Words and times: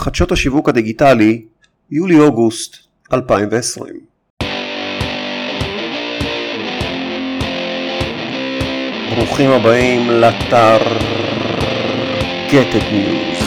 חדשות 0.00 0.32
השיווק 0.32 0.68
הדיגיטלי, 0.68 1.42
יולי-אוגוסט 1.90 2.76
2020. 3.12 3.94
ברוכים 9.14 9.50
הבאים 9.50 10.10
It 12.74 12.82
News. 12.92 13.44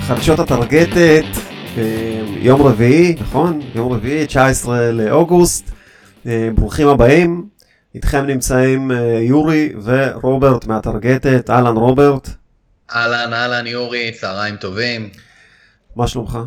חדשות 0.00 0.38
הטרגטת, 0.38 1.24
אה, 1.78 2.20
יום 2.40 2.62
רביעי, 2.62 3.14
נכון? 3.20 3.60
יום 3.74 3.92
רביעי, 3.92 4.26
19 4.26 4.92
לאוגוסט. 4.92 5.75
אה, 6.26 6.48
ברוכים 6.54 6.88
הבאים. 6.88 7.48
איתכם 7.94 8.26
נמצאים 8.26 8.90
אה, 8.90 8.96
יורי 9.20 9.72
ורוברט 9.82 10.66
מהטרגטת. 10.66 11.50
אהלן 11.50 11.76
רוברט. 11.76 12.28
אהלן, 12.94 13.32
אהלן 13.32 13.66
יורי, 13.66 14.12
צהריים 14.12 14.56
טובים. 14.56 15.08
מה 15.96 16.08
שלומך? 16.08 16.38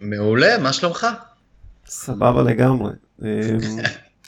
מעולה, 0.00 0.58
מה 0.58 0.72
שלומך? 0.72 1.06
סבבה 1.86 2.42
לגמרי. 2.42 2.92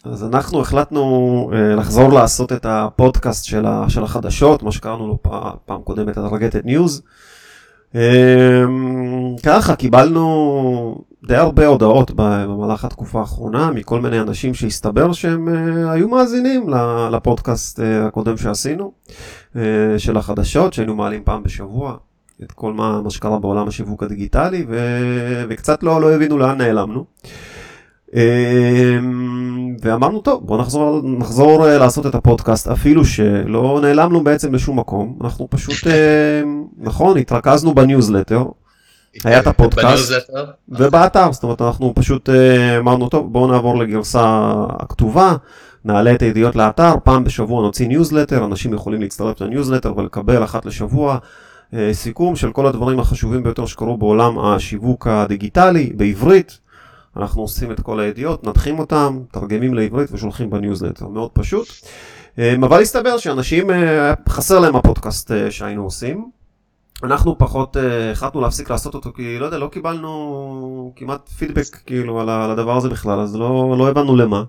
אז 0.05 0.25
אנחנו 0.25 0.61
החלטנו 0.61 1.51
לחזור 1.79 2.13
לעשות 2.13 2.53
את 2.53 2.67
הפודקאסט 2.69 3.45
של 3.89 4.05
החדשות, 4.05 4.63
מה 4.63 4.73
שקראנו 4.73 5.07
לו 5.07 5.19
פעם 5.67 5.83
קודמת, 5.83 6.17
ה 6.17 6.22
Targeted 6.22 6.65
News. 6.65 7.03
אמ, 7.95 9.37
ככה 9.43 9.77
קיבלנו 9.77 11.05
די 11.27 11.37
הרבה 11.37 11.67
הודעות 11.67 12.11
במהלך 12.17 12.85
התקופה 12.85 13.21
האחרונה 13.21 13.71
מכל 13.71 14.01
מיני 14.01 14.21
אנשים 14.21 14.55
שהסתבר 14.55 15.13
שהם 15.13 15.49
אה, 15.49 15.93
היו 15.93 16.09
מאזינים 16.09 16.67
לפודקאסט 17.13 17.81
אה, 17.81 18.07
הקודם 18.07 18.37
שעשינו 18.37 18.93
אה, 19.57 19.63
של 19.99 20.17
החדשות 20.17 20.73
שהיינו 20.73 20.95
מעלים 20.95 21.23
פעם 21.25 21.43
בשבוע 21.43 21.97
את 22.43 22.53
כל 22.53 22.73
מה, 22.73 23.01
מה 23.03 23.11
שקרה 23.11 23.39
בעולם 23.39 23.69
השיווק 23.69 24.03
הדיגיטלי 24.03 24.67
ו... 24.69 24.79
וקצת 25.49 25.83
לא, 25.83 26.01
לא 26.01 26.15
הבינו 26.15 26.39
לאן 26.39 26.59
נעלמנו. 26.59 27.05
אמ, 28.15 29.77
ואמרנו 29.83 30.21
טוב 30.21 30.47
בוא 30.47 30.59
נחזור 30.59 31.01
נחזור 31.05 31.67
לעשות 31.67 32.07
את 32.07 32.15
הפודקאסט 32.15 32.69
אפילו 32.69 33.05
שלא 33.05 33.79
נעלמנו 33.83 34.25
בעצם 34.25 34.55
לשום 34.55 34.79
מקום 34.79 35.19
אנחנו 35.21 35.51
פשוט 35.51 35.79
נכון 36.79 37.17
התרכזנו 37.17 37.75
בניוזלטר. 37.75 38.45
היה 39.25 39.41
את 39.41 39.47
הפודקאסט 39.47 40.13
ובאתר 40.69 41.33
זאת 41.33 41.43
אומרת 41.43 41.63
אנחנו 41.63 41.93
פשוט 41.95 42.29
אה, 42.29 42.79
אמרנו 42.79 43.09
טוב 43.09 43.33
בואו 43.33 43.47
נעבור 43.53 43.79
לגרסה 43.79 44.53
הכתובה 44.69 45.37
נעלה 45.85 46.15
את 46.15 46.23
הידיעות 46.23 46.57
לאתר 46.57 46.95
פעם 47.05 47.25
בשבוע 47.25 47.63
נוציא 47.63 47.89
ניוזלטר 47.89 48.45
אנשים 48.45 48.75
יכולים 48.75 49.01
להצטרף 49.01 49.41
לניוזלטר 49.41 49.97
ולקבל 49.97 50.45
אחת 50.45 50.67
לשבוע 50.67 51.19
סיכום 51.93 52.37
של 52.37 52.53
כל 52.53 52.67
הדברים 52.67 53.01
החשובים 53.01 53.43
ביותר 53.43 53.67
שקרו 53.67 53.97
בעולם 53.97 54.39
השיווק 54.39 55.07
הדיגיטלי 55.07 55.93
בעברית 55.97 56.59
אנחנו 57.17 57.43
עושים 57.43 57.73
את 57.73 57.81
כל 57.81 58.01
הידיעות, 58.01 58.45
מנתחים 58.47 58.79
אותם, 58.79 59.19
מתרגמים 59.33 59.75
לעברית 59.75 60.09
ושולחים 60.13 60.51
בניוזלטר, 60.51 61.09
מאוד 61.09 61.31
פשוט. 61.31 61.69
אה, 62.39 62.55
אבל 62.55 62.83
הסתבר 62.83 63.19
שאנשים, 63.19 63.71
אה, 63.71 64.15
חסר 64.29 64.59
להם 64.59 64.77
הפודקאסט 64.77 65.31
אה, 65.31 65.51
שהיינו 65.51 65.85
עושים. 65.85 66.31
אנחנו 67.05 67.39
פחות 67.39 67.77
החלטנו 68.13 68.41
להפסיק 68.41 68.71
לעשות 68.71 68.95
אותו 68.95 69.13
כי 69.13 69.39
לא 69.39 69.45
יודע, 69.45 69.59
לא 69.59 69.67
קיבלנו 69.67 70.93
כמעט 70.97 71.29
פידבק 71.29 71.77
כאילו 71.87 72.21
על 72.21 72.29
הדבר 72.51 72.77
הזה 72.77 72.89
בכלל, 72.89 73.21
אז 73.21 73.37
לא, 73.37 73.75
לא 73.79 73.89
הבנו 73.89 74.17
למה. 74.17 74.45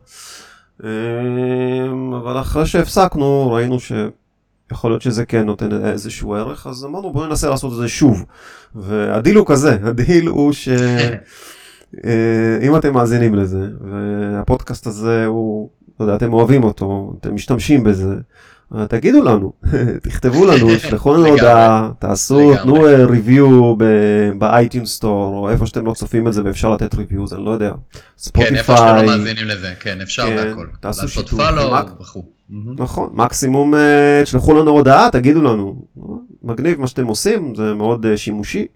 אבל 2.18 2.40
אחרי 2.42 2.66
שהפסקנו 2.66 3.52
ראינו 3.52 3.78
שיכול 3.80 4.92
להיות 4.92 5.02
שזה 5.02 5.26
כן 5.26 5.46
נותן 5.46 5.86
איזשהו 5.86 6.34
ערך, 6.34 6.68
אז 6.68 6.86
אמרנו 6.86 7.14
בואו 7.14 7.28
ננסה 7.28 7.50
לעשות 7.50 7.72
את 7.72 7.78
זה 7.78 7.88
שוב. 7.88 8.26
והדיל 8.76 9.36
הוא 9.36 9.48
כזה, 9.48 9.78
הדיל 9.90 10.28
הוא 10.28 10.54
ש... 10.54 10.70
אה, 12.06 12.58
אם 12.62 12.76
אתם 12.76 12.94
מאזינים 12.94 13.36
לזה, 13.36 13.68
והפודקאסט 13.92 14.88
הזה 14.88 15.26
הוא, 15.26 15.70
לא 16.00 16.06
יודע, 16.06 16.16
אתם 16.16 16.34
אוהבים 16.34 16.64
אותו, 16.64 17.14
אתם 17.20 17.36
משתמשים 17.36 17.84
בזה, 17.84 18.16
תגידו 18.90 19.24
לנו, 19.24 19.54
תכתבו 20.04 20.46
לנו, 20.46 20.68
תשלחו 20.78 21.14
לנו 21.14 21.28
הודעה, 21.28 21.92
תעשו, 22.00 22.52
תנו 22.64 22.82
ריוויו 23.10 23.76
באייטיון 24.38 24.86
סטור, 24.86 25.38
או 25.38 25.50
איפה 25.50 25.66
שאתם 25.66 25.86
לא 25.86 25.94
צופים 25.94 26.28
את 26.28 26.34
זה 26.34 26.42
ואפשר 26.46 26.74
לתת 26.74 26.96
ריוויו, 26.96 27.26
אני 27.32 27.46
לא 27.46 27.52
יודע, 27.52 27.72
ספוטיפיי. 28.18 28.50
כן, 28.50 28.56
איפה 28.56 28.78
שאתם 28.78 28.96
לא 28.96 29.06
מאזינים 29.06 29.48
לזה, 29.48 29.74
כן, 29.80 30.02
אפשר 30.02 30.26
כן, 30.26 30.36
והכל. 30.38 30.68
תעשו 30.80 31.08
שיתוף. 31.08 31.40
נכון, 32.78 33.10
מקסימום 33.14 33.76
אה, 33.76 34.22
תשלחו 34.24 34.54
לנו 34.54 34.72
הודעה, 34.72 35.10
תגידו 35.12 35.42
לנו, 35.42 35.86
מגניב 36.44 36.80
מה 36.80 36.88
שאתם 36.88 37.08
עושים, 37.08 37.56
זה 37.56 37.74
מאוד 37.74 38.06
אה, 38.06 38.18
שימושי. 38.18 38.68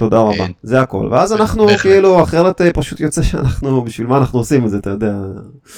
תודה 0.00 0.18
רבה, 0.18 0.46
כן. 0.46 0.52
זה 0.62 0.80
הכל. 0.80 1.08
ואז 1.10 1.32
אנחנו 1.32 1.68
כאילו, 1.82 2.22
אחרת 2.22 2.60
אה, 2.60 2.72
פשוט 2.72 3.00
יוצא 3.00 3.22
שאנחנו, 3.22 3.82
בשביל 3.82 4.06
מה 4.06 4.18
אנחנו 4.18 4.38
עושים 4.38 4.64
את 4.64 4.70
זה, 4.70 4.76
אתה 4.76 4.90
יודע. 4.90 5.12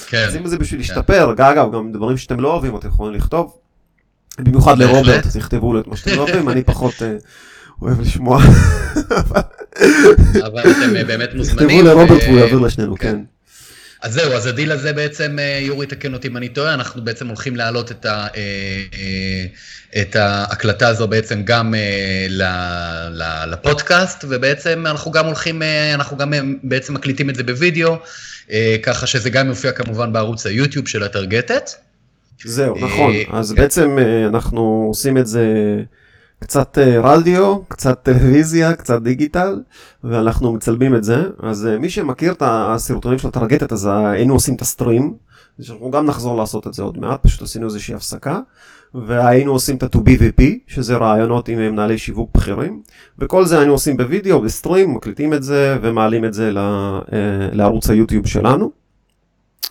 כן. 0.07 0.25
עושים 0.27 0.45
את 0.45 0.49
זה 0.49 0.57
בשביל 0.57 0.81
כן. 0.83 0.87
להשתפר, 0.87 1.31
אגב, 1.31 1.75
גם 1.75 1.91
דברים 1.91 2.17
שאתם 2.17 2.39
לא 2.39 2.53
אוהבים, 2.53 2.75
אתם 2.75 2.87
יכולים 2.87 3.13
לכתוב. 3.13 3.53
במיוחד 4.39 4.77
לרוברט, 4.77 5.27
תכתבו 5.27 5.73
לו 5.73 5.79
את 5.79 5.87
מה 5.87 5.95
שאתם 5.95 6.11
לא 6.15 6.21
אוהבים, 6.21 6.49
אני 6.49 6.63
פחות 6.63 6.93
אה, 7.01 7.15
אוהב 7.81 8.01
לשמוע. 8.01 8.41
אבל 10.45 10.61
אתם 10.61 10.95
אה, 10.95 11.03
באמת 11.03 11.29
מוזמנים. 11.35 11.67
תכתבו 11.67 11.81
לרוברט 11.81 12.23
והוא 12.27 12.39
יעביר 12.39 12.59
לשנינו, 12.59 12.95
כן. 12.95 13.19
אז 14.03 14.13
זהו, 14.13 14.33
אז 14.33 14.45
הדיל 14.45 14.71
הזה 14.71 14.93
בעצם, 14.93 15.39
אה, 15.39 15.59
יורי 15.61 15.87
תקן 15.87 16.13
אותי 16.13 16.27
אם 16.27 16.37
אני 16.37 16.49
טועה, 16.49 16.73
אנחנו 16.73 17.03
בעצם 17.03 17.27
הולכים 17.27 17.55
להעלות 17.55 17.91
את, 17.91 18.05
ה, 18.05 18.09
אה, 18.09 18.41
אה, 18.93 19.45
את 20.01 20.15
ההקלטה 20.15 20.87
הזו 20.87 21.07
בעצם 21.07 21.41
גם 21.43 21.73
לפודקאסט, 23.47 24.25
ובעצם 24.29 24.83
אנחנו 24.87 25.11
גם 25.11 25.25
הולכים, 25.25 25.61
אנחנו 25.93 26.17
גם 26.17 26.33
בעצם 26.63 26.93
מקליטים 26.93 27.29
את 27.29 27.35
זה 27.35 27.43
בווידאו, 27.43 27.97
ככה 28.83 29.07
שזה 29.07 29.29
גם 29.29 29.47
יופיע 29.47 29.71
כמובן 29.71 30.13
בערוץ 30.13 30.45
היוטיוב 30.45 30.87
של 30.87 31.03
הטרגטת. 31.03 31.69
זהו, 32.45 32.75
נכון, 32.79 33.13
אז 33.31 33.51
בעצם 33.51 33.97
אנחנו 34.27 34.85
עושים 34.87 35.17
את 35.17 35.27
זה... 35.27 35.45
קצת 36.43 36.77
אה, 36.77 36.99
רדיו, 37.03 37.57
קצת 37.67 37.99
טלוויזיה, 38.03 38.75
קצת 38.75 39.01
דיגיטל, 39.01 39.61
ואנחנו 40.03 40.53
מצלמים 40.53 40.95
את 40.95 41.03
זה. 41.03 41.23
אז 41.39 41.67
אה, 41.67 41.79
מי 41.79 41.89
שמכיר 41.89 42.31
את 42.31 42.43
הסרטונים 42.45 43.19
של 43.19 43.27
הטרגטת, 43.27 43.71
אז 43.71 43.89
היינו 43.93 44.33
עושים 44.33 44.55
את 44.55 44.61
הסטרים, 44.61 45.13
שאנחנו 45.61 45.91
גם 45.91 46.05
נחזור 46.05 46.37
לעשות 46.37 46.67
את 46.67 46.73
זה 46.73 46.83
עוד 46.83 46.97
מעט, 46.97 47.23
פשוט 47.23 47.41
עשינו 47.41 47.65
איזושהי 47.65 47.95
הפסקה. 47.95 48.39
והיינו 48.93 49.51
עושים 49.51 49.75
את 49.75 49.83
ה-2BVP, 49.83 50.43
שזה 50.67 50.95
רעיונות 50.95 51.49
עם 51.49 51.59
מנהלי 51.59 51.97
שיווק 51.97 52.29
בכירים, 52.37 52.81
וכל 53.19 53.45
זה 53.45 53.57
היינו 53.57 53.73
עושים 53.73 53.97
בווידאו, 53.97 54.41
בסטרים, 54.41 54.93
מקליטים 54.93 55.33
את 55.33 55.43
זה 55.43 55.77
ומעלים 55.81 56.25
את 56.25 56.33
זה 56.33 56.51
אה, 56.57 56.99
לערוץ 57.51 57.89
היוטיוב 57.89 58.27
שלנו. 58.27 58.82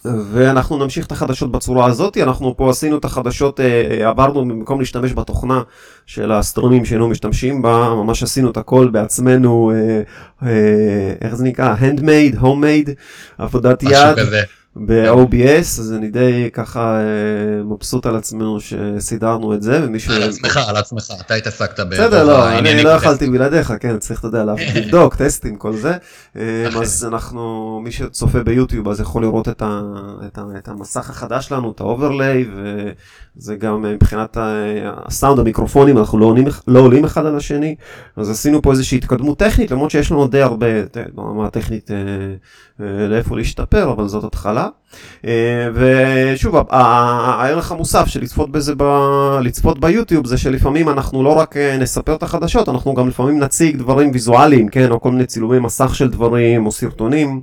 ואנחנו 0.04 0.78
נמשיך 0.78 1.06
את 1.06 1.12
החדשות 1.12 1.52
בצורה 1.52 1.86
הזאת, 1.86 2.16
אנחנו 2.16 2.56
פה 2.56 2.70
עשינו 2.70 2.98
את 2.98 3.04
החדשות, 3.04 3.60
אה, 3.60 3.98
אה, 4.00 4.08
עברנו 4.08 4.40
במקום 4.40 4.80
להשתמש 4.80 5.12
בתוכנה 5.12 5.62
של 6.06 6.32
הסטרימים 6.32 6.84
שהיינו 6.84 7.08
משתמשים 7.08 7.62
בה, 7.62 7.88
ממש 7.88 8.22
עשינו 8.22 8.50
את 8.50 8.56
הכל 8.56 8.88
בעצמנו, 8.92 9.72
אה, 10.42 10.48
איך 11.20 11.34
זה 11.34 11.44
נקרא? 11.44 11.74
Handmade, 11.76 12.36
Homemade, 12.40 12.90
עבודת 13.38 13.82
יד. 13.82 13.90
משהו 13.92 14.16
כזה. 14.16 14.42
ב-OBS, 14.76 15.80
אז 15.80 15.92
אני 15.92 16.10
די 16.10 16.50
ככה 16.52 17.00
אה, 17.00 17.62
מבסוט 17.64 18.06
על 18.06 18.16
עצמנו 18.16 18.58
שסידרנו 18.60 19.54
את 19.54 19.62
זה, 19.62 19.80
ומי 19.84 20.00
ש... 20.00 20.08
על 20.08 20.22
עצמך, 20.22 20.60
על 20.68 20.76
עצמך, 20.76 21.08
אתה 21.20 21.34
התעסקת 21.34 21.80
ב... 21.80 21.88
בסדר, 21.88 22.24
לא, 22.24 22.58
אני 22.58 22.82
לא 22.82 22.90
יכלתי 22.90 23.30
בלעדיך, 23.30 23.72
כן, 23.80 23.98
צריך, 23.98 24.18
אתה 24.18 24.26
יודע, 24.26 24.44
לבדוק, 24.76 25.14
טסטים, 25.14 25.56
כל 25.56 25.76
זה. 25.76 25.96
אה, 26.36 26.68
אז 26.80 27.04
אנחנו, 27.04 27.80
מי 27.84 27.92
שצופה 27.92 28.42
ביוטיוב, 28.42 28.88
אז 28.88 29.00
יכול 29.00 29.22
לראות 29.22 29.48
את 29.48 30.68
המסך 30.68 31.10
החדש 31.10 31.48
שלנו, 31.48 31.72
את 31.72 31.80
ה 31.80 31.87
overlay, 31.87 32.44
וזה 33.36 33.56
גם 33.56 33.82
מבחינת 33.82 34.36
הסאונד, 34.84 35.38
המיקרופונים, 35.38 35.98
אנחנו 35.98 36.18
לא, 36.18 36.34
לא 36.66 36.80
עולים 36.80 37.04
אחד 37.04 37.26
על 37.26 37.36
השני, 37.36 37.74
אז 38.16 38.30
עשינו 38.30 38.62
פה 38.62 38.70
איזושהי 38.70 38.98
התקדמות 38.98 39.38
טכנית, 39.38 39.70
למרות 39.70 39.90
שיש 39.90 40.10
לנו 40.10 40.28
די 40.28 40.40
הרבה, 40.40 40.66
ברמה 41.14 41.46
הטכנית, 41.46 41.90
אה, 41.90 43.06
לאיפה 43.08 43.36
להשתפר, 43.36 43.92
אבל 43.92 44.08
זאת 44.08 44.24
התחלה. 44.24 44.68
אה, 45.26 45.68
ושוב, 45.74 46.54
הערך 46.70 47.72
המוסף 47.72 48.06
של 48.06 48.20
לצפות 48.22 48.52
בזה, 48.52 48.74
ב... 48.76 48.82
לצפות 49.42 49.80
ביוטיוב 49.80 50.26
זה 50.26 50.38
שלפעמים 50.38 50.88
אנחנו 50.88 51.22
לא 51.22 51.38
רק 51.38 51.56
אה, 51.56 51.76
נספר 51.78 52.14
את 52.14 52.22
החדשות, 52.22 52.68
אנחנו 52.68 52.94
גם 52.94 53.08
לפעמים 53.08 53.38
נציג 53.38 53.76
דברים 53.76 54.10
ויזואליים, 54.12 54.68
כן, 54.68 54.90
או 54.90 55.00
כל 55.00 55.10
מיני 55.10 55.26
צילומי 55.26 55.58
מסך 55.58 55.94
של 55.94 56.10
דברים, 56.10 56.66
או 56.66 56.72
סרטונים. 56.72 57.42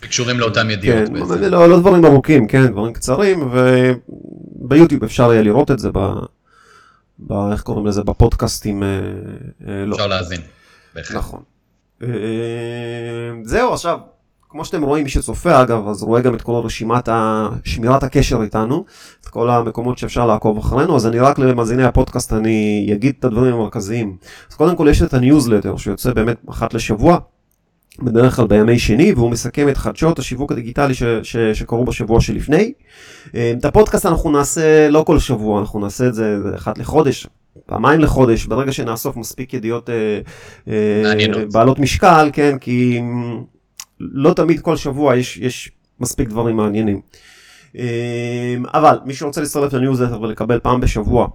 קשורים 0.00 0.40
לאותם 0.40 0.70
ידיעות 0.70 1.08
כן, 1.08 1.12
בעצם. 1.12 1.42
לא, 1.44 1.68
לא 1.68 1.80
דברים 1.80 2.04
ארוכים, 2.04 2.46
כן, 2.46 2.66
דברים 2.66 2.92
קצרים, 2.92 3.50
וביוטיוב 4.68 5.04
אפשר 5.04 5.32
יהיה 5.32 5.42
לראות 5.42 5.70
את 5.70 5.78
זה 5.78 5.90
ב... 5.92 5.98
ב... 7.18 7.32
איך 7.52 7.62
קוראים 7.62 7.86
לזה? 7.86 8.02
בפודקאסטים. 8.02 8.82
אה, 8.82 8.88
לא. 9.86 9.96
אפשר 9.96 10.06
להאזין. 10.06 10.40
נכון. 11.14 11.42
זהו, 13.44 13.72
עכשיו. 13.72 13.98
כמו 14.50 14.64
שאתם 14.64 14.82
רואים, 14.82 15.04
מי 15.04 15.10
שצופה 15.10 15.62
אגב, 15.62 15.88
אז 15.88 16.02
רואה 16.02 16.20
גם 16.20 16.34
את 16.34 16.42
כל 16.42 16.52
רשימת 16.64 17.08
שמירת 17.64 18.02
הקשר 18.02 18.42
איתנו, 18.42 18.84
את 19.20 19.26
כל 19.26 19.50
המקומות 19.50 19.98
שאפשר 19.98 20.26
לעקוב 20.26 20.58
אחרינו, 20.58 20.96
אז 20.96 21.06
אני 21.06 21.18
רק 21.18 21.38
למאזיני 21.38 21.84
הפודקאסט, 21.84 22.32
אני 22.32 22.90
אגיד 22.92 23.14
את 23.18 23.24
הדברים 23.24 23.54
המרכזיים. 23.54 24.16
אז 24.50 24.56
קודם 24.56 24.76
כל 24.76 24.86
יש 24.90 25.02
את 25.02 25.14
הניוזלטר 25.14 25.76
שיוצא 25.76 26.12
באמת 26.12 26.36
אחת 26.50 26.74
לשבוע. 26.74 27.18
בדרך 28.02 28.36
כלל 28.36 28.46
בימי 28.46 28.78
שני, 28.78 29.12
והוא 29.12 29.30
מסכם 29.30 29.68
את 29.68 29.76
חדשות 29.76 30.18
השיווק 30.18 30.52
הדיגיטלי 30.52 30.94
ש, 30.94 31.02
ש, 31.22 31.36
שקרו 31.36 31.84
בשבוע 31.84 32.20
שלפני. 32.20 32.72
אה, 33.34 33.52
את 33.58 33.64
הפודקאסט 33.64 34.06
אנחנו 34.06 34.30
נעשה 34.30 34.88
לא 34.88 35.02
כל 35.06 35.18
שבוע, 35.18 35.60
אנחנו 35.60 35.80
נעשה 35.80 36.06
את 36.06 36.14
זה 36.14 36.38
אחת 36.56 36.78
לחודש, 36.78 37.26
פעמיים 37.66 38.00
לחודש, 38.00 38.46
ברגע 38.46 38.72
שנאסוף 38.72 39.16
מספיק 39.16 39.54
ידיעות 39.54 39.90
אה, 39.90 40.20
אה, 40.68 41.44
בעלות 41.52 41.78
משקל, 41.78 42.30
כן, 42.32 42.58
כי 42.58 43.00
לא 44.00 44.32
תמיד 44.32 44.60
כל 44.60 44.76
שבוע 44.76 45.16
יש, 45.16 45.36
יש 45.36 45.70
מספיק 46.00 46.28
דברים 46.28 46.56
מעניינים. 46.56 47.00
אבל 48.74 48.98
מי 49.04 49.14
שרוצה 49.14 49.40
להצטרף 49.40 49.72
לניוזלטר 49.72 50.20
ולקבל 50.20 50.60
פעם 50.60 50.80
בשבוע 50.80 51.28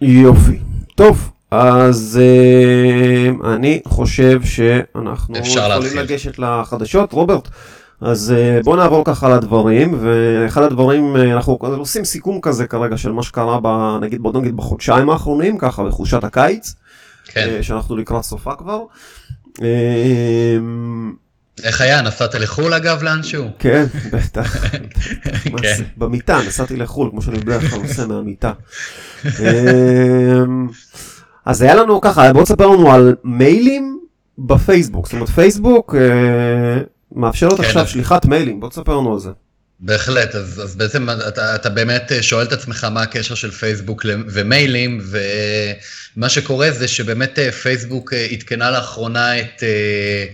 יופי. 0.00 0.58
טוב, 0.94 1.31
אז 1.52 2.20
uh, 2.20 3.46
אני 3.46 3.80
חושב 3.88 4.40
שאנחנו 4.44 5.36
יכולים 5.38 5.68
להתחיל. 5.68 6.00
לגשת 6.00 6.38
לחדשות. 6.38 7.12
רוברט, 7.12 7.48
אז 8.00 8.34
uh, 8.34 8.64
בוא 8.64 8.76
נעבור 8.76 9.04
ככה 9.04 9.28
לדברים, 9.28 9.98
ואחד 10.00 10.62
הדברים, 10.62 11.16
uh, 11.16 11.18
אנחנו 11.18 11.58
עושים 11.60 12.04
סיכום 12.04 12.40
כזה 12.40 12.66
כרגע 12.66 12.96
של 12.96 13.12
מה 13.12 13.22
שקרה, 13.22 13.58
ב, 13.62 13.68
נגיד, 14.00 14.22
בוא 14.22 14.40
נגיד 14.40 14.56
בחודשיים 14.56 15.10
האחרונים, 15.10 15.58
ככה 15.58 15.84
בחושת 15.84 16.24
הקיץ, 16.24 16.74
כן. 17.24 17.48
uh, 17.60 17.62
שאנחנו 17.62 17.96
לקראת 17.96 18.24
סופה 18.24 18.54
כבר. 18.54 18.80
Uh, 19.58 19.62
איך 21.64 21.80
היה? 21.80 22.02
נסעת 22.02 22.34
לחו"ל 22.34 22.74
אגב 22.74 23.02
לאנשהו? 23.02 23.44
כן, 23.58 23.84
בטח. 24.12 24.56
כן. 25.62 25.82
במיטה, 25.96 26.38
נסעתי 26.46 26.76
לחו"ל, 26.76 27.10
כמו 27.10 27.22
שאני 27.22 27.38
בדרך 27.38 27.70
כלל 27.70 27.80
עושה 27.80 28.06
מהמיטה. 28.06 28.52
אז 31.46 31.62
היה 31.62 31.74
לנו 31.74 32.00
ככה, 32.00 32.32
בוא 32.32 32.44
תספר 32.44 32.66
לנו 32.66 32.92
על 32.92 33.14
מיילים 33.24 34.00
בפייסבוק. 34.38 35.06
זאת 35.06 35.12
אומרת, 35.12 35.28
פייסבוק 35.28 35.94
אה, 35.94 36.82
מאפשרת 37.12 37.56
כן. 37.56 37.64
עכשיו 37.64 37.86
שליחת 37.86 38.26
מיילים, 38.26 38.60
בוא 38.60 38.68
תספר 38.68 38.96
לנו 38.96 39.12
על 39.12 39.18
זה. 39.18 39.30
בהחלט, 39.84 40.34
אז, 40.34 40.60
אז 40.64 40.76
בעצם 40.76 41.08
אתה, 41.28 41.54
אתה 41.54 41.70
באמת 41.70 42.12
שואל 42.20 42.46
את 42.46 42.52
עצמך 42.52 42.84
מה 42.84 43.02
הקשר 43.02 43.34
של 43.34 43.50
פייסבוק 43.50 44.04
ומיילים, 44.28 45.00
ומה 46.16 46.28
שקורה 46.28 46.70
זה 46.70 46.88
שבאמת 46.88 47.38
אה, 47.38 47.52
פייסבוק 47.52 48.12
אה, 48.12 48.26
עדכנה 48.30 48.70
לאחרונה 48.70 49.40
את 49.40 49.62
אה, 49.62 50.24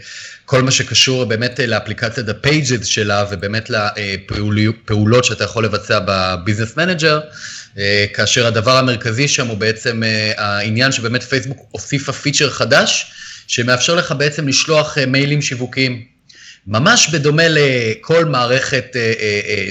כל 0.51 0.63
מה 0.63 0.71
שקשור 0.71 1.25
באמת 1.25 1.61
לאפליקציית 1.61 2.29
ה-Pages 2.29 2.85
שלה, 2.85 3.25
ובאמת 3.31 3.71
לפעולות 4.55 5.25
שאתה 5.25 5.45
יכול 5.45 5.65
לבצע 5.65 5.99
ב 6.05 6.13
Business 6.13 6.77
Manager. 6.77 7.21
אה, 7.79 8.07
כאשר 8.15 8.47
הדבר 8.47 8.77
המרכזי 8.77 9.29
שם 9.29 9.47
הוא 9.47 9.57
בעצם 9.57 10.03
אה, 10.03 10.33
העניין 10.37 10.93
שבאמת 10.93 11.23
פייסבוק 11.23 11.59
הוסיפה 11.71 12.13
פיצ'ר 12.13 12.51
חדש, 12.51 13.13
שמאפשר 13.47 13.95
לך 13.95 14.15
בעצם 14.19 14.49
לשלוח 14.49 14.99
אה, 14.99 15.07
מיילים 15.07 15.43
שיווקיים. 15.43 16.05
ממש 16.67 17.09
בדומה 17.13 17.45
לכל 17.49 18.25
מערכת 18.25 18.97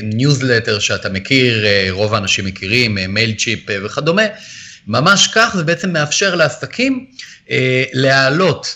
ניוזלטר 0.03 0.79
שאתה 0.79 1.09
מכיר, 1.09 1.65
רוב 1.89 2.13
האנשים 2.13 2.45
מכירים, 2.45 2.97
Mailchimp 3.07 3.59
וכדומה, 3.85 4.23
ממש 4.87 5.29
כך 5.33 5.53
זה 5.57 5.63
בעצם 5.63 5.93
מאפשר 5.93 6.35
לעסקים 6.35 7.05
להעלות 7.93 8.75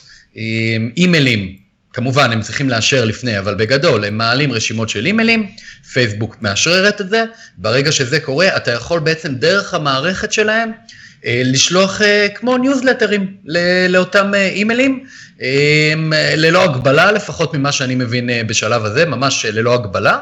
אימיילים 0.97 1.60
כמובן, 1.93 2.31
הם 2.31 2.41
צריכים 2.41 2.69
לאשר 2.69 3.05
לפני, 3.05 3.39
אבל 3.39 3.55
בגדול, 3.55 4.05
הם 4.05 4.17
מעלים 4.17 4.51
רשימות 4.51 4.89
של 4.89 5.05
אימיילים, 5.05 5.51
פייסבוק 5.93 6.38
מאשררת 6.41 7.01
את 7.01 7.09
זה, 7.09 7.23
ברגע 7.57 7.91
שזה 7.91 8.19
קורה, 8.19 8.57
אתה 8.57 8.71
יכול 8.71 8.99
בעצם 8.99 9.35
דרך 9.35 9.73
המערכת 9.73 10.31
שלהם, 10.31 10.71
אה, 11.25 11.41
לשלוח 11.45 12.01
אה, 12.01 12.27
כמו 12.35 12.57
ניוזלטרים 12.57 13.35
לאותם 13.89 14.33
אה, 14.33 14.47
אימיילים, 14.47 15.05
ללא 16.38 16.63
הגבלה, 16.63 17.11
לפחות 17.11 17.53
ממה 17.53 17.71
שאני 17.71 17.95
מבין 17.95 18.29
בשלב 18.47 18.85
הזה, 18.85 19.05
ממש 19.05 19.45
ללא 19.45 19.73
הגבלה. 19.73 20.19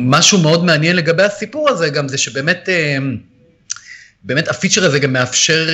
משהו 0.00 0.38
מאוד 0.38 0.64
מעניין 0.64 0.96
לגבי 0.96 1.22
הסיפור 1.22 1.70
הזה 1.70 1.88
גם 1.88 2.08
זה 2.08 2.18
שבאמת, 2.18 2.68
באמת 4.22 4.48
הפיצ'ר 4.48 4.84
הזה 4.84 4.98
גם 4.98 5.12
מאפשר 5.12 5.68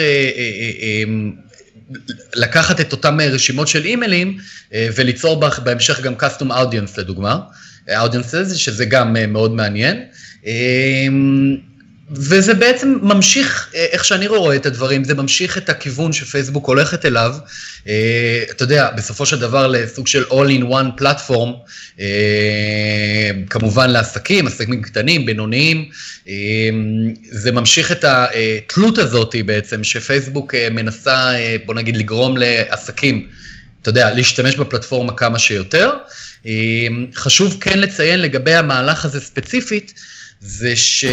לקחת 2.35 2.81
את 2.81 2.93
אותם 2.93 3.19
רשימות 3.21 3.69
של 3.69 3.85
אימיילים 3.85 4.39
אה, 4.75 4.89
וליצור 4.97 5.41
בהמשך 5.65 6.01
גם 6.01 6.15
custom 6.21 6.47
audience 6.51 6.99
לדוגמה, 6.99 7.39
audiences, 7.89 8.55
שזה 8.55 8.85
גם 8.85 9.17
אה, 9.17 9.27
מאוד 9.27 9.55
מעניין. 9.55 10.03
אה, 12.11 12.17
וזה 12.17 12.55
בעצם 12.55 12.99
ממשיך, 13.03 13.71
איך 13.75 14.05
שאני 14.05 14.27
רואה 14.27 14.57
את 14.57 14.67
הדברים, 14.67 15.05
זה 15.05 15.15
ממשיך 15.15 15.59
את 15.59 15.69
הכיוון 15.69 16.13
שפייסבוק 16.13 16.67
הולכת 16.67 17.05
אליו. 17.05 17.35
אתה 18.51 18.65
יודע, 18.65 18.91
בסופו 18.97 19.27
של 19.27 19.39
דבר 19.39 19.67
לסוג 19.67 20.07
של 20.07 20.25
all 20.25 20.61
in 20.61 20.65
one 20.65 20.97
פלטפורם, 20.97 21.53
כמובן 23.51 23.91
לעסקים, 23.91 24.47
עסקים 24.47 24.83
קטנים, 24.83 25.27
בינוניים, 25.27 25.89
זה 27.31 27.53
ממשיך 27.53 27.93
את 27.93 28.05
התלות 28.05 28.99
הזאת 28.99 29.35
בעצם, 29.47 29.85
שפייסבוק 29.85 30.55
מנסה, 30.71 31.33
בוא 31.67 31.75
נגיד, 31.75 31.97
לגרום 31.97 32.37
לעסקים, 32.39 33.29
אתה 33.83 33.89
יודע, 33.89 34.15
להשתמש 34.15 34.57
בפלטפורמה 34.57 35.13
כמה 35.13 35.39
שיותר. 35.39 35.91
חשוב 37.15 37.57
כן 37.61 37.79
לציין 37.79 38.21
לגבי 38.21 38.55
המהלך 38.55 39.05
הזה 39.05 39.21
ספציפית, 39.21 39.95
זה 40.41 40.77
ש... 40.77 41.05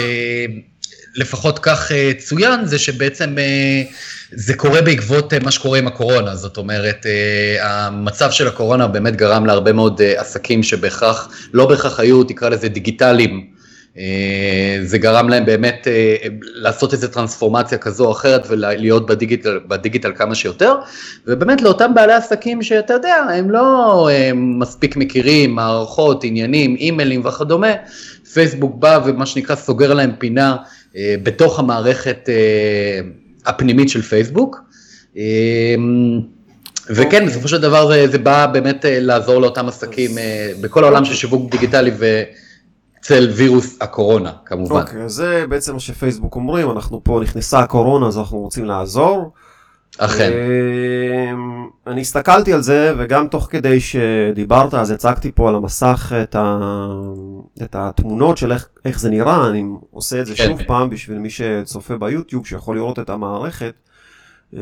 לפחות 1.18 1.60
כך 1.60 1.92
אה, 1.92 2.12
צוין, 2.18 2.66
זה 2.66 2.80
שבעצם 2.80 3.38
אה, 3.38 3.84
זה 4.32 4.54
קורה 4.54 4.82
בעקבות 4.82 5.34
אה, 5.34 5.40
מה 5.40 5.52
שקורה 5.52 5.78
עם 5.78 5.88
הקורונה. 5.88 6.36
זאת 6.36 6.58
אומרת, 6.58 7.06
המצב 7.62 8.32
של 8.32 8.48
הקורונה 8.48 8.88
באמת 8.88 9.16
גרם 9.16 9.46
להרבה 9.46 9.74
מאוד 9.74 10.02
עסקים 10.18 10.64
שבהכרח, 10.64 11.30
לא 11.54 11.66
בהכרח 11.66 12.00
היו, 12.00 12.24
תקרא 12.24 12.50
לזה 12.50 12.70
דיגיטליים. 12.70 13.58
זה 14.84 14.98
גרם 14.98 15.30
להם 15.30 15.46
באמת 15.46 15.88
לעשות 16.42 16.94
איזו 16.94 17.08
טרנספורמציה 17.08 17.78
כזו 17.78 18.06
או 18.06 18.12
אחרת 18.12 18.46
ולהיות 18.50 19.06
בדיגיטל, 19.06 19.60
בדיגיטל 19.68 20.12
כמה 20.16 20.36
שיותר, 20.36 20.76
ובאמת 21.28 21.62
לאותם 21.62 21.94
בעלי 21.94 22.14
עסקים 22.14 22.64
שאתה 22.64 22.94
יודע, 22.94 23.16
הם 23.16 23.52
לא 23.52 24.10
מספיק 24.36 24.98
מכירים, 24.98 25.56
מערכות, 25.56 26.24
עניינים, 26.24 26.76
אימיילים 26.76 27.26
וכדומה, 27.26 27.74
פייסבוק 28.34 28.76
בא 28.76 29.00
ומה 29.06 29.26
שנקרא 29.26 29.56
סוגר 29.56 29.94
להם 29.94 30.12
פינה 30.20 30.56
בתוך 31.24 31.60
המערכת 31.60 32.30
אה, 32.30 33.00
הפנימית 33.46 33.90
של 33.90 34.02
פייסבוק. 34.02 34.58
אה, 35.18 35.76
וכן, 36.90 37.24
okay. 37.24 37.26
בסופו 37.26 37.48
של 37.48 37.62
דבר 37.62 37.88
זה, 37.88 38.08
זה 38.08 38.18
בא 38.18 38.46
באמת 38.46 38.86
לעזור 38.90 39.42
לאותם 39.42 39.68
עסקים 39.68 40.12
בכל 40.62 40.84
העולם 40.84 41.06
של 41.06 41.14
שיווק 41.14 41.52
דיגיטלי 41.52 41.92
ואצל 41.98 43.30
וירוס 43.36 43.78
הקורונה, 43.82 44.32
כמובן. 44.46 44.82
אוקיי, 44.82 45.06
okay, 45.06 45.08
זה 45.08 45.46
בעצם 45.50 45.74
מה 45.74 45.80
שפייסבוק 45.80 46.36
אומרים, 46.36 46.72
אנחנו 46.72 47.04
פה 47.04 47.20
נכנסה 47.24 47.60
הקורונה, 47.60 48.08
אז 48.08 48.18
אנחנו 48.18 48.40
רוצים 48.40 48.66
לעזור. 48.66 49.32
אכן. 49.98 50.32
אמ, 50.32 51.68
אני 51.88 52.02
הסתכלתי 52.02 52.54
על 52.54 52.62
זה, 52.62 52.94
וגם 52.98 53.28
תוך 53.28 53.48
כדי 53.52 53.80
שדיברת, 53.80 54.74
אז 54.74 54.92
הצגתי 54.92 55.32
פה 55.36 55.50
על 55.50 55.56
המסך 55.56 56.14
את, 56.24 56.36
ה... 56.36 56.60
את 57.64 57.76
התמונות 57.76 58.38
של 58.38 58.52
איך, 58.52 58.70
איך 58.86 59.00
זה 59.00 59.10
נראה, 59.10 59.48
אני 59.48 59.64
עושה 59.92 60.22
את 60.22 60.26
זה 60.26 60.36
כן. 60.36 60.48
שוב 60.48 60.62
פעם 60.68 60.90
בשביל 60.90 61.18
מי 61.18 61.30
שצופה 61.30 61.98
ביוטיוב, 61.98 62.48
שיכול 62.48 62.76
לראות 62.76 63.00
את 63.00 63.10
המערכת. 63.10 63.74
אמ, 64.54 64.60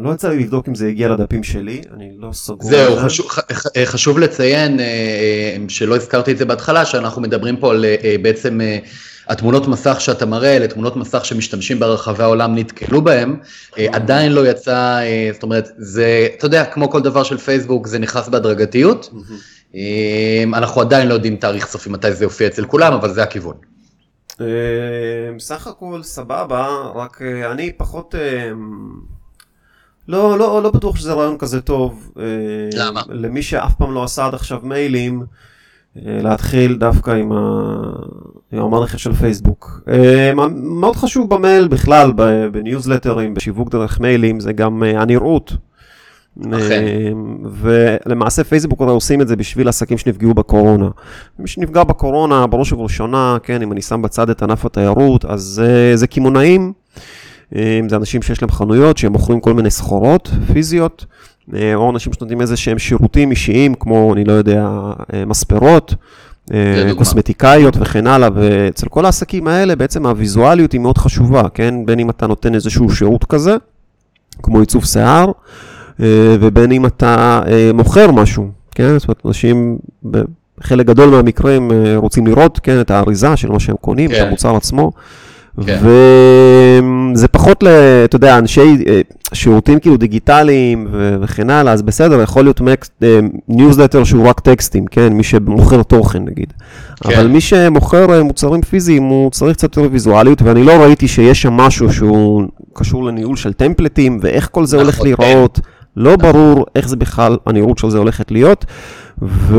לא 0.00 0.10
יצא 0.10 0.28
לי 0.28 0.38
לבדוק 0.38 0.68
אם 0.68 0.74
זה 0.74 0.88
הגיע 0.88 1.08
לדפים 1.08 1.42
שלי, 1.42 1.82
אני 1.94 2.10
לא 2.18 2.32
סגור. 2.32 2.70
זהו, 2.70 2.96
חשוב, 2.96 3.26
חשוב 3.84 4.18
לציין 4.18 4.80
אה, 4.80 4.84
אה, 4.84 5.56
שלא 5.68 5.96
הזכרתי 5.96 6.32
את 6.32 6.38
זה 6.38 6.44
בהתחלה, 6.44 6.84
שאנחנו 6.84 7.22
מדברים 7.22 7.56
פה 7.56 7.70
על 7.70 7.84
אה, 7.84 8.16
בעצם 8.22 8.60
התמונות 9.28 9.68
מסך 9.68 10.00
שאתה 10.00 10.26
מראה, 10.26 10.56
אלה 10.56 10.68
תמונות 10.68 10.96
מסך 10.96 11.24
שמשתמשים 11.24 11.78
ברחבי 11.78 12.22
העולם 12.22 12.54
נתקלו 12.54 13.02
בהם, 13.02 13.36
עדיין 13.92 14.32
לא 14.32 14.46
יצא, 14.46 15.00
זאת 15.32 15.42
אומרת, 15.42 15.68
זה, 15.78 16.28
אתה 16.38 16.46
יודע, 16.46 16.64
כמו 16.64 16.90
כל 16.90 17.00
דבר 17.00 17.22
של 17.22 17.38
פייסבוק, 17.38 17.86
זה 17.86 17.98
נכנס 17.98 18.28
בהדרגתיות. 18.28 19.10
אנחנו 20.54 20.80
עדיין 20.80 21.08
לא 21.08 21.14
יודעים 21.14 21.36
תאריך 21.36 21.66
סופי 21.66 21.90
מתי 21.90 22.12
זה 22.12 22.24
יופיע 22.24 22.46
אצל 22.46 22.64
כולם, 22.64 22.92
אבל 22.92 23.12
זה 23.12 23.22
הכיוון. 23.22 23.56
אה, 24.40 25.38
סך 25.38 25.66
הכל 25.66 26.02
סבבה, 26.02 26.90
רק 26.94 27.22
אה, 27.22 27.52
אני 27.52 27.72
פחות... 27.72 28.14
אה, 28.14 28.50
לא, 30.08 30.38
לא, 30.38 30.62
לא 30.62 30.70
בטוח 30.70 30.96
שזה 30.96 31.12
רעיון 31.12 31.38
כזה 31.38 31.60
טוב. 31.60 32.12
למה? 32.72 33.02
למי 33.08 33.42
שאף 33.42 33.74
פעם 33.74 33.94
לא 33.94 34.04
עשה 34.04 34.26
עד 34.26 34.34
עכשיו 34.34 34.60
מיילים, 34.62 35.24
להתחיל 36.02 36.76
דווקא 36.76 37.10
עם, 37.10 37.32
ה... 37.32 37.80
עם 38.52 38.62
המערכת 38.62 38.98
של 38.98 39.12
פייסבוק. 39.12 39.80
מאוד 40.54 40.96
חשוב 40.96 41.34
במייל 41.34 41.68
בכלל, 41.68 42.12
בניוזלטרים, 42.52 43.34
בשיווק 43.34 43.70
דרך 43.70 44.00
מיילים, 44.00 44.40
זה 44.40 44.52
גם 44.52 44.82
הנראות. 44.82 45.52
אמ, 46.44 47.36
ולמעשה 47.50 48.44
פייסבוק 48.44 48.80
עושים 48.80 49.20
את 49.20 49.28
זה 49.28 49.36
בשביל 49.36 49.68
עסקים 49.68 49.98
שנפגעו 49.98 50.34
בקורונה. 50.34 50.88
מי 51.38 51.48
שנפגע 51.48 51.84
בקורונה, 51.84 52.46
בראש 52.46 52.72
ובראשונה, 52.72 53.36
כן, 53.42 53.62
אם 53.62 53.72
אני 53.72 53.82
שם 53.82 54.02
בצד 54.02 54.30
את 54.30 54.42
ענף 54.42 54.64
התיירות, 54.64 55.24
אז 55.24 55.62
זה, 55.94 56.06
קמעונאים, 56.06 56.72
זה 57.88 57.96
אנשים 57.96 58.22
שיש 58.22 58.42
להם 58.42 58.50
חנויות, 58.50 58.96
שהם 58.96 59.12
מוכרים 59.12 59.40
כל 59.40 59.54
מיני 59.54 59.70
סחורות 59.70 60.30
פיזיות, 60.52 61.04
אה, 61.10 61.14
או 61.74 61.90
אנשים 61.90 62.12
שנותנים 62.12 62.40
איזה 62.40 62.56
שהם 62.56 62.78
שירותים 62.78 63.30
אישיים, 63.30 63.74
כמו, 63.74 64.14
אני 64.14 64.24
לא 64.24 64.32
יודע, 64.32 64.68
אה, 65.14 65.24
מספרות. 65.24 65.94
אה, 66.54 66.90
קוסמטיקאיות 66.96 67.76
וכן 67.80 68.06
הלאה, 68.06 68.28
ואצל 68.34 68.88
כל 68.88 69.04
העסקים 69.04 69.48
האלה 69.48 69.76
בעצם 69.76 70.06
הוויזואליות 70.06 70.72
היא 70.72 70.80
מאוד 70.80 70.98
חשובה, 70.98 71.42
כן? 71.54 71.74
בין 71.86 71.98
אם 71.98 72.10
אתה 72.10 72.26
נותן 72.26 72.54
איזשהו 72.54 72.90
שירות 72.90 73.24
כזה, 73.24 73.56
כמו 74.42 74.60
עיצוב 74.60 74.84
שיער, 74.84 75.30
אה, 76.00 76.36
ובין 76.40 76.72
אם 76.72 76.86
אתה 76.86 77.40
אה, 77.48 77.70
מוכר 77.74 78.10
משהו, 78.10 78.50
כן? 78.74 78.98
זאת 78.98 79.08
אומרת, 79.08 79.22
אנשים 79.26 79.78
בחלק 80.04 80.86
גדול 80.86 81.10
מהמקרים 81.10 81.72
אה, 81.72 81.96
רוצים 81.96 82.26
לראות, 82.26 82.60
כן, 82.62 82.80
את 82.80 82.90
האריזה 82.90 83.36
של 83.36 83.50
מה 83.50 83.60
שהם 83.60 83.76
קונים, 83.80 84.10
כן. 84.10 84.16
את 84.16 84.26
המוצר 84.26 84.56
עצמו. 84.56 84.92
כן. 85.66 85.78
וזה 87.14 87.28
פחות, 87.28 87.62
ל, 87.62 87.68
אתה 88.04 88.16
יודע, 88.16 88.38
אנשי 88.38 88.84
שירותים 89.32 89.80
כאילו 89.80 89.96
דיגיטליים 89.96 90.86
ו- 90.92 91.16
וכן 91.20 91.50
הלאה, 91.50 91.72
אז 91.72 91.82
בסדר, 91.82 92.22
יכול 92.22 92.44
להיות 92.44 92.60
ניוזלטר 93.48 94.04
שהוא 94.04 94.28
רק 94.28 94.40
טקסטים, 94.40 94.86
כן? 94.86 95.12
מי 95.12 95.22
שמוכר 95.22 95.82
תוכן 95.82 96.24
נגיד. 96.24 96.52
כן. 97.00 97.14
אבל 97.14 97.26
מי 97.26 97.40
שמוכר 97.40 98.22
מוצרים 98.22 98.62
פיזיים, 98.62 99.02
הוא 99.02 99.30
צריך 99.30 99.56
קצת 99.56 99.76
יותר 99.76 99.88
ויזואליות, 99.92 100.42
ואני 100.42 100.64
לא 100.64 100.72
ראיתי 100.72 101.08
שיש 101.08 101.42
שם 101.42 101.52
משהו 101.52 101.92
שהוא 101.92 102.42
קשור 102.72 103.04
לניהול 103.04 103.36
של 103.36 103.52
template 103.52 104.00
ים, 104.00 104.18
ואיך 104.22 104.48
כל 104.52 104.66
זה 104.66 104.76
הולך 104.76 104.94
נכון, 104.94 105.06
להיראות. 105.06 105.60
כן. 105.62 105.70
לא 105.96 106.16
ברור 106.16 106.66
איך 106.76 106.88
זה 106.88 106.96
בכלל, 106.96 107.36
הנראות 107.46 107.78
של 107.78 107.90
זה 107.90 107.98
הולכת 107.98 108.30
להיות, 108.30 108.64
ו... 109.22 109.56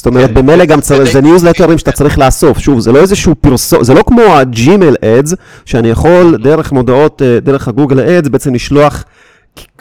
זאת 0.00 0.06
אומרת, 0.06 0.28
כן. 0.28 0.34
במילא 0.34 0.64
גם 0.64 0.80
צריך, 0.80 1.12
זה 1.12 1.20
ניוזלטרים 1.20 1.78
שאתה 1.78 1.92
צריך 1.92 2.18
לאסוף. 2.18 2.58
שוב, 2.58 2.80
זה 2.80 2.92
לא 2.92 2.98
איזשהו 2.98 3.34
פרסום, 3.40 3.84
זה 3.84 3.94
לא 3.94 4.02
כמו 4.02 4.22
ה 4.22 4.34
Gmail 4.34 4.96
Ads, 5.04 5.34
שאני 5.64 5.88
יכול 5.88 6.36
דרך 6.42 6.72
מודעות, 6.72 7.22
אה, 7.22 7.40
דרך 7.40 7.68
ה 7.68 7.73
Google 7.73 8.00
Ads, 8.00 8.28
בעצם 8.28 8.54
לשלוח 8.54 9.04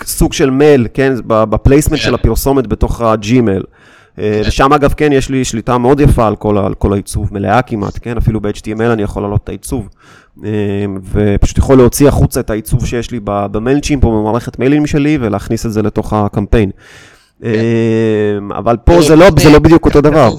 סוג 0.04 0.34
של 0.34 0.50
מייל, 0.50 0.88
כן, 0.94 1.14
ב 1.28 1.35
placement 1.35 2.00
של 2.00 2.08
כן. 2.08 2.14
הפרסומת 2.14 2.68
בתוך 2.68 3.02
ה 3.02 3.11
Gmail. 3.11 3.64
אה, 4.20 4.40
כן. 4.44 4.48
ושם 4.48 4.74
אגב, 4.74 4.94
כן, 4.98 5.12
יש 5.12 5.30
לי 5.30 5.46
שליטה 5.46 5.78
מאוד 5.78 6.00
יפה 6.00 6.28
על 6.28 6.36
כל, 6.36 6.58
על 6.58 6.74
כל 6.74 6.94
העיצוב, 6.94 7.30
מלאה 7.32 7.62
כמעט, 7.62 8.00
כן, 8.02 8.18
אפילו 8.18 8.42
ב-HTML 8.42 8.94
אני 8.94 9.04
יכול 9.04 9.22
להעלות 9.22 9.44
את 9.44 9.50
העיצוב. 9.50 9.90
אה, 10.46 10.50
ופשוט 11.12 11.58
יכול 11.58 11.78
להוציא 11.78 12.08
החוצה 12.08 12.40
את 12.40 12.50
העיצוב 12.50 12.86
שיש 12.86 13.12
לי 13.12 13.20
במיילצ'ימפ 13.24 14.04
או 14.04 14.22
במערכת 14.22 14.60
מיילים 14.60 14.88
שלי 14.88 15.18
ולהכניס 15.22 15.66
את 15.66 15.74
זה 15.74 15.82
לתוך 15.82 16.14
הקמפיין. 16.14 16.72
כן. 17.42 17.48
אה, 17.48 18.58
אבל 18.58 18.78
פה 18.78 19.02
זה 19.02 19.16
לא, 19.16 19.26
זה 19.40 19.50
לא 19.50 19.60
בדיוק 19.60 19.86
אותו 19.86 20.02
דבר. 20.02 20.30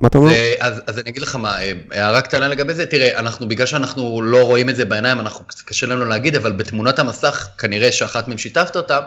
מה 0.00 0.08
אתה 0.08 0.18
אומר? 0.18 0.32
אז, 0.60 0.82
אז 0.86 0.98
אני 0.98 1.10
אגיד 1.10 1.22
לך 1.22 1.36
מה, 1.36 1.56
הערה 1.90 2.20
קטנה 2.20 2.48
לגבי 2.48 2.74
זה, 2.74 2.86
תראה, 2.86 3.18
אנחנו, 3.18 3.48
בגלל 3.48 3.66
שאנחנו 3.66 4.22
לא 4.22 4.44
רואים 4.44 4.68
את 4.68 4.76
זה 4.76 4.84
בעיניים, 4.84 5.20
אנחנו, 5.20 5.44
קשה 5.64 5.86
לנו 5.86 6.04
להגיד, 6.04 6.36
אבל 6.36 6.52
בתמונת 6.52 6.98
המסך, 6.98 7.48
כנראה 7.58 7.92
שאחת 7.92 8.28
מהם 8.28 8.38
שיתפת 8.38 8.76
אותם, 8.76 9.00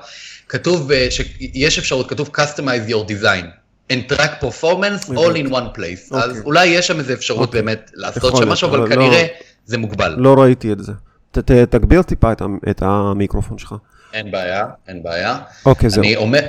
כתוב 0.50 0.92
שיש 1.10 1.80
אפשרות, 1.80 2.10
כתוב 2.10 2.30
Customize 2.36 2.90
your 2.90 3.10
design. 3.10 3.64
and 3.90 4.10
track 4.10 4.40
performance 4.40 5.10
all 5.10 5.36
in 5.36 5.48
one 5.50 5.70
place. 5.78 6.12
Okay. 6.12 6.16
אז 6.16 6.30
אוקיי. 6.30 6.42
אולי 6.46 6.66
יש 6.66 6.88
שם 6.88 7.00
איזו 7.00 7.14
אפשרות 7.14 7.40
okay. 7.40 7.48
אוקיי. 7.48 7.62
באמת 7.62 7.92
לעשות 7.94 8.38
שם 8.38 8.50
משהו, 8.50 8.70
אבל, 8.70 8.80
אבל 8.80 8.90
כנראה 8.90 9.22
לא, 9.22 9.28
זה 9.66 9.78
מוגבל. 9.78 10.16
לא 10.18 10.42
ראיתי 10.42 10.72
את 10.72 10.84
זה. 10.84 10.92
ת, 11.32 11.38
ת, 11.38 11.52
תגביר 11.52 12.02
טיפה 12.02 12.32
את, 12.32 12.42
את 12.70 12.82
המיקרופון 12.82 13.58
שלך. 13.58 13.76
אין 14.14 14.32
בעיה, 14.32 14.66
אין 14.88 15.04
בעיה. 15.04 15.38
אוקיי, 15.66 15.90
זהו. 15.90 16.04
אני 16.04 16.16
אומר... 16.16 16.40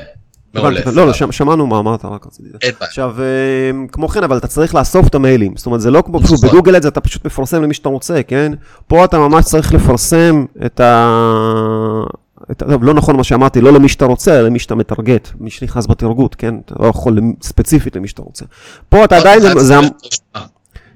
מעולה. 0.55 0.81
לא, 0.93 1.07
לא, 1.07 1.13
שמענו 1.13 1.67
מה 1.67 1.79
אמרת, 1.79 2.05
רק 2.05 2.27
רציתי. 2.27 2.49
בעיה. 2.53 2.73
עכשיו, 2.81 3.17
אמ, 3.71 3.87
כמו 3.93 4.09
כן, 4.09 4.25
אבל 4.25 4.37
אתה 4.37 4.47
צריך 4.47 4.75
לאסוף 4.75 5.07
את 5.07 5.15
המיילים. 5.15 5.57
זאת 5.57 5.67
אומרת, 5.67 5.81
זה 5.81 5.91
לא 5.91 6.03
כמו 6.07 6.21
פשוט 6.21 6.39
נכון. 6.39 6.49
בגוגל 6.49 6.77
את 6.77 6.83
זה, 6.83 6.89
אתה 6.89 7.01
פשוט 7.01 7.27
מפרסם 7.27 7.63
למי 7.63 7.75
שאתה 7.75 7.89
רוצה, 7.89 8.23
כן? 8.23 8.53
פה 8.87 9.05
אתה 9.05 9.19
ממש 9.19 9.45
צריך 9.45 9.75
לפרסם 9.75 10.45
את 10.67 10.81
ה... 10.81 12.05
טוב, 12.57 12.85
לא 12.85 12.95
נכון 12.95 13.17
מה 13.17 13.25
שאמרתי, 13.25 13.61
לא 13.61 13.73
למי 13.73 13.89
שאתה 13.89 14.05
רוצה, 14.05 14.39
אלא 14.39 14.47
למי 14.47 14.59
שאתה 14.59 14.75
מטרגט, 14.75 15.29
מי 15.41 15.51
שנכנס 15.51 15.87
בתרגות, 15.87 16.35
כן? 16.35 16.55
אתה 16.65 16.75
לא 16.81 16.87
יכול 16.87 17.19
ספציפית 17.43 17.97
למי 17.97 18.09
שאתה 18.09 18.23
רוצה. 18.23 18.45
פה 18.89 19.05
אתה 19.05 19.17
עדיין, 19.17 19.41
זה... 19.59 19.75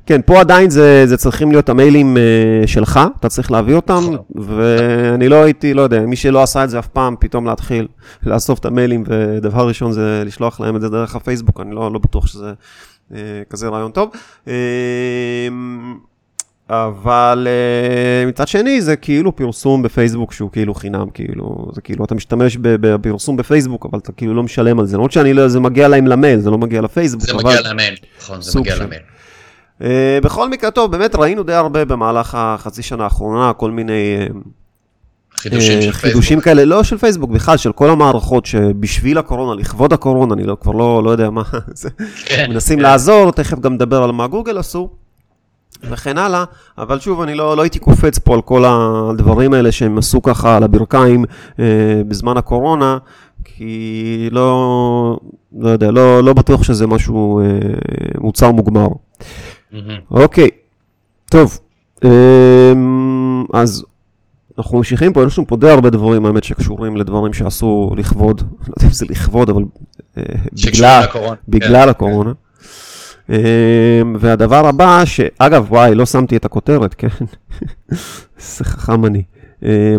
כן, 0.08 0.20
פה 0.26 0.40
עדיין 0.40 0.70
זה, 0.70 1.06
זה 1.06 1.16
צריכים 1.16 1.50
להיות 1.50 1.68
המיילים 1.68 2.16
uh, 2.16 2.66
שלך, 2.66 3.00
אתה 3.20 3.28
צריך 3.28 3.50
להביא 3.50 3.74
אותם, 3.74 4.00
נכון. 4.00 4.18
ואני 4.34 5.28
לא 5.28 5.42
הייתי, 5.42 5.74
לא 5.74 5.82
יודע, 5.82 6.00
מי 6.00 6.16
שלא 6.16 6.42
עשה 6.42 6.64
את 6.64 6.70
זה 6.70 6.78
אף 6.78 6.86
פעם, 6.86 7.14
פתאום 7.20 7.46
להתחיל 7.46 7.88
לאסוף 8.26 8.58
את 8.58 8.64
המיילים, 8.64 9.04
ודבר 9.06 9.68
ראשון 9.68 9.92
זה 9.92 10.22
לשלוח 10.26 10.60
להם 10.60 10.76
את 10.76 10.80
זה 10.80 10.88
דרך 10.88 11.16
הפייסבוק, 11.16 11.60
אני 11.60 11.74
לא, 11.74 11.92
לא 11.92 11.98
בטוח 11.98 12.26
שזה 12.26 12.52
uh, 13.10 13.14
כזה 13.50 13.68
רעיון 13.68 13.90
טוב. 13.90 14.10
Uh, 14.44 14.48
אבל 16.70 17.48
uh, 18.24 18.28
מצד 18.28 18.48
שני 18.48 18.82
זה 18.82 18.96
כאילו 18.96 19.36
פרסום 19.36 19.82
בפייסבוק 19.82 20.32
שהוא 20.32 20.50
כאילו 20.50 20.74
חינם, 20.74 21.10
כאילו, 21.14 21.70
זה 21.74 21.80
כאילו 21.80 22.04
אתה 22.04 22.14
משתמש 22.14 22.56
בפרסום 22.60 23.36
בפייסבוק, 23.36 23.86
אבל 23.90 23.98
אתה 23.98 24.12
כאילו 24.12 24.34
לא 24.34 24.42
משלם 24.42 24.80
על 24.80 24.86
זה, 24.86 24.96
למרות 24.96 25.12
שאני 25.12 25.34
לא, 25.34 25.48
זה 25.48 25.60
מגיע 25.60 25.88
להם 25.88 26.06
למייל, 26.06 26.40
זה 26.40 26.50
לא 26.50 26.58
מגיע 26.58 26.80
לפייסבוק. 26.80 27.22
זה 27.22 27.34
מגיע 27.34 27.60
למייל, 27.60 27.94
נכון, 28.18 28.42
זה 28.42 28.60
מגיע 28.60 28.76
למייל. 28.76 29.02
Uh, 29.80 29.85
בכל 30.23 30.49
מקרה, 30.49 30.70
טוב, 30.70 30.92
באמת 30.92 31.16
ראינו 31.16 31.42
די 31.42 31.52
הרבה 31.52 31.85
במהלך 31.85 32.35
החצי 32.35 32.82
שנה 32.82 33.04
האחרונה, 33.04 33.52
כל 33.52 33.70
מיני... 33.70 34.26
Uh, 34.28 34.49
חידושים 35.38 35.82
של 35.82 35.92
חידושים. 35.92 36.40
כאלה, 36.40 36.64
לא 36.64 36.82
של 36.82 36.99
פייסבוק, 36.99 37.30
בכלל 37.30 37.56
של 37.56 37.73
כל 37.73 37.90
המערכות 37.90 38.47
שבשביל 38.47 39.18
הקורונה, 39.18 39.61
לכבוד 39.61 39.92
הקורונה, 39.92 40.35
אני 40.35 40.44
לא, 40.44 40.56
כבר 40.61 40.73
לא, 40.73 41.02
לא 41.04 41.11
יודע 41.11 41.30
מה, 41.30 41.42
זה, 41.75 41.88
כן, 42.25 42.50
מנסים 42.50 42.78
כן. 42.78 42.82
לעזור, 42.82 43.32
תכף 43.32 43.58
גם 43.58 43.75
נדבר 43.75 44.02
על 44.02 44.12
מה 44.12 44.26
גוגל 44.26 44.58
עשו. 44.58 44.90
וכן 45.82 46.18
הלאה, 46.18 46.44
אבל 46.78 47.00
שוב, 47.00 47.20
אני 47.20 47.35
לא, 47.35 47.56
לא 47.56 47.62
הייתי 47.62 47.78
קופץ 47.78 48.18
פה 48.18 48.35
על 48.35 48.42
כל 48.42 48.64
הדברים 48.66 49.54
האלה 49.54 49.73
שהם 49.73 49.99
עשו 49.99 50.23
ככה 50.23 50.56
על 50.56 50.62
הברכיים 50.62 51.25
אה, 51.58 51.64
בזמן 52.08 52.37
הקורונה, 52.37 52.99
כי 53.44 54.28
לא, 54.32 55.20
לא 55.58 55.68
יודע, 55.68 55.90
לא, 55.90 56.25
לא 56.25 56.32
בטוח 56.32 56.62
שזה 56.62 56.87
משהו, 56.87 57.40
אה, 57.40 57.44
מוצר 58.20 58.52
מוגמר. 58.52 58.88
אוקיי, 60.10 60.48
טוב, 61.30 61.58
אה, 62.04 62.72
אז 63.52 63.84
אנחנו 64.58 64.78
ממשיכים 64.78 65.12
פה, 65.12 65.25
יש 65.26 65.38
לנו 65.38 65.46
פה 65.46 65.56
די 65.56 65.70
הרבה 65.70 65.90
דברים, 65.90 66.26
האמת, 66.26 66.44
שקשורים 66.44 66.96
לדברים 66.96 67.32
שעשו 67.32 67.90
לכבוד, 67.96 68.40
לא 68.68 68.75
יודע 68.76 68.87
אם 68.87 68.92
זה 68.92 69.06
לכבוד, 69.08 69.50
אבל 69.50 69.62
אה, 70.16 70.22
בגלל, 70.66 71.04
בגלל 71.48 71.84
כן. 71.84 71.88
הקורונה. 71.88 72.32
אמ, 73.30 73.34
והדבר 74.18 74.66
הבא, 74.66 75.04
שאגב, 75.04 75.66
וואי, 75.68 75.94
לא 75.94 76.06
שמתי 76.06 76.37
את 76.37 76.44
הכותרת, 76.44 76.94
כן? 76.98 77.08
איזה 78.38 78.64
חכם 78.64 79.04
אני. 79.04 79.22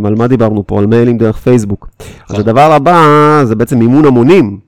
על 0.05 0.15
מה 0.15 0.27
דיברנו 0.27 0.67
פה? 0.67 0.79
על 0.79 0.85
מיילים 0.85 1.17
דרך 1.17 1.37
פייסבוק. 1.37 1.89
אז 2.29 2.39
הדבר 2.39 2.71
הבא 2.71 3.41
זה 3.43 3.55
בעצם 3.55 3.79
מימון 3.79 4.05
המונים 4.05 4.59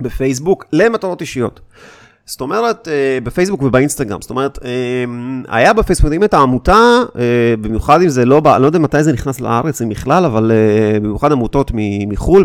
בפייסבוק 0.00 0.64
למטרות 0.72 1.20
אישיות. 1.20 1.60
זאת 2.26 2.40
אומרת, 2.40 2.88
בפייסבוק 3.22 3.62
ובאינסטגרם, 3.62 4.20
זאת 4.20 4.30
אומרת, 4.30 4.58
היה 5.48 5.72
בפייסבוק, 5.72 6.12
אם 6.12 6.24
את 6.24 6.34
העמותה, 6.34 7.02
במיוחד 7.60 8.02
אם 8.02 8.08
זה 8.08 8.24
לא, 8.24 8.42
אני 8.54 8.62
לא 8.62 8.66
יודע 8.66 8.78
מתי 8.78 9.02
זה 9.02 9.12
נכנס 9.12 9.40
לארץ, 9.40 9.82
אם 9.82 9.88
בכלל, 9.88 10.24
אבל 10.24 10.52
במיוחד 11.02 11.32
עמותות 11.32 11.70
מחו"ל, 12.08 12.44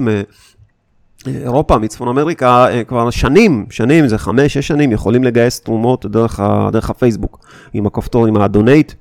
אירופה, 1.28 1.78
מצפון 1.78 2.08
אמריקה, 2.08 2.68
כבר 2.88 3.10
שנים, 3.10 3.66
שנים, 3.70 4.08
זה 4.08 4.18
חמש, 4.18 4.54
שש 4.54 4.68
שנים, 4.68 4.92
יכולים 4.92 5.24
לגייס 5.24 5.60
תרומות 5.60 6.06
דרך, 6.06 6.40
דרך 6.72 6.90
הפייסבוק, 6.90 7.40
עם 7.74 7.86
הכפתור, 7.86 8.28
עם 8.28 8.38
הדונייט. 8.38 8.94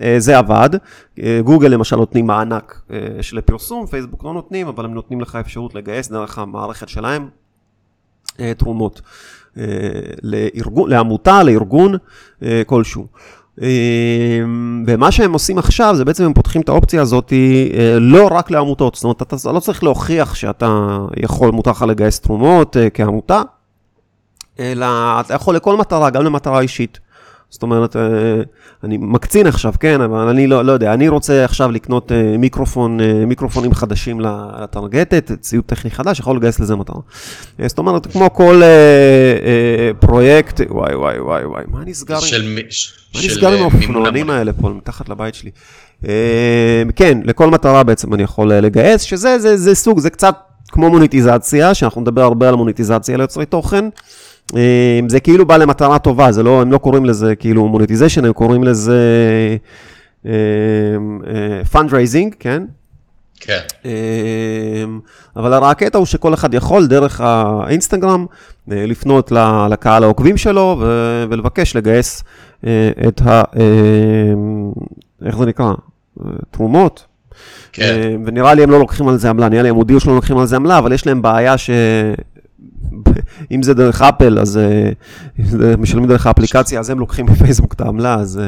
וזה 0.00 0.38
עבד. 0.38 0.70
גוגל 1.44 1.68
למשל 1.68 1.96
נותנים 1.96 2.26
מענק 2.26 2.82
של 3.20 3.40
פרסום, 3.40 3.86
פייסבוק 3.86 4.24
לא 4.24 4.32
נותנים, 4.32 4.68
אבל 4.68 4.84
הם 4.84 4.94
נותנים 4.94 5.20
לך 5.20 5.36
אפשרות 5.40 5.74
לגייס 5.74 6.10
דרך 6.10 6.38
המערכת 6.38 6.88
שלהם 6.88 7.28
תרומות 8.56 9.00
לארגון, 10.22 10.90
לעמותה, 10.90 11.42
לארגון 11.42 11.94
כלשהו. 12.66 13.06
ומה 14.86 15.10
שהם 15.10 15.32
עושים 15.32 15.58
עכשיו 15.58 15.96
זה 15.96 16.04
בעצם 16.04 16.24
הם 16.24 16.32
פותחים 16.32 16.62
את 16.62 16.68
האופציה 16.68 17.02
הזאת 17.02 17.32
לא 18.00 18.28
רק 18.30 18.50
לעמותות, 18.50 18.94
זאת 18.94 19.04
אומרת 19.04 19.22
אתה 19.22 19.36
לא 19.52 19.60
צריך 19.60 19.84
להוכיח 19.84 20.34
שאתה 20.34 20.98
יכול, 21.16 21.50
מותר 21.50 21.70
לך 21.70 21.82
לגייס 21.82 22.20
תרומות 22.20 22.76
כעמותה, 22.94 23.42
אלא 24.60 24.86
אתה 25.20 25.34
יכול 25.34 25.56
לכל 25.56 25.76
מטרה, 25.76 26.10
גם 26.10 26.24
למטרה 26.24 26.60
אישית. 26.60 26.98
זאת 27.50 27.62
אומרת, 27.62 27.96
אני 28.84 28.96
מקצין 29.00 29.46
עכשיו, 29.46 29.72
כן, 29.80 30.00
אבל 30.00 30.28
אני 30.28 30.46
לא, 30.46 30.64
לא 30.64 30.72
יודע, 30.72 30.94
אני 30.94 31.08
רוצה 31.08 31.44
עכשיו 31.44 31.70
לקנות 31.70 32.12
מיקרופון, 32.38 32.98
מיקרופונים 33.26 33.74
חדשים 33.74 34.20
לטרגטת, 34.20 35.32
ציוד 35.40 35.64
טכני 35.64 35.90
חדש, 35.90 36.20
יכול 36.20 36.36
לגייס 36.36 36.60
לזה 36.60 36.76
מטרה. 36.76 37.00
זאת 37.66 37.78
אומרת, 37.78 38.12
כמו 38.12 38.34
כל 38.34 38.62
פרויקט, 40.00 40.60
וואי 40.68 40.94
וואי 40.94 41.20
וואי 41.20 41.44
וואי, 41.44 41.64
מה 41.68 41.84
נסגר 41.86 42.18
עם, 42.36 42.54
מה 43.14 43.20
נסגר 43.24 43.52
עם 43.52 43.62
האופנוענים 43.62 44.30
האלה 44.30 44.52
פה, 44.52 44.68
מתחת 44.68 45.08
לבית 45.08 45.34
שלי? 45.34 45.50
כן, 46.96 47.18
לכל 47.24 47.50
מטרה 47.50 47.82
בעצם 47.82 48.14
אני 48.14 48.22
יכול 48.22 48.52
לגייס, 48.52 49.02
שזה 49.02 49.38
זה, 49.38 49.56
זה 49.56 49.74
סוג, 49.74 49.98
זה 49.98 50.10
קצת 50.10 50.34
כמו 50.68 50.90
מוניטיזציה, 50.90 51.74
שאנחנו 51.74 52.00
נדבר 52.00 52.22
הרבה 52.22 52.48
על 52.48 52.54
מוניטיזציה 52.54 53.16
ליוצרי 53.16 53.46
תוכן. 53.46 53.84
זה 55.08 55.20
כאילו 55.20 55.46
בא 55.46 55.56
למטרה 55.56 55.98
טובה, 55.98 56.32
זה 56.32 56.42
לא, 56.42 56.60
הם 56.62 56.72
לא 56.72 56.78
קוראים 56.78 57.04
לזה 57.04 57.36
כאילו 57.36 57.68
monetization, 57.68 58.24
הם 58.24 58.32
קוראים 58.32 58.64
לזה 58.64 58.96
fundraising, 61.72 62.34
כן? 62.38 62.62
כן. 63.40 63.60
אבל 65.36 65.64
הקטע 65.64 65.98
הוא 65.98 66.06
שכל 66.06 66.34
אחד 66.34 66.54
יכול 66.54 66.86
דרך 66.86 67.20
האינסטגרם 67.20 68.26
לפנות 68.68 69.32
לקהל 69.70 70.04
העוקבים 70.04 70.36
שלו 70.36 70.82
ולבקש 71.30 71.76
לגייס 71.76 72.24
את 73.08 73.22
ה... 73.26 73.42
איך 75.26 75.38
זה 75.38 75.46
נקרא? 75.46 75.72
תרומות. 76.50 77.04
כן. 77.72 78.20
ונראה 78.26 78.54
לי 78.54 78.62
הם 78.62 78.70
לא 78.70 78.78
לוקחים 78.78 79.08
על 79.08 79.16
זה 79.16 79.30
עמלה, 79.30 79.48
נראה 79.48 79.62
לי 79.62 79.68
הם 79.68 79.74
הודיעו 79.76 80.00
שלא 80.00 80.14
לוקחים 80.14 80.38
על 80.38 80.46
זה 80.46 80.56
עמלה, 80.56 80.78
אבל 80.78 80.92
יש 80.92 81.06
להם 81.06 81.22
בעיה 81.22 81.58
ש... 81.58 81.70
אם 83.50 83.62
זה 83.62 83.74
דרך 83.74 84.02
אפל, 84.02 84.38
אז 84.38 84.60
משלמים 85.78 86.08
דרך 86.08 86.26
האפליקציה, 86.26 86.80
אז 86.80 86.90
הם 86.90 86.98
לוקחים 86.98 87.26
מפייסבוק 87.26 87.72
את 87.72 87.80
העמלה, 87.80 88.14
אז 88.14 88.40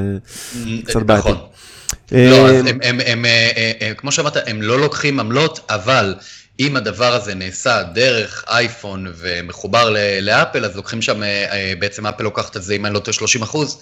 קצת 0.85 1.03
בעייתי. 1.03 1.29
נכון. 1.29 1.39
לא, 2.13 2.51
אז 2.51 2.65
הם, 2.83 3.25
כמו 3.97 4.13
שאמרת, 4.13 4.37
הם 4.47 4.63
לא 4.63 4.81
לוקחים 4.81 5.21
עמלות, 5.21 5.61
אבל 5.71 6.15
אם 6.61 6.77
הדבר 6.77 7.15
הזה 7.15 7.35
נעשה 7.35 7.83
דרך 7.95 8.45
אייפון 8.49 9.07
ומחובר 9.17 9.95
לאפל, 10.23 10.65
אז 10.65 10.77
לוקחים 10.77 11.03
שם, 11.03 11.23
בעצם 11.79 12.07
אפל 12.07 12.23
לוקחת 12.23 12.57
את 12.57 12.63
זה, 12.63 12.75
אם 12.75 12.87
אני 12.87 12.95
לא 12.95 12.99
טועה, 12.99 13.13
30 13.13 13.43
אחוז. 13.43 13.79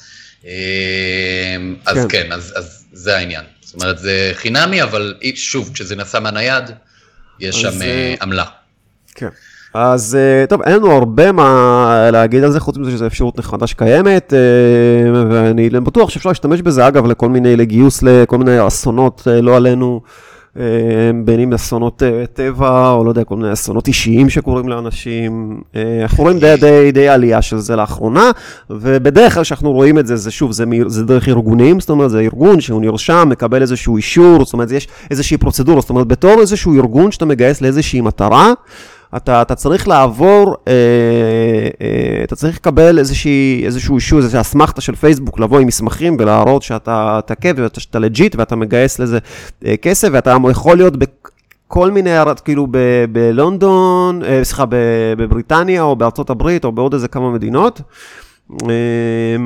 אז 1.87 1.97
כן, 1.97 2.09
כן 2.09 2.33
אז, 2.33 2.53
אז 2.57 2.85
זה 2.93 3.17
העניין. 3.17 3.45
זאת 3.61 3.75
אומרת, 3.75 3.99
זה 3.99 4.33
חינמי, 4.35 4.83
אבל 4.83 5.15
שוב, 5.35 5.71
כשזה 5.75 5.97
נעשה 5.97 6.21
מהנייד, 6.21 6.65
יש 7.41 7.57
שם 7.61 7.79
עמלה. 8.23 8.45
כן. 9.15 9.29
אז 9.75 10.19
טוב, 10.49 10.63
אין 10.63 10.77
לנו 10.77 10.91
הרבה 10.91 11.33
מה 11.33 12.09
להגיד 12.13 12.45
על 12.45 12.51
זה, 12.51 12.61
חוץ 12.61 12.79
מזה 12.79 12.91
שזו 12.91 13.07
אפשרות 13.07 13.39
נחמדה 13.39 13.67
שקיימת, 13.67 14.33
ואני 15.31 15.71
בטוח 15.71 16.11
שאפשר 16.11 16.29
להשתמש 16.29 16.63
בזה, 16.63 16.89
אגב, 16.89 17.07
לכל 17.07 17.29
מיני, 17.29 17.57
לגיוס 17.57 18.03
לכל 18.03 18.39
מיני 18.39 18.67
אסונות, 18.67 19.27
לא 19.43 19.57
עלינו, 19.57 20.01
בין 21.25 21.41
אם 21.41 21.53
אסונות 21.53 22.03
טבע, 22.33 22.91
או 22.91 23.05
לא 23.05 23.09
יודע, 23.09 23.25
כל 23.25 23.37
מיני 23.37 23.53
אסונות 23.53 23.89
אישיים 23.89 24.31
שקורים 24.31 24.69
לאנשים. 24.69 25.61
אנחנו 26.03 26.25
רואים 26.25 26.39
די, 26.39 26.55
די, 26.61 26.93
די 26.93 27.09
עלייה 27.09 27.43
של 27.43 27.59
זה 27.59 27.77
לאחרונה, 27.77 28.31
ובדרך 28.71 29.35
כלל 29.35 29.43
כשאנחנו 29.43 29.73
רואים 29.73 29.99
את 29.99 30.07
זה, 30.07 30.17
זה 30.17 30.31
שוב, 30.31 30.53
זה, 30.53 30.65
זה 30.87 31.05
דרך 31.05 31.29
ארגונים, 31.29 31.81
זאת 31.81 31.91
אומרת, 31.91 32.11
זה 32.11 32.21
ארגון 32.21 32.61
שהוא 32.61 32.81
נרשם, 32.81 33.29
מקבל 33.31 33.63
איזשהו 33.63 33.97
אישור, 33.97 34.45
זאת 34.45 34.53
אומרת, 34.53 34.71
יש 34.71 34.89
איזושהי 35.11 35.37
פרוצדורה, 35.37 35.81
זאת 35.81 35.91
אומרת, 35.91 36.07
בתור 36.07 36.41
איזשהו 36.41 36.75
ארגון 36.75 37.13
שאתה 37.13 37.25
מגייס 37.25 37.61
לאיזושהי 37.61 38.01
מטרה, 38.01 38.53
אתה, 39.17 39.43
אתה 39.43 39.55
צריך 39.55 39.89
לעבור, 39.89 40.57
אה, 40.69 40.73
אה, 41.83 42.25
אתה 42.25 42.37
צריך 42.37 42.57
לקבל 42.57 42.99
איזושהי, 42.99 43.63
איזשהו 43.65 43.97
אישור, 43.97 44.19
איזושהי 44.19 44.41
אסמכתה 44.41 44.81
של 44.81 44.95
פייסבוק, 44.95 45.41
לבוא 45.41 45.59
עם 45.59 45.67
מסמכים 45.67 46.17
ולהראות 46.19 46.63
שאתה 46.63 47.21
תקף 47.27 47.53
ואתה 47.57 47.99
legit 47.99 48.37
ואתה 48.37 48.57
מגייס 48.57 48.99
לזה 48.99 49.19
אה, 49.67 49.77
כסף, 49.77 50.09
ואתה 50.13 50.37
יכול 50.51 50.77
להיות 50.77 50.95
בכל 50.97 51.91
מיני, 51.91 52.11
כאילו 52.45 52.67
ב- 52.71 53.05
בלונדון, 53.13 54.23
אה, 54.25 54.45
סליחה, 54.45 54.65
בבריטניה 55.17 55.83
או 55.83 55.97
בארצות 55.97 56.31
הברית 56.31 56.65
או 56.65 56.73
בעוד 56.73 56.95
איזה 56.95 57.09
כמה 57.09 57.31
מדינות. 57.31 57.81
אה, 58.53 59.37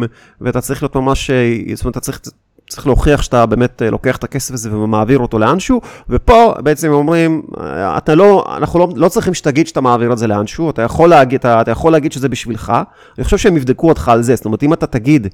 ואתה 0.40 0.61
צריך 0.61 0.83
להיות 0.83 0.96
ממש, 0.96 1.31
זאת 1.74 1.85
אומרת, 1.85 1.92
אתה 1.92 2.00
צריך... 2.00 2.20
צריך 2.68 2.87
להוכיח 2.87 3.22
שאתה 3.22 3.46
באמת 3.46 3.83
לוקח 3.90 4.16
את 4.16 4.24
הכסף 4.24 4.55
הזה 4.55 4.76
ומעביר 4.76 5.18
אותו 5.18 5.38
לאנשהו, 5.38 5.81
ופה 6.09 6.55
בעצם 6.59 6.92
אומרים, 6.92 7.42
אתה 7.76 8.14
לא, 8.14 8.44
אנחנו 8.57 8.79
לא, 8.79 8.88
לא 8.96 9.09
צריכים 9.09 9.35
שתגיד 9.35 9.66
שאתה 9.66 9.81
מעביר 9.81 10.12
את 10.12 10.18
זה 10.18 10.26
לאנשהו, 10.26 10.70
אתה 10.70 10.83
יכול, 10.83 11.09
להגיד, 11.09 11.38
אתה, 11.38 11.61
אתה 11.61 11.70
יכול 11.70 11.92
להגיד 11.92 12.12
שזה 12.12 12.29
בשבילך, 12.29 12.72
אני 13.18 13.24
חושב 13.24 13.38
שהם 13.38 13.57
יבדקו 13.57 13.88
אותך 13.88 14.09
על 14.09 14.22
זה, 14.22 14.37
זאת 14.37 14.44
אומרת, 14.44 14.62
אם 14.62 14.72
אתה 14.72 14.87
תגיד 14.87 15.26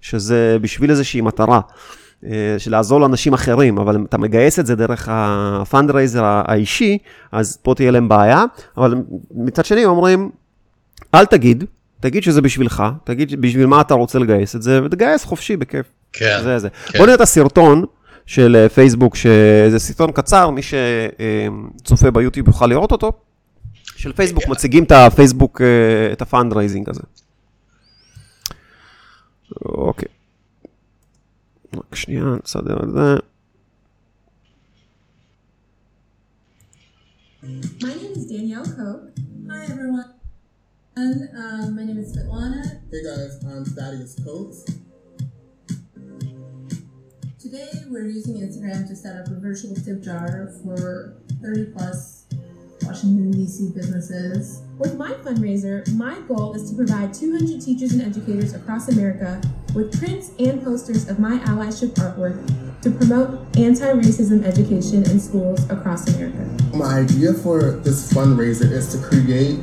שזה 0.00 0.56
בשביל 0.60 0.90
איזושהי 0.90 1.20
מטרה, 1.20 1.60
של 2.58 2.70
לעזור 2.70 3.00
לאנשים 3.00 3.34
אחרים, 3.34 3.78
אבל 3.78 4.04
אתה 4.08 4.18
מגייס 4.18 4.58
את 4.58 4.66
זה 4.66 4.76
דרך 4.76 5.08
הפאנדרייזר 5.10 6.24
האישי, 6.24 6.98
אז 7.32 7.56
פה 7.62 7.74
תהיה 7.74 7.90
להם 7.90 8.08
בעיה, 8.08 8.44
אבל 8.76 8.94
מצד 9.34 9.64
שני 9.64 9.84
אומרים, 9.84 10.30
אל 11.14 11.26
תגיד, 11.26 11.64
תגיד 12.00 12.22
שזה 12.22 12.42
בשבילך, 12.42 12.82
תגיד 13.04 13.40
בשביל 13.40 13.66
מה 13.66 13.80
אתה 13.80 13.94
רוצה 13.94 14.18
לגייס 14.18 14.56
את 14.56 14.62
זה, 14.62 14.80
ותגייס 14.84 15.24
חופשי, 15.24 15.56
בכיף. 15.56 15.86
כן. 16.12 16.40
זה 16.42 16.58
זה. 16.58 16.70
כן. 16.70 16.98
בוא 16.98 17.06
נראה 17.06 17.14
את 17.14 17.20
הסרטון 17.20 17.84
של 18.26 18.68
פייסבוק, 18.74 19.16
שזה 19.16 19.78
סרטון 19.78 20.12
קצר, 20.12 20.50
מי 20.50 20.60
שצופה 20.62 22.10
ביוטיוב 22.10 22.48
יוכל 22.48 22.66
לראות 22.66 22.92
אותו, 22.92 23.12
של 23.96 24.12
פייסבוק, 24.12 24.48
מציגים 24.48 24.84
את 24.84 24.92
הפייסבוק, 24.92 25.60
את 26.12 26.22
ה 26.22 26.28
fundraising 26.28 26.90
הזה. 26.90 27.02
אוקיי. 29.64 30.08
רק 31.76 31.94
שנייה, 31.94 32.24
נסדר 32.44 32.76
את 32.82 32.90
זה. 32.90 33.16
My 37.42 37.92
name 38.00 38.12
is 38.16 38.24
Danielle 38.26 38.64
Koch. 38.76 39.02
Hi 39.50 39.64
everyone. 39.72 40.10
And, 40.96 41.16
um, 41.42 41.74
my 41.76 41.84
name 41.88 41.98
is 41.98 42.08
Svetlana. 42.14 42.62
Hey 42.90 43.02
guys, 43.08 43.32
I'm 43.50 43.64
Thaddeus 43.64 44.14
Coates. 44.24 44.91
Today 47.52 47.84
we're 47.90 48.06
using 48.06 48.36
Instagram 48.36 48.88
to 48.88 48.96
set 48.96 49.14
up 49.14 49.26
a 49.26 49.34
virtual 49.34 49.74
tip 49.74 50.00
jar 50.00 50.50
for 50.64 51.18
30 51.42 51.66
plus 51.76 52.24
Washington 52.80 53.30
DC 53.30 53.74
businesses. 53.74 54.62
With 54.78 54.96
my 54.96 55.10
fundraiser, 55.10 55.86
my 55.94 56.18
goal 56.20 56.54
is 56.54 56.70
to 56.70 56.76
provide 56.76 57.12
200 57.12 57.60
teachers 57.60 57.92
and 57.92 58.00
educators 58.00 58.54
across 58.54 58.88
America 58.88 59.38
with 59.74 59.98
prints 59.98 60.30
and 60.38 60.64
posters 60.64 61.10
of 61.10 61.18
my 61.18 61.40
allyship 61.40 61.90
artwork 61.96 62.40
to 62.80 62.90
promote 62.90 63.38
anti-racism 63.58 64.46
education 64.46 65.02
in 65.10 65.20
schools 65.20 65.68
across 65.68 66.08
America. 66.08 66.48
My 66.74 67.00
idea 67.00 67.34
for 67.34 67.72
this 67.72 68.10
fundraiser 68.10 68.70
is 68.70 68.90
to 68.94 69.06
create 69.06 69.58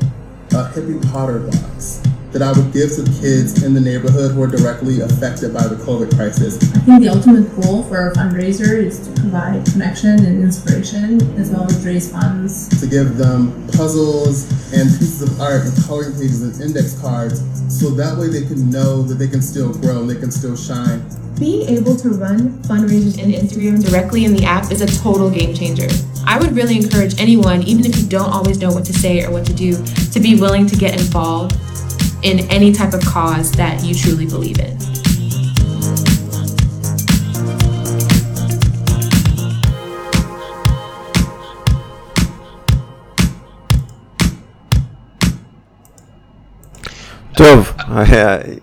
a 0.51 0.69
hippie 0.69 1.11
Potter 1.11 1.39
box 1.39 1.98
that 2.31 2.41
I 2.43 2.51
would 2.51 2.71
give 2.71 2.93
to 2.93 3.01
the 3.01 3.09
kids 3.19 3.63
in 3.63 3.73
the 3.73 3.81
neighborhood 3.81 4.31
who 4.31 4.43
are 4.43 4.47
directly 4.47 5.01
affected 5.01 5.53
by 5.53 5.65
the 5.67 5.75
COVID 5.75 6.15
crisis. 6.15 6.61
I 6.75 6.79
think 6.79 7.01
the 7.01 7.09
ultimate 7.09 7.49
goal 7.59 7.83
for 7.83 8.11
a 8.11 8.13
fundraiser 8.13 8.77
is 8.77 8.99
to 9.07 9.21
provide 9.21 9.65
connection 9.65 10.23
and 10.25 10.43
inspiration, 10.43 11.21
as 11.39 11.49
well 11.49 11.65
as 11.65 11.83
raise 11.85 12.11
funds. 12.11 12.69
To 12.81 12.87
give 12.87 13.17
them 13.17 13.67
puzzles 13.73 14.45
and 14.73 14.89
pieces 14.99 15.23
of 15.23 15.41
art 15.41 15.65
and 15.65 15.73
coloring 15.85 16.13
pages 16.13 16.43
and 16.43 16.53
index 16.61 16.99
cards, 17.01 17.41
so 17.67 17.89
that 17.91 18.17
way 18.17 18.27
they 18.27 18.45
can 18.45 18.69
know 18.69 19.01
that 19.03 19.15
they 19.15 19.27
can 19.27 19.41
still 19.41 19.73
grow 19.73 20.01
and 20.01 20.09
they 20.09 20.19
can 20.19 20.31
still 20.31 20.55
shine 20.55 21.05
Being 21.39 21.69
able 21.69 21.95
to 21.97 22.09
run 22.09 22.61
fundraisers 22.63 23.17
in 23.17 23.31
Instagram 23.31 23.83
directly 23.83 24.25
in 24.25 24.35
the 24.35 24.43
app 24.43 24.71
is 24.71 24.81
a 24.81 24.87
total 25.01 25.29
game 25.29 25.53
changer. 25.53 25.87
I 26.25 26.37
would 26.37 26.51
really 26.51 26.77
encourage 26.77 27.19
anyone, 27.19 27.63
even 27.63 27.85
if 27.85 27.97
you 27.97 28.07
don't 28.07 28.29
always 28.29 28.59
know 28.59 28.71
what 28.71 28.85
to 28.85 28.93
say 28.93 29.23
or 29.23 29.31
what 29.31 29.45
to 29.45 29.53
do, 29.53 29.73
to 30.11 30.19
be 30.19 30.35
willing 30.39 30.67
to 30.67 30.75
get 30.75 30.99
involved 30.99 31.57
in 32.21 32.39
any 32.49 32.71
type 32.73 32.93
of 32.93 33.01
cause 33.05 33.51
that 33.53 33.83
you 33.83 33.93
truly 33.95 34.25
believe 34.25 34.59
in. 34.59 34.77
טוב, 47.37 47.73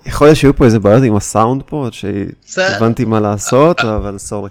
יכול 0.07 0.27
להיות 0.27 0.37
שיהיו 0.37 0.57
פה 0.57 0.65
איזה 0.65 0.79
בעיות 0.79 1.03
עם 1.03 1.17
הסאונד 1.17 1.63
פה, 1.67 1.89
שהבנתי 1.93 3.05
מה 3.05 3.21
לעשות, 3.21 3.81
אבל 3.81 4.19
סורי. 4.19 4.51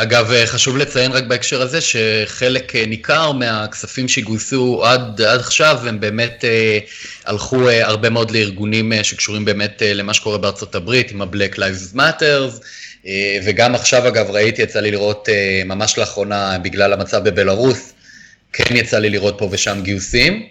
אגב, 0.00 0.32
חשוב 0.46 0.76
לציין 0.76 1.12
רק 1.12 1.24
בהקשר 1.24 1.62
הזה, 1.62 1.78
שחלק 1.80 2.76
ניכר 2.76 3.32
מהכספים 3.32 4.08
שגויסו 4.08 4.84
עד, 4.84 5.20
עד 5.20 5.40
עכשיו, 5.40 5.78
הם 5.86 6.00
באמת 6.00 6.44
אה, 6.44 6.78
הלכו 7.26 7.68
אה, 7.68 7.86
הרבה 7.86 8.10
מאוד 8.10 8.30
לארגונים 8.30 8.92
אה, 8.92 9.04
שקשורים 9.04 9.44
באמת 9.44 9.82
אה, 9.82 9.94
למה 9.94 10.14
שקורה 10.14 10.38
בארצות 10.38 10.74
הברית, 10.74 11.10
עם 11.10 11.22
ה-Black 11.22 11.54
Lives 11.54 11.96
Matters, 11.96 12.64
אה, 13.06 13.38
וגם 13.44 13.74
עכשיו, 13.74 14.08
אגב, 14.08 14.30
ראיתי, 14.30 14.62
יצא 14.62 14.80
לי 14.80 14.90
לראות 14.90 15.28
אה, 15.28 15.62
ממש 15.64 15.98
לאחרונה, 15.98 16.58
בגלל 16.62 16.92
המצב 16.92 17.24
בבלארוס, 17.24 17.92
כן 18.52 18.76
יצא 18.76 18.98
לי 18.98 19.10
לראות 19.10 19.34
פה 19.38 19.48
ושם 19.52 19.78
גיוסים. 19.82 20.42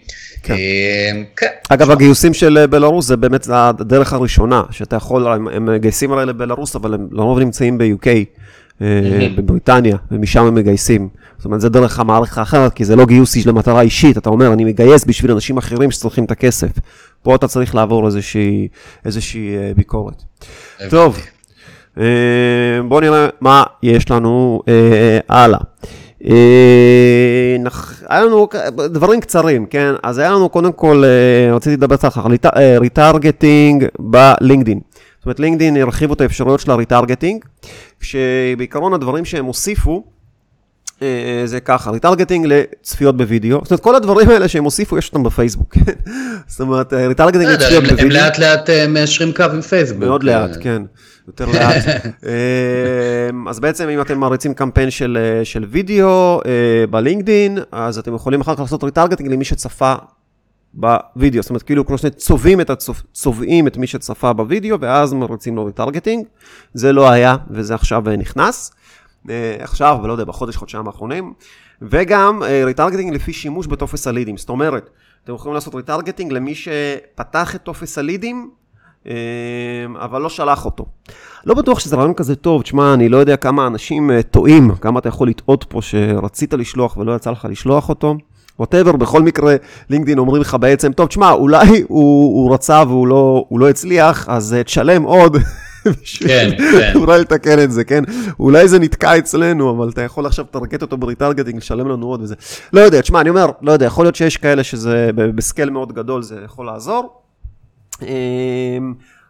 כן. 0.43 0.53
אה, 0.53 1.11
כן. 1.35 1.47
אגב, 1.69 1.91
הגיוסים 1.91 2.33
של 2.33 2.57
אה, 2.57 2.67
בלארוס 2.67 3.05
זה 3.05 3.17
באמת 3.17 3.47
הדרך 3.49 4.13
הראשונה, 4.13 4.63
שאתה 4.71 4.95
יכול, 4.95 5.27
הם, 5.27 5.65
מגייסים 5.65 6.11
הרי 6.11 6.25
לבלארוס, 6.25 6.75
אבל 6.75 6.93
הם 6.93 7.07
לרוב 7.11 7.39
נמצאים 7.39 7.77
ב-UK. 7.77 8.07
אה, 8.81 9.27
בבריטניה, 9.35 9.97
ומשם 10.11 10.45
הם 10.45 10.55
מגייסים. 10.55 11.09
זאת 11.37 11.45
אומרת, 11.45 11.61
זה 11.61 11.69
דרך 11.69 11.99
המערכת 11.99 12.37
האחרת, 12.37 12.73
כי 12.73 12.85
זה 12.85 12.95
לא 12.95 13.05
גיוס 13.05 13.45
למטרה 13.45 13.81
אישית, 13.81 14.17
אתה 14.17 14.29
אומר, 14.29 14.53
אני 14.53 14.63
מגייס 14.65 15.05
בשביל 15.05 15.31
אנשים 15.31 15.57
אחרים 15.57 15.91
שצריכים 15.91 16.23
את 16.23 16.31
הכסף. 16.31 16.69
פה 17.23 17.35
אתה 17.35 17.47
צריך 17.47 17.75
לעבור 17.75 18.05
איזושהי, 18.05 18.67
איזושהי 19.05 19.55
אה, 19.55 19.71
ביקורת. 19.75 20.23
טוב, 20.89 21.17
אה, 21.97 22.03
בואו 22.87 22.99
נראה 22.99 23.27
מה 23.41 23.63
יש 23.83 24.11
לנו 24.11 24.61
הלאה. 25.29 25.59
היה 28.09 28.25
לנו 28.25 28.47
דברים 28.89 29.21
קצרים, 29.21 29.65
כן? 29.65 29.93
אז 30.03 30.17
היה 30.17 30.31
לנו 30.31 30.49
קודם 30.49 30.71
כל, 30.71 31.03
רציתי 31.53 31.75
לדבר 31.75 31.97
קצת 31.97 32.17
על 32.17 32.31
retargeting 32.79 33.85
בלינקדין. 33.99 34.79
אומרת, 35.27 35.39
לינקדין 35.39 35.77
הרחיבו 35.77 36.13
את 36.13 36.21
האפשרויות 36.21 36.59
של 36.59 36.71
ה 36.71 36.77
retargeting, 36.77 37.45
שבעיקרון 38.01 38.93
הדברים 38.93 39.25
שהם 39.25 39.45
הוסיפו, 39.45 40.03
אה, 41.01 41.41
זה 41.45 41.59
ככה, 41.59 41.91
retargeting 41.91 42.45
לצפיות 42.49 43.17
בווידאו, 43.17 43.59
זאת 43.63 43.71
אומרת 43.71 43.83
כל 43.83 43.95
הדברים 43.95 44.29
האלה 44.29 44.47
שהם 44.47 44.63
הוסיפו 44.63 44.97
יש 44.97 45.07
אותם 45.07 45.23
בפייסבוק? 45.23 45.75
זאת 46.47 46.61
אומרת 46.61 46.93
retargeting 46.93 47.45
לצפיות 47.47 47.83
בווידאו. 47.83 48.05
הם 48.05 48.11
לאט 48.11 48.39
לאט 48.39 48.69
אה, 48.69 48.87
מיישרים 48.87 49.33
קו 49.33 49.43
עם 49.43 49.61
פייסבוק. 49.61 50.03
מאוד 50.03 50.23
לאט, 50.23 50.57
כן, 50.61 50.81
יותר 51.27 51.45
לאט. 51.45 51.85
אה, 52.25 53.49
אז 53.49 53.59
בעצם 53.59 53.89
אם 53.89 54.01
אתם 54.01 54.19
מריצים 54.19 54.53
קמפיין 54.53 54.89
של 55.43 55.65
וידאו 55.69 56.41
בלינקדין, 56.89 57.57
אז 57.71 57.97
אתם 57.97 58.15
יכולים 58.15 58.41
אחר 58.41 58.53
כך 58.53 58.59
לעשות 58.59 58.83
retargeting 58.83 59.31
למי 59.31 59.45
שצפה 59.45 59.93
בווידאו, 60.77 61.41
זאת 61.41 61.49
אומרת 61.49 61.63
כאילו 61.63 61.85
כמו 61.85 61.97
שצובעים 61.97 62.61
את, 62.61 62.69
הצופ... 62.69 63.01
צובעים 63.13 63.67
את 63.67 63.77
מי 63.77 63.87
שצפה 63.87 64.33
בווידאו 64.33 64.79
ואז 64.79 65.13
מריצים 65.13 65.55
לו 65.55 65.65
retargeting, 65.65 66.25
זה 66.73 66.93
לא 66.93 67.09
היה 67.09 67.35
וזה 67.49 67.75
עכשיו 67.75 68.03
נכנס, 68.17 68.71
אה, 69.29 69.55
עכשיו 69.59 69.99
ולא 70.03 70.11
יודע 70.11 70.23
בחודש 70.23 70.55
חודשיים 70.55 70.87
האחרונים, 70.87 71.33
וגם 71.81 72.43
אה, 72.43 72.61
retargeting 72.65 73.13
לפי 73.13 73.33
שימוש 73.33 73.67
בטופס 73.67 74.07
הלידים, 74.07 74.37
זאת 74.37 74.49
אומרת 74.49 74.89
אתם 75.23 75.33
יכולים 75.33 75.53
לעשות 75.53 75.75
retargeting 75.75 76.31
למי 76.31 76.55
שפתח 76.55 77.55
את 77.55 77.63
טופס 77.63 77.97
הלידים 77.97 78.49
אה, 79.07 79.13
אבל 79.99 80.21
לא 80.21 80.29
שלח 80.29 80.65
אותו. 80.65 80.85
לא 81.45 81.53
בטוח 81.53 81.79
שזה 81.79 81.95
רעיון 81.95 82.13
כזה 82.13 82.35
טוב, 82.35 82.61
תשמע, 82.61 82.93
אני 82.93 83.09
לא 83.09 83.17
יודע 83.17 83.37
כמה 83.37 83.67
אנשים 83.67 84.21
טועים, 84.21 84.75
כמה 84.75 84.99
אתה 84.99 85.09
יכול 85.09 85.29
לטעות 85.29 85.65
פה 85.69 85.81
שרצית 85.81 86.53
לשלוח 86.53 86.97
ולא 86.97 87.15
יצא 87.15 87.31
לך 87.31 87.47
לשלוח 87.49 87.89
אותו. 87.89 88.17
whatever, 88.59 88.91
בכל 88.91 89.21
מקרה, 89.21 89.55
לינקדאין 89.89 90.19
אומרים 90.19 90.41
לך 90.41 90.57
בעצם, 90.59 90.93
טוב, 90.93 91.07
תשמע, 91.07 91.31
אולי 91.31 91.83
הוא, 91.87 92.43
הוא 92.43 92.53
רצה 92.53 92.83
והוא 92.87 93.07
לא, 93.07 93.45
לא 93.51 93.69
הצליח, 93.69 94.29
אז 94.29 94.55
אה, 94.59 94.63
תשלם 94.63 95.03
עוד. 95.03 95.37
כן, 96.27 96.49
כן. 96.57 96.91
אולי 97.01 97.19
לתקן 97.19 97.63
את 97.63 97.71
זה, 97.71 97.83
כן? 97.83 98.03
אולי 98.39 98.67
זה 98.67 98.79
נתקע 98.79 99.17
אצלנו, 99.17 99.71
אבל 99.71 99.89
אתה 99.89 100.01
יכול 100.01 100.25
עכשיו 100.25 100.45
לטרגט 100.49 100.81
אותו 100.81 100.97
ב 100.97 101.02
retargeting, 101.02 101.57
לשלם 101.57 101.87
לנו 101.87 102.07
עוד 102.07 102.21
וזה. 102.21 102.35
לא 102.73 102.81
יודע, 102.81 103.01
תשמע, 103.01 103.21
אני 103.21 103.29
אומר, 103.29 103.45
לא 103.61 103.71
יודע, 103.71 103.85
יכול 103.85 104.05
להיות 104.05 104.15
שיש 104.15 104.37
כאלה 104.37 104.63
שזה 104.63 105.09
ב 105.15 105.24
scale 105.24 105.69
מאוד 105.69 105.93
גדול, 105.93 106.21
זה 106.21 106.39
יכול 106.45 106.65
לעזור. 106.65 107.21
אמ, 108.01 108.07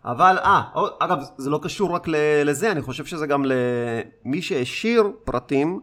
אבל, 0.05 0.37
אה, 0.43 0.61
אגב, 0.99 1.17
זה 1.37 1.49
לא 1.49 1.59
קשור 1.63 1.95
רק 1.95 2.07
לזה, 2.45 2.71
אני 2.71 2.81
חושב 2.81 3.05
שזה 3.05 3.27
גם 3.27 3.45
למי 3.45 4.41
שהשאיר 4.41 5.11
פרטים. 5.23 5.79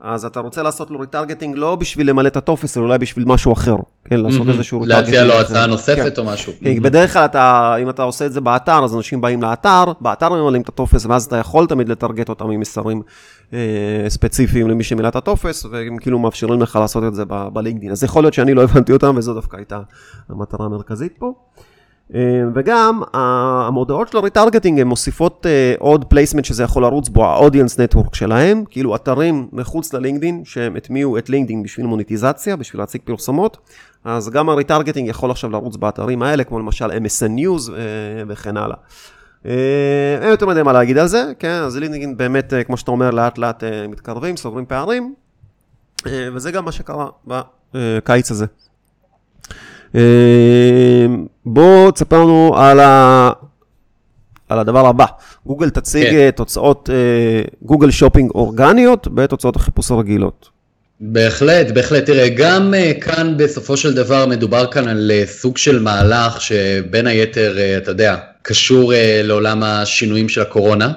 אז 0.00 0.24
אתה 0.24 0.40
רוצה 0.40 0.62
לעשות 0.62 0.90
לו 0.90 1.00
retargeting 1.00 1.56
לא 1.56 1.76
בשביל 1.76 2.10
למלא 2.10 2.28
את 2.28 2.36
הטופס, 2.36 2.76
אלא 2.76 2.84
אולי 2.84 2.98
בשביל 2.98 3.24
משהו 3.24 3.52
אחר. 3.52 3.76
כן, 4.04 4.20
לעשות 4.20 4.48
איזשהו 4.48 4.80
retargeting. 4.80 5.14
להציע 5.14 5.24
לו 5.24 5.40
הצעה 5.40 5.66
נוספת 5.66 6.18
או 6.18 6.24
משהו. 6.24 6.52
כן, 6.60 6.82
בדרך 6.82 7.12
כלל 7.12 7.24
אתה, 7.24 7.74
אם 7.82 7.90
אתה 7.90 8.02
עושה 8.02 8.26
את 8.26 8.32
זה 8.32 8.40
באתר, 8.40 8.84
אז 8.84 8.96
אנשים 8.96 9.20
באים 9.20 9.42
לאתר, 9.42 9.84
באתר 10.00 10.28
ממלאים 10.28 10.62
את 10.62 10.68
הטופס, 10.68 11.06
ואז 11.06 11.24
אתה 11.24 11.36
יכול 11.36 11.66
תמיד 11.66 11.88
לטרגט 11.88 12.28
אותם 12.28 12.50
עם 12.50 12.60
מסרים 12.60 13.02
אה, 13.52 13.58
ספציפיים 14.08 14.70
למי 14.70 14.84
שמילא 14.84 15.08
את 15.08 15.16
הטופס, 15.16 15.64
והם 15.70 15.96
כאילו 15.98 16.18
מאפשרים 16.18 16.62
לך 16.62 16.76
לעשות 16.76 17.04
את 17.04 17.14
זה 17.14 17.24
בלינקדאין. 17.52 17.92
אז 17.92 18.04
יכול 18.04 18.22
להיות 18.22 18.34
שאני 18.34 18.54
לא 18.54 18.62
הבנתי 18.62 18.92
אותם, 18.92 19.14
וזו 19.16 19.34
דווקא 19.34 19.56
הייתה 19.56 19.80
המטרה 20.28 20.66
המרכזית 20.66 21.12
פה. 21.18 21.32
אה, 22.14 22.42
וגם 22.54 23.02
המודעות 23.12 24.08
של 24.08 24.16
ה 24.16 24.21
retargeting 24.21 24.80
הן 24.80 24.86
מוסיפות 24.86 25.46
אה, 25.46 25.74
עוד 25.78 26.04
placement 26.04 26.44
שזה 26.44 26.62
יכול 26.62 26.82
לרוץ 26.82 27.08
בו, 27.08 27.24
ה 27.24 27.30
Audience 27.30 27.80
Network 27.80 28.14
שלהם, 28.14 28.64
כאילו 28.70 28.96
אתרים 28.96 29.48
מחוץ 29.52 29.92
ללינקדין 29.92 30.42
שהם 30.44 30.76
הטמיעו 30.76 31.18
את 31.18 31.30
לינקדין 31.30 31.62
בשביל 31.62 31.86
מוניטיזציה, 31.86 32.56
בשביל 32.56 32.82
להציג 32.82 33.00
פרסומות, 33.04 33.56
אז 34.04 34.30
גם 34.30 34.48
ה 34.48 34.53
retargeting 34.53 35.08
יכול 35.08 35.30
עכשיו 35.30 35.50
לרוץ 35.50 35.76
באתרים 35.76 36.22
האלה, 36.22 36.44
כמו 36.44 36.58
למשל 36.58 36.90
MSN 36.90 37.38
News 37.38 37.70
אה, 37.72 37.82
וכן 38.28 38.56
הלאה. 38.56 38.76
אין 40.20 40.30
יותר 40.30 40.46
מדי 40.46 40.62
מה 40.62 40.72
להגיד 40.72 40.98
על 40.98 41.06
זה, 41.06 41.32
כן, 41.38 41.60
אז 41.62 41.76
לינקדין 41.76 42.16
באמת, 42.16 42.52
כמו 42.66 42.76
שאתה 42.76 42.90
אומר, 42.90 43.10
לאט 43.10 43.38
לאט 43.38 43.64
מתקרבים, 43.88 44.36
סוגרים 44.36 44.66
פערים, 44.66 45.14
וזה 46.06 46.52
גם 46.52 46.64
מה 46.64 46.72
שקרה 46.72 47.06
בקיץ 47.26 48.30
הזה. 48.30 48.46
אמ, 49.94 50.00
בוא 51.46 51.90
תספר 51.90 52.20
לנו 52.22 52.52
על, 52.56 52.80
ה... 52.80 53.30
על 54.48 54.58
הדבר 54.58 54.86
הבא. 54.86 55.04
גוגל 55.46 55.70
תציג 55.70 56.10
כן. 56.10 56.30
תוצאות 56.30 56.90
אה, 56.92 57.42
גוגל 57.62 57.90
שופינג 57.90 58.30
אורגניות 58.30 59.08
בתוצאות 59.14 59.56
החיפוש 59.56 59.90
הרגילות. 59.90 60.48
בהחלט, 61.00 61.70
בהחלט. 61.70 62.06
תראה, 62.06 62.28
גם 62.28 62.74
uh, 62.74 63.00
כאן 63.00 63.34
בסופו 63.36 63.76
של 63.76 63.94
דבר 63.94 64.26
מדובר 64.26 64.66
כאן 64.66 64.88
על 64.88 65.10
סוג 65.26 65.56
של 65.56 65.80
מהלך 65.80 66.40
שבין 66.40 67.06
היתר, 67.06 67.56
אתה 67.76 67.90
יודע, 67.90 68.16
קשור 68.42 68.92
לעולם 69.22 69.62
השינויים 69.62 70.28
של 70.28 70.40
הקורונה. 70.40 70.92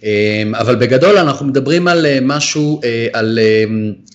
אה, 0.00 0.04
אבל 0.52 0.76
בגדול 0.76 1.18
אנחנו 1.18 1.46
מדברים 1.46 1.88
על 1.88 2.06
משהו, 2.22 2.80
על 3.12 3.38
אה, 3.38 4.11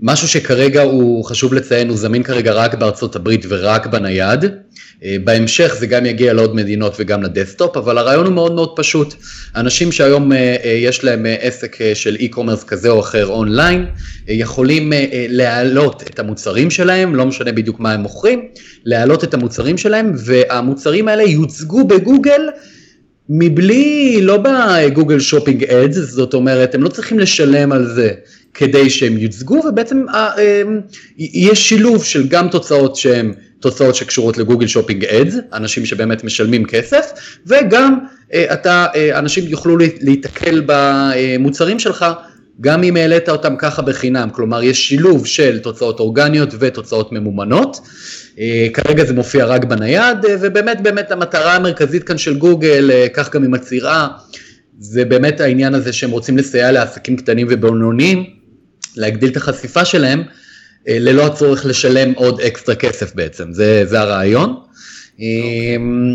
משהו 0.00 0.28
שכרגע 0.28 0.82
הוא, 0.82 1.24
חשוב 1.24 1.54
לציין, 1.54 1.88
הוא 1.88 1.96
זמין 1.96 2.22
כרגע 2.22 2.52
רק 2.52 2.74
בארצות 2.74 3.16
הברית 3.16 3.46
ורק 3.48 3.86
בנייד. 3.86 4.44
אה, 5.04 5.16
בהמשך 5.24 5.76
זה 5.78 5.86
גם 5.86 6.06
יגיע 6.06 6.32
לעוד 6.32 6.54
מדינות 6.54 6.96
וגם 6.98 7.22
לדסטופ, 7.22 7.76
אבל 7.76 7.98
הרעיון 7.98 8.26
הוא 8.26 8.34
מאוד 8.34 8.54
מאוד 8.54 8.72
פשוט. 8.76 9.14
אנשים 9.56 9.92
שהיום 9.92 10.32
אה, 10.32 10.56
אה, 10.64 10.70
יש 10.70 11.04
להם 11.04 11.26
עסק 11.40 11.76
של 11.94 12.16
e-commerce 12.20 12.64
כזה 12.66 12.88
או 12.88 13.00
אחר 13.00 13.26
אונליין, 13.26 13.86
יכולים 14.28 14.92
להעלות 15.12 16.02
את 16.02 16.18
המוצרים 16.18 16.70
שלהם, 16.70 17.14
לא 17.14 17.26
משנה 17.26 17.52
בדיוק 17.52 17.80
מה 17.80 17.92
הם 17.92 18.00
מוכרים, 18.00 18.48
להעלות 18.84 19.24
את 19.24 19.34
המוצרים 19.34 19.78
שלהם, 19.78 20.12
והמוצרים 20.16 21.08
האלה 21.08 21.22
יוצגו 21.22 21.84
בגוגל. 21.84 22.40
מבלי, 23.28 24.18
לא 24.22 24.38
ב 24.42 24.53
Google 24.53 25.20
Shopping 25.20 25.64
Ads, 25.64 25.96
זאת 25.96 26.34
אומרת, 26.34 26.74
הם 26.74 26.82
לא 26.82 26.88
צריכים 26.88 27.18
לשלם 27.18 27.72
על 27.72 27.86
זה. 27.86 28.12
כדי 28.56 28.90
שהם 28.90 29.18
יוצגו 29.18 29.62
ובעצם 29.68 30.06
אמ, 30.08 30.80
יש 31.18 31.68
שילוב 31.68 32.04
של 32.04 32.28
גם 32.28 32.48
תוצאות 32.48 32.96
שהן 32.96 33.34
תוצאות 33.60 33.94
שקשורות 33.94 34.38
ל 34.38 34.42
Google 34.42 34.66
Shopping 34.66 35.04
Ads, 35.04 35.34
אנשים 35.52 35.86
שבאמת 35.86 36.24
משלמים 36.24 36.64
כסף, 36.64 37.12
וגם 37.46 37.98
אה, 38.34 38.52
אתה, 38.52 38.86
אה, 38.94 39.18
אנשים 39.18 39.44
יוכלו 39.46 39.76
להיתקל 40.00 40.62
במוצרים 40.66 41.78
שלך 41.78 42.06
גם 42.60 42.82
אם 42.82 42.96
העלית 42.96 43.28
אותם 43.28 43.56
ככה 43.56 43.82
בחינם, 43.82 44.28
כלומר 44.32 44.62
יש 44.62 44.88
שילוב 44.88 45.26
של 45.26 45.58
תוצאות 45.58 46.00
אורגניות 46.00 46.54
ותוצאות 46.58 47.12
ממומנות, 47.12 47.80
אה, 48.38 48.66
כרגע 48.74 49.04
זה 49.04 49.14
מופיע 49.14 49.44
רק 49.46 49.64
בנייד, 49.64 50.18
ובאמת 50.40 50.80
באמת 50.80 51.10
המטרה 51.10 51.54
המרכזית 51.54 52.04
כאן 52.04 52.18
של 52.18 52.38
גוגל, 52.38 52.90
כך 53.14 53.34
גם 53.34 53.42
היא 53.42 53.50
מצהירה, 53.50 54.08
זה 54.78 55.04
באמת 55.04 55.40
העניין 55.40 55.74
הזה 55.74 55.92
שהם 55.92 56.10
רוצים 56.10 56.38
לסייע 56.38 56.72
לעסקים 56.72 57.16
קטנים 57.16 57.46
ובינוניים, 57.50 58.24
להגדיל 58.96 59.30
את 59.30 59.36
החשיפה 59.36 59.84
שלהם, 59.84 60.22
אה, 60.88 60.98
ללא 60.98 61.26
הצורך 61.26 61.66
לשלם 61.66 62.12
עוד 62.12 62.40
אקסטרה 62.40 62.74
כסף 62.74 63.14
בעצם, 63.14 63.52
זה, 63.52 63.82
זה 63.86 64.00
הרעיון. 64.00 64.60
אמ, 65.18 66.14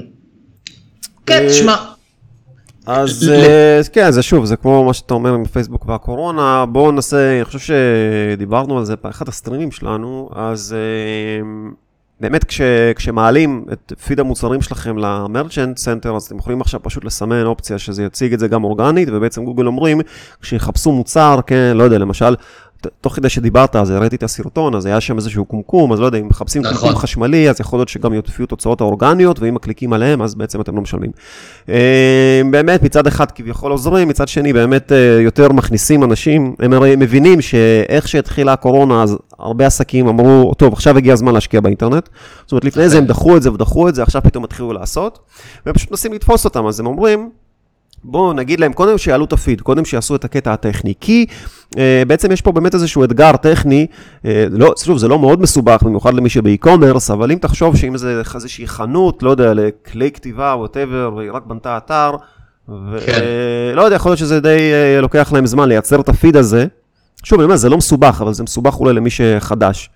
כן, 1.26 1.48
תשמע. 1.50 1.76
אז 2.86 3.32
כן, 3.94 4.12
זה 4.12 4.22
שוב, 4.22 4.46
זה 4.46 4.56
כמו 4.56 4.84
מה 4.84 4.94
שאתה 4.94 5.14
אומר 5.14 5.34
עם 5.34 5.46
פייסבוק 5.46 5.86
והקורונה, 5.86 6.66
בואו 6.66 6.92
נעשה, 6.92 7.36
אני 7.36 7.46
חושב 7.46 7.60
שדיברנו 7.60 8.78
על 8.78 8.86
זה 8.86 8.96
באחד 9.04 9.28
הסטרימים 9.28 9.72
שלנו, 9.72 10.30
אז 10.36 10.76
באמת 12.20 12.44
כש, 12.44 12.62
כשמעלים 12.96 13.66
את 13.74 13.94
פיד 14.06 14.20
המוצרים 14.20 14.62
שלכם 14.62 14.98
ל 14.98 15.07
Merchant 15.07 15.78
Center, 15.78 16.16
אז 16.16 16.24
אתם 16.24 16.38
יכולים 16.38 16.62
עכשיו 16.62 16.80
פשוט 16.84 17.06
לסמן 17.06 17.46
אופציה 17.46 17.78
שזה 17.78 18.04
יציג 18.04 18.34
את 18.34 18.40
זה 18.40 18.48
גם 18.48 18.64
אורגנית, 18.64 19.10
ובעצם 19.12 19.46
גוגל 19.46 19.68
אומרים, 19.68 20.02
כשיחפשו 20.42 20.92
מוצר, 20.92 21.40
כן, 21.48 21.72
לא 21.76 21.84
יודע, 21.84 21.98
למשל, 21.98 22.36
תוך 23.02 23.16
כדי 23.16 23.30
שדיברת, 23.30 23.76
אז 23.76 23.90
הראיתי 23.90 24.16
את 24.16 24.24
הסרטון, 24.24 24.76
אז 24.76 24.86
היה 24.86 25.02
שם 25.02 25.18
איזשהו 25.18 25.46
קומקום, 25.46 25.94
אז 25.94 26.00
לא 26.00 26.06
יודע, 26.06 26.18
אם 26.18 26.28
מחפשים 26.28 26.62
נכון. 26.62 26.78
קומקום 26.78 26.96
חשמלי, 26.96 27.50
אז 27.50 27.60
יכול 27.60 27.80
להיות 27.80 27.90
שגם 27.90 28.14
יופיעו 28.14 28.48
תוצאות 28.48 28.82
האורגניות, 28.82 29.40
ואם 29.40 29.56
מקליקים 29.56 29.94
עליהם, 29.94 30.22
אז 30.22 30.36
בעצם 30.36 30.62
אתם 30.62 30.76
לא 30.76 30.82
משלמים. 30.82 31.12
אה, 31.70 32.42
באמת, 32.52 32.84
מצד 32.84 33.08
אחד 33.08 33.32
כביכול 33.32 33.72
עוזרים, 33.72 34.08
מצד 34.08 34.28
שני 34.28 34.54
באמת 34.54 34.92
אה, 34.92 35.22
יותר 35.22 35.52
מכניסים 35.52 36.04
אנשים, 36.04 36.56
הם 36.60 36.74
הרי 36.74 36.96
מבינים 36.96 37.42
שאיך 37.42 38.08
שהתחילה 38.08 38.54
הקורונה, 38.54 39.04
אז 39.04 39.18
הרבה 39.40 39.66
עסקים 39.66 40.08
אמרו, 40.08 40.54
טוב, 40.58 40.74
עכשיו 40.74 40.98
הגיע 40.98 41.14
הזמן 41.14 41.34
להשקיע 41.34 41.62
באינטרנט. 41.62 42.10
זאת 42.42 42.52
אומרת, 42.52 42.66
לפני 42.66 42.90
זה 42.90 42.98
הם 42.98 43.06
דחו 43.06 43.38
את 43.38 43.42
זה 43.42 43.52
ודחו 43.52 43.90
את 43.90 43.96
זה, 43.96 44.04
עכשיו 44.04 44.22
פתאום 44.22 44.44
התחילו 44.44 44.74
לעשות, 44.74 45.20
והם 45.66 45.76
פשוט 45.76 45.92
מנסים 45.92 46.14
לתפוס 46.14 46.46
אותם, 46.46 46.68
אז 46.68 46.80
הם 46.80 46.86
אומרים, 46.86 47.30
בואו 48.04 48.34
נגיד 48.34 48.60
להם 48.60 48.74
קודם 48.74 48.98
שיעלו 48.98 49.26
את 49.26 49.34
הפיד, 49.34 49.62
קודם 49.62 49.86
שיעשו 49.86 50.16
את 50.16 50.26
הקטע 50.26 50.54
הטכני, 50.54 50.94
כי 51.02 51.26
אה, 51.78 52.04
בעצם 52.08 52.32
יש 52.32 52.42
פה 52.42 52.52
באמת 52.52 52.74
איזשהו 52.74 53.04
אתגר 53.04 53.38
טכני, 53.38 53.88
אה, 54.26 54.46
לא, 54.50 54.74
שוב, 54.84 54.98
זה 54.98 55.08
לא 55.08 55.20
מאוד 55.20 55.42
מסובך, 55.42 55.84
במיוחד 55.84 56.14
למי 56.14 56.30
שב 56.30 56.47
e-commerce, 56.47 57.12
אבל 57.12 57.32
אם 57.32 57.38
תחשוב 57.42 57.76
שאם 57.78 57.98
זה 57.98 58.22
איזושהי 58.36 58.68
חנות, 58.68 59.24
לא 59.24 59.30
יודע, 59.30 59.54
לכלי 59.54 60.12
כתיבה, 60.12 60.56
whatever, 60.58 61.12
והיא 61.16 61.32
רק 61.32 61.46
בנתה 61.46 61.78
אתר, 61.78 62.12
ולא 62.70 63.00
כן. 63.06 63.22
יודע, 63.78 63.96
יכול 63.96 64.10
להיות 64.10 64.20
שזה 64.20 64.40
די 64.40 64.72
אה, 64.74 65.02
לוקח 65.02 65.32
להם 65.34 65.46
זמן 65.46 65.70
לייצר 65.70 66.02
את 66.02 66.10
הפיד 66.10 66.38
הזה. 66.38 66.66
שוב, 67.24 67.40
אני 67.40 67.46
אומר, 67.46 67.56
זה 67.56 67.70
לא 67.70 67.78
מסובך, 67.78 68.22
אבל 68.22 68.34
זה 68.34 68.44
מסובך 68.44 68.80
אולי 68.80 68.94
למי 68.94 69.10
שחדש. 69.10 69.90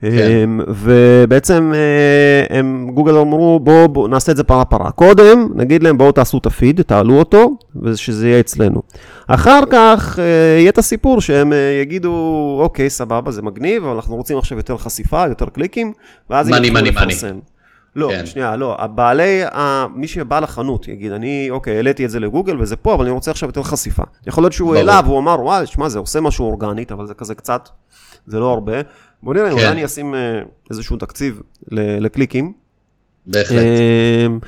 כן. 0.00 0.50
ובעצם 0.68 1.72
אה, 1.74 2.58
הם, 2.58 2.90
גוגל 2.94 3.16
אמרו, 3.16 3.60
בואו 3.60 3.88
בוא, 3.88 4.08
נעשה 4.08 4.32
את 4.32 4.36
זה 4.36 4.44
פרה 4.44 4.64
פרה. 4.64 4.90
קודם, 4.90 5.48
נגיד 5.54 5.82
להם, 5.82 5.98
בואו 5.98 6.12
תעשו 6.12 6.38
את 6.38 6.46
הפיד, 6.46 6.82
תעלו 6.82 7.18
אותו, 7.18 7.50
ושזה 7.82 8.28
יהיה 8.28 8.40
אצלנו. 8.40 8.82
אחר 9.26 9.60
כך 9.70 10.18
אה, 10.18 10.24
יהיה 10.58 10.70
את 10.70 10.78
הסיפור 10.78 11.20
שהם 11.20 11.52
אה, 11.52 11.78
יגידו, 11.82 12.58
אוקיי, 12.62 12.90
סבבה, 12.90 13.30
זה 13.30 13.42
מגניב, 13.42 13.84
אבל 13.84 13.94
אנחנו 13.94 14.16
רוצים 14.16 14.38
עכשיו 14.38 14.58
יותר 14.58 14.76
חשיפה, 14.76 15.24
יותר 15.28 15.46
קליקים, 15.46 15.92
ואז 16.30 16.48
יתחילו 16.48 16.76
לפרסם. 16.76 17.38
לא, 17.96 18.08
כן. 18.10 18.26
שנייה, 18.26 18.56
לא, 18.56 18.76
הבעלי, 18.78 19.42
מי 19.94 20.08
שבא 20.08 20.40
לחנות 20.40 20.88
יגיד, 20.88 21.12
אני, 21.12 21.48
אוקיי, 21.50 21.76
העליתי 21.76 22.04
את 22.04 22.10
זה 22.10 22.20
לגוגל 22.20 22.60
וזה 22.60 22.76
פה, 22.76 22.94
אבל 22.94 23.04
אני 23.04 23.12
רוצה 23.12 23.30
עכשיו 23.30 23.48
יותר 23.48 23.62
חשיפה. 23.62 24.02
יכול 24.26 24.42
להיות 24.44 24.52
שהוא 24.52 24.74
העלה 24.76 25.00
והוא 25.04 25.18
אמר, 25.18 25.40
וואי, 25.40 25.66
שמע, 25.66 25.88
זה 25.88 25.98
עושה 25.98 26.20
משהו 26.20 26.46
אורגנית, 26.46 26.92
אבל 26.92 27.06
זה 27.06 27.14
כזה 27.14 27.34
קצת, 27.34 27.68
זה 28.26 28.38
לא 28.38 28.50
הרבה. 28.50 28.72
בוא 29.22 29.34
נראה, 29.34 29.50
אולי 29.50 29.62
כן. 29.64 29.70
אני 29.70 29.84
אשים 29.84 30.14
אה, 30.14 30.40
איזשהו 30.70 30.96
תקציב 30.96 31.40
לקליקים. 31.72 32.52
בהחלט. 33.26 33.58
אמ, 34.26 34.38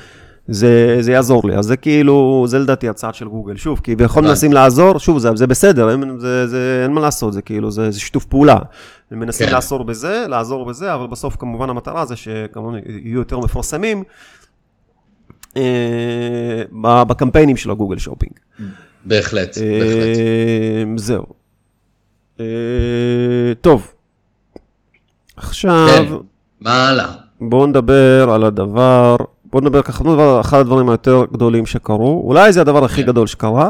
זה, 0.47 0.97
זה 0.99 1.11
יעזור 1.11 1.47
לי, 1.47 1.55
אז 1.55 1.65
זה 1.65 1.77
כאילו, 1.77 2.45
זה 2.47 2.59
לדעתי 2.59 2.89
הצעד 2.89 3.15
של 3.15 3.27
גוגל. 3.27 3.57
שוב, 3.57 3.81
כי 3.83 3.95
בכל 3.95 4.21
מנסים 4.21 4.53
לעזור, 4.53 4.97
שוב, 4.99 5.17
זה, 5.17 5.29
זה 5.35 5.47
בסדר, 5.47 5.91
אין, 5.91 6.19
זה, 6.19 6.47
זה, 6.47 6.81
אין 6.83 6.91
מה 6.91 7.01
לעשות, 7.01 7.33
זה 7.33 7.41
כאילו, 7.41 7.71
זה, 7.71 7.91
זה 7.91 7.99
שיתוף 7.99 8.25
פעולה. 8.25 8.57
הם 9.11 9.19
מנסים 9.19 9.47
כן. 9.47 9.53
לעזור 9.53 9.83
בזה, 9.83 10.25
לעזור 10.29 10.65
בזה, 10.65 10.93
אבל 10.93 11.07
בסוף 11.07 11.35
כמובן 11.35 11.69
המטרה 11.69 12.05
זה 12.05 12.15
שכמובן 12.15 12.77
יהיו 12.85 13.19
יותר 13.19 13.39
מפורסמים 13.39 14.03
אה, 15.57 16.63
בקמפיינים 17.07 17.57
של 17.57 17.71
הגוגל 17.71 17.97
שופינג. 17.97 18.33
בהחלט, 19.05 19.57
אה, 19.57 19.79
בהחלט. 19.79 20.97
זהו. 20.97 21.25
אה, 22.39 22.45
טוב, 23.61 23.93
עכשיו... 25.37 25.87
כן, 25.87 26.13
מה 26.61 26.89
הלאה? 26.89 27.11
בואו 27.41 27.67
נדבר 27.67 28.29
על 28.31 28.43
הדבר, 28.43 29.15
בואו 29.45 29.63
נדבר 29.63 29.81
ככה, 29.81 30.03
נדבר 30.03 30.29
על 30.29 30.41
אחד 30.41 30.59
הדברים 30.59 30.89
היותר 30.89 31.23
גדולים 31.33 31.65
שקרו, 31.65 32.23
אולי 32.27 32.53
זה 32.53 32.61
הדבר 32.61 32.85
הכי 32.85 33.01
כן. 33.01 33.07
גדול 33.07 33.27
שקרה, 33.27 33.69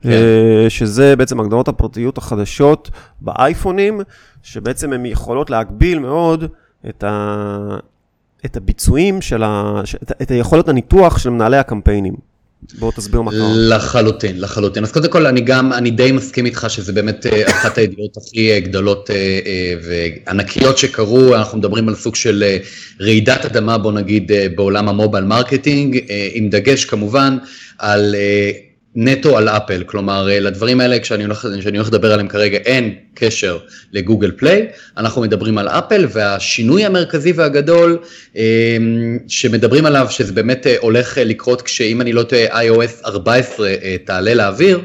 כן. 0.00 0.10
אה, 0.10 0.66
שזה 0.68 1.16
בעצם 1.16 1.40
הגדרות 1.40 1.68
הפרטיות 1.68 2.18
החדשות 2.18 2.90
באייפונים, 3.20 4.00
שבעצם 4.42 4.92
הן 4.92 5.06
יכולות 5.06 5.50
להגביל 5.50 5.98
מאוד 5.98 6.44
את, 6.88 7.04
ה... 7.04 7.76
את 8.44 8.56
הביצועים 8.56 9.20
של 9.20 9.42
ה... 9.42 9.80
את, 10.02 10.12
את 10.22 10.30
היכולת 10.30 10.68
הניתוח 10.68 11.18
של 11.18 11.30
מנהלי 11.30 11.56
הקמפיינים. 11.56 12.14
בוא 12.78 12.92
תסביר 12.92 13.22
מה 13.22 13.30
קרה. 13.30 13.52
לחלוטין, 13.54 14.40
לחלוטין. 14.40 14.82
אז 14.84 14.92
קודם 14.92 15.10
כל, 15.10 15.26
אני 15.26 15.40
גם, 15.40 15.72
אני 15.72 15.90
די 15.90 16.12
מסכים 16.12 16.46
איתך 16.46 16.66
שזה 16.68 16.92
באמת 16.92 17.26
אה, 17.26 17.50
אחת 17.50 17.78
הידיעות 17.78 18.16
הכי 18.16 18.52
אה, 18.52 18.60
גדולות 18.60 19.10
אה, 19.10 19.74
וענקיות 19.82 20.78
שקרו, 20.78 21.34
אנחנו 21.34 21.58
מדברים 21.58 21.88
על 21.88 21.94
סוג 21.94 22.14
של 22.14 22.44
רעידת 23.00 23.44
אדמה, 23.44 23.78
בוא 23.78 23.92
נגיד, 23.92 24.32
בעולם 24.54 24.88
ה 24.88 24.93
mobile 24.93 25.24
marketing, 25.24 26.00
עם 26.32 26.48
דגש 26.48 26.84
כמובן 26.84 27.38
על 27.78 28.14
נטו 28.96 29.38
על 29.38 29.48
Apple, 29.48 29.82
כלומר 29.86 30.28
לדברים 30.30 30.80
האלה 30.80 30.98
כשאני 30.98 31.24
הולך, 31.24 31.46
הולך 31.74 31.88
לדבר 31.88 32.12
עליהם 32.12 32.28
כרגע 32.28 32.58
אין 32.58 32.94
קשר 33.14 33.58
ל 33.92 33.97
Google 33.97 34.30
Play, 34.36 34.66
אנחנו 34.96 35.22
מדברים 35.22 35.58
על 35.58 35.68
Apple 35.68 36.06
והשינוי 36.12 36.84
המרכזי 36.84 37.32
והגדול 37.32 37.98
אמ, 38.36 39.18
שמדברים 39.28 39.86
עליו 39.86 40.06
שזה 40.10 40.32
באמת 40.32 40.66
אה, 40.66 40.76
הולך 40.80 41.18
לקרות 41.18 41.62
כשאם 41.62 42.00
אני 42.00 42.12
לא 42.12 42.22
טועה 42.22 42.62
iOS 42.62 43.06
14 43.06 43.68
אה, 43.68 43.96
תעלה 44.04 44.34
לאוויר, 44.34 44.80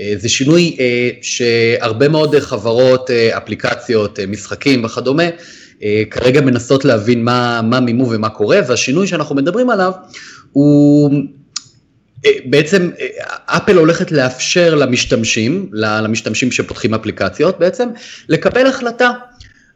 אה, 0.00 0.12
זה 0.16 0.28
שינוי 0.28 0.76
שהרבה 1.22 2.08
מאוד 2.08 2.38
חברות, 2.38 3.10
אפליקציות, 3.10 4.18
משחקים 4.28 4.84
וכדומה, 4.84 5.24
כרגע 6.10 6.40
מנסות 6.40 6.84
להבין 6.84 7.24
מה, 7.24 7.60
מה 7.62 7.80
מימו 7.80 8.10
ומה 8.10 8.28
קורה 8.28 8.60
והשינוי 8.68 9.06
שאנחנו 9.06 9.34
מדברים 9.34 9.70
עליו 9.70 9.92
הוא 10.52 11.10
אה, 11.14 11.18
בעצם 12.44 12.90
אה, 13.00 13.06
אפל 13.46 13.76
הולכת 13.76 14.12
לאפשר 14.12 14.74
למשתמשים, 14.74 15.68
למשתמשים 15.72 16.52
שפותחים 16.52 16.94
אפליקציות 16.94 17.58
בעצם, 17.58 17.88
לקבל 18.28 18.66
החלטה. 18.66 19.10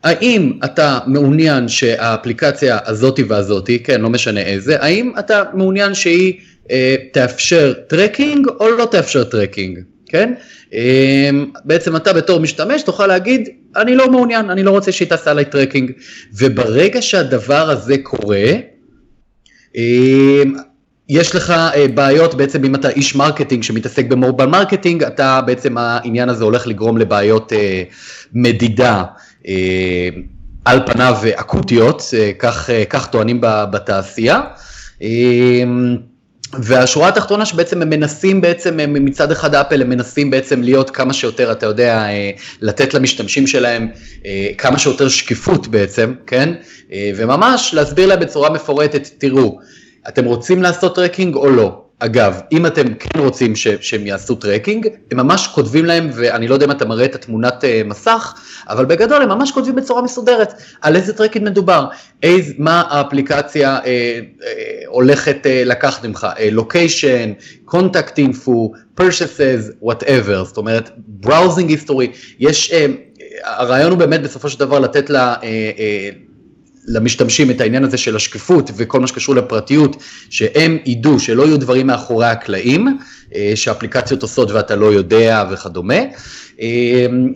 האם 0.04 0.52
אתה 0.64 0.98
מעוניין 1.06 1.68
שהאפליקציה 1.68 2.78
הזאתי 2.86 3.22
והזאתי, 3.22 3.78
כן, 3.78 4.00
לא 4.00 4.10
משנה 4.10 4.40
איזה, 4.40 4.82
האם 4.82 5.12
אתה 5.18 5.42
מעוניין 5.54 5.94
שהיא 5.94 6.34
אה, 6.70 6.96
תאפשר 7.12 7.72
tracking 7.86 8.48
או 8.60 8.70
לא 8.70 8.88
תאפשר 8.90 9.24
tracking, 9.24 9.78
כן? 10.06 10.34
אה, 10.74 11.30
בעצם 11.64 11.96
אתה 11.96 12.12
בתור 12.12 12.40
משתמש 12.40 12.82
תוכל 12.82 13.06
להגיד, 13.06 13.48
אני 13.76 13.96
לא 13.96 14.10
מעוניין, 14.10 14.50
אני 14.50 14.62
לא 14.62 14.70
רוצה 14.70 14.92
שהיא 14.92 15.08
תעשה 15.08 15.30
עליי 15.30 15.44
tracking, 15.44 15.92
וברגע 16.34 17.02
שהדבר 17.02 17.70
הזה 17.70 17.98
קורה, 18.02 18.46
אה, 19.76 20.42
יש 21.08 21.34
לך 21.34 21.50
uh, 21.50 21.92
בעיות 21.94 22.34
בעצם 22.34 22.64
אם 22.64 22.74
אתה 22.74 22.88
איש 22.88 23.14
marketing 23.14 23.62
שמתעסק 23.62 24.06
ב 24.06 24.13
mobile 24.13 24.50
marketing, 24.50 25.02
אתה 25.02 25.40
בעצם 25.46 25.78
העניין 25.78 26.28
הזה 26.28 26.44
הולך 26.44 26.66
לגרום 26.66 26.98
לבעיות 26.98 27.52
uh, 27.52 27.56
מדידה 28.32 29.04
uh, 29.42 29.46
על 30.64 30.80
פניו 30.86 31.16
אקוטיות, 31.34 32.02
כך, 32.38 32.70
כך 32.90 33.06
טוענים 33.06 33.40
בתעשייה. 33.42 34.40
והשורה 36.52 37.08
התחתונה 37.08 37.46
שבעצם 37.46 37.82
הם 37.82 37.90
מנסים 37.90 38.40
בעצם, 38.40 38.80
הם 38.80 39.04
מצד 39.04 39.30
אחד 39.32 39.54
Apple 39.54 39.82
הם 39.82 39.88
מנסים 39.88 40.30
בעצם 40.30 40.62
להיות 40.62 40.90
כמה 40.90 41.12
שיותר, 41.12 41.52
אתה 41.52 41.66
יודע, 41.66 42.06
לתת 42.60 42.94
למשתמשים 42.94 43.46
שלהם 43.46 43.88
כמה 44.58 44.78
שיותר 44.78 45.08
שקיפות 45.08 45.68
בעצם, 45.68 46.14
כן? 46.26 46.54
וממש 47.16 47.74
להסביר 47.74 48.06
להם 48.06 48.20
בצורה 48.20 48.50
מפורטת, 48.50 49.08
תראו, 49.18 49.58
אתם 50.08 50.24
רוצים 50.24 50.62
לעשות 50.62 50.94
tracking 50.94 51.34
או 51.34 51.50
לא? 51.50 51.82
אגב, 51.98 52.40
אם 52.52 52.66
אתם 52.66 52.94
כן 52.94 53.18
רוצים 53.18 53.56
ש, 53.56 53.68
שהם 53.80 54.06
יעשו 54.06 54.34
tracking, 54.34 54.88
הם 55.10 55.18
ממש 55.18 55.46
כותבים 55.46 55.84
להם, 55.84 56.10
ואני 56.14 56.48
לא 56.48 56.54
יודע 56.54 56.66
אם 56.66 56.70
אתה 56.70 56.84
מראה 56.84 57.04
את 57.04 57.14
התמונת 57.14 57.64
uh, 57.64 57.88
מסך, 57.88 58.34
אבל 58.68 58.84
בגדול 58.84 59.22
הם 59.22 59.28
ממש 59.28 59.50
כותבים 59.50 59.74
בצורה 59.74 60.02
מסודרת 60.02 60.54
על 60.82 60.96
איזה 60.96 61.12
tracking 61.12 61.44
מדובר, 61.44 61.86
איז, 62.22 62.52
מה 62.58 62.82
האפליקציה 62.88 63.78
uh, 63.78 63.82
uh, 63.82 64.44
הולכת 64.86 65.36
uh, 65.42 65.68
לקחת 65.68 66.04
ממך, 66.04 66.26
location, 66.52 67.32
contact 67.64 68.18
info, 68.18 68.72
purchases, 68.94 69.70
whatever, 69.80 70.44
זאת 70.44 70.56
אומרת, 70.56 70.90
browsing 70.96 71.70
history, 71.70 72.12
יש, 72.38 72.72
uh, 72.72 72.74
הרעיון 73.44 73.90
הוא 73.90 73.98
באמת 73.98 74.22
בסופו 74.22 74.48
של 74.48 74.60
דבר 74.60 74.78
לתת 74.78 75.10
לה, 75.10 75.34
uh, 75.34 75.42
uh, 75.42 76.25
למשתמשים 76.88 77.50
את 77.50 77.60
העניין 77.60 77.84
הזה 77.84 77.96
של 77.96 78.16
השקיפות 78.16 78.70
וכל 78.76 79.00
מה 79.00 79.06
שקשור 79.06 79.34
לפרטיות, 79.34 80.02
שהם 80.30 80.78
ידעו 80.86 81.20
שלא 81.20 81.42
יהיו 81.42 81.58
דברים 81.58 81.86
מאחורי 81.86 82.26
הקלעים, 82.26 82.98
שאפליקציות 83.54 84.22
עושות 84.22 84.50
ואתה 84.50 84.76
לא 84.76 84.86
יודע 84.86 85.44
וכדומה. 85.50 85.98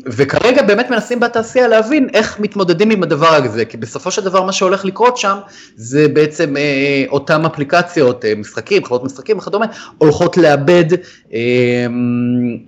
וכרגע 0.07 0.62
באמת 0.62 0.90
מנסים 0.90 1.20
בתעשייה 1.20 1.68
להבין 1.68 2.09
איך 2.14 2.40
מתמודדים 2.40 2.90
עם 2.90 3.03
הדבר 3.03 3.35
הזה, 3.35 3.64
כי 3.64 3.76
בסופו 3.76 4.11
של 4.11 4.24
דבר 4.24 4.42
מה 4.42 4.53
שהולך 4.53 4.85
לקרות 4.85 5.16
שם 5.16 5.37
זה 5.76 6.09
בעצם 6.09 6.55
אותן 7.09 7.44
אפליקציות, 7.44 8.24
משחקים, 8.37 8.85
חברות 8.85 9.05
משחקים 9.05 9.38
וכדומה, 9.38 9.66
הולכות 9.98 10.37
לאבד 10.37 10.85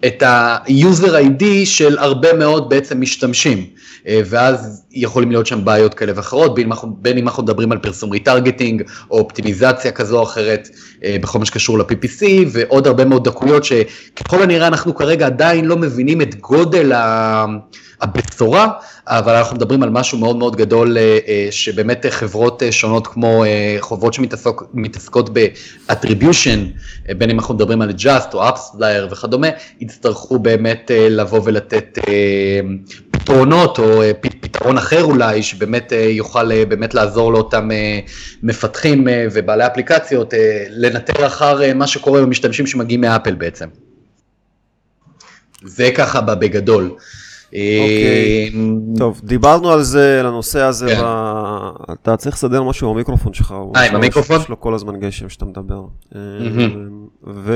את 0.06 0.22
ה-user 0.22 1.12
ID 1.40 1.44
של 1.64 1.98
הרבה 1.98 2.32
מאוד 2.32 2.68
בעצם 2.68 3.00
משתמשים, 3.00 3.66
ואז 4.06 4.82
יכולים 4.92 5.30
להיות 5.30 5.46
שם 5.46 5.64
בעיות 5.64 5.94
כאלה 5.94 6.12
ואחרות, 6.16 6.54
בין, 6.54 6.70
בין 6.84 7.18
אם 7.18 7.28
אנחנו 7.28 7.42
מדברים 7.42 7.72
על 7.72 7.78
פרסום 7.78 8.10
retargeting 8.10 8.82
או 9.10 9.18
אופטימיזציה 9.18 9.92
כזו 9.92 10.18
או 10.18 10.22
אחרת 10.22 10.68
בכל 11.04 11.38
מה 11.38 11.44
שקשור 11.44 11.78
ל-PPC 11.78 12.22
ועוד 12.52 12.86
הרבה 12.86 13.04
מאוד 13.12 13.24
דקויות 13.24 13.64
שככל 13.64 14.42
הנראה 14.42 14.66
אנחנו 14.66 14.94
כרגע 14.94 15.26
עדיין 15.26 15.64
לא 15.64 15.76
מבינים 15.76 16.22
את 16.22 16.34
גודל 16.34 16.92
הבשורה, 18.00 18.68
אבל 19.06 19.34
אנחנו 19.34 19.56
מדברים 19.56 19.82
על 19.82 19.90
משהו 19.90 20.18
מאוד 20.18 20.36
מאוד 20.36 20.56
גדול 20.56 20.96
שבאמת 21.50 22.06
חברות 22.10 22.62
שונות 22.70 23.06
כמו 23.06 23.44
חברות 23.80 24.14
שמתעסקות 24.14 25.30
ב-attribution, 25.32 26.58
בין 27.18 27.30
אם 27.30 27.38
אנחנו 27.38 27.54
מדברים 27.54 27.82
על 27.82 27.90
Just 27.98 28.34
או 28.34 28.48
AppsFlyer 28.48 29.10
וכדומה, 29.12 29.48
יצטרכו 29.80 30.38
באמת 30.38 30.90
לבוא 31.10 31.40
ולתת 31.44 31.98
פתרונות 33.22 33.78
או 33.78 34.02
פתרון 34.20 34.78
אחר 34.78 35.04
אולי, 35.04 35.42
שבאמת 35.42 35.92
יוכל 36.10 36.64
באמת 36.64 36.94
לעזור 36.94 37.32
לאותם 37.32 37.68
מפתחים 38.42 39.08
ובעלי 39.32 39.66
אפליקציות 39.66 40.34
לנטר 40.70 41.26
אחר 41.26 41.74
מה 41.74 41.86
שקורה 41.86 42.22
במשתמשים 42.22 42.66
שמגיעים 42.66 43.00
מאפל 43.00 43.34
בעצם. 43.34 43.68
זה 45.64 45.90
ככה 45.94 46.20
בגדול. 46.20 46.90
אוקיי, 47.52 48.52
טוב, 48.98 49.20
דיברנו 49.24 49.70
על 49.70 49.82
זה, 49.82 50.20
על 50.20 50.26
הנושא 50.26 50.60
הזה, 50.60 50.86
כן. 50.86 51.00
אתה 51.92 52.16
צריך 52.16 52.36
לסדר 52.36 52.62
משהו 52.62 52.88
עם 52.88 52.94
המיקרופון 52.94 53.34
שלך. 53.34 53.54
אה, 53.76 53.82
עם 53.82 53.94
המיקרופון? 53.96 54.40
יש 54.40 54.48
לו 54.48 54.60
כל 54.60 54.74
הזמן 54.74 55.00
גשם 55.00 55.28
שאתה 55.28 55.44
מדבר. 55.44 55.84
ו... 57.26 57.54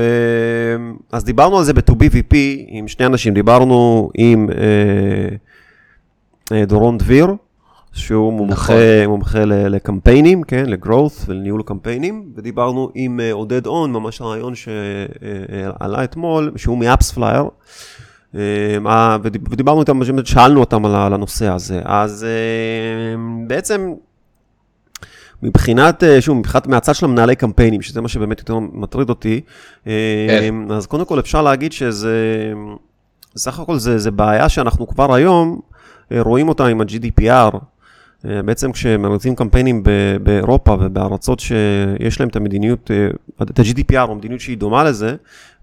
אז 1.11 1.23
דיברנו 1.23 1.57
על 1.57 1.63
זה 1.63 1.73
ב-2BVP 1.73 2.35
עם 2.67 2.87
שני 2.87 3.05
אנשים, 3.05 3.33
דיברנו 3.33 4.09
עם 4.15 4.49
דורון 6.67 6.97
דביר, 6.97 7.27
שהוא 7.93 8.33
מומחה, 8.33 8.73
נכון. 8.73 9.07
מומחה 9.07 9.45
לקמפיינים, 9.45 10.43
כן, 10.43 10.65
ל 10.65 10.72
growth 10.72 11.13
ולניהול 11.27 11.61
קמפיינים, 11.65 12.31
ודיברנו 12.35 12.89
עם 12.95 13.19
עודד 13.31 13.65
און, 13.65 13.91
ממש 13.91 14.21
רעיון 14.21 14.53
שעלה 14.55 16.03
אתמול, 16.03 16.51
שהוא 16.55 16.77
מאפס 16.77 17.11
פלייר. 17.11 17.43
ודיברנו 19.51 19.81
איתם, 19.81 19.99
שאלנו 20.25 20.59
אותם 20.59 20.85
על 20.85 21.13
הנושא 21.13 21.47
הזה. 21.47 21.81
אז 21.83 22.25
בעצם, 23.47 23.93
מבחינת, 25.43 26.03
שוב, 26.19 26.37
מבחינת 26.37 26.67
מהצד 26.67 26.95
של 26.95 27.05
המנהלי 27.05 27.35
קמפיינים, 27.35 27.81
שזה 27.81 28.01
מה 28.01 28.07
שבאמת 28.07 28.39
יותר 28.39 28.59
מטריד 28.59 29.09
אותי, 29.09 29.41
כן. 29.83 29.91
אז 30.71 30.85
קודם 30.85 31.05
כל 31.05 31.19
אפשר 31.19 31.41
להגיד 31.41 31.71
שזה, 31.71 32.53
סך 33.37 33.59
הכל 33.59 33.77
זה, 33.77 33.97
זה 33.97 34.11
בעיה 34.11 34.49
שאנחנו 34.49 34.87
כבר 34.87 35.13
היום 35.13 35.59
רואים 36.11 36.49
אותה 36.49 36.65
עם 36.65 36.81
ה-GDPR. 36.81 37.57
בעצם 38.23 38.71
כשמריצים 38.71 39.35
קמפיינים 39.35 39.83
באירופה 40.23 40.75
ובארצות 40.79 41.39
שיש 41.39 42.19
להם 42.19 42.29
את 42.29 42.35
המדיניות, 42.35 42.91
את 43.41 43.59
ה-GDPR 43.59 44.07
או 44.09 44.15
מדיניות 44.15 44.41
שהיא 44.41 44.57
דומה 44.57 44.83
לזה, 44.83 45.15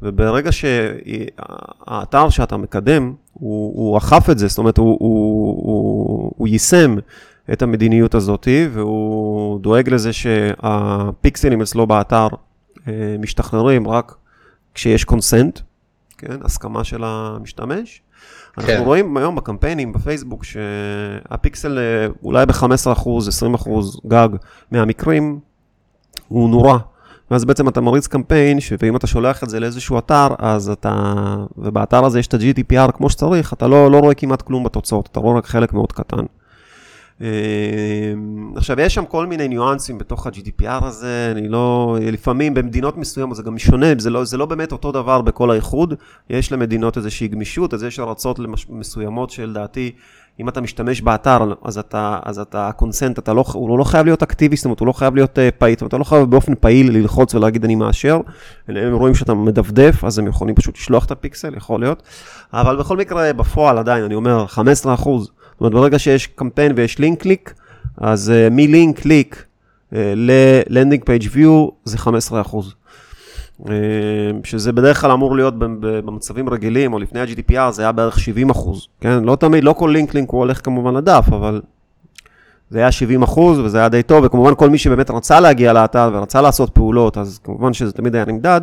וברגע 0.02 0.50
שהאתר 0.52 2.28
שאתה 2.28 2.56
מקדם, 2.56 3.12
הוא, 3.32 3.72
הוא 3.76 3.98
אכף 3.98 4.30
את 4.30 4.38
זה, 4.38 4.46
זאת 4.48 4.58
אומרת, 4.58 4.78
הוא, 4.78 4.96
הוא, 5.00 5.62
הוא, 5.66 6.32
הוא 6.36 6.48
יישם 6.48 6.96
את 7.52 7.62
המדיניות 7.62 8.14
הזאת, 8.14 8.48
והוא 8.72 9.60
דואג 9.60 9.88
לזה 9.88 10.12
שהפיקסלים 10.12 11.62
אצלו 11.62 11.86
באתר 11.86 12.28
משתחררים 13.18 13.88
רק 13.88 14.14
כשיש 14.74 15.04
קונסנט, 15.04 15.60
כן, 16.18 16.36
הסכמה 16.44 16.84
של 16.84 17.04
המשתמש. 17.04 18.02
אנחנו 18.58 18.72
כן. 18.72 18.82
רואים 18.84 19.16
היום 19.16 19.36
בקמפיינים 19.36 19.92
בפייסבוק 19.92 20.44
שהפיקסל 20.44 21.78
אולי 22.22 22.46
ב-15%, 22.46 23.06
20% 23.64 23.68
גג 24.06 24.28
מהמקרים 24.70 25.38
הוא 26.28 26.50
נורא. 26.50 26.78
ואז 27.30 27.44
בעצם 27.44 27.68
אתה 27.68 27.80
מריץ 27.80 28.06
קמפיין, 28.06 28.58
ואם 28.82 28.96
אתה 28.96 29.06
שולח 29.06 29.42
את 29.42 29.50
זה 29.50 29.60
לאיזשהו 29.60 29.98
אתר, 29.98 30.28
אז 30.38 30.70
אתה, 30.70 31.14
ובאתר 31.58 32.04
הזה 32.04 32.18
יש 32.18 32.26
את 32.26 32.34
ה-GDPR 32.34 32.92
כמו 32.92 33.10
שצריך, 33.10 33.52
אתה 33.52 33.66
לא, 33.66 33.90
לא 33.90 33.98
רואה 33.98 34.14
כמעט 34.14 34.42
כלום 34.42 34.64
בתוצאות, 34.64 35.08
אתה 35.12 35.20
רואה 35.20 35.36
רק 35.38 35.46
חלק 35.46 35.72
מאוד 35.72 35.92
קטן. 35.92 36.24
עכשיו, 38.56 38.80
יש 38.80 38.94
שם 38.94 39.04
כל 39.04 39.26
מיני 39.26 39.48
ניואנסים 39.48 39.98
בתוך 39.98 40.26
ה-GDPR 40.26 40.84
הזה, 40.84 41.32
אני 41.32 41.48
לא, 41.48 41.96
לפעמים 42.00 42.54
במדינות 42.54 42.96
מסוימות 42.96 43.36
זה 43.36 43.42
גם 43.42 43.54
משונה, 43.54 43.86
זה 43.98 44.10
לא, 44.10 44.24
זה 44.24 44.36
לא 44.36 44.46
באמת 44.46 44.72
אותו 44.72 44.92
דבר 44.92 45.22
בכל 45.22 45.50
האיחוד, 45.50 45.94
יש 46.30 46.52
למדינות 46.52 46.96
איזושהי 46.96 47.28
גמישות, 47.28 47.74
אז 47.74 47.82
יש 47.82 48.00
ארצות 48.00 48.38
מסוימות 48.68 49.30
שלדעתי, 49.30 49.92
אם 50.40 50.48
אתה 50.48 50.60
משתמש 50.60 51.00
באתר, 51.00 51.52
אז 51.64 51.78
אתה, 51.78 52.18
אז 52.22 52.38
אתה, 52.38 52.68
ה 52.68 52.74
consent, 52.74 53.18
אתה 53.18 53.32
לא, 53.32 53.44
הוא 53.52 53.78
לא 53.78 53.84
חייב 53.84 54.06
להיות 54.06 54.22
אקטיבי, 54.22 54.56
זאת 54.56 54.64
אומרת, 54.64 54.80
הוא 54.80 54.86
לא 54.86 54.92
חייב 54.92 55.14
להיות 55.14 55.38
פעיל, 55.58 55.76
אתה 55.86 55.98
לא 55.98 56.04
חייב 56.04 56.30
באופן 56.30 56.54
פעיל 56.60 56.96
ללחוץ 56.96 57.34
ולהגיד 57.34 57.64
אני 57.64 57.74
מאשר, 57.74 58.20
הם 58.68 58.94
רואים 58.94 59.14
שאתה 59.14 59.34
מדפדף, 59.34 60.04
אז 60.04 60.18
הם 60.18 60.26
יכולים 60.26 60.54
פשוט 60.54 60.76
לשלוח 60.76 61.04
את 61.04 61.10
הפיקסל, 61.10 61.54
יכול 61.56 61.80
להיות, 61.80 62.02
אבל 62.52 62.76
בכל 62.76 62.96
מקרה, 62.96 63.32
בפועל 63.32 63.78
עדיין, 63.78 64.04
אני 64.04 64.14
אומר, 64.14 64.46
15 64.46 64.94
אחוז. 64.94 65.30
זאת 65.54 65.60
אומרת, 65.60 65.72
ברגע 65.72 65.98
שיש 65.98 66.26
קמפיין 66.26 66.72
ויש 66.76 66.98
link 66.98 67.20
click, 67.22 67.54
אז 67.98 68.32
uh, 68.34 68.52
מ 68.52 68.62
link 68.62 69.00
click 69.00 69.44
uh, 69.92 69.96
ל 70.14 70.26
landing 70.26 71.04
page 71.04 71.24
view 71.32 71.68
זה 71.84 71.98
15 71.98 72.40
אחוז. 72.40 72.74
Uh, 73.62 73.66
שזה 74.44 74.72
בדרך 74.72 75.00
כלל 75.00 75.10
אמור 75.10 75.36
להיות 75.36 75.54
במצבים 75.58 76.48
רגילים, 76.48 76.92
או 76.92 76.98
לפני 76.98 77.20
ה-GDPR 77.20 77.70
זה 77.70 77.82
היה 77.82 77.92
בערך 77.92 78.18
70 78.20 78.50
אחוז, 78.50 78.86
כן? 79.00 79.24
לא 79.24 79.36
תמיד, 79.36 79.64
לא 79.64 79.72
כל 79.72 79.90
לינק 79.92 80.14
לינק 80.14 80.30
הוא 80.30 80.40
הולך 80.40 80.64
כמובן 80.64 80.94
לדף, 80.94 81.24
אבל 81.28 81.60
זה 82.70 82.78
היה 82.78 82.92
70 82.92 83.22
אחוז 83.22 83.58
וזה 83.58 83.78
היה 83.78 83.88
די 83.88 84.02
טוב, 84.02 84.24
וכמובן 84.24 84.54
כל 84.54 84.70
מי 84.70 84.78
שבאמת 84.78 85.10
רצה 85.10 85.40
להגיע 85.40 85.72
לאתר 85.72 86.10
ורצה 86.14 86.40
לעשות 86.42 86.70
פעולות, 86.70 87.18
אז 87.18 87.40
כמובן 87.44 87.72
שזה 87.72 87.92
תמיד 87.92 88.14
היה 88.14 88.24
נמדד, 88.24 88.60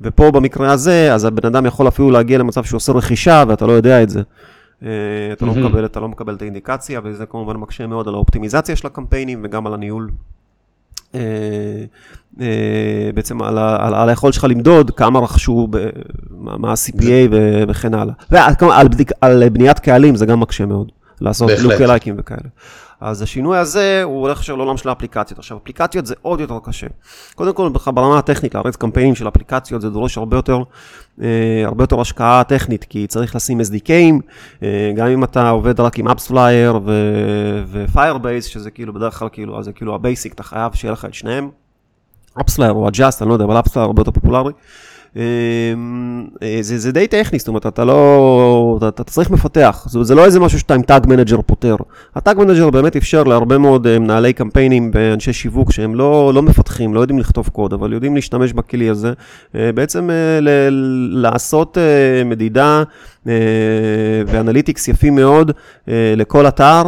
ופה 0.00 0.30
במקרה 0.30 0.72
הזה, 0.72 1.14
אז 1.14 1.24
הבן 1.24 1.46
אדם 1.46 1.66
יכול 1.66 1.88
אפילו 1.88 2.10
להגיע 2.10 2.38
למצב 2.38 2.64
שהוא 2.64 2.76
עושה 2.76 2.92
רכישה 2.92 3.44
ואתה 3.48 3.66
לא 3.66 3.72
יודע 3.72 4.02
את 4.02 4.10
זה. 4.10 4.22
אתה 5.32 5.46
לא, 5.46 5.54
מקבל, 5.54 5.84
אתה 5.84 6.00
לא 6.00 6.08
מקבל 6.08 6.34
את 6.34 6.42
האינדיקציה, 6.42 7.00
וזה 7.04 7.26
כמובן 7.26 7.56
מקשה 7.56 7.86
מאוד 7.86 8.08
על 8.08 8.14
האופטימיזציה 8.14 8.76
של 8.76 8.86
הקמפיינים 8.86 9.40
וגם 9.44 9.66
על 9.66 9.74
הניהול. 9.74 10.10
בעצם 13.14 13.42
על, 13.42 13.58
על, 13.58 13.94
על 13.94 14.08
היכולת 14.08 14.34
שלך 14.34 14.44
למדוד 14.44 14.90
כמה 14.90 15.18
רכשו, 15.18 15.68
מה 16.30 16.70
ה-CPA 16.70 17.34
וכן 17.68 17.94
הלאה. 17.94 18.14
ועל 18.30 18.54
על 19.20 19.48
בניית 19.48 19.78
קהלים 19.78 20.16
זה 20.16 20.26
גם 20.26 20.40
מקשה 20.40 20.66
מאוד, 20.66 20.92
לעשות 21.20 21.50
לוקי 21.62 21.86
לייקים 21.86 22.14
וכאלה. 22.18 22.48
אז 23.00 23.22
השינוי 23.22 23.58
הזה 23.58 24.02
הוא 24.04 24.20
הולך 24.20 24.38
עכשיו 24.38 24.56
לעולם 24.56 24.76
של 24.76 24.88
האפליקציות. 24.88 25.38
עכשיו, 25.38 25.56
אפליקציות 25.56 26.06
זה 26.06 26.14
עוד 26.22 26.40
יותר 26.40 26.58
קשה. 26.64 26.86
קודם 27.34 27.54
כל, 27.54 27.70
ברמה 27.94 28.18
הטכנית, 28.18 28.54
להריץ 28.54 28.76
קמפיינים 28.76 29.14
של 29.14 29.28
אפליקציות 29.28 29.80
זה 29.80 29.90
דורש 29.90 30.18
הרבה 30.18 30.36
יותר, 30.36 30.62
אה, 31.22 31.62
הרבה 31.64 31.84
יותר 31.84 32.00
השקעה 32.00 32.44
טכנית, 32.44 32.84
כי 32.84 33.06
צריך 33.06 33.36
לשים 33.36 33.60
SDK 33.60 33.87
ים, 33.87 34.14
אה, 34.62 34.92
גם 34.96 35.06
אם 35.06 35.24
אתה 35.24 35.50
עובד 35.50 35.80
רק 35.80 35.98
עם 35.98 36.08
AppsFlyer 36.08 36.76
ו-Firebase, 36.84 38.48
שזה 38.48 38.70
כאילו 38.70 38.92
בדרך 38.92 39.18
כלל 39.18 39.28
כאילו, 39.32 39.58
אז 39.58 39.64
זה 39.64 39.72
כאילו 39.72 39.94
ה 39.94 39.99
basic, 39.99 40.32
אתה 40.32 40.42
חייב 40.42 40.74
שיהיה 40.74 40.92
לך 40.92 41.04
את 41.04 41.14
שניהם. 41.14 41.50
AppsFlyer 42.38 42.70
או 42.70 42.88
Adjust, 42.88 43.18
אני 43.20 43.28
לא 43.28 43.34
יודע, 43.34 43.44
אבל 43.44 43.60
AppsFlyer 43.60 43.78
הרבה 43.78 44.00
יותר 44.00 44.10
פופולרי. 44.10 44.52
אמ, 45.16 46.26
אה, 46.42 46.58
זה, 46.60 46.78
זה 46.78 46.92
די 46.92 47.06
טכני, 47.06 47.38
זאת 47.38 47.48
אומרת, 47.48 47.66
אתה 47.66 47.84
לא, 47.84 48.76
אתה, 48.78 48.88
אתה 48.88 49.04
צריך 49.04 49.30
מפתח, 49.30 49.86
זה, 49.88 50.04
זה 50.04 50.14
לא 50.14 50.24
איזה 50.24 50.40
משהו 50.40 50.58
שאתה 50.58 50.74
עם 50.74 50.82
Tag 50.82 51.06
Manager 51.06 51.40
פותר. 51.46 51.76
ה 52.14 52.20
Tag 52.20 52.38
Manager 52.38 52.70
באמת 52.70 52.96
אפשר 52.96 53.22
להרבה 53.22 53.58
מאוד 53.58 53.86
אה, 53.86 53.98
מנהלי 53.98 54.32
קמפיינים 54.32 54.90
ואנשי 54.94 55.32
שיווק 55.32 55.72
שהם 55.72 55.94
לא, 55.94 56.34
לא 56.34 56.42
מפתחים, 56.42 56.94
לא 56.94 57.00
יודעים 57.00 57.18
לכתוב 57.18 57.48
קוד, 57.48 57.72
אבל 57.72 57.92
יודעים 57.92 58.14
להשתמש 58.14 58.52
בכלי 58.52 58.90
הזה, 58.90 59.12
אה, 59.54 59.72
בעצם 59.72 60.10
ל, 60.40 60.48
לעשות 61.22 61.78
מדידה 62.24 62.82
ו 64.26 64.32
analytics 64.32 64.88
יפים 64.88 65.14
מאוד 65.14 65.52
לכל 66.16 66.48
אתר, 66.48 66.82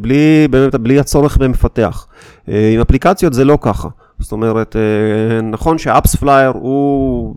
בלי, 0.00 0.48
באמת, 0.50 0.74
בלי 0.74 0.98
הצורך 0.98 1.36
במפתח. 1.36 2.06
עם 2.48 2.80
אפליקציות 2.80 3.32
זה 3.32 3.44
לא 3.44 3.58
ככה. 3.60 3.88
זאת 4.20 4.32
אומרת, 4.32 4.76
אה, 4.76 5.40
נכון 5.40 5.78
ש 5.78 6.16
AppsFlyer 6.16 6.52
הוא 6.54 7.34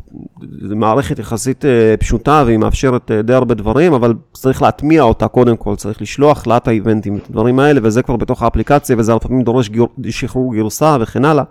מערכת 0.61 1.19
יחסית 1.19 1.65
אה, 1.65 1.95
פשוטה 1.99 2.43
והיא 2.45 2.57
מאפשרת 2.57 3.11
אה, 3.11 3.21
די 3.21 3.34
הרבה 3.34 3.53
דברים, 3.53 3.93
אבל 3.93 4.13
צריך 4.34 4.61
להטמיע 4.61 5.01
אותה 5.01 5.27
קודם 5.27 5.57
כל, 5.57 5.75
צריך 5.75 6.01
לשלוח 6.01 6.47
לה 6.47 6.57
את 6.57 6.67
ה 6.68 6.73
event 6.73 7.01
ים, 7.01 7.18
את 7.17 7.29
הדברים 7.29 7.59
האלה, 7.59 7.79
וזה 7.84 8.03
כבר 8.03 8.15
בתוך 8.15 8.43
האפליקציה, 8.43 8.95
וזה 8.99 9.15
לפעמים 9.15 9.41
דורש 9.41 9.69
גיר, 9.69 9.86
שחרור 10.09 10.55
גרסה 10.55 10.97
וכן 11.01 11.25
הלאה. 11.25 11.43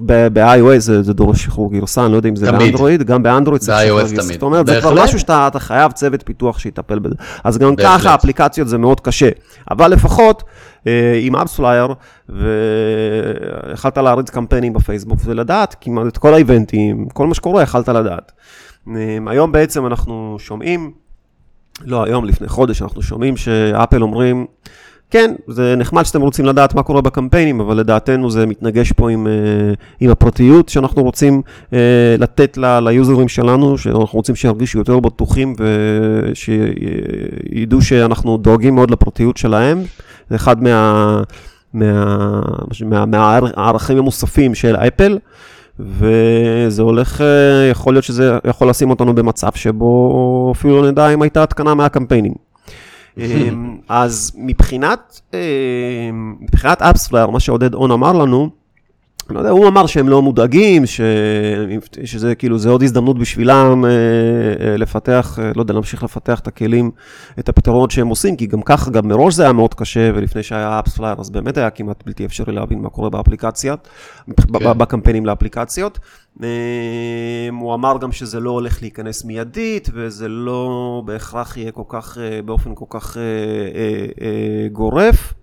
ב-iOS 0.00 0.78
זה 0.78 1.12
דורש 1.12 1.44
שחרור 1.44 1.72
גרסה, 1.72 2.04
אני 2.04 2.12
לא 2.12 2.16
יודע 2.16 2.28
אם 2.28 2.36
זה 2.36 2.52
באנדרואיד, 2.52 3.02
גם 3.02 3.22
באנדרואיד 3.22 3.62
צריך 3.62 3.78
שחרור 3.86 4.00
גרסה. 4.00 4.32
זאת 4.32 4.42
אומרת, 4.42 4.66
זה 4.66 4.80
כבר 4.80 5.04
משהו 5.04 5.18
שאתה 5.18 5.58
חייב 5.58 5.92
צוות 5.92 6.22
פיתוח 6.22 6.58
שיטפל 6.58 6.98
בזה. 6.98 7.14
אז 7.44 7.58
גם 7.58 7.76
ככה 7.76 8.14
אפליקציות 8.14 8.68
זה 8.68 8.78
מאוד 8.78 9.00
קשה, 9.00 9.28
אבל 9.70 9.90
לפחות 9.90 10.42
עם 11.20 11.36
אפספלייר, 11.36 11.94
ויכלת 12.28 13.98
להריץ 13.98 14.30
קמפיינים 14.30 14.72
בפייסבוק 14.72 15.18
ולדעת 15.24 15.76
כמעט 15.80 16.06
את 16.06 16.18
כל 16.18 16.34
האיבנטים, 16.34 17.08
כל 17.12 17.26
מה 17.26 17.34
שקורה 17.34 17.62
יכלת 17.62 17.88
לדעת. 17.88 18.32
היום 19.26 19.52
בעצם 19.52 19.86
אנחנו 19.86 20.36
שומעים, 20.38 20.92
לא 21.84 22.04
היום, 22.04 22.24
לפני 22.24 22.48
חודש, 22.48 22.82
אנחנו 22.82 23.02
שומעים 23.02 23.36
שאפל 23.36 24.02
אומרים, 24.02 24.46
כן, 25.10 25.34
זה 25.48 25.74
נחמד 25.76 26.02
שאתם 26.02 26.20
רוצים 26.20 26.44
לדעת 26.44 26.74
מה 26.74 26.82
קורה 26.82 27.00
בקמפיינים, 27.00 27.60
אבל 27.60 27.76
לדעתנו 27.76 28.30
זה 28.30 28.46
מתנגש 28.46 28.92
פה 28.92 29.10
עם, 29.10 29.26
אה, 29.26 29.32
עם 30.00 30.10
הפרטיות 30.10 30.68
שאנחנו 30.68 31.02
רוצים 31.02 31.42
אה, 31.72 31.78
לתת 32.18 32.58
ל, 32.58 32.78
ליוזרים 32.88 33.28
שלנו, 33.28 33.78
שאנחנו 33.78 34.16
רוצים 34.16 34.34
שירגישו 34.34 34.78
יותר 34.78 35.00
בטוחים 35.00 35.54
ושידעו 36.32 37.82
שאנחנו 37.82 38.36
דואגים 38.36 38.74
מאוד 38.74 38.90
לפרטיות 38.90 39.36
שלהם. 39.36 39.82
זה 40.30 40.36
אחד 40.36 40.62
מה, 40.62 41.22
מה, 41.74 42.40
מה, 42.84 43.06
מהערכים 43.06 43.98
המוספים 43.98 44.54
של 44.54 44.76
אפל. 44.76 45.18
וזה 45.78 46.82
הולך, 46.82 47.20
אה, 47.20 47.68
יכול 47.70 47.94
להיות 47.94 48.04
שזה 48.04 48.38
יכול 48.44 48.68
לשים 48.68 48.90
אותנו 48.90 49.14
במצב 49.14 49.50
שבו 49.54 50.52
אפילו 50.56 50.82
לא 50.82 50.90
נדע 50.90 51.08
אם 51.08 51.22
הייתה 51.22 51.42
התקנה 51.42 51.74
מהקמפיינים. 51.74 52.45
אמ, 53.18 53.76
אז 53.88 54.32
מבחינת, 54.36 55.20
אמ, 55.34 56.36
מבחינת 56.40 56.82
אפספלייר, 56.82 57.30
מה 57.30 57.40
שעודד 57.40 57.74
און 57.74 57.90
אמר 57.90 58.12
לנו, 58.12 58.50
לא 59.30 59.38
יודע, 59.38 59.50
הוא 59.50 59.68
אמר 59.68 59.86
שהם 59.86 60.08
לא 60.08 60.22
מודאגים, 60.22 60.86
ש... 60.86 61.00
שזה 62.04 62.34
כאילו, 62.34 62.58
זה 62.58 62.70
עוד 62.70 62.82
הזדמנות 62.82 63.18
בשבילם 63.18 63.84
אה, 63.84 63.90
אה, 64.66 64.76
לפתח, 64.76 65.38
אה, 65.42 65.52
לא 65.56 65.62
יודע, 65.62 65.74
להמשיך 65.74 66.02
לפתח 66.02 66.40
את 66.40 66.46
הכלים, 66.46 66.90
את 67.38 67.48
הפתרונות 67.48 67.90
שהם 67.90 68.08
עושים, 68.08 68.36
כי 68.36 68.46
גם 68.46 68.62
ככה, 68.62 68.90
גם 68.90 69.08
מראש 69.08 69.34
זה 69.34 69.42
היה 69.42 69.52
מאוד 69.52 69.74
קשה, 69.74 70.10
ולפני 70.14 70.42
שהיה 70.42 70.80
אפספלייר, 70.80 71.16
אז 71.18 71.30
באמת 71.30 71.56
היה 71.56 71.70
כמעט 71.70 72.02
בלתי 72.06 72.24
אפשרי 72.24 72.54
להבין 72.54 72.82
מה 72.82 72.90
קורה 72.90 73.10
באפליקציות, 73.10 73.88
כן. 74.26 74.78
בקמפיינים 74.78 75.26
לאפליקציות. 75.26 75.98
הוא 77.60 77.74
אמר 77.74 77.98
גם 78.00 78.12
שזה 78.12 78.40
לא 78.40 78.50
הולך 78.50 78.82
להיכנס 78.82 79.24
מיידית, 79.24 79.88
וזה 79.94 80.28
לא 80.28 81.02
בהכרח 81.04 81.56
יהיה 81.56 81.72
כל 81.72 81.82
כך, 81.88 82.18
באופן 82.44 82.74
כל 82.74 82.84
כך 82.88 83.16
גורף. 84.72 85.34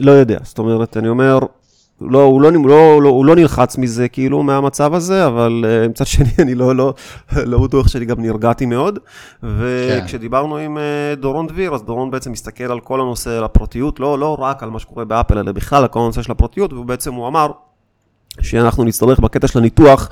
לא 0.00 0.10
יודע, 0.10 0.38
זאת 0.42 0.58
אומרת, 0.58 0.96
אני 0.96 1.08
אומר, 1.08 1.38
לא, 2.00 2.22
הוא, 2.22 2.42
לא, 2.42 2.52
לא, 2.52 3.02
לא, 3.02 3.08
הוא 3.08 3.26
לא 3.26 3.36
נלחץ 3.36 3.78
מזה, 3.78 4.08
כאילו, 4.08 4.42
מהמצב 4.42 4.94
הזה, 4.94 5.26
אבל 5.26 5.64
uh, 5.64 5.88
מצד 5.88 6.06
שני, 6.12 6.30
אני 6.38 6.54
לא, 6.54 6.76
לא, 6.76 6.94
לא 7.36 7.58
בטוח 7.58 7.88
שאני 7.88 8.04
גם 8.04 8.22
נרגעתי 8.22 8.66
מאוד. 8.66 8.98
וכשדיברנו 9.42 10.54
כן. 10.54 10.60
עם 10.60 10.76
uh, 10.76 11.20
דורון 11.20 11.46
דביר, 11.46 11.74
אז 11.74 11.82
דורון 11.82 12.10
בעצם 12.10 12.32
מסתכל 12.32 12.64
על 12.64 12.80
כל 12.80 13.00
הנושא, 13.00 13.30
על 13.30 13.44
הפרטיות, 13.44 14.00
לא, 14.00 14.18
לא 14.18 14.36
רק 14.40 14.62
על 14.62 14.70
מה 14.70 14.78
שקורה 14.78 15.04
באפל, 15.04 15.38
אלא 15.38 15.52
בכלל 15.52 15.82
על 15.82 15.88
כל 15.88 16.00
הנושא 16.00 16.22
של 16.22 16.32
הפרטיות, 16.32 16.72
ובעצם 16.72 17.12
הוא 17.12 17.28
אמר 17.28 17.50
שאנחנו 18.40 18.84
נצטרך 18.84 19.20
בקטע 19.20 19.48
של 19.48 19.58
הניתוח, 19.58 20.08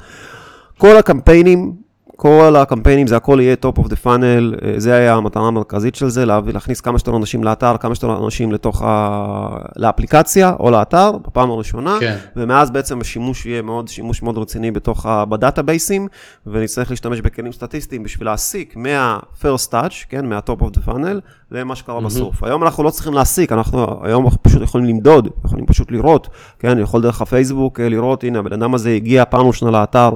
כל 0.79 0.97
הקמפיינים 0.97 1.86
כל 2.17 2.57
הקמפיינים, 2.57 3.07
זה 3.07 3.17
הכל 3.17 3.39
יהיה 3.41 3.57
top 3.67 3.79
of 3.79 3.85
the 3.85 4.05
funnel, 4.05 4.65
אה, 4.65 4.75
זה 4.77 4.95
היה 4.95 5.15
המטרה 5.15 5.47
המרכזית 5.47 5.95
של 5.95 6.09
זה, 6.09 6.25
להכניס 6.27 6.81
כמה 6.81 6.99
שיותר 6.99 7.17
אנשים 7.17 7.45
לאתר, 7.45 7.77
כמה 7.81 7.95
שיותר 7.95 8.25
אנשים 8.25 8.53
לתוך 8.53 8.83
ה... 8.83 9.59
לאפליקציה 9.77 10.53
או 10.61 10.71
לאתר, 10.71 11.13
בפעם 11.27 11.51
הראשונה, 11.51 11.97
כן. 12.01 12.17
ומאז 12.37 12.71
בעצם 12.71 13.01
השימוש 13.01 13.47
יהיה 13.47 13.63
מאוד, 13.63 13.89
שימוש 13.89 14.23
מאוד 14.23 14.39
רציני 14.39 14.71
בתוך 14.71 15.07
ה... 15.07 15.25
בדאטאבייסים, 15.25 16.09
ונצטרך 16.47 16.91
להשתמש 16.91 17.21
בכלים 17.21 17.53
סטטיסטיים 17.53 18.03
בשביל 18.03 18.29
להסיק 18.29 18.77
מה-first 18.77 19.73
touch, 19.73 19.95
כן, 20.09 20.27
מה-top 20.27 20.63
of 20.63 20.79
the 20.79 20.89
funnel, 20.89 21.21
למה 21.51 21.77
שקרה 21.77 21.99
mm-hmm. 21.99 22.05
בסוף. 22.05 22.43
היום 22.43 22.63
אנחנו 22.63 22.85
לא 22.85 22.91
צריכים 22.91 23.13
להסיק, 23.13 23.53
אנחנו 23.53 24.01
היום 24.03 24.25
אנחנו 24.25 24.43
פשוט 24.43 24.63
יכולים 24.63 24.87
למדוד, 24.87 25.29
יכולים 25.45 25.67
פשוט 25.67 25.91
לראות, 25.91 26.29
כן, 26.59 26.79
יכול 26.79 27.03
דרך 27.03 27.23
הפייסבוק 27.23 27.81
אה, 27.81 27.89
לראות, 27.89 28.25
הנה, 28.25 28.39
הבן 28.39 28.53
אדם 28.53 28.75
הזה 28.75 28.91
הגיע 28.91 29.25
פעם 29.25 29.47
ראשונה 29.47 29.71
לאתר 29.71 30.11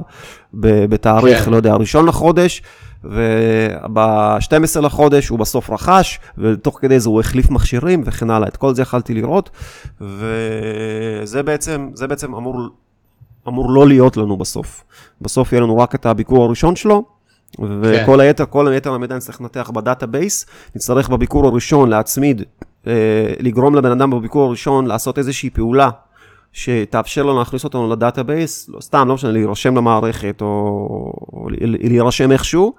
בתאריך, 0.53 1.45
כן. 1.45 1.51
לא 1.51 1.55
יודע, 1.55 1.71
הראשון 1.71 2.05
לחודש, 2.05 2.61
וב-12 3.03 4.81
לחודש 4.81 5.27
הוא 5.27 5.39
בסוף 5.39 5.69
רכש, 5.69 6.19
ותוך 6.37 6.79
כדי 6.81 6.99
זה 6.99 7.09
הוא 7.09 7.19
החליף 7.19 7.49
מכשירים 7.49 8.03
וכן 8.05 8.29
הלאה. 8.29 8.47
את 8.47 8.57
כל 8.57 8.75
זה 8.75 8.81
יכלתי 8.81 9.13
לראות, 9.13 9.49
וזה 10.01 11.43
בעצם, 11.43 11.89
זה 11.93 12.07
בעצם 12.07 12.35
אמור, 12.35 12.59
אמור 13.47 13.71
לא 13.71 13.87
להיות 13.87 14.17
לנו 14.17 14.37
בסוף. 14.37 14.83
בסוף 15.21 15.51
יהיה 15.51 15.61
לנו 15.61 15.77
רק 15.77 15.95
את 15.95 16.05
הביקור 16.05 16.43
הראשון 16.43 16.75
שלו, 16.75 17.03
וכל 17.59 18.13
כן. 18.15 18.19
היתר, 18.19 18.45
כל 18.49 18.67
היתר 18.67 18.93
המידע 18.93 19.15
נצטרך 19.15 19.41
לנתח 19.41 19.71
ב 19.73 19.80
database, 19.80 20.45
נצטרך 20.75 21.09
בביקור 21.09 21.47
הראשון 21.47 21.89
להצמיד, 21.89 22.43
אה, 22.87 22.93
לגרום 23.39 23.75
לבן 23.75 23.91
אדם 23.91 24.11
בביקור 24.11 24.47
הראשון 24.47 24.85
לעשות 24.85 25.17
איזושהי 25.17 25.49
פעולה 25.49 25.89
שתאפשר 26.53 27.23
לנו 27.23 27.39
להכניס 27.39 27.63
אותנו 27.63 27.89
ל 27.89 27.97
database, 27.97 28.69
לא, 28.69 28.81
סתם, 28.81 29.07
לא 29.07 29.13
משנה, 29.13 29.31
להירשם 29.31 29.77
למערכת 29.77 30.41
או, 30.41 30.47
או 31.33 31.47
להירשם 31.59 32.31
איכשהו, 32.31 32.73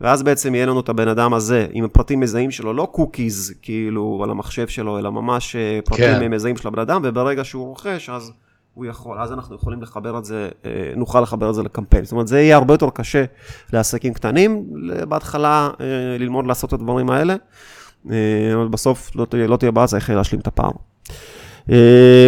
ואז 0.00 0.22
בעצם 0.22 0.54
יהיה 0.54 0.66
לנו 0.66 0.80
את 0.80 0.88
הבן 0.88 1.08
אדם 1.08 1.34
הזה 1.34 1.66
עם 1.72 1.84
הפרטים 1.84 2.20
מזהים 2.20 2.50
שלו, 2.50 2.72
לא 2.72 2.88
cookies 2.92 3.54
כאילו 3.62 4.20
על 4.24 4.30
המחשב 4.30 4.68
שלו, 4.68 4.98
אלא 4.98 5.12
ממש 5.12 5.56
אה, 5.56 5.78
פרטים 5.84 6.04
כן. 6.20 6.30
מזהים 6.30 6.56
של 6.56 6.68
הבן 6.68 6.78
אדם, 6.78 7.00
וברגע 7.04 7.44
שהוא 7.44 7.66
רוכש, 7.66 8.10
אז 8.10 8.32
הוא 8.74 8.86
יכול, 8.86 9.18
אז 9.18 9.32
אנחנו 9.32 9.54
יכולים 9.54 9.82
לחבר 9.82 10.18
את 10.18 10.24
זה, 10.24 10.48
אה, 10.64 10.92
נוכל 10.96 11.20
לחבר 11.20 11.50
את 11.50 11.54
זה 11.54 11.62
לקמפיין. 11.62 12.04
זאת 12.04 12.12
אומרת, 12.12 12.28
זה 12.28 12.40
יהיה 12.40 12.56
הרבה 12.56 12.74
יותר 12.74 12.90
קשה 12.90 13.24
לעסקים 13.72 14.14
קטנים, 14.14 14.64
בהתחלה 15.08 15.70
אה, 15.80 15.86
ללמוד 16.18 16.46
לעשות 16.46 16.68
את 16.68 16.72
הדברים 16.74 17.10
האלה, 17.10 17.36
אבל 18.54 18.68
בסוף 18.70 19.10
לא 19.16 19.24
תהיה, 19.24 19.46
לא 19.46 19.56
תהיה 19.56 19.70
בעיה, 19.70 19.86
צריך 19.86 20.10
להשלים 20.10 20.40
את 20.40 20.46
הפער. 20.46 20.70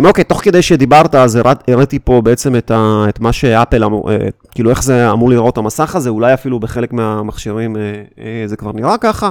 אוקיי, 0.04 0.24
תוך 0.24 0.40
כדי 0.44 0.62
שדיברת, 0.62 1.14
אז 1.14 1.38
הראיתי 1.68 1.98
פה 1.98 2.20
בעצם 2.24 2.56
את, 2.56 2.70
ה, 2.70 3.04
את 3.08 3.20
מה 3.20 3.32
שאפל, 3.32 3.84
אמור, 3.84 4.10
כאילו 4.50 4.70
איך 4.70 4.82
זה 4.82 5.12
אמור 5.12 5.30
לראות 5.30 5.58
המסך 5.58 5.96
הזה, 5.96 6.10
אולי 6.10 6.34
אפילו 6.34 6.60
בחלק 6.60 6.92
מהמכשירים 6.92 7.76
זה 8.46 8.56
כבר 8.56 8.72
נראה 8.72 8.98
ככה. 8.98 9.30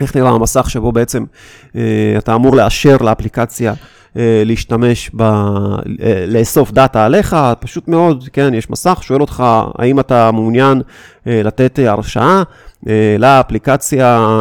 איך 0.00 0.16
נראה 0.16 0.30
המסך 0.30 0.70
שבו 0.70 0.92
בעצם 0.92 1.24
אתה 2.18 2.34
אמור 2.34 2.56
לאשר 2.56 2.96
לאפליקציה 2.96 3.74
להשתמש, 4.16 5.10
ב, 5.16 5.22
לאסוף 6.26 6.72
דאטה 6.72 7.04
עליך, 7.04 7.36
פשוט 7.60 7.88
מאוד, 7.88 8.28
כן, 8.32 8.54
יש 8.54 8.70
מסך, 8.70 8.98
שואל 9.02 9.20
אותך 9.20 9.44
האם 9.78 10.00
אתה 10.00 10.30
מעוניין 10.30 10.82
לתת 11.26 11.78
הרשאה. 11.86 12.42
לאפליקציה, 13.18 14.40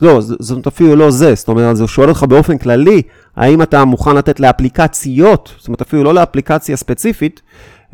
לא, 0.00 0.20
זאת 0.20 0.66
אפילו 0.66 0.96
לא 0.96 1.10
זה, 1.10 1.34
זאת 1.34 1.48
אומרת, 1.48 1.76
זה 1.76 1.86
שואל 1.86 2.08
אותך 2.08 2.22
באופן 2.22 2.58
כללי, 2.58 3.02
האם 3.36 3.62
אתה 3.62 3.84
מוכן 3.84 4.16
לתת 4.16 4.40
לאפליקציות, 4.40 5.54
זאת 5.58 5.68
אומרת 5.68 5.80
אפילו 5.80 6.04
לא 6.04 6.14
לאפליקציה 6.14 6.76
ספציפית, 6.76 7.40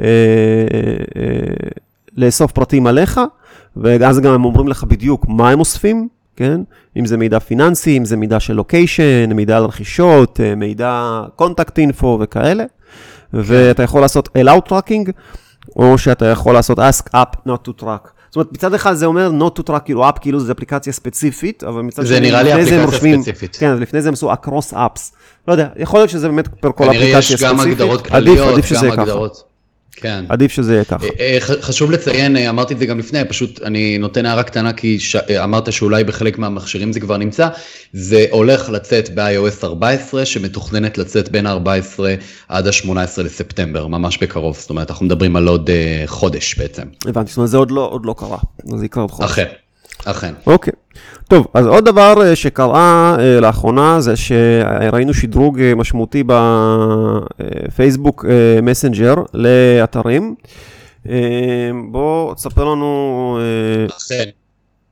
אה, 0.01 0.07
אה, 1.17 1.23
לאסוף 2.17 2.53
פרטים 2.53 2.87
עליך, 2.87 3.21
ואז 3.77 4.21
גם 4.21 4.33
הם 4.33 4.45
אומרים 4.45 4.69
לך 4.69 4.85
בדיוק 4.85 5.27
מה 5.29 5.51
הם 5.51 5.61
אוספים, 5.61 6.09
כן? 6.37 6.61
אם 6.97 7.07
זה 7.07 7.17
מידע 7.17 7.39
פיננסי, 7.39 7.99
אם 7.99 8.05
זה 8.05 8.17
מידע 8.17 8.41
של 8.41 8.53
לוקיישן, 8.53 9.33
מידע 9.33 9.57
על 9.57 9.65
רכישות, 9.65 10.41
אה, 10.41 10.55
מידע 10.55 11.21
קונטקט 11.37 11.79
אינפו 11.79 12.19
וכאלה, 12.21 12.65
ואתה 13.33 13.83
יכול 13.83 14.01
לעשות 14.01 14.29
allow 14.39 14.71
tracking, 14.71 15.11
או 15.77 15.99
שאתה 15.99 16.27
יכול 16.27 16.55
לעשות 16.55 16.79
ask 16.79 17.09
up 17.15 17.49
not 17.49 17.69
to 17.69 17.83
track. 17.83 18.09
זאת 18.29 18.37
אומרת, 18.37 18.53
מצד 18.53 18.75
אחד 18.75 18.95
זה 18.95 19.07
אומר 19.07 19.31
not 19.41 19.61
to 19.61 19.63
track, 19.71 19.81
כאילו 19.81 20.09
אפ, 20.09 20.19
כאילו 20.21 20.41
זה 20.41 20.53
אפליקציה 20.53 20.93
ספציפית, 20.93 21.65
אבל 21.65 21.83
מצד 21.83 22.07
שני, 22.07 22.15
זה 22.15 22.21
נראה 22.21 22.43
לי 22.43 22.53
אפליקציה 22.53 22.89
ספציפית. 22.89 23.57
כן, 23.57 23.79
לפני 23.79 24.03
זה 24.03 24.09
הם 24.09 24.13
עשו 24.13 24.33
across 24.33 24.73
apps. 24.73 25.01
לא 25.49 25.53
יודע, 25.53 25.69
יכול 25.77 26.01
להיות 26.01 26.11
שזה 26.11 26.29
באמת 26.29 26.49
פר 26.49 26.73
כל 26.73 26.85
אפליקציה 26.85 27.23
ספציפית. 27.23 27.39
כנראה 27.39 27.53
יש 27.53 27.65
גם 27.65 27.71
הגדרות 27.71 28.07
כלליות, 28.07 28.39
עדיף, 28.39 28.73
עדיף 28.73 28.83
גם 28.83 29.01
הגדרות. 29.01 29.56
כן. 29.97 30.25
עדיף 30.29 30.53
שזה 30.53 30.73
יהיה 30.73 30.85
ככה. 30.85 31.07
אה, 31.07 31.11
אה, 31.21 31.41
חשוב 31.41 31.91
לציין, 31.91 32.37
אה, 32.37 32.51
אמרתי 32.51 32.75
את 32.75 32.79
זה 32.79 32.87
גם 32.87 32.99
לפני, 32.99 33.25
פשוט 33.29 33.63
אני 33.63 33.99
נותן 33.99 34.27
הערה 34.27 34.43
קטנה 34.43 34.73
כי 34.73 35.01
ש... 35.01 35.17
אמרת 35.17 35.73
שאולי 35.73 36.05
בחלק 36.05 36.39
מהמכשירים 36.39 36.93
זה 36.93 37.01
כבר 37.01 37.17
נמצא, 37.17 37.49
זה 37.93 38.27
הולך 38.31 38.71
לצאת 38.71 39.15
ב-iOS 39.15 39.65
14, 39.65 40.25
שמתוכננת 40.25 40.99
לצאת 40.99 41.29
בין 41.29 41.47
ה-14 41.47 42.01
עד 42.49 42.67
ה-18 42.67 43.23
לספטמבר, 43.23 43.87
ממש 43.87 44.19
בקרוב, 44.19 44.57
זאת 44.57 44.71
אומרת, 44.71 44.91
אנחנו 44.91 45.07
מדברים 45.07 45.37
על 45.37 45.49
עוד 45.49 45.71
uh, 45.71 46.07
חודש 46.07 46.55
בעצם. 46.55 46.83
הבנתי, 47.07 47.29
זאת 47.29 47.37
אומרת, 47.37 47.51
זה 47.51 47.57
עוד 47.57 47.71
לא, 47.71 47.89
עוד 47.91 48.07
לא 48.07 48.15
קרה, 48.19 48.39
זה 48.77 48.85
יקרה 48.85 49.03
עוד 49.03 49.11
חודש. 49.11 49.31
אכן, 49.31 49.47
אכן. 50.05 50.35
אוקיי. 50.47 50.73
טוב, 51.29 51.47
אז 51.55 51.67
עוד 51.67 51.85
דבר 51.85 52.23
אה, 52.23 52.37
שקרה 52.37 53.17
אה, 53.19 53.41
לאחרונה 53.41 54.01
זה 54.01 54.17
שראינו 54.17 55.15
שדרוג 55.15 55.61
אה, 55.61 55.75
משמעותי 55.75 56.25
בפייסבוק 57.67 58.25
מסנג'ר 58.63 59.15
לאתרים. 59.35 60.35
בוא 61.91 62.35
תספר 62.35 62.65
לנו 62.65 63.39
אכן. 63.97 64.25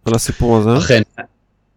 על 0.05 0.14
הסיפור 0.14 0.59
הזה. 0.59 0.78
אכן. 0.78 1.03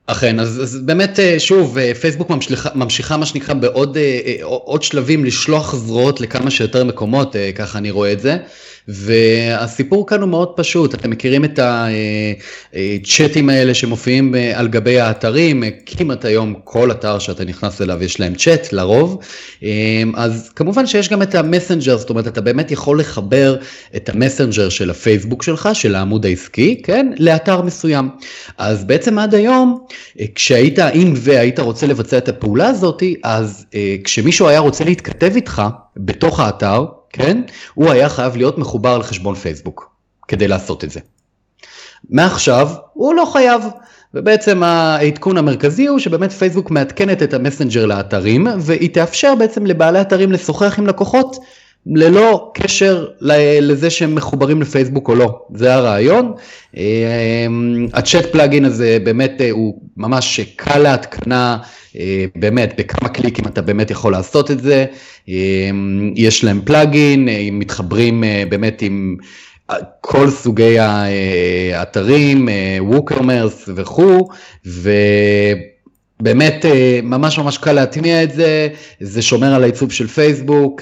אכן, 0.06 0.40
אז, 0.40 0.64
אז 0.64 0.78
באמת, 0.86 1.20
שוב, 1.38 1.78
פייסבוק 2.02 2.30
ממשיכה, 2.30 2.70
ממשיכה 2.76 3.18
מה 3.18 3.26
שנקרא 3.26 3.54
בעוד 3.54 3.98
עוד 4.44 4.84
שלבים 4.84 5.26
לשלוח 5.26 5.76
זרועות 5.76 6.22
לכמה 6.22 6.52
שיותר 6.52 6.84
מקומות, 6.84 7.36
ככה 7.56 7.78
אני 7.78 7.92
רואה 7.92 8.12
את 8.12 8.20
זה. 8.20 8.38
והסיפור 8.88 10.08
כאן 10.08 10.22
הוא 10.22 10.30
מאוד 10.30 10.50
פשוט, 10.56 10.96
אתם 10.96 11.10
מכירים 11.10 11.46
את 11.46 11.60
הצ'אטים 12.74 13.50
האלה 13.50 13.74
שמופיעים 13.74 14.36
על 14.56 14.68
גבי 14.68 15.00
האתרים, 15.00 15.64
כמעט 15.86 16.26
היום 16.26 16.54
כל 16.64 16.92
אתר 16.92 17.20
שאתה 17.20 17.46
נכנס 17.46 17.82
אליו 17.82 18.04
יש 18.04 18.20
להם 18.20 18.36
צ'אט 18.36 18.74
לרוב, 18.74 19.20
אז 20.16 20.50
כמובן 20.56 20.88
שיש 20.88 21.10
גם 21.10 21.22
את 21.22 21.36
המסנג'ר, 21.36 21.98
זאת 21.98 22.10
אומרת 22.10 22.28
אתה 22.28 22.42
באמת 22.42 22.72
יכול 22.72 23.00
לחבר 23.00 23.56
את 23.96 24.10
המסנג'ר 24.10 24.70
של 24.70 24.90
הפייסבוק 24.90 25.44
שלך, 25.44 25.70
של 25.74 25.96
העמוד 25.96 26.26
העסקי, 26.26 26.82
כן, 26.84 27.12
לאתר 27.20 27.62
מסוים. 27.62 28.10
אז 28.58 28.86
בעצם 28.86 29.20
עד 29.20 29.36
היום, 29.36 29.86
כשהיית, 30.36 30.80
אם 30.80 31.14
והיית 31.16 31.60
רוצה 31.60 31.88
לבצע 31.88 32.18
את 32.18 32.30
הפעולה 32.30 32.68
הזאת, 32.68 33.04
אז 33.24 33.66
כשמישהו 34.04 34.48
היה 34.48 34.60
רוצה 34.60 34.84
להתכתב 34.84 35.32
איתך 35.36 35.62
בתוך 35.98 36.40
האתר, 36.40 36.86
כן? 37.10 37.42
הוא 37.74 37.90
היה 37.92 38.10
חייב 38.10 38.38
להיות 38.38 38.58
מחובר 38.58 38.98
לחשבון 38.98 39.36
פייסבוק 39.36 39.96
כדי 40.28 40.48
לעשות 40.48 40.84
את 40.84 40.90
זה. 40.90 41.00
מעכשיו 42.10 42.70
הוא 42.94 43.16
לא 43.16 43.30
חייב. 43.34 43.64
ובעצם 44.14 44.64
העדכון 44.64 45.38
המרכזי 45.38 45.88
הוא 45.88 46.00
שבאמת 46.00 46.32
פייסבוק 46.32 46.72
מעדכנת 46.72 47.24
את 47.24 47.34
המסנג'ר 47.34 47.86
לאתרים 47.86 48.48
והיא 48.60 48.94
תאפשר 48.94 49.36
בעצם 49.36 49.66
לבעלי 49.66 50.02
אתרים 50.02 50.32
לשוחח 50.32 50.80
עם 50.80 50.88
לקוחות 50.88 51.38
ללא 51.96 52.52
קשר 52.54 53.08
לזה 53.62 53.90
שהם 53.90 54.16
מחוברים 54.16 54.62
לפייסבוק 54.62 55.10
או 55.10 55.16
לא, 55.16 55.40
זה 55.54 55.74
הרעיון. 55.74 56.34
אמ, 56.78 57.88
הצ'אט 57.94 58.26
פלאגין 58.32 58.66
הזה 58.66 58.98
באמת 59.04 59.42
אה, 59.42 59.52
הוא 59.52 59.82
ממש 59.98 60.40
קל 60.56 60.80
להתקנה, 60.80 61.58
אה, 62.00 62.26
באמת 62.36 62.74
בכמה 62.78 63.10
קליקים 63.10 63.46
אתה 63.46 63.62
באמת 63.62 63.92
יכול 63.92 64.12
לעשות 64.12 64.52
את 64.52 64.60
זה. 64.60 64.86
יש 66.16 66.44
להם 66.44 66.62
פלאגין, 66.66 67.30
אה, 67.30 67.40
הם 67.48 67.60
מתחברים 67.60 68.24
באמת 68.50 68.82
עם 68.82 69.18
כל 70.02 70.30
סוגי 70.30 70.78
האתרים, 71.74 72.50
ווקרמרס 72.80 73.70
וכו'. 73.76 74.30
באמת 76.20 76.66
אה, 76.66 77.00
ממש 77.04 77.40
ממש 77.40 77.58
קל 77.58 77.74
להטמיע 77.74 78.24
את 78.24 78.34
זה, 78.34 78.68
זה 79.00 79.22
שומר 79.22 79.54
על 79.54 79.64
העיצוב 79.64 79.92
של 79.92 80.08
פייסבוק. 80.08 80.82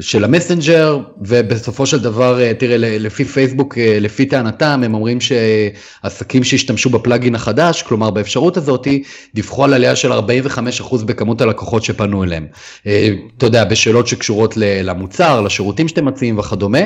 של 0.00 0.24
המסנג'ר, 0.24 0.98
ובסופו 1.20 1.86
של 1.86 2.00
דבר, 2.00 2.40
אה, 2.40 2.52
תראה, 2.54 2.76
לפי 2.78 3.24
פייסבוק, 3.24 3.78
אה, 3.78 3.98
לפי 4.00 4.26
טענתם, 4.26 4.80
הם 4.84 4.94
אומרים 4.94 5.18
שעסקים 5.20 6.44
שהשתמשו 6.44 6.90
בפלאגין 6.90 7.34
החדש, 7.34 7.82
כלומר 7.82 8.10
באפשרות 8.10 8.56
הזאת, 8.56 8.88
דיווחו 9.34 9.64
על 9.64 9.74
עלייה 9.74 9.96
של 9.96 10.12
45% 10.12 11.04
בכמות 11.04 11.40
הלקוחות 11.40 11.84
שפנו 11.84 12.24
אליהם. 12.24 12.46
אה, 12.86 13.08
אתה 13.38 13.46
יודע, 13.46 13.64
בשאלות 13.64 14.06
שקשורות 14.06 14.56
למוצר, 14.56 15.40
לשירותים 15.40 15.88
שאתם 15.88 16.04
מציעים 16.04 16.38
וכדומה. 16.38 16.78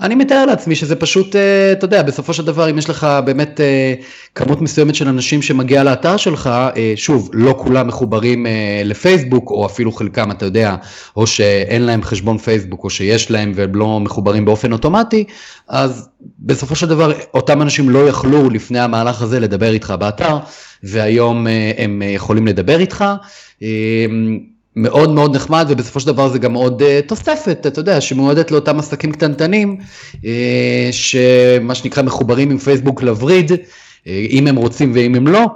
אני 0.00 0.14
מתאר 0.14 0.46
לעצמי 0.46 0.74
שזה 0.74 0.96
פשוט, 0.96 1.36
אתה 1.72 1.84
יודע, 1.84 2.02
בסופו 2.02 2.34
של 2.34 2.44
דבר, 2.44 2.70
אם 2.70 2.78
יש 2.78 2.90
לך 2.90 3.06
באמת 3.24 3.60
כמות 4.34 4.60
מסוימת 4.60 4.94
של 4.94 5.08
אנשים 5.08 5.42
שמגיעה 5.42 5.84
לאתר 5.84 6.16
שלך, 6.16 6.50
שוב, 6.96 7.30
לא 7.32 7.54
כולם 7.58 7.86
מחוברים 7.86 8.46
לפייסבוק, 8.84 9.50
או 9.50 9.66
אפילו 9.66 9.92
חלקם, 9.92 10.30
אתה 10.30 10.44
יודע, 10.44 10.74
או 11.16 11.26
שאין 11.26 11.82
להם 11.82 12.02
חשבון 12.02 12.38
פייסבוק 12.46 12.84
או 12.84 12.90
שיש 12.90 13.30
להם 13.30 13.52
והם 13.54 13.74
לא 13.74 14.00
מחוברים 14.00 14.44
באופן 14.44 14.72
אוטומטי, 14.72 15.24
אז 15.68 16.08
בסופו 16.38 16.74
של 16.76 16.86
דבר 16.86 17.12
אותם 17.34 17.62
אנשים 17.62 17.90
לא 17.90 18.08
יכלו 18.08 18.50
לפני 18.50 18.78
המהלך 18.80 19.22
הזה 19.22 19.40
לדבר 19.40 19.72
איתך 19.72 19.94
באתר, 19.98 20.38
והיום 20.82 21.46
אה, 21.46 21.72
הם 21.78 22.02
יכולים 22.02 22.46
לדבר 22.46 22.78
איתך. 22.80 23.04
אה, 23.62 24.06
מאוד 24.76 25.10
מאוד 25.10 25.36
נחמד 25.36 25.66
ובסופו 25.68 26.00
של 26.00 26.06
דבר 26.06 26.28
זה 26.28 26.38
גם 26.38 26.54
עוד 26.54 26.82
uh, 26.82 27.08
תוספת, 27.08 27.66
אתה 27.66 27.80
יודע, 27.80 28.00
שמועדת 28.00 28.50
לאותם 28.50 28.78
עסקים 28.78 29.12
קטנטנים, 29.12 29.76
uh, 30.14 30.18
שמה 30.90 31.74
שנקרא 31.74 32.02
מחוברים 32.02 32.50
עם 32.50 32.58
פייסבוק 32.58 33.02
לווריד, 33.02 33.50
uh, 33.50 33.56
אם 34.06 34.46
הם 34.46 34.56
רוצים 34.56 34.92
ואם 34.94 35.14
הם 35.14 35.26
לא, 35.26 35.46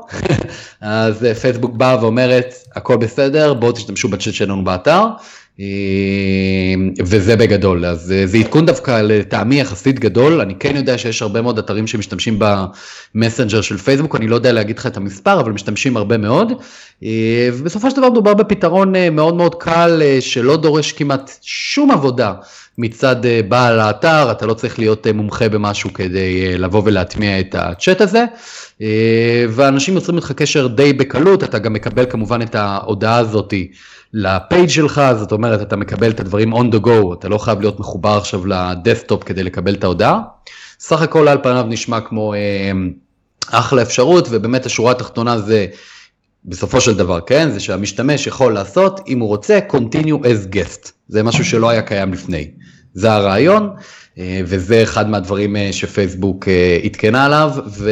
אז 0.80 1.26
פייסבוק 1.40 1.74
באה 1.74 2.02
ואומרת, 2.02 2.54
הכל 2.74 2.96
בסדר, 2.96 3.54
בואו 3.54 3.72
תשתמשו 3.72 4.08
בצ'אט 4.08 4.34
שלנו 4.34 4.64
באתר, 4.64 4.92
אה, 4.92 5.08
וזה 6.98 7.36
בגדול, 7.36 7.86
אז 7.86 8.12
אה, 8.12 8.26
זה 8.26 8.38
עדכון 8.38 8.66
דווקא 8.66 9.00
לטעמי 9.00 9.60
יחסית 9.60 9.98
גדול, 9.98 10.40
אני 10.40 10.54
כן 10.54 10.76
יודע 10.76 10.98
שיש 10.98 11.22
הרבה 11.22 11.42
מאוד 11.42 11.58
אתרים 11.58 11.86
שמשתמשים 11.86 12.38
במסנג'ר 13.14 13.60
של 13.60 13.76
פייסבוק, 13.76 14.16
אני 14.16 14.28
לא 14.28 14.34
יודע 14.34 14.52
להגיד 14.52 14.78
לך 14.78 14.86
את 14.86 14.96
המספר, 14.96 15.40
אבל 15.40 15.52
משתמשים 15.52 15.96
הרבה 15.96 16.18
מאוד, 16.18 16.52
אה, 17.02 17.48
ובסופו 17.52 17.90
של 17.90 17.96
דבר 17.96 18.10
מדובר 18.10 18.34
בפתרון 18.34 18.92
מאוד 19.12 19.34
מאוד 19.34 19.54
קל, 19.54 20.02
שלא 20.20 20.56
דורש 20.56 20.92
כמעט 20.92 21.30
שום 21.42 21.90
עבודה 21.90 22.32
מצד 22.78 23.16
בעל 23.48 23.80
האתר, 23.80 24.30
אתה 24.30 24.46
לא 24.46 24.54
צריך 24.54 24.78
להיות 24.78 25.06
מומחה 25.06 25.48
במשהו 25.48 25.92
כדי 25.92 26.58
לבוא 26.58 26.82
ולהטמיע 26.84 27.40
את 27.40 27.54
הצ'אט 27.54 28.00
הזה, 28.00 28.24
ואנשים 29.48 29.94
יוצרים 29.94 30.16
איתך 30.18 30.32
קשר 30.32 30.66
די 30.66 30.92
בקלות, 30.92 31.44
אתה 31.44 31.58
גם 31.58 31.72
מקבל 31.72 32.04
כמובן 32.10 32.42
את 32.42 32.54
ההודעה 32.54 33.18
הזאתי. 33.18 33.70
לפייג' 34.12 34.68
שלך, 34.68 35.02
זאת 35.18 35.32
אומרת, 35.32 35.62
אתה 35.62 35.76
מקבל 35.76 36.10
את 36.10 36.20
הדברים 36.20 36.54
on 36.54 36.74
the 36.74 36.86
go, 36.86 37.14
אתה 37.18 37.28
לא 37.28 37.38
חייב 37.38 37.60
להיות 37.60 37.80
מחובר 37.80 38.16
עכשיו 38.16 38.46
לדסטופ 38.46 39.24
כדי 39.24 39.42
לקבל 39.42 39.74
את 39.74 39.84
ההודעה. 39.84 40.20
סך 40.80 41.02
הכל 41.02 41.28
על 41.28 41.38
פניו 41.42 41.66
נשמע 41.68 42.00
כמו 42.00 42.34
אה, 42.34 42.72
אחלה 43.50 43.82
אפשרות, 43.82 44.28
ובאמת 44.30 44.66
השורה 44.66 44.92
התחתונה 44.92 45.38
זה, 45.38 45.66
בסופו 46.44 46.80
של 46.80 46.96
דבר, 46.96 47.20
כן, 47.20 47.50
זה 47.50 47.60
שהמשתמש 47.60 48.26
יכול 48.26 48.52
לעשות, 48.54 49.00
אם 49.08 49.20
הוא 49.20 49.28
רוצה, 49.28 49.58
continue 49.70 50.24
as 50.24 50.54
guest. 50.54 50.90
זה 51.08 51.22
משהו 51.22 51.44
שלא 51.44 51.70
היה 51.70 51.82
קיים 51.82 52.12
לפני. 52.12 52.50
זה 52.94 53.12
הרעיון, 53.12 53.70
אה, 54.18 54.40
וזה 54.44 54.82
אחד 54.82 55.10
מהדברים 55.10 55.56
אה, 55.56 55.68
שפייסבוק 55.72 56.48
אה, 56.48 56.78
עדכנה 56.84 57.24
עליו, 57.24 57.50
ו... 57.66 57.90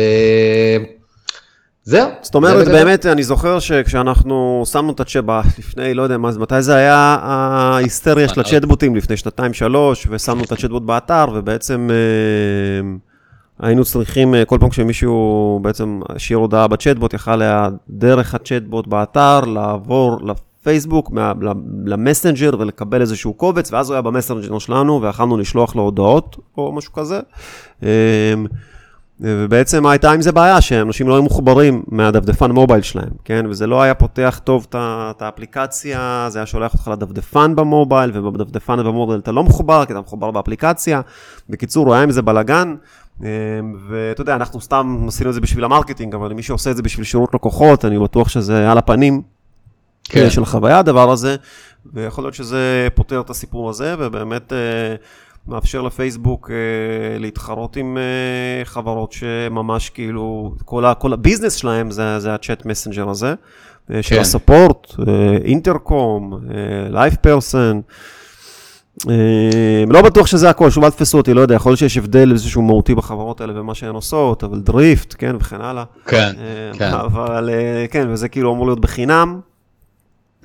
זהו. 1.88 2.08
זאת 2.22 2.34
אומרת, 2.34 2.64
זה 2.64 2.72
באמת, 2.72 3.06
אני 3.06 3.22
זוכר 3.22 3.58
שכשאנחנו 3.58 4.62
שמנו 4.66 4.92
את 4.92 5.00
הצ'אט 5.00 5.24
לפני, 5.58 5.94
לא 5.94 6.02
יודע 6.02 6.18
מה, 6.18 6.30
מתי 6.38 6.62
זה 6.62 6.74
היה 6.74 7.16
ההיסטריה 7.22 8.28
של 8.28 8.40
הצ'אטבוטים, 8.40 8.96
לפני 8.96 9.16
שנתיים-שלוש, 9.16 10.06
ושמנו 10.10 10.44
את 10.44 10.52
הצ'אטבוט 10.52 10.82
באתר, 10.82 11.26
ובעצם 11.34 11.90
אה, 11.90 13.66
היינו 13.66 13.84
צריכים, 13.84 14.34
אה, 14.34 14.44
כל 14.44 14.58
פעם 14.60 14.68
כשמישהו 14.68 15.60
בעצם 15.62 16.00
השאיר 16.08 16.38
הודעה 16.38 16.68
בצ'אטבוט, 16.68 17.14
יכל 17.14 17.42
היה 17.42 17.68
דרך 17.90 18.34
הצ'אטבוט 18.34 18.86
באתר 18.86 19.40
לעבור 19.40 20.18
לפייסבוק, 20.26 21.12
למסנג'ר 21.86 22.50
ולקבל 22.58 23.00
איזשהו 23.00 23.34
קובץ, 23.34 23.72
ואז 23.72 23.90
הוא 23.90 23.94
היה 23.94 24.02
במסנג'ר 24.02 24.58
שלנו, 24.58 25.02
ויכלנו 25.02 25.36
לשלוח 25.36 25.76
לו 25.76 25.82
הודעות 25.82 26.36
או 26.58 26.72
משהו 26.72 26.92
כזה. 26.92 27.20
אה, 29.24 29.34
ובעצם 29.44 29.86
הייתה 29.86 30.10
עם 30.10 30.22
זה 30.22 30.32
בעיה, 30.32 30.60
שאנשים 30.60 31.08
לא 31.08 31.14
היו 31.14 31.22
מחוברים 31.22 31.82
מהדפדפן 31.88 32.50
מובייל 32.50 32.82
שלהם, 32.82 33.10
כן? 33.24 33.46
וזה 33.50 33.66
לא 33.66 33.82
היה 33.82 33.94
פותח 33.94 34.40
טוב 34.44 34.66
את 34.70 35.22
האפליקציה, 35.22 36.26
זה 36.30 36.38
היה 36.38 36.46
שולח 36.46 36.74
אותך 36.74 36.88
לדפדפן 36.88 37.56
במובייל, 37.56 38.10
ובדפדפן 38.14 38.76
במובייל 38.76 39.20
אתה 39.20 39.32
לא 39.32 39.44
מחובר, 39.44 39.84
כי 39.84 39.92
אתה 39.92 40.00
מחובר 40.00 40.30
באפליקציה. 40.30 41.00
בקיצור, 41.48 41.86
היה 41.86 42.02
עם 42.02 42.10
זה 42.10 42.22
בלאגן, 42.22 42.74
אמ, 43.20 43.26
ואתה 43.88 44.20
יודע, 44.20 44.34
אנחנו 44.34 44.60
סתם 44.60 45.04
עשינו 45.08 45.30
את 45.30 45.34
זה 45.34 45.40
בשביל 45.40 45.64
ה 45.64 45.69
marketing, 45.69 46.14
אבל 46.14 46.32
מי 46.32 46.42
שעושה 46.42 46.70
את 46.70 46.76
זה 46.76 46.82
בשביל 46.82 47.04
שירות 47.04 47.34
לקוחות, 47.34 47.84
אני 47.84 47.98
בטוח 47.98 48.28
שזה 48.28 48.70
על 48.70 48.78
הפנים. 48.78 49.22
כן. 50.10 50.30
של 50.30 50.44
חוויה 50.44 50.78
הדבר 50.78 51.10
הזה, 51.10 51.36
ויכול 51.92 52.24
להיות 52.24 52.34
שזה 52.34 52.88
פותר 52.94 53.20
את 53.20 53.30
הסיפור 53.30 53.70
הזה, 53.70 53.94
ובאמת... 53.98 54.52
אה, 55.48 55.54
מאפשר 55.54 55.82
לפייסבוק 55.82 56.50
אה, 56.50 57.18
להתחרות 57.18 57.76
עם 57.76 57.98
אה, 57.98 58.64
חברות 58.64 59.12
שממש 59.12 59.90
כאילו, 59.90 60.54
כל, 60.64 60.84
ה, 60.84 60.94
כל 60.94 61.12
ה 61.12 61.17
business 61.17 61.54
שלהם 61.54 61.90
זה, 61.90 62.20
זה 62.20 62.34
ה 62.34 62.41
chat 62.41 62.66
messenger 62.66 63.08
הזה, 63.08 63.34
אה, 63.94 64.02
של 64.02 64.14
כן. 64.14 64.20
ה 64.20 64.28
support, 64.28 64.94
אה, 65.08 65.36
אינטרקום, 65.44 66.34
אה, 66.50 66.90
לייב 66.90 67.14
פרסן. 67.14 67.80
אה, 69.08 69.84
לא 69.88 70.02
בטוח 70.02 70.26
שזה 70.26 70.50
הכל, 70.50 70.70
שוב 70.70 70.84
אל 70.84 70.90
תפסו 70.90 71.18
אותי, 71.18 71.34
לא 71.34 71.40
יודע, 71.40 71.54
יכול 71.54 71.70
להיות 71.70 71.78
שיש 71.78 71.96
הבדל 71.96 72.32
איזשהו 72.32 72.62
מהותי 72.62 72.94
בחברות 72.94 73.40
האלה 73.40 73.60
ומה 73.60 73.74
שהן 73.74 73.94
עושות, 73.94 74.44
אבל 74.44 74.60
דריפט, 74.60 75.14
כן, 75.18 75.36
וכן 75.40 75.60
הלאה. 75.60 75.84
כן, 76.06 76.32
אה, 76.38 76.78
כן. 76.78 76.92
אבל 76.92 77.50
אה, 77.52 77.86
כן, 77.90 78.06
וזה 78.10 78.28
כאילו 78.28 78.52
אמור 78.54 78.66
להיות 78.66 78.80
בחינם. 78.80 79.40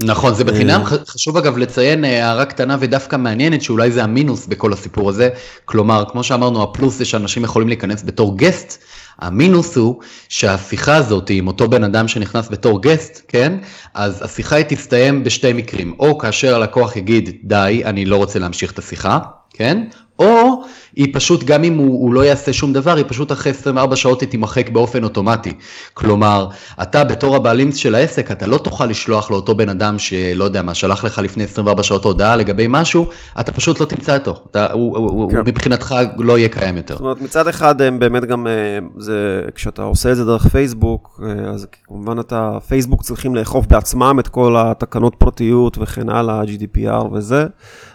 נכון, 0.01 0.33
זה 0.33 0.43
בחינם, 0.43 0.81
אה. 0.81 0.97
חשוב 1.07 1.37
אגב 1.37 1.57
לציין 1.57 2.05
אה, 2.05 2.25
הערה 2.25 2.45
קטנה 2.45 2.77
ודווקא 2.79 3.15
מעניינת 3.15 3.61
שאולי 3.61 3.91
זה 3.91 4.03
המינוס 4.03 4.47
בכל 4.47 4.73
הסיפור 4.73 5.09
הזה, 5.09 5.29
כלומר, 5.65 6.03
כמו 6.11 6.23
שאמרנו, 6.23 6.63
הפלוס 6.63 6.97
זה 6.97 7.05
שאנשים 7.05 7.43
יכולים 7.43 7.67
להיכנס 7.67 8.03
בתור 8.03 8.37
גסט, 8.37 8.83
המינוס 9.19 9.77
הוא 9.77 9.99
שהשיחה 10.29 10.95
הזאת 10.95 11.29
עם 11.29 11.47
אותו 11.47 11.69
בן 11.69 11.83
אדם 11.83 12.07
שנכנס 12.07 12.49
בתור 12.51 12.81
גסט, 12.81 13.21
כן, 13.27 13.57
אז 13.93 14.21
השיחה 14.21 14.55
היא 14.55 14.65
תסתיים 14.67 15.23
בשתי 15.23 15.53
מקרים, 15.53 15.95
או 15.99 16.17
כאשר 16.17 16.55
הלקוח 16.55 16.95
יגיד, 16.95 17.29
די, 17.43 17.81
אני 17.85 18.05
לא 18.05 18.15
רוצה 18.15 18.39
להמשיך 18.39 18.71
את 18.71 18.79
השיחה, 18.79 19.19
כן, 19.49 19.83
או 20.19 20.63
היא 20.95 21.07
פשוט, 21.13 21.43
גם 21.43 21.63
אם 21.63 21.77
הוא, 21.77 22.03
הוא 22.03 22.13
לא 22.13 22.25
יעשה 22.25 22.53
שום 22.53 22.73
דבר, 22.73 22.95
היא 22.95 23.05
פשוט 23.07 23.31
אחרי 23.31 23.51
24 23.51 23.95
שעות 23.95 24.21
היא 24.21 24.29
תימחק 24.29 24.69
באופן 24.69 25.03
אוטומטי. 25.03 25.53
כלומר, 25.93 26.47
אתה 26.81 27.03
בתור 27.03 27.35
הבעלים 27.35 27.71
של 27.71 27.95
העסק, 27.95 28.31
אתה 28.31 28.47
לא 28.47 28.57
תוכל 28.57 28.85
לשלוח 28.85 29.31
לאותו 29.31 29.55
בן 29.55 29.69
אדם 29.69 29.99
שלא 29.99 30.43
יודע 30.43 30.61
מה, 30.61 30.73
שלח 30.73 31.03
לך 31.03 31.19
לפני 31.19 31.43
24 31.43 31.83
שעות 31.83 32.03
הודעה 32.03 32.35
לגבי 32.35 32.65
משהו, 32.69 33.07
אתה 33.39 33.51
פשוט 33.51 33.79
לא 33.79 33.85
תמצא 33.85 34.17
אותו. 34.17 34.43
אתה, 34.51 34.71
הוא, 34.71 34.97
הוא, 34.97 35.31
כן. 35.31 35.37
הוא 35.37 35.45
מבחינתך 35.45 35.95
לא 36.17 36.37
יהיה 36.37 36.49
קיים 36.49 36.77
יותר. 36.77 36.93
זאת 36.93 37.01
אומרת, 37.01 37.21
מצד 37.21 37.47
אחד 37.47 37.81
הם 37.81 37.99
באמת 37.99 38.25
גם, 38.25 38.47
אה, 38.47 38.79
זה, 38.97 39.41
כשאתה 39.55 39.83
עושה 39.83 40.11
את 40.11 40.15
זה 40.17 40.25
דרך 40.25 40.47
פייסבוק, 40.47 41.21
אה, 41.23 41.49
אז 41.49 41.67
כמובן 41.87 42.19
אתה, 42.19 42.57
פייסבוק 42.67 43.03
צריכים 43.03 43.35
לאכוף 43.35 43.67
בעצמם 43.67 44.17
את 44.19 44.27
כל 44.27 44.55
התקנות 44.57 45.15
פרטיות 45.15 45.77
וכן 45.81 46.09
הלאה, 46.09 46.41
GDPR 46.43 47.13
וזה. 47.13 47.45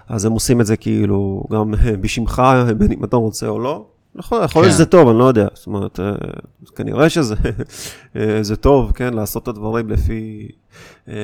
אז 0.08 0.24
הם 0.24 0.32
עושים 0.32 0.60
את 0.60 0.66
זה 0.66 0.76
כאילו 0.76 1.44
גם 1.52 1.74
בשמך, 2.00 2.42
בין 2.88 2.98
אם 2.98 3.04
אתה 3.04 3.16
רוצה 3.16 3.48
או 3.48 3.58
לא. 3.58 3.86
נכון, 4.14 4.44
יכול 4.44 4.62
להיות 4.62 4.72
כן. 4.72 4.74
שזה 4.74 4.86
טוב, 4.86 5.08
אני 5.08 5.18
לא 5.18 5.24
יודע. 5.24 5.46
זאת 5.54 5.66
אומרת, 5.66 6.00
אה, 6.00 6.12
כנראה 6.76 7.08
שזה 7.08 7.34
אה, 8.16 8.42
זה 8.42 8.56
טוב, 8.56 8.92
כן, 8.92 9.14
לעשות 9.14 9.42
את 9.42 9.48
הדברים 9.48 9.90
לפי, 9.90 10.48
אה, 11.08 11.14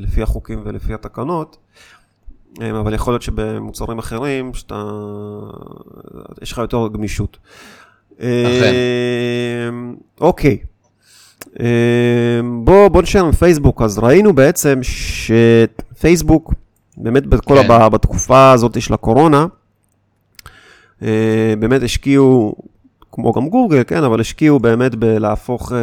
לפי 0.00 0.22
החוקים 0.22 0.62
ולפי 0.64 0.94
התקנות. 0.94 1.56
אבל 2.70 2.94
יכול 2.94 3.12
להיות 3.12 3.22
שבמוצרים 3.22 3.98
אחרים, 3.98 4.54
שאתה, 4.54 4.92
יש 6.42 6.52
לך 6.52 6.58
יותר 6.58 6.88
גמישות. 6.92 7.38
אכן. 8.16 8.74
אוקיי. 10.20 10.58
בוא, 12.64 12.88
בוא 12.88 13.02
נשאר 13.02 13.24
עם 13.24 13.32
פייסבוק. 13.32 13.82
אז 13.82 13.98
ראינו 13.98 14.32
בעצם 14.32 14.80
שפייסבוק, 14.82 16.54
באמת 16.96 17.26
בכל 17.26 17.54
כן. 17.54 17.64
הבא, 17.64 17.88
בתקופה 17.88 18.52
הזאת 18.52 18.82
של 18.82 18.94
הקורונה, 18.94 19.46
באמת 21.58 21.82
השקיעו, 21.82 22.54
כמו 23.12 23.32
גם 23.32 23.48
גוגל, 23.48 23.82
כן, 23.86 24.04
אבל 24.04 24.20
השקיעו 24.20 24.58
באמת 24.60 24.94
בלהפוך, 24.94 25.72
אה, 25.72 25.78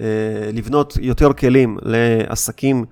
אה, 0.00 0.50
לבנות 0.52 0.98
יותר 1.00 1.32
כלים 1.32 1.78
לעסקים 1.82 2.84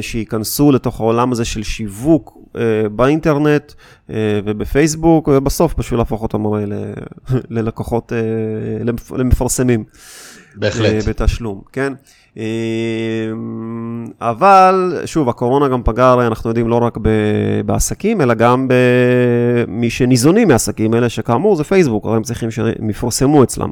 שייכנסו 0.00 0.72
לתוך 0.72 1.00
העולם 1.00 1.32
הזה 1.32 1.44
של 1.44 1.62
שיווק 1.62 2.38
באינטרנט 2.96 3.72
ובפייסבוק, 4.44 5.28
ובסוף 5.28 5.74
בשביל 5.74 5.98
להפוך 6.00 6.22
אותם 6.22 6.46
הרי 6.46 6.64
ללקוחות, 7.50 8.12
למפרסמים. 9.18 9.84
בהחלט. 10.56 11.08
בתשלום, 11.08 11.62
כן? 11.72 11.92
אמ, 12.36 14.06
אבל, 14.20 15.02
שוב, 15.04 15.28
הקורונה 15.28 15.68
גם 15.68 15.82
פגעה, 15.82 16.12
הרי 16.12 16.26
אנחנו 16.26 16.50
יודעים, 16.50 16.68
לא 16.68 16.76
רק 16.76 16.98
בעסקים, 17.66 18.20
אלא 18.20 18.34
גם 18.34 18.68
במי 18.68 19.90
שניזונים 19.90 20.48
מעסקים 20.48 20.94
האלה, 20.94 21.08
שכאמור 21.08 21.56
זה 21.56 21.64
פייסבוק, 21.64 22.06
הרי 22.06 22.16
הם 22.16 22.22
צריכים 22.22 22.50
שהם 22.50 22.90
יפורסמו 22.90 23.42
אצלם. 23.42 23.70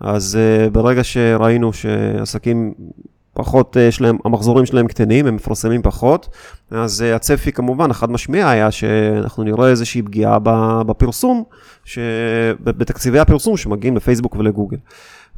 אז 0.00 0.38
uh, 0.38 0.70
ברגע 0.70 1.04
שראינו 1.04 1.72
שעסקים 1.72 2.74
פחות, 3.32 3.76
יש 3.76 4.00
להם, 4.00 4.18
המחזורים 4.24 4.66
שלהם 4.66 4.86
קטנים, 4.86 5.26
הם 5.26 5.36
מפרסמים 5.36 5.82
פחות, 5.82 6.28
אז 6.70 7.00
uh, 7.00 7.16
הצפי 7.16 7.52
כמובן, 7.52 7.90
החד 7.90 8.10
משמיע 8.10 8.48
היה 8.48 8.70
שאנחנו 8.70 9.42
נראה 9.42 9.68
איזושהי 9.68 10.02
פגיעה 10.02 10.38
בפרסום, 10.86 11.44
בתקציבי 12.60 13.18
הפרסום 13.18 13.56
שמגיעים 13.56 13.96
לפייסבוק 13.96 14.36
ולגוגל. 14.36 14.76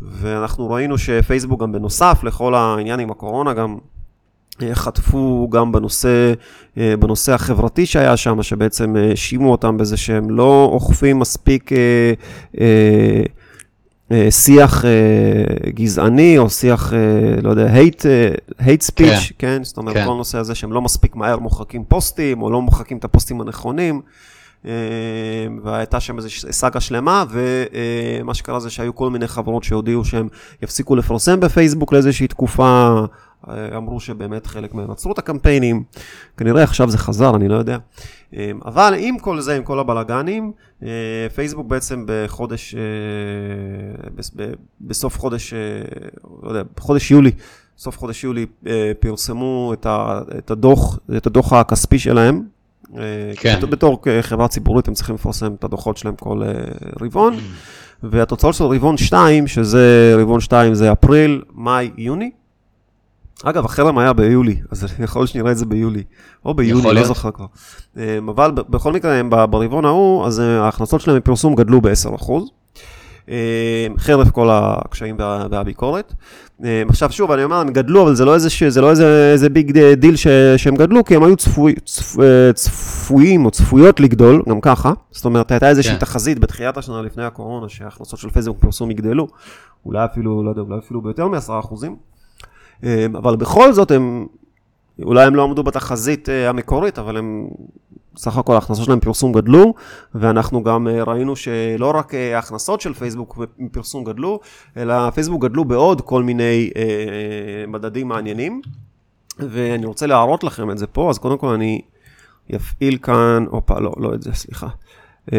ואנחנו 0.00 0.70
ראינו 0.70 0.98
שפייסבוק 0.98 1.60
גם 1.60 1.72
בנוסף 1.72 2.20
לכל 2.24 2.54
העניין 2.54 3.00
עם 3.00 3.10
הקורונה, 3.10 3.52
גם 3.52 3.76
אה, 4.62 4.74
חטפו 4.74 5.48
גם 5.50 5.72
בנושא, 5.72 6.32
אה, 6.78 6.94
בנושא 6.96 7.32
החברתי 7.32 7.86
שהיה 7.86 8.16
שם, 8.16 8.42
שבעצם 8.42 8.96
אה, 8.96 9.10
האשימו 9.10 9.52
אותם 9.52 9.76
בזה 9.76 9.96
שהם 9.96 10.30
לא 10.30 10.70
אוכפים 10.72 11.18
מספיק 11.18 11.70
שיח 14.30 14.84
גזעני, 15.68 16.38
או 16.38 16.50
שיח, 16.50 16.92
לא 17.42 17.50
יודע, 17.50 17.74
hate, 17.74 18.02
hate 18.60 18.90
speech, 18.90 18.96
כן, 18.96 19.18
כן? 19.38 19.64
זאת 19.64 19.76
אומרת, 19.76 19.94
כן. 19.96 20.04
כל 20.04 20.12
הנושא 20.12 20.38
הזה 20.38 20.54
שהם 20.54 20.72
לא 20.72 20.82
מספיק 20.82 21.16
מהר 21.16 21.38
מוחקים 21.38 21.84
פוסטים, 21.84 22.42
או 22.42 22.50
לא 22.50 22.62
מוחקים 22.62 22.98
את 22.98 23.04
הפוסטים 23.04 23.40
הנכונים. 23.40 24.00
אה, 24.66 24.72
והייתה 25.62 26.00
שם 26.00 26.16
איזו 26.16 26.28
סאגה 26.30 26.80
שלמה, 26.80 27.24
ומה 27.30 28.34
שקרה 28.34 28.60
זה 28.60 28.70
שהיו 28.70 28.94
כל 28.94 29.10
מיני 29.10 29.28
חברות 29.28 29.64
שהודיעו 29.64 30.04
שהם 30.04 30.28
יפסיקו 30.62 30.96
לפרסם 30.96 31.40
בפייסבוק 31.40 31.92
לאיזושהי 31.92 32.28
תקופה, 32.28 33.00
אה, 33.48 33.76
אמרו 33.76 34.00
שבאמת 34.00 34.46
חלק 34.46 34.74
מהם 34.74 34.90
עצרו 34.90 35.12
את 35.12 35.18
הקמפיינים, 35.18 35.82
כנראה 36.36 36.62
עכשיו 36.62 36.90
זה 36.90 36.98
חזר, 36.98 37.36
אני 37.36 37.48
לא 37.48 37.56
יודע. 37.56 37.78
אה, 38.36 38.50
אבל 38.64 38.94
עם 38.98 39.18
כל 39.18 39.40
זה, 39.40 39.56
עם 39.56 39.62
כל 39.62 39.78
הבלאגנים, 39.78 40.52
פייסבוק 41.34 41.66
בעצם 41.66 42.04
בחודש, 42.06 42.74
בסוף 44.80 45.18
חודש, 45.18 45.54
לא 46.42 46.48
יודע, 46.48 46.62
בחודש 46.76 47.10
יולי, 47.10 47.30
סוף 47.78 47.98
חודש 47.98 48.24
יולי 48.24 48.46
פרסמו 49.00 49.74
את 50.38 50.50
הדוח, 50.50 50.98
את 51.16 51.26
הדוח 51.26 51.52
הכספי 51.52 51.98
שלהם, 51.98 52.42
כן. 53.36 53.60
בתור 53.70 54.02
חברה 54.20 54.48
ציבורית 54.48 54.88
הם 54.88 54.94
צריכים 54.94 55.14
לפרסם 55.14 55.54
את 55.54 55.64
הדוחות 55.64 55.96
שלהם 55.96 56.16
כל 56.16 56.42
אה, 56.42 56.48
רבעון, 57.00 57.36
והתוצאות 58.02 58.54
של 58.54 58.64
רבעון 58.64 58.96
2, 58.96 59.46
שזה 59.46 60.14
רבעון 60.18 60.40
2 60.40 60.74
זה 60.74 60.92
אפריל, 60.92 61.42
מאי, 61.54 61.90
יוני. 61.96 62.30
אגב, 63.44 63.64
החרם 63.64 63.98
היה 63.98 64.12
ביולי, 64.12 64.56
אז 64.70 64.86
יכול 65.04 65.20
להיות 65.20 65.30
שנראה 65.30 65.52
את 65.52 65.58
זה 65.58 65.66
ביולי, 65.66 66.02
או 66.44 66.54
ביולי, 66.54 66.94
לא 66.94 67.04
זוכר 67.04 67.30
כבר. 67.30 67.46
אה, 67.96 68.18
אבל 68.28 68.50
בכל 68.50 68.92
מקרה, 68.92 69.22
ברבעון 69.46 69.84
ההוא, 69.84 70.26
אז 70.26 70.40
אה, 70.40 70.64
ההכנסות 70.64 71.00
שלהם 71.00 71.16
מפרסום 71.16 71.54
גדלו 71.54 71.80
ב-10%. 71.80 72.32
אה, 73.28 73.86
חרף 73.98 74.30
כל 74.30 74.48
הקשיים 74.50 75.16
וה, 75.18 75.46
והביקורת. 75.50 76.14
אה, 76.64 76.82
עכשיו 76.88 77.12
שוב, 77.12 77.30
אני 77.30 77.44
אומר, 77.44 77.56
הם 77.56 77.68
גדלו, 77.68 78.02
אבל 78.02 78.14
זה 78.14 78.24
לא 78.24 78.34
איזה, 78.34 78.48
זה 78.68 78.80
לא 78.80 78.90
איזה, 78.90 79.30
איזה 79.32 79.48
big 79.48 79.78
deal 79.94 80.16
ש, 80.16 80.26
שהם 80.56 80.76
גדלו, 80.76 81.04
כי 81.04 81.16
הם 81.16 81.24
היו 81.24 81.36
צפוי, 81.36 81.74
צפ, 81.84 82.20
אה, 82.20 82.52
צפויים 82.52 83.46
או 83.46 83.50
צפויות 83.50 84.00
לגדול, 84.00 84.42
גם 84.48 84.60
ככה. 84.60 84.92
זאת 85.10 85.24
אומרת, 85.24 85.50
הייתה 85.50 85.68
איזושהי 85.68 85.92
כן. 85.92 85.98
תחזית 85.98 86.38
בתחילת 86.38 86.76
השנה 86.76 87.02
לפני 87.02 87.24
הקורונה, 87.24 87.68
שההכנסות 87.68 88.18
של 88.18 88.30
פייסבוק 88.30 88.58
פרסום 88.60 88.90
יגדלו, 88.90 89.28
אולי 89.86 90.04
אפילו, 90.04 90.42
לא 90.42 90.50
יודע, 90.50 90.62
אולי 90.62 90.78
אפילו 90.78 91.00
ביותר 91.00 91.28
מ-10%. 91.28 91.86
אבל 93.14 93.36
בכל 93.36 93.72
זאת 93.72 93.90
הם, 93.90 94.26
אולי 95.02 95.24
הם 95.24 95.34
לא 95.34 95.44
עמדו 95.44 95.62
בתחזית 95.62 96.28
המקורית, 96.48 96.98
אבל 96.98 97.16
הם 97.16 97.46
סך 98.16 98.38
הכל 98.38 98.54
ההכנסות 98.54 98.84
שלהם 98.84 98.98
מפרסום 98.98 99.32
גדלו, 99.32 99.74
ואנחנו 100.14 100.62
גם 100.62 100.88
אה, 100.88 101.02
ראינו 101.02 101.36
שלא 101.36 101.92
רק 101.94 102.14
אה, 102.14 102.36
ההכנסות 102.36 102.80
של 102.80 102.94
פייסבוק 102.94 103.38
מפרסום 103.58 104.04
גדלו, 104.04 104.40
אלא 104.76 105.10
פייסבוק 105.10 105.42
גדלו 105.42 105.64
בעוד 105.64 106.00
כל 106.00 106.22
מיני 106.22 106.70
אה, 106.76 106.82
אה, 106.82 107.66
מדדים 107.66 108.08
מעניינים, 108.08 108.60
ואני 109.38 109.86
רוצה 109.86 110.06
להראות 110.06 110.44
לכם 110.44 110.70
את 110.70 110.78
זה 110.78 110.86
פה, 110.86 111.10
אז 111.10 111.18
קודם 111.18 111.38
כל 111.38 111.48
אני 111.48 111.80
אפעיל 112.56 112.98
כאן, 113.02 113.44
הופה, 113.50 113.80
לא, 113.80 113.92
לא 113.96 114.14
את 114.14 114.22
זה, 114.22 114.32
סליחה. 114.32 114.68
אה, 115.32 115.38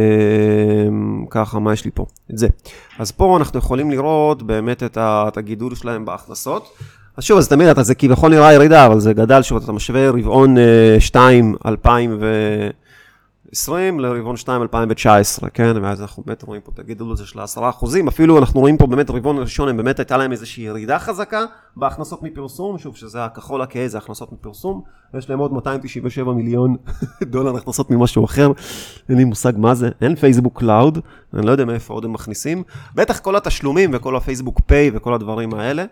ככה, 1.30 1.60
מה 1.60 1.74
יש 1.74 1.86
לי 1.86 1.92
פה? 1.94 2.06
את 2.32 2.38
זה. 2.38 2.48
אז 3.00 3.12
פה 3.12 3.38
אנחנו 3.38 3.60
יכולים 3.60 3.92
לראות 3.92 4.44
באמת 4.44 4.84
את 4.98 5.38
הגידול 5.38 5.76
שלהם 5.76 6.06
בהכנסות. 6.06 6.78
אז 7.18 7.24
שוב, 7.24 7.38
אז 7.38 7.48
תמיד 7.48 7.68
אתה, 7.68 7.84
זה 7.84 7.96
כביכול 7.96 8.32
נראה 8.32 8.54
ירידה, 8.54 8.86
אבל 8.86 9.00
זה 9.00 9.14
גדל. 9.14 9.42
שוב, 9.42 9.64
אתה 9.64 9.72
משווה 9.72 10.10
רבעון 10.10 10.56
2, 11.00 11.56
אה, 11.66 11.72
2020 13.54 14.00
לרבעון 14.00 14.38
2, 14.38 14.62
2019, 14.62 15.50
כן? 15.50 15.74
ואז 15.82 16.02
אנחנו 16.02 16.24
באמת 16.26 16.44
רואים 16.44 16.62
פה 16.62 16.72
את 16.74 16.80
הגידול 16.80 17.12
הזה 17.12 17.26
של 17.26 17.40
10 17.40 17.70
אחוזים, 17.70 18.08
אפילו 18.08 18.38
אנחנו 18.38 18.60
רואים 18.60 18.78
פה 18.78 18.88
באמת 18.88 19.10
רבעון 19.10 19.38
ראשון, 19.38 19.70
הם 19.70 19.78
באמת 19.78 20.00
הייתה 20.00 20.18
להם 20.18 20.32
איזושהי 20.32 20.64
ירידה 20.64 21.00
חזקה 21.00 21.46
בהכנסות 21.76 22.24
מפרסום, 22.24 22.78
שוב, 22.78 22.96
שזה 22.96 23.26
הכחול 23.26 23.62
הכהה, 23.62 23.88
זה 23.88 23.98
הכנסות 23.98 24.32
מפרסום, 24.32 24.82
ויש 25.14 25.30
להם 25.30 25.40
עוד 25.40 25.54
297 25.54 26.34
מיליון 26.34 26.76
דולר 27.32 27.56
הכנסות 27.56 27.92
ממשהו 27.92 28.26
אחר, 28.26 28.52
אין 29.10 29.18
לי 29.18 29.24
מושג 29.24 29.54
מה 29.58 29.76
זה, 29.76 29.90
אין 30.02 30.16
פייסבוק 30.16 30.60
קלאוד, 30.60 31.00
אני 31.34 31.46
לא 31.46 31.52
יודע 31.52 31.66
מאיפה 31.66 31.94
עוד 31.94 32.06
הם 32.06 32.14
מכניסים, 32.14 32.64
בטח 32.96 33.20
כל 33.20 33.36
התשלומים 33.36 33.90
וכל 33.94 34.16
הפייסבוק 34.16 34.60
פיי 34.60 34.92
וכל 34.94 35.14
הדברים 35.14 35.54
האלה. 35.54 35.86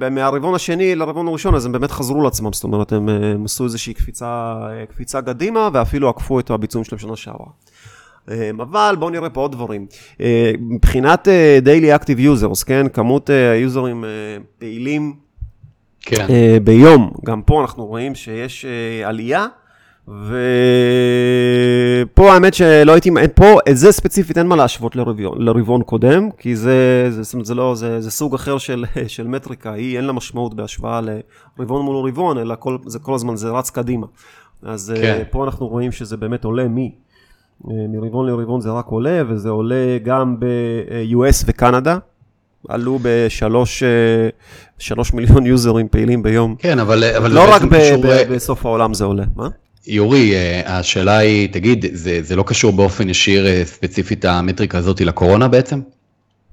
ומהרבעון 0.00 0.52
אה, 0.52 0.56
השני 0.56 0.94
לרבעון 0.94 1.28
הראשון, 1.28 1.54
אז 1.54 1.66
הם 1.66 1.72
באמת 1.72 1.90
חזרו 1.90 2.22
לעצמם, 2.22 2.52
זאת 2.52 2.64
אומרת, 2.64 2.92
הם, 2.92 3.08
אה, 3.08 3.14
הם 3.14 3.44
עשו 3.44 3.64
איזושהי 3.64 3.94
קפיצה, 3.94 4.56
אה, 4.70 4.86
קפיצה 4.86 5.22
קדימה, 5.22 5.68
ואפילו 5.72 6.08
עקפו 6.08 6.40
את 6.40 6.50
הביצועים 6.50 6.84
שלהם 6.84 6.98
שנה 6.98 7.16
שעברה. 7.16 7.46
אמ, 8.30 8.60
אבל 8.60 8.96
בואו 8.98 9.10
נראה 9.10 9.30
פה 9.30 9.40
עוד 9.40 9.52
דברים. 9.52 9.86
מבחינת 10.58 11.28
Daily 11.64 12.00
Active 12.00 12.18
Users, 12.18 12.64
כן, 12.66 12.88
כמות 12.88 13.30
היוזרים 13.30 14.04
פעילים 14.58 15.14
כן. 16.00 16.26
ביום, 16.64 17.12
גם 17.26 17.42
פה 17.42 17.60
אנחנו 17.60 17.86
רואים 17.86 18.14
שיש 18.14 18.66
עלייה. 19.04 19.46
ופה 20.08 20.34
האמת 22.32 22.54
שלא 22.54 22.92
הייתי, 22.92 23.10
פה 23.34 23.58
את 23.70 23.76
זה 23.76 23.92
ספציפית 23.92 24.38
אין 24.38 24.46
מה 24.46 24.56
להשוות 24.56 24.96
לרבעון, 24.96 25.42
לרבעון 25.42 25.82
קודם, 25.82 26.30
כי 26.38 26.56
זה, 26.56 27.06
זה, 27.10 27.22
זה, 27.22 27.38
זה 27.42 27.54
לא, 27.54 27.74
זה, 27.74 28.00
זה 28.00 28.10
סוג 28.10 28.34
אחר 28.34 28.58
של, 28.58 28.84
של 29.06 29.26
מטריקה, 29.26 29.72
היא 29.72 29.96
אין 29.96 30.04
לה 30.04 30.12
משמעות 30.12 30.54
בהשוואה 30.54 31.00
לרבעון 31.58 31.84
מול 31.84 32.08
רבעון, 32.08 32.38
אלא 32.38 32.54
כל, 32.58 32.76
זה 32.86 32.98
כל 32.98 33.14
הזמן, 33.14 33.36
זה 33.36 33.50
רץ 33.50 33.70
קדימה. 33.70 34.06
אז 34.62 34.92
כן. 34.96 35.22
פה 35.30 35.44
אנחנו 35.44 35.66
רואים 35.68 35.92
שזה 35.92 36.16
באמת 36.16 36.44
עולה 36.44 36.66
מ... 36.68 36.76
מרבעון 37.64 38.26
לרבעון 38.26 38.60
זה 38.60 38.70
רק 38.70 38.86
עולה, 38.86 39.22
וזה 39.28 39.48
עולה 39.48 39.98
גם 40.02 40.36
ב-US 40.38 41.44
וקנדה. 41.46 41.98
עלו 42.68 42.98
בשלוש 43.02 43.82
שלוש 44.78 45.12
מיליון 45.12 45.46
יוזרים 45.46 45.88
פעילים 45.88 46.22
ביום. 46.22 46.54
כן, 46.58 46.78
אבל... 46.78 47.04
אבל 47.04 47.30
לא 47.30 47.54
רק 47.54 47.62
ב- 47.62 47.76
קשור... 47.76 48.02
ב- 48.02 48.34
בסוף 48.34 48.66
העולם 48.66 48.94
זה 48.94 49.04
עולה, 49.04 49.24
מה? 49.36 49.48
יורי, 49.86 50.32
השאלה 50.66 51.18
היא, 51.18 51.48
תגיד, 51.52 51.84
זה, 51.92 52.18
זה 52.22 52.36
לא 52.36 52.42
קשור 52.42 52.72
באופן 52.72 53.08
ישיר 53.08 53.64
ספציפית 53.64 54.24
המטריקה 54.24 54.78
הזאת 54.78 55.00
לקורונה 55.00 55.48
בעצם? 55.48 55.80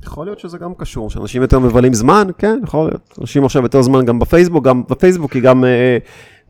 יכול 0.06 0.26
להיות 0.26 0.40
שזה 0.40 0.58
גם 0.58 0.74
קשור, 0.78 1.10
שאנשים 1.10 1.42
יותר 1.42 1.60
מבלים 1.60 1.94
זמן, 1.94 2.28
כן, 2.38 2.60
יכול 2.64 2.86
להיות. 2.86 3.18
אנשים 3.22 3.46
עכשיו 3.46 3.64
יותר 3.64 3.82
זמן 3.82 4.06
גם 4.06 4.20
בפייסבוק, 4.20 4.66
גם 4.66 4.84
בפייסבוק 4.90 5.34
היא 5.34 5.44
גם 5.44 5.66
אה, 5.66 5.98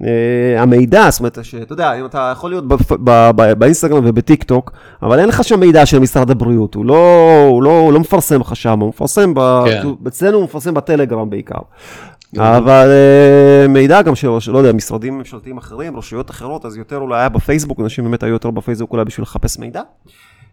אה, 0.03 0.61
המידע, 0.61 1.09
זאת 1.09 1.19
אומרת, 1.19 1.37
שאתה 1.41 1.73
יודע, 1.73 1.93
אם 1.93 2.05
אתה 2.05 2.31
יכול 2.33 2.51
להיות 2.51 2.67
בפ, 2.67 2.91
ב, 2.91 3.31
ב, 3.35 3.53
באינסטגרם 3.53 4.03
ובטיק 4.05 4.43
טוק, 4.43 4.71
אבל 5.03 5.19
אין 5.19 5.29
לך 5.29 5.43
שם 5.43 5.59
מידע 5.59 5.85
של 5.85 5.99
משרד 5.99 6.31
הבריאות, 6.31 6.75
הוא 6.75 6.85
לא, 6.85 7.45
הוא 7.49 7.63
לא, 7.63 7.79
הוא 7.79 7.93
לא 7.93 7.99
מפרסם 7.99 8.41
לך 8.41 8.55
שם, 8.55 8.79
הוא 8.79 8.89
מפרסם, 8.89 9.33
ב, 9.33 9.63
כן. 9.65 9.87
אצלנו 10.07 10.37
הוא 10.37 10.43
מפרסם 10.43 10.73
בטלגרם 10.73 11.29
בעיקר. 11.29 11.59
אבל 12.37 12.89
uh, 12.89 13.67
מידע 13.67 14.01
גם 14.01 14.15
של, 14.15 14.27
לא 14.47 14.57
יודע, 14.57 14.71
משרדים 14.71 15.17
ממשלתיים 15.17 15.57
אחרים, 15.57 15.97
רשויות 15.97 16.29
אחרות, 16.29 16.65
אז 16.65 16.77
יותר 16.77 16.97
אולי 16.97 17.19
היה 17.19 17.29
בפייסבוק, 17.29 17.79
אנשים 17.79 18.03
באמת 18.03 18.23
היו 18.23 18.33
יותר 18.33 18.51
בפייסבוק 18.51 18.91
אולי 18.91 19.05
בשביל 19.05 19.23
לחפש 19.23 19.59
מידע. 19.59 19.81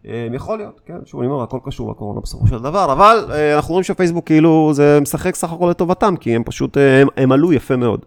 אה, 0.06 0.26
יכול 0.34 0.58
להיות, 0.58 0.80
כן, 0.86 0.98
שוב, 1.06 1.20
אני 1.20 1.30
אומר, 1.30 1.42
הכל 1.42 1.58
קשור 1.64 1.90
לקורונה 1.90 2.20
בסופו 2.20 2.46
של 2.46 2.58
דבר, 2.58 2.92
אבל 2.92 3.26
אה, 3.30 3.56
אנחנו 3.56 3.70
רואים 3.70 3.84
שפייסבוק 3.84 4.26
כאילו 4.26 4.70
זה 4.74 4.98
משחק 5.00 5.34
סך 5.34 5.52
הכל 5.52 5.68
לטובתם, 5.70 6.16
כי 6.16 6.36
הם 6.36 6.44
פשוט, 6.44 6.76
אה, 6.76 7.00
הם, 7.00 7.08
הם 7.16 7.32
עלו 7.32 7.52
יפה 7.52 7.76
מאוד. 7.76 8.04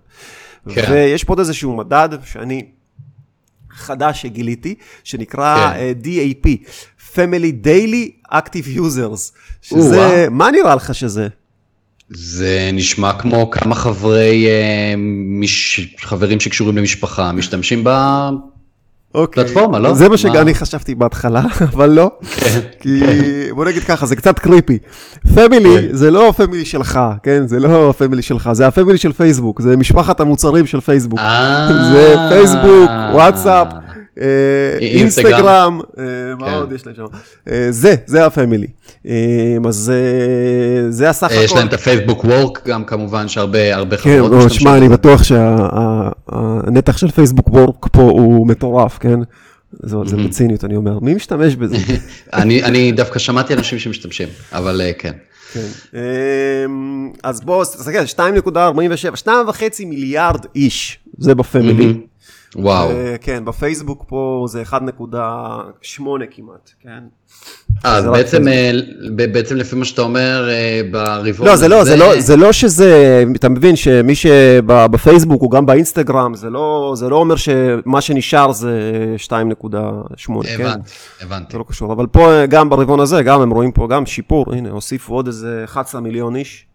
כן. 0.69 0.91
ויש 0.91 1.23
פה 1.23 1.31
עוד 1.31 1.39
איזשהו 1.39 1.75
מדד 1.75 2.09
שאני 2.23 2.65
חדש 3.69 4.21
שגיליתי, 4.21 4.75
שנקרא 5.03 5.73
כן. 5.73 5.93
DAP, 6.03 6.47
Family 7.13 7.65
Daily 7.65 8.31
Active 8.33 8.77
Users, 8.77 9.37
שזה, 9.61 10.27
מה 10.31 10.51
נראה 10.51 10.75
לך 10.75 10.95
שזה? 10.95 11.27
זה 12.09 12.69
נשמע 12.73 13.13
כמו 13.13 13.49
כמה 13.51 13.75
חברי, 13.75 14.47
מש, 15.39 15.79
חברים 16.01 16.39
שקשורים 16.39 16.77
למשפחה 16.77 17.31
משתמשים 17.31 17.83
ב... 17.83 17.89
אוקיי. 19.15 19.43
פלטפורמה, 19.43 19.79
לא? 19.79 19.93
זה 19.93 20.09
מה 20.09 20.17
שאני 20.17 20.53
חשבתי 20.53 20.95
בהתחלה, 20.95 21.41
אבל 21.73 21.89
לא. 21.89 22.11
כן. 22.35 22.59
כי 22.79 23.01
בוא 23.55 23.65
נגיד 23.65 23.83
ככה, 23.83 24.05
זה 24.05 24.15
קצת 24.15 24.39
קריפי. 24.39 24.77
family 25.35 25.69
כן. 25.81 25.95
זה 25.95 26.11
לא 26.11 26.29
ה 26.29 26.34
family 26.34 26.65
שלך, 26.65 26.99
כן? 27.23 27.47
זה 27.47 27.59
לא 27.59 27.89
ה 27.89 27.94
family 27.94 28.21
שלך, 28.21 28.49
זה 28.53 28.67
ה 28.67 28.72
family 28.72 28.97
של 28.97 29.13
פייסבוק, 29.13 29.61
זה 29.61 29.77
משפחת 29.77 30.19
המוצרים 30.19 30.65
של 30.65 30.81
פייסבוק. 30.81 31.19
אה. 31.19 31.69
זה 31.93 32.15
פייסבוק, 32.29 32.89
וואטסאפ. 33.13 33.67
אה, 34.21 34.25
אינסטגרם, 34.79 35.79
אה, 35.97 36.03
מה 36.39 36.47
כן. 36.47 36.53
עוד 36.53 36.71
יש 36.71 36.85
להם 36.85 36.95
שם? 36.95 37.05
זה, 37.69 37.95
זה 38.05 38.25
הפמילי. 38.25 38.67
אז 39.67 39.91
זה 40.89 41.09
הסך 41.09 41.31
הכל. 41.31 41.41
יש 41.43 41.53
להם 41.53 41.67
את 41.67 41.73
הפייסבוק 41.73 42.23
וורק 42.23 42.67
גם 42.67 42.85
כמובן, 42.85 43.27
שהרבה 43.27 43.97
חברות 43.97 44.31
משתמשות. 44.31 44.51
כן, 44.51 44.59
שמע, 44.59 44.77
אני 44.77 44.89
בטוח 44.89 45.23
שהנתח 45.23 46.97
של 46.97 47.11
פייסבוק 47.11 47.49
וורק 47.49 47.87
פה 47.91 48.01
הוא 48.01 48.47
מטורף, 48.47 48.97
כן? 48.97 49.19
זה 49.83 50.17
בציניות, 50.27 50.63
אני 50.63 50.75
אומר, 50.75 50.99
מי 50.99 51.13
משתמש 51.13 51.55
בזה? 51.55 51.77
אני 52.33 52.91
דווקא 52.91 53.19
שמעתי 53.19 53.53
אנשים 53.53 53.79
שמשתמשים, 53.79 54.27
אבל 54.51 54.81
כן. 54.97 55.13
כן. 55.53 55.67
אז 57.23 57.41
בואו, 57.41 57.65
תסתכל, 57.65 58.03
2.47, 58.15 59.23
2.5 59.25 59.85
מיליארד 59.85 60.45
איש, 60.55 60.99
זה 61.17 61.35
בפמילי. 61.35 61.93
וואו. 62.55 62.89
כן, 63.21 63.45
בפייסבוק 63.45 64.03
פה 64.07 64.45
זה 64.49 64.63
1.8 64.71 64.77
כמעט, 66.31 66.69
כן. 66.79 67.03
אה, 67.85 67.97
אז 67.97 68.05
בעצם, 68.05 68.47
אה, 68.47 68.71
בעצם 69.15 69.55
לפי 69.55 69.75
מה 69.75 69.85
שאתה 69.85 70.01
אומר, 70.01 70.49
אה, 70.49 70.81
ברבעון 70.91 71.47
לא, 71.47 71.55
זה 71.55 71.67
לא, 71.67 71.83
זה 71.83 71.95
לא, 71.95 72.19
זה 72.19 72.35
לא 72.35 72.51
שזה, 72.51 73.23
אתה 73.35 73.49
מבין 73.49 73.75
שמי 73.75 74.15
שבפייסבוק 74.15 75.41
הוא 75.41 75.51
גם 75.51 75.65
באינסטגרם, 75.65 76.35
זה 76.35 76.49
לא, 76.49 76.93
זה 76.97 77.09
לא 77.09 77.15
אומר 77.15 77.35
שמה 77.35 78.01
שנשאר 78.01 78.51
זה 78.51 78.71
2.8, 79.17 79.27
כן? 79.27 80.65
הבנתי, 80.65 80.89
הבנתי. 81.21 81.51
זה 81.51 81.57
לא 81.57 81.65
קשור, 81.67 81.93
אבל 81.93 82.07
פה 82.07 82.45
גם 82.45 82.69
ברבעון 82.69 82.99
הזה, 82.99 83.23
גם 83.23 83.41
הם 83.41 83.51
רואים 83.51 83.71
פה 83.71 83.87
גם 83.87 84.05
שיפור, 84.05 84.53
הנה, 84.53 84.69
הוסיפו 84.69 85.13
עוד 85.13 85.27
איזה 85.27 85.61
11 85.65 86.01
מיליון 86.01 86.35
איש. 86.35 86.65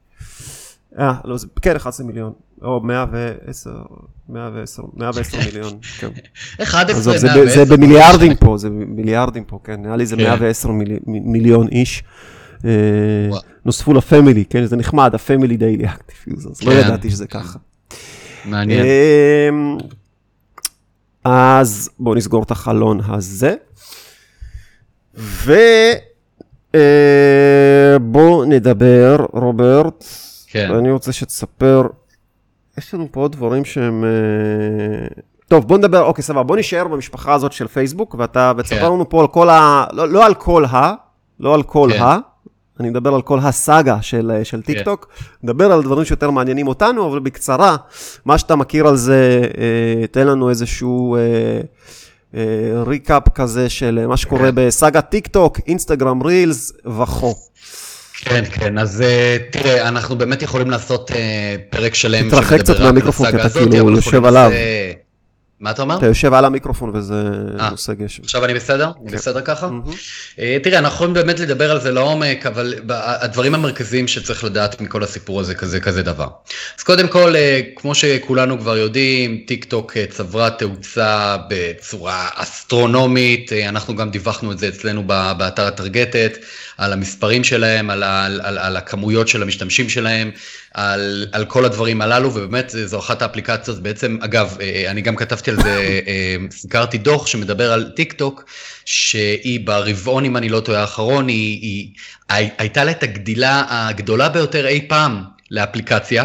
אה, 0.98 1.14
לא, 1.24 1.36
זה, 1.36 1.46
כן, 1.62 1.76
11 1.76 2.06
מיליון, 2.06 2.32
או 2.62 2.80
110, 2.80 3.70
110, 4.28 4.82
110 4.94 5.38
מיליון, 5.38 5.78
כן. 5.98 6.08
11, 6.62 7.12
110. 7.12 7.28
זה, 7.46 7.64
זה 7.64 7.76
במיליארדים 7.76 8.34
פה, 8.34 8.58
זה 8.58 8.70
מיליארדים 8.70 9.44
פה, 9.44 9.58
כן, 9.64 9.82
נראה 9.82 9.96
לי 9.96 10.06
זה 10.06 10.16
110 10.16 10.68
כן. 10.68 10.74
מיל, 10.74 10.98
מיליון 11.06 11.68
איש. 11.68 12.02
אה, 12.64 12.70
נוספו 13.64 13.94
ל 13.94 14.00
family, 14.01 14.44
כן, 14.44 14.66
זה 14.66 14.76
נחמד, 14.76 15.14
ה 15.14 15.20
family 15.20 15.56
daily 15.56 15.86
active 15.86 16.16
users, 16.26 16.62
לא 16.62 16.72
ידעתי 16.72 17.10
שזה 17.10 17.26
ככה. 17.26 17.58
מעניין. 18.44 18.84
אה, 18.84 19.48
אז 21.24 21.90
בואו 21.98 22.14
נסגור 22.14 22.42
את 22.42 22.50
החלון 22.50 23.00
הזה. 23.08 23.54
ובואו 25.14 25.52
אה, 28.42 28.48
נדבר, 28.48 29.26
רוברט, 29.32 30.04
כן. 30.46 30.70
ואני 30.72 30.90
רוצה 30.90 31.12
שתספר, 31.12 31.82
יש 32.78 32.94
לנו 32.94 33.08
פה 33.10 33.20
עוד 33.20 33.32
דברים 33.32 33.64
שהם... 33.64 34.04
אה, 34.04 35.06
טוב, 35.48 35.68
בוא 35.68 35.78
נדבר, 35.78 36.02
אוקיי, 36.02 36.24
סבבה, 36.24 36.42
בוא 36.42 36.56
נשאר 36.56 36.88
במשפחה 36.88 37.34
הזאת 37.34 37.52
של 37.52 37.68
פייסבוק, 37.68 38.14
ואתה, 38.18 38.52
ותספר 38.56 38.80
כן. 38.80 38.84
לנו 38.84 39.08
פה 39.08 39.20
על 39.20 39.26
כל 39.26 39.48
ה... 39.48 39.84
לא, 39.92 40.08
לא 40.08 40.26
על 40.26 40.34
כל 40.34 40.64
ה... 40.64 40.94
לא 41.40 41.54
על 41.54 41.62
כל 41.62 41.88
כן. 41.92 42.02
ה... 42.02 42.18
אני 42.80 42.90
מדבר 42.90 43.14
על 43.14 43.22
כל 43.22 43.38
הסאגה 43.38 44.02
של, 44.02 44.30
אה, 44.34 44.44
של 44.44 44.62
טיק 44.62 44.82
טוק, 44.84 45.08
כן. 45.18 45.24
נדבר 45.42 45.72
על 45.72 45.82
דברים 45.82 46.04
שיותר 46.04 46.30
מעניינים 46.30 46.68
אותנו, 46.68 47.06
אבל 47.06 47.18
בקצרה, 47.18 47.76
מה 48.24 48.38
שאתה 48.38 48.56
מכיר 48.56 48.86
על 48.86 48.96
זה, 48.96 49.40
אה, 49.58 50.06
תן 50.06 50.26
לנו 50.26 50.50
איזשהו 50.50 51.16
recap 52.86 53.28
כזה 53.34 53.68
של 53.68 54.06
מה 54.06 54.16
שקורה 54.16 54.48
כן. 54.48 54.54
בסאגה 54.54 55.00
טיק 55.00 55.26
טוק, 55.26 55.58
אינסטגרם 55.66 56.22
רילס 56.22 56.72
וכו'. 56.86 57.34
כן, 58.24 58.44
כן, 58.50 58.78
אז 58.78 59.02
אה, 59.02 59.36
תראה, 59.50 59.88
אנחנו 59.88 60.18
באמת 60.18 60.42
יכולים 60.42 60.70
לעשות 60.70 61.12
אה, 61.12 61.56
פרק 61.70 61.94
שלם 61.94 62.28
תתרחק 62.28 62.60
קצת 62.60 62.80
מהמיקרופון, 62.80 63.30
כי 63.30 63.36
אתה 63.36 63.48
כאילו 63.50 63.90
יושב 63.90 64.24
עליו. 64.24 64.50
מה 65.60 65.70
אתה 65.70 65.82
אומר? 65.82 65.98
אתה 65.98 66.06
יושב 66.06 66.34
על 66.34 66.44
המיקרופון 66.44 66.96
וזה 66.96 67.22
אה, 67.60 67.70
נושא 67.70 67.92
גשם. 67.92 68.22
עכשיו 68.22 68.44
אני 68.44 68.54
בסדר? 68.54 68.90
אני 69.02 69.10
כן. 69.10 69.16
בסדר 69.16 69.40
ככה? 69.40 69.68
תראה, 70.62 70.78
אנחנו 70.78 70.94
יכולים 70.94 71.14
באמת 71.14 71.40
לדבר 71.40 71.70
על 71.70 71.80
זה 71.80 71.90
לעומק, 71.92 72.46
אבל 72.46 72.74
הדברים 72.88 73.54
המרכזיים 73.54 74.08
שצריך 74.08 74.44
לדעת 74.44 74.80
מכל 74.80 75.02
הסיפור 75.02 75.40
הזה 75.40 75.54
כזה 75.54 75.80
כזה 75.80 76.02
דבר. 76.02 76.28
אז 76.78 76.84
קודם 76.84 77.08
כל, 77.08 77.34
כמו 77.76 77.94
שכולנו 77.94 78.58
כבר 78.58 78.76
יודעים, 78.76 79.44
טיק 79.46 79.64
טוק 79.64 79.92
צברה 80.10 80.50
תאוצה 80.50 81.36
בצורה 81.48 82.28
אסטרונומית, 82.34 83.52
אנחנו 83.52 83.96
גם 83.96 84.10
דיווחנו 84.10 84.52
את 84.52 84.58
זה 84.58 84.68
אצלנו 84.68 85.06
באתר 85.06 85.66
הטרגטת. 85.66 86.38
על 86.78 86.92
המספרים 86.92 87.44
שלהם, 87.44 87.90
על, 87.90 88.02
על, 88.02 88.40
על, 88.44 88.58
על 88.58 88.76
הכמויות 88.76 89.28
של 89.28 89.42
המשתמשים 89.42 89.88
שלהם, 89.88 90.30
על, 90.78 91.26
על 91.32 91.44
כל 91.44 91.64
הדברים 91.64 92.00
הללו, 92.00 92.34
ובאמת 92.34 92.74
זו 92.84 92.98
אחת 92.98 93.22
האפליקציות, 93.22 93.78
בעצם, 93.78 94.18
אגב, 94.20 94.56
אה, 94.60 94.66
אה, 94.66 94.90
אני 94.90 95.00
גם 95.00 95.16
כתבתי 95.16 95.50
על 95.50 95.56
זה, 95.62 96.00
אה, 96.06 96.36
סיקרתי 96.50 96.98
דוח 96.98 97.26
שמדבר 97.26 97.72
על 97.72 97.90
טיק 97.96 98.12
טוק, 98.12 98.44
שהיא 98.84 99.66
ברבעון, 99.66 100.24
אם 100.24 100.36
אני 100.36 100.48
לא 100.48 100.60
טועה, 100.60 100.80
האחרון, 100.80 101.28
היא, 101.28 101.92
היא, 102.30 102.50
הייתה 102.58 102.84
לה 102.84 102.90
את 102.90 103.02
הגדילה 103.02 103.64
הגדולה 103.68 104.28
ביותר 104.28 104.66
אי 104.66 104.88
פעם 104.88 105.22
לאפליקציה. 105.50 106.24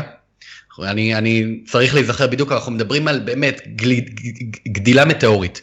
אני, 0.81 1.15
אני 1.15 1.59
צריך 1.71 1.95
להיזכר 1.95 2.27
בדיוק, 2.27 2.51
אנחנו 2.51 2.71
מדברים 2.71 3.07
על 3.07 3.19
באמת 3.19 3.61
גל, 3.75 3.91
גדילה 4.67 5.05
מטאורית. 5.05 5.61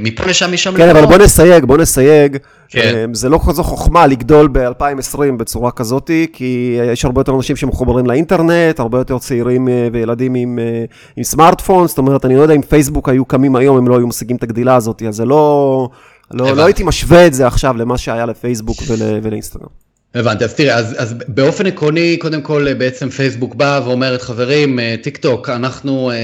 מפה 0.00 0.24
לשם, 0.24 0.52
משם... 0.52 0.76
כן, 0.76 0.88
אבל 0.88 1.06
בוא 1.06 1.18
נסייג, 1.18 1.64
בוא 1.64 1.78
נסייג. 1.78 2.38
כן. 2.68 3.14
זה 3.14 3.28
לא 3.28 3.40
כזו 3.48 3.62
חוכמה 3.64 4.06
לגדול 4.06 4.48
ב-2020 4.52 5.18
בצורה 5.36 5.70
כזאת, 5.70 6.10
כי 6.32 6.78
יש 6.92 7.04
הרבה 7.04 7.20
יותר 7.20 7.34
אנשים 7.34 7.56
שמחוברים 7.56 8.06
לאינטרנט, 8.06 8.80
הרבה 8.80 8.98
יותר 8.98 9.18
צעירים 9.18 9.68
אה, 9.68 9.88
וילדים 9.92 10.34
עם, 10.34 10.58
אה, 10.58 10.84
עם 11.16 11.24
סמארטפון, 11.24 11.88
זאת 11.88 11.98
אומרת, 11.98 12.24
אני 12.24 12.36
לא 12.36 12.42
יודע 12.42 12.54
אם 12.54 12.62
פייסבוק 12.62 13.08
היו 13.08 13.24
קמים 13.24 13.56
היום, 13.56 13.76
הם 13.76 13.88
לא 13.88 13.98
היו 13.98 14.06
משיגים 14.06 14.36
את 14.36 14.42
הגדילה 14.42 14.76
הזאת, 14.76 15.02
אז 15.08 15.14
זה 15.16 15.24
לא... 15.24 15.88
לא, 16.30 16.56
לא 16.56 16.64
הייתי 16.64 16.84
משווה 16.84 17.26
את 17.26 17.34
זה 17.34 17.46
עכשיו 17.46 17.76
למה 17.76 17.98
שהיה 17.98 18.26
לפייסבוק 18.26 18.76
ול, 18.88 18.98
ולאינסטגרם. 19.22 19.83
הבנתי, 20.14 20.44
אז 20.44 20.54
תראה, 20.54 20.76
אז, 20.76 20.94
אז 20.98 21.14
באופן 21.28 21.66
עקרוני, 21.66 22.16
קודם 22.16 22.42
כל 22.42 22.74
בעצם 22.74 23.10
פייסבוק 23.10 23.54
בא 23.54 23.80
ואומרת, 23.84 24.22
חברים, 24.22 24.78
אה, 24.78 24.94
טיק 25.02 25.16
טוק, 25.16 25.48
אנחנו, 25.48 26.10
אה, 26.10 26.16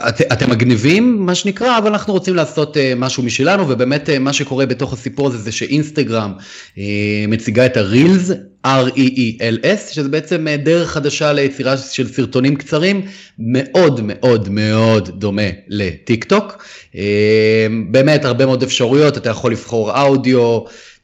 אה, 0.00 0.08
את, 0.08 0.20
אתם 0.32 0.50
מגניבים, 0.50 1.26
מה 1.26 1.34
שנקרא, 1.34 1.78
אבל 1.78 1.90
אנחנו 1.90 2.12
רוצים 2.12 2.34
לעשות 2.34 2.76
אה, 2.76 2.92
משהו 2.96 3.22
משלנו, 3.22 3.68
ובאמת 3.68 4.10
אה, 4.10 4.18
מה 4.18 4.32
שקורה 4.32 4.66
בתוך 4.66 4.92
הסיפור 4.92 5.26
הזה 5.26 5.38
זה 5.38 5.52
שאינסטגרם 5.52 6.32
אה, 6.78 6.84
מציגה 7.28 7.66
את 7.66 7.76
הרילס, 7.76 8.30
R-E-E-L-S, 8.66 9.92
שזה 9.92 10.08
בעצם 10.08 10.48
אה, 10.48 10.56
דרך 10.56 10.90
חדשה 10.90 11.32
ליצירה 11.32 11.76
של 11.76 12.08
סרטונים 12.08 12.56
קצרים, 12.56 13.02
מאוד 13.38 14.00
מאוד 14.04 14.48
מאוד 14.48 15.10
דומה 15.20 15.50
לטיק 15.68 16.24
טוק. 16.24 16.64
אה, 16.96 17.66
באמת 17.90 18.24
הרבה 18.24 18.46
מאוד 18.46 18.62
אפשרויות, 18.62 19.16
אתה 19.16 19.30
יכול 19.30 19.52
לבחור 19.52 20.00
אודיו, 20.00 20.60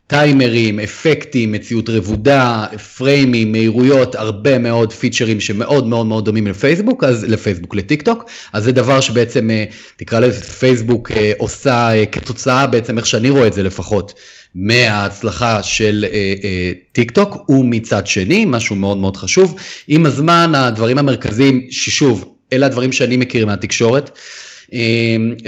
טיימרים, 0.07 0.81
אפקטים, 0.81 1.53
מציאות 1.53 1.89
רבודה, 1.89 2.67
פריימים, 2.97 3.53
מהירויות, 3.53 4.15
הרבה 4.15 4.59
מאוד 4.59 4.93
פיצ'רים 4.93 5.41
שמאוד 5.41 5.87
מאוד 5.87 6.07
מאוד 6.07 6.25
דומים 6.25 6.47
לפייסבוק, 6.47 7.05
אז 7.05 7.25
לפייסבוק, 7.25 7.75
לטיק 7.75 8.03
טוק, 8.03 8.25
אז 8.53 8.65
זה 8.65 8.73
דבר 8.73 9.01
שבעצם 9.01 9.51
אה, 9.51 9.65
תקרא 9.97 10.21
לזה 10.21 10.41
פייסבוק 10.41 11.11
אה, 11.11 11.33
עושה 11.39 11.91
כתוצאה 12.13 12.67
בעצם 12.67 12.99
איך 12.99 13.07
שאני 13.07 13.31
רואה 13.31 13.47
את 13.47 13.53
זה 13.53 13.63
לפחות. 13.63 14.15
מההצלחה 14.59 15.63
של 15.63 16.05
אה, 16.13 16.35
אה, 16.45 16.73
טיק 16.93 17.11
טוק 17.11 17.51
ומצד 17.51 18.07
שני 18.07 18.45
משהו 18.49 18.77
מאוד 18.77 18.97
מאוד 18.97 19.17
חשוב 19.17 19.55
עם 19.89 20.07
הזמן 20.07 20.53
הדברים 20.55 20.99
המרכזיים 20.99 21.67
ששוב 21.71 22.35
אלה 22.53 22.67
הדברים 22.67 22.93
שאני 22.93 23.17
מכיר 23.17 23.47
מהתקשורת 23.47 24.19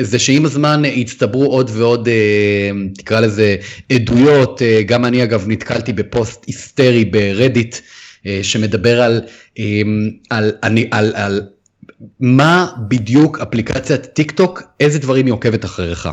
זה 0.00 0.18
שעם 0.18 0.44
הזמן 0.44 0.82
הצטברו 0.84 1.44
עוד 1.46 1.70
ועוד, 1.74 2.08
אה, 2.08 2.70
תקרא 2.94 3.20
לזה, 3.20 3.56
עדויות, 3.92 4.62
אה, 4.62 4.82
גם 4.82 5.04
אני 5.04 5.22
אגב 5.22 5.44
נתקלתי 5.48 5.92
בפוסט 5.92 6.44
היסטרי 6.46 7.04
ברדיט, 7.04 7.76
אה, 8.26 8.38
שמדבר 8.42 9.02
על, 9.02 9.20
אמ, 9.58 10.10
על, 10.30 10.52
על, 10.62 10.78
על, 10.90 11.12
על 11.14 11.42
מה 12.20 12.66
בדיוק 12.88 13.38
אפליקציית 13.40 14.06
טיק 14.06 14.30
טוק, 14.30 14.62
איזה 14.80 14.98
דברים 14.98 15.26
היא 15.26 15.34
עוקבת 15.34 15.64
אחריך. 15.64 16.08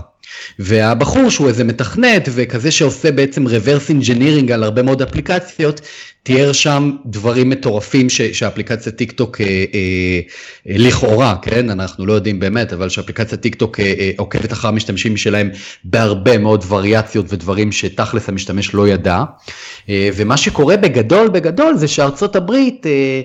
והבחור 0.59 1.29
שהוא 1.29 1.47
איזה 1.47 1.63
מתכנת 1.63 2.29
וכזה 2.31 2.71
שעושה 2.71 3.11
בעצם 3.11 3.47
reverse 3.47 3.89
engineering 3.89 4.51
על 4.53 4.63
הרבה 4.63 4.81
מאוד 4.81 5.01
אפליקציות, 5.01 5.81
תיאר 6.25 6.51
שם 6.51 6.91
דברים 7.05 7.49
מטורפים 7.49 8.09
ש, 8.09 8.21
שאפליקציית 8.21 8.95
טיק 8.95 9.11
טוק 9.11 9.41
אה, 9.41 9.45
אה, 9.45 9.59
אה, 10.69 10.75
לכאורה, 10.77 11.35
כן, 11.41 11.69
אנחנו 11.69 12.05
לא 12.05 12.13
יודעים 12.13 12.39
באמת, 12.39 12.73
אבל 12.73 12.89
שאפליקציית 12.89 13.41
טיק 13.41 13.55
טוק 13.55 13.79
אה, 13.79 13.93
אה, 13.99 14.11
עוקבת 14.17 14.53
אחר 14.53 14.67
המשתמשים 14.67 15.17
שלהם 15.17 15.49
בהרבה 15.83 16.37
מאוד 16.37 16.65
וריאציות 16.67 17.25
ודברים 17.29 17.71
שתכלס 17.71 18.29
המשתמש 18.29 18.73
לא 18.73 18.87
ידע. 18.87 19.23
אה, 19.89 20.09
ומה 20.15 20.37
שקורה 20.37 20.77
בגדול 20.77 21.29
בגדול 21.29 21.77
זה 21.77 21.87
שארצות 21.87 22.35
הברית 22.35 22.85
אה, 22.85 23.21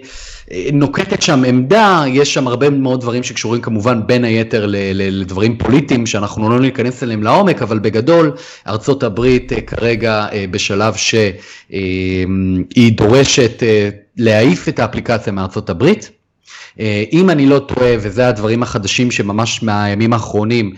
אה, 0.52 0.68
נוקטת 0.72 1.22
שם 1.22 1.44
עמדה, 1.44 2.04
יש 2.06 2.34
שם 2.34 2.48
הרבה 2.48 2.70
מאוד 2.70 3.00
דברים 3.00 3.22
שקשורים 3.22 3.60
כמובן 3.60 4.00
בין 4.06 4.24
היתר 4.24 4.66
ל, 4.66 4.76
ל, 4.76 5.20
לדברים 5.20 5.58
פוליטיים 5.58 6.06
שאנחנו 6.06 6.50
לא 6.50 6.60
ניכנס 6.60 6.89
אליהם 7.02 7.22
לעומק, 7.22 7.62
אבל 7.62 7.78
בגדול 7.78 8.32
ארצות 8.66 9.02
הברית 9.02 9.52
אה, 9.52 9.60
כרגע 9.60 10.26
אה, 10.32 10.44
בשלב 10.50 10.94
שהיא 10.94 11.34
אה, 12.78 12.90
דורשת 12.90 13.62
להעיף 14.16 14.68
את 14.68 14.78
האפליקציה 14.78 15.32
מארצות 15.32 15.70
הברית. 15.70 16.10
אם 17.12 17.30
אני 17.30 17.46
לא 17.46 17.58
טועה, 17.58 17.94
וזה 18.00 18.28
הדברים 18.28 18.62
החדשים 18.62 19.10
שממש 19.10 19.62
מהימים 19.62 20.12
האחרונים, 20.12 20.72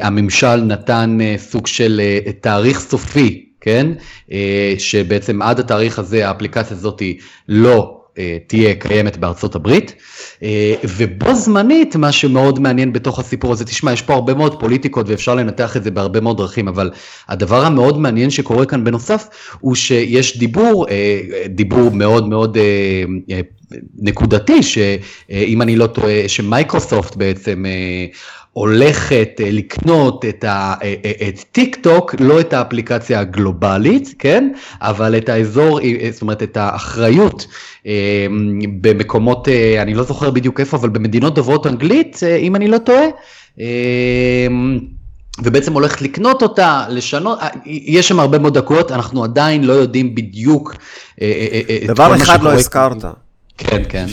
הממשל 0.00 0.56
נתן 0.56 1.18
סוג 1.36 1.66
של 1.66 2.00
תאריך 2.40 2.80
סופי, 2.80 3.44
כן? 3.60 3.86
שבעצם 4.78 5.42
עד 5.42 5.60
התאריך 5.60 5.98
הזה 5.98 6.28
האפליקציה 6.28 6.76
הזאת 6.76 7.02
לא 7.48 8.01
תהיה 8.46 8.74
קיימת 8.74 9.16
בארצות 9.16 9.54
הברית. 9.54 9.94
ובו 10.84 11.34
זמנית, 11.34 11.96
מה 11.96 12.12
שמאוד 12.12 12.58
מעניין 12.60 12.92
בתוך 12.92 13.18
הסיפור 13.18 13.52
הזה, 13.52 13.64
תשמע, 13.64 13.92
יש 13.92 14.02
פה 14.02 14.14
הרבה 14.14 14.34
מאוד 14.34 14.60
פוליטיקות 14.60 15.08
ואפשר 15.08 15.34
לנתח 15.34 15.76
את 15.76 15.84
זה 15.84 15.90
בהרבה 15.90 16.20
מאוד 16.20 16.36
דרכים, 16.36 16.68
אבל 16.68 16.90
הדבר 17.28 17.64
המאוד 17.64 17.98
מעניין 17.98 18.30
שקורה 18.30 18.66
כאן 18.66 18.84
בנוסף, 18.84 19.28
הוא 19.60 19.74
שיש 19.74 20.38
דיבור, 20.38 20.86
דיבור 21.48 21.90
מאוד 21.90 22.28
מאוד 22.28 22.58
נקודתי, 23.98 24.62
שאם 24.62 25.62
אני 25.62 25.76
לא 25.76 25.86
טועה, 25.86 26.28
שמייקרוסופט 26.28 27.16
בעצם 27.16 27.64
הולכת 28.52 29.40
לקנות 29.44 30.24
את, 30.24 30.44
ה, 30.44 30.74
את 31.28 31.44
טיק 31.52 31.76
טוק, 31.76 32.14
לא 32.20 32.40
את 32.40 32.52
האפליקציה 32.52 33.20
הגלובלית, 33.20 34.14
כן? 34.18 34.52
אבל 34.80 35.16
את 35.16 35.28
האזור, 35.28 35.80
זאת 36.12 36.22
אומרת 36.22 36.42
את 36.42 36.56
האחריות 36.56 37.46
במקומות, 38.80 39.48
אני 39.78 39.94
לא 39.94 40.02
זוכר 40.02 40.30
בדיוק 40.30 40.60
איפה, 40.60 40.76
אבל 40.76 40.88
במדינות 40.88 41.34
דוברות 41.34 41.66
אנגלית, 41.66 42.20
אם 42.40 42.56
אני 42.56 42.68
לא 42.68 42.78
טועה. 42.78 43.04
ובעצם 45.42 45.72
הולכת 45.72 46.02
לקנות 46.02 46.42
אותה, 46.42 46.84
לשנות, 46.88 47.38
יש 47.66 48.08
שם 48.08 48.20
הרבה 48.20 48.38
מאוד 48.38 48.58
דקות, 48.58 48.92
אנחנו 48.92 49.24
עדיין 49.24 49.64
לא 49.64 49.72
יודעים 49.72 50.14
בדיוק 50.14 50.74
דבר 51.86 52.16
אחד 52.16 52.42
לא 52.42 52.52
הזכרת. 52.52 53.04
כן, 53.58 53.82
כן. 53.88 54.06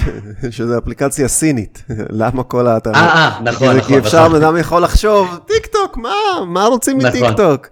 שזה 0.52 0.78
אפליקציה 0.78 1.28
סינית, 1.28 1.84
למה 2.22 2.44
כל 2.44 2.68
האתר... 2.68 2.92
אה, 2.94 3.00
אה, 3.00 3.40
נכון, 3.44 3.78
נכון. 3.78 3.88
כי 3.88 3.98
אפשר, 3.98 4.30
בן 4.30 4.36
אדם 4.36 4.58
יכול 4.58 4.84
לחשוב, 4.84 5.40
טיק 5.48 5.66
טוק, 5.66 5.98
מה, 5.98 6.10
מה 6.48 6.66
רוצים 6.66 6.98
מטיק 6.98 7.26
טוק? 7.38 7.68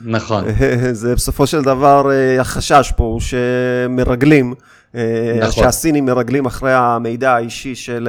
נכון. 0.00 0.44
זה 0.92 1.14
בסופו 1.14 1.46
של 1.46 1.62
דבר, 1.62 2.10
החשש 2.40 2.92
פה 2.96 3.04
הוא 3.04 3.20
שמרגלים, 3.20 4.54
נכון. 5.40 5.64
שהסינים 5.64 6.06
מרגלים 6.06 6.46
אחרי 6.46 6.72
המידע 6.74 7.34
האישי 7.34 7.74
של 7.74 8.08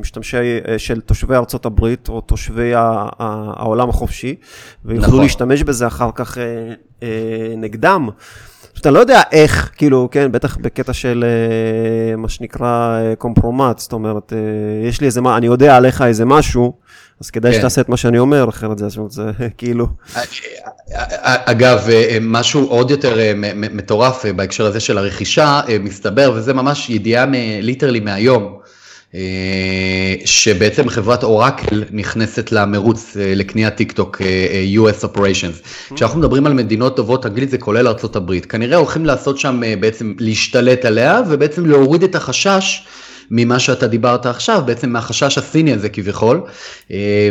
משתמשי, 0.00 0.36
של 0.78 1.00
תושבי 1.00 1.34
ארצות 1.34 1.66
הברית, 1.66 2.08
או 2.08 2.20
תושבי 2.20 2.72
העולם 2.74 3.88
החופשי, 3.88 4.34
ויוכלו 4.84 5.08
נכון. 5.08 5.22
להשתמש 5.22 5.62
בזה 5.62 5.86
אחר 5.86 6.10
כך 6.14 6.38
נגדם. 7.56 8.08
שאתה 8.82 8.90
לא 8.90 8.98
יודע 8.98 9.22
איך, 9.32 9.70
כאילו, 9.76 10.08
כן, 10.10 10.32
בטח 10.32 10.56
בקטע 10.56 10.92
של 10.92 11.24
אה, 11.24 12.16
מה 12.16 12.28
שנקרא 12.28 12.98
קומפרומט, 13.18 13.78
זאת 13.78 13.92
אומרת, 13.92 14.32
אה, 14.32 14.88
יש 14.88 15.00
לי 15.00 15.06
איזה, 15.06 15.20
מה, 15.20 15.36
אני 15.36 15.46
יודע 15.46 15.76
עליך 15.76 16.02
איזה 16.02 16.24
משהו, 16.24 16.72
אז 17.20 17.30
כדאי 17.30 17.52
כן. 17.52 17.58
שתעשה 17.58 17.80
את 17.80 17.88
מה 17.88 17.96
שאני 17.96 18.18
אומר, 18.18 18.48
אחרת 18.48 18.78
זה, 18.78 18.86
זה 19.08 19.24
כאילו... 19.58 19.86
אגב, 21.22 21.88
משהו 22.20 22.66
עוד 22.66 22.90
יותר 22.90 23.16
מטורף 23.54 24.26
בהקשר 24.26 24.66
הזה 24.66 24.80
של 24.80 24.98
הרכישה, 24.98 25.60
מסתבר, 25.80 26.32
וזה 26.34 26.54
ממש 26.54 26.90
ידיעה 26.90 27.26
literally 27.60 28.00
מהיום, 28.00 28.42
אה, 28.42 28.58
שבעצם 30.24 30.88
חברת 30.88 31.22
אורקל 31.22 31.84
נכנסת 31.90 32.52
למרוץ 32.52 33.16
אה, 33.16 33.34
לקניית 33.34 33.74
טיק 33.74 33.92
טוק 33.92 34.22
אה, 34.22 34.64
US 34.76 35.04
Operations. 35.04 35.94
כשאנחנו 35.94 36.18
מדברים 36.18 36.46
על 36.46 36.52
מדינות 36.52 36.96
דוברות 36.96 37.26
אנגלית 37.26 37.50
זה 37.50 37.58
כולל 37.58 37.88
ארה"ב, 37.88 38.40
כנראה 38.40 38.76
הולכים 38.76 39.06
לעשות 39.06 39.38
שם 39.38 39.60
בעצם 39.80 40.14
להשתלט 40.18 40.84
עליה 40.84 41.20
ובעצם 41.30 41.66
להוריד 41.66 42.02
את 42.02 42.14
החשש. 42.14 42.82
ממה 43.34 43.58
שאתה 43.58 43.86
דיברת 43.86 44.26
עכשיו, 44.26 44.62
בעצם 44.66 44.90
מהחשש 44.90 45.38
הסיני 45.38 45.72
הזה 45.72 45.88
כביכול, 45.88 46.40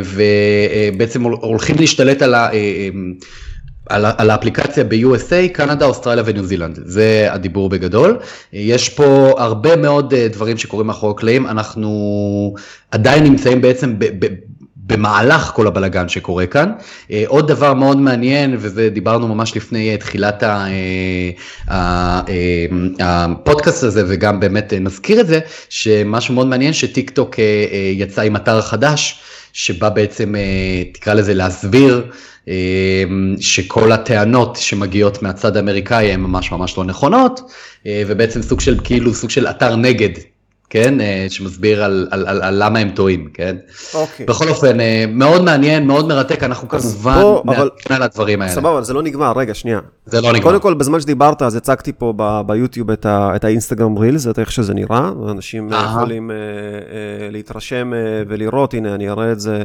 ובעצם 0.05 1.23
הולכים 1.23 1.75
להשתלט 1.79 2.21
על 2.21 2.33
ה... 2.33 2.49
על, 3.91 4.05
על 4.17 4.29
האפליקציה 4.29 4.83
ב-USA, 4.83 5.53
קנדה, 5.53 5.85
אוסטרליה 5.85 6.23
וניו 6.27 6.45
זילנד, 6.45 6.79
זה 6.85 7.27
הדיבור 7.29 7.69
בגדול. 7.69 8.17
יש 8.53 8.89
פה 8.89 9.33
הרבה 9.37 9.75
מאוד 9.75 10.13
אה, 10.13 10.27
דברים 10.27 10.57
שקורים 10.57 10.87
מאחורי 10.87 11.11
הקלעים, 11.11 11.47
אנחנו 11.47 12.55
עדיין 12.91 13.23
נמצאים 13.23 13.61
בעצם 13.61 13.99
ב, 13.99 14.05
ב, 14.19 14.27
במהלך 14.75 15.51
כל 15.55 15.67
הבלגן 15.67 16.09
שקורה 16.09 16.45
כאן. 16.45 16.71
אה, 17.11 17.23
עוד 17.27 17.47
דבר 17.47 17.73
מאוד 17.73 17.97
מעניין, 17.97 18.55
וזה 18.59 18.89
דיברנו 18.89 19.27
ממש 19.27 19.55
לפני 19.55 19.91
אה, 19.91 19.97
תחילת 19.97 20.43
הפודקאסט 22.99 23.83
הזה, 23.83 24.03
וגם 24.07 24.39
באמת 24.39 24.73
נזכיר 24.81 25.21
את 25.21 25.27
זה, 25.27 25.39
שמשהו 25.69 26.33
מאוד 26.33 26.47
מעניין 26.47 26.73
שטיק 26.73 27.09
טוק 27.09 27.35
יצא 27.93 28.21
עם 28.21 28.35
אתר 28.35 28.61
חדש, 28.61 29.21
שבא 29.53 29.89
בעצם, 29.89 30.35
תקרא 30.93 31.13
לזה 31.13 31.33
להסביר. 31.33 32.05
אמ, 32.47 32.53
שכל 33.39 33.91
הטענות 33.91 34.55
שמגיעות 34.55 35.23
מהצד 35.23 35.57
האמריקאי 35.57 36.11
הן 36.11 36.19
ממש 36.19 36.51
ממש 36.51 36.77
לא 36.77 36.83
נכונות, 36.83 37.41
אה, 37.85 38.03
ובעצם 38.07 38.41
סוג 38.41 38.59
של 38.59 38.79
כאילו 38.83 39.13
סוג 39.13 39.29
של 39.29 39.47
אתר 39.47 39.75
נגד, 39.75 40.09
כן, 40.69 41.01
אה, 41.01 41.25
שמסביר 41.29 41.83
על, 41.83 42.07
על, 42.11 42.27
על, 42.27 42.41
על 42.41 42.63
למה 42.63 42.79
הם 42.79 42.89
טועים, 42.89 43.29
כן. 43.33 43.55
אוקיי. 43.93 44.25
בכל 44.25 44.49
אופן, 44.49 44.79
אה, 44.79 45.05
מאוד 45.09 45.43
מעניין, 45.43 45.87
מאוד 45.87 46.07
מרתק, 46.07 46.43
אנחנו 46.43 46.67
כמובן 46.67 47.21
נעדכן 47.45 47.93
על 47.93 48.03
הדברים 48.03 48.41
האלה. 48.41 48.53
סבבה, 48.53 48.71
אבל 48.73 48.83
זה 48.83 48.93
לא 48.93 49.03
נגמר, 49.03 49.33
רגע, 49.35 49.53
שנייה. 49.53 49.79
זה 50.05 50.21
לא 50.21 50.31
נגמר. 50.33 50.43
קודם 50.43 50.59
כל, 50.59 50.73
בזמן 50.73 50.99
שדיברת, 50.99 51.41
אז 51.41 51.55
הצגתי 51.55 51.91
פה 51.97 52.13
ב- 52.15 52.41
ביוטיוב 52.45 52.91
את, 52.91 53.05
ה- 53.05 53.31
את 53.35 53.43
האינסטגרם 53.43 53.97
Reels, 53.97 54.27
את 54.27 54.39
איך 54.39 54.51
שזה 54.51 54.73
נראה, 54.73 55.11
ואנשים 55.25 55.69
יכולים 55.73 56.31
uh, 56.31 56.33
uh, 56.33 56.93
להתרשם 57.31 57.91
uh, 57.93 57.95
ולראות, 58.29 58.73
הנה, 58.73 58.95
אני 58.95 59.09
אראה 59.09 59.31
את 59.31 59.39
זה. 59.39 59.63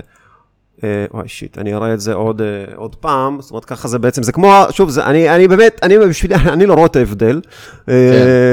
וואי 1.13 1.29
shit, 1.29 1.59
אני 1.59 1.75
אראה 1.75 1.95
את 1.95 2.01
זה 2.01 2.15
עוד, 2.15 2.43
עוד 2.77 2.95
פעם, 2.95 3.39
זאת 3.41 3.51
אומרת 3.51 3.65
ככה 3.65 3.89
זה 3.89 3.99
בעצם, 3.99 4.23
זה 4.23 4.33
כמו, 4.33 4.53
שוב, 4.71 4.91
זה, 4.91 5.05
אני, 5.05 5.31
אני 5.31 5.49
באמת, 5.49 5.81
אני 5.83 5.99
בשבילי, 5.99 6.35
אני 6.55 6.67
לא 6.67 6.75
רואה 6.75 6.87
את 6.87 6.97
ההבדל, 6.97 7.41
כן. 7.87 7.93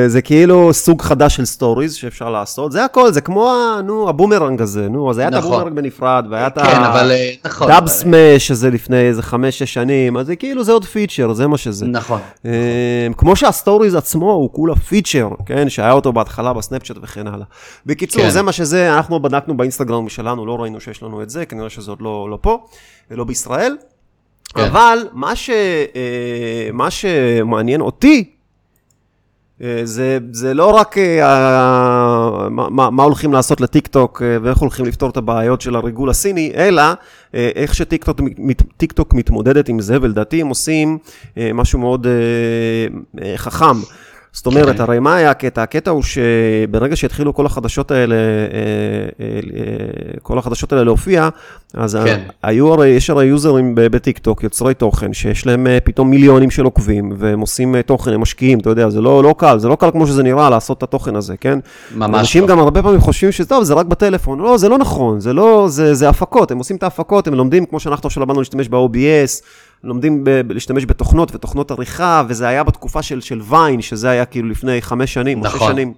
זה 0.07 0.21
כאילו 0.21 0.73
סוג 0.73 1.01
חדש 1.01 1.35
של 1.35 1.45
סטוריז 1.45 1.93
שאפשר 1.93 2.29
לעשות, 2.29 2.71
זה 2.71 2.85
הכל, 2.85 3.11
זה 3.11 3.21
כמו, 3.21 3.53
נו, 3.83 4.09
הבומרנג 4.09 4.61
הזה, 4.61 4.89
נו, 4.89 5.09
אז 5.09 5.17
היה 5.17 5.29
נכון. 5.29 5.39
את 5.39 5.45
הבומרנג 5.45 5.75
בנפרד, 5.75 6.25
והיה 6.29 6.47
את 6.47 6.57
כן, 6.57 6.83
אבל, 6.83 7.11
נכון. 7.45 7.67
Dubsmash, 7.67 8.47
שזה 8.47 8.69
לפני 8.69 9.01
איזה 9.01 9.21
חמש-שש 9.21 9.73
שנים, 9.73 10.17
אז 10.17 10.25
זה 10.27 10.35
כאילו, 10.35 10.63
זה 10.63 10.71
עוד 10.71 10.85
פיצ'ר, 10.85 11.33
זה 11.33 11.47
מה 11.47 11.57
שזה. 11.57 11.85
נכון. 11.85 12.19
כמו 13.17 13.35
שהסטוריז 13.35 13.95
עצמו 13.95 14.31
הוא 14.31 14.49
כולה 14.53 14.75
פיצ'ר, 14.75 15.29
כן, 15.45 15.69
שהיה 15.69 15.91
אותו 15.91 16.13
בהתחלה 16.13 16.53
בסנאפצ'אט 16.53 16.97
וכן 17.01 17.27
הלאה. 17.27 17.45
בקיצור, 17.85 18.21
כן. 18.21 18.29
זה 18.29 18.41
מה 18.41 18.51
שזה, 18.51 18.95
אנחנו 18.95 19.19
בדקנו 19.19 19.57
באינסטגרם 19.57 20.09
שלנו, 20.09 20.45
לא 20.45 20.61
ראינו 20.61 20.79
שיש 20.79 21.03
לנו 21.03 21.21
את 21.21 21.29
זה, 21.29 21.45
כנראה 21.45 21.69
שזה 21.69 21.91
עוד 21.91 22.01
לא, 22.01 22.12
לא 22.29 22.37
פה, 22.41 22.65
לא 23.11 23.23
בישראל. 23.23 23.77
כן. 24.55 24.61
אבל 24.61 25.07
מה, 25.13 25.35
ש, 25.35 25.49
אה, 25.49 26.69
מה 26.73 26.91
שמעניין 26.91 27.81
אותי, 27.81 28.29
אה, 29.61 29.81
זה, 29.83 30.17
זה 30.31 30.53
לא 30.53 30.75
רק 30.75 30.97
אה, 30.97 30.99
מה, 32.49 32.69
מה, 32.69 32.89
מה 32.89 33.03
הולכים 33.03 33.33
לעשות 33.33 33.61
לטיק 33.61 33.87
טוק 33.87 34.21
אה, 34.21 34.25
ואיך 34.43 34.57
הולכים 34.57 34.85
לפתור 34.85 35.09
את 35.09 35.17
הבעיות 35.17 35.61
של 35.61 35.75
הריגול 35.75 36.09
הסיני, 36.09 36.51
אלא 36.55 36.83
איך 37.33 37.75
שטיק 37.75 38.03
טוק, 38.03 38.19
טיק 38.77 38.91
טוק 38.91 39.13
מתמודדת 39.13 39.69
עם 39.69 39.79
זה, 39.79 39.97
ולדעתי 40.01 40.41
הם 40.41 40.47
עושים 40.47 40.97
משהו 41.53 41.79
מאוד 41.79 42.07
חכם. 43.35 43.75
זאת 44.33 44.45
אומרת, 44.45 44.79
הרי 44.79 44.99
מה 44.99 45.15
היה 45.15 45.31
הקטע? 45.31 45.63
הקטע 45.63 45.91
הוא 45.91 46.03
שברגע 46.03 46.95
שהתחילו 46.95 47.33
כל 47.33 47.45
החדשות 47.45 47.91
האלה, 47.91 48.15
אה, 48.15 48.19
אה, 49.19 49.39
אה, 49.55 50.19
כל 50.21 50.37
החדשות 50.37 50.71
האלה 50.71 50.83
להופיע, 50.83 51.29
אז 51.73 51.97
כן. 52.05 52.21
היו 52.43 52.73
הרי, 52.73 52.87
יש 52.87 53.09
הרי 53.09 53.25
יוזרים 53.25 53.71
בטיקטוק, 53.75 54.43
יוצרי 54.43 54.73
תוכן, 54.73 55.13
שיש 55.13 55.45
להם 55.45 55.67
פתאום 55.83 56.09
מיליונים 56.09 56.51
של 56.51 56.63
עוקבים, 56.63 57.13
והם 57.17 57.39
עושים 57.39 57.81
תוכן, 57.81 58.13
הם 58.13 58.21
משקיעים, 58.21 58.59
אתה 58.59 58.69
יודע, 58.69 58.89
זה 58.89 59.01
לא, 59.01 59.23
לא 59.23 59.35
קל, 59.37 59.59
זה 59.59 59.67
לא 59.67 59.75
קל 59.75 59.91
כמו 59.91 60.07
שזה 60.07 60.23
נראה 60.23 60.49
לעשות 60.49 60.77
את 60.77 60.83
התוכן 60.83 61.15
הזה, 61.15 61.37
כן? 61.37 61.59
ממש 61.95 62.19
אנשים 62.19 62.43
לא. 62.43 62.47
גם 62.47 62.59
הרבה 62.59 62.83
פעמים 62.83 62.99
חושבים 62.99 63.31
שטוב, 63.31 63.63
זה 63.63 63.73
רק 63.73 63.85
בטלפון. 63.85 64.39
לא, 64.39 64.57
זה 64.57 64.69
לא 64.69 64.77
נכון, 64.77 65.19
זה 65.19 65.33
לא, 65.33 65.65
זה, 65.69 65.93
זה 65.93 66.09
הפקות, 66.09 66.51
הם 66.51 66.57
עושים 66.57 66.75
את 66.75 66.83
ההפקות, 66.83 67.27
הם 67.27 67.33
לומדים, 67.33 67.65
כמו 67.65 67.79
שאנחנו 67.79 68.07
עכשיו 68.07 68.23
למדנו 68.23 68.39
להשתמש 68.39 68.67
ב-OBS, 68.67 69.43
לומדים 69.83 70.23
ב- 70.23 70.51
להשתמש 70.51 70.85
בתוכנות 70.85 71.35
ותוכנות 71.35 71.71
עריכה, 71.71 72.23
וזה 72.27 72.47
היה 72.47 72.63
בתקופה 72.63 73.01
של, 73.01 73.21
של 73.21 73.41
ויין, 73.41 73.81
שזה 73.81 74.09
היה 74.09 74.25
כאילו 74.25 74.49
לפני 74.49 74.81
חמש 74.81 75.13
שנים, 75.13 75.39
נכון. 75.39 75.59
או 75.59 75.65
שש 75.65 75.71
שנים. 75.71 75.93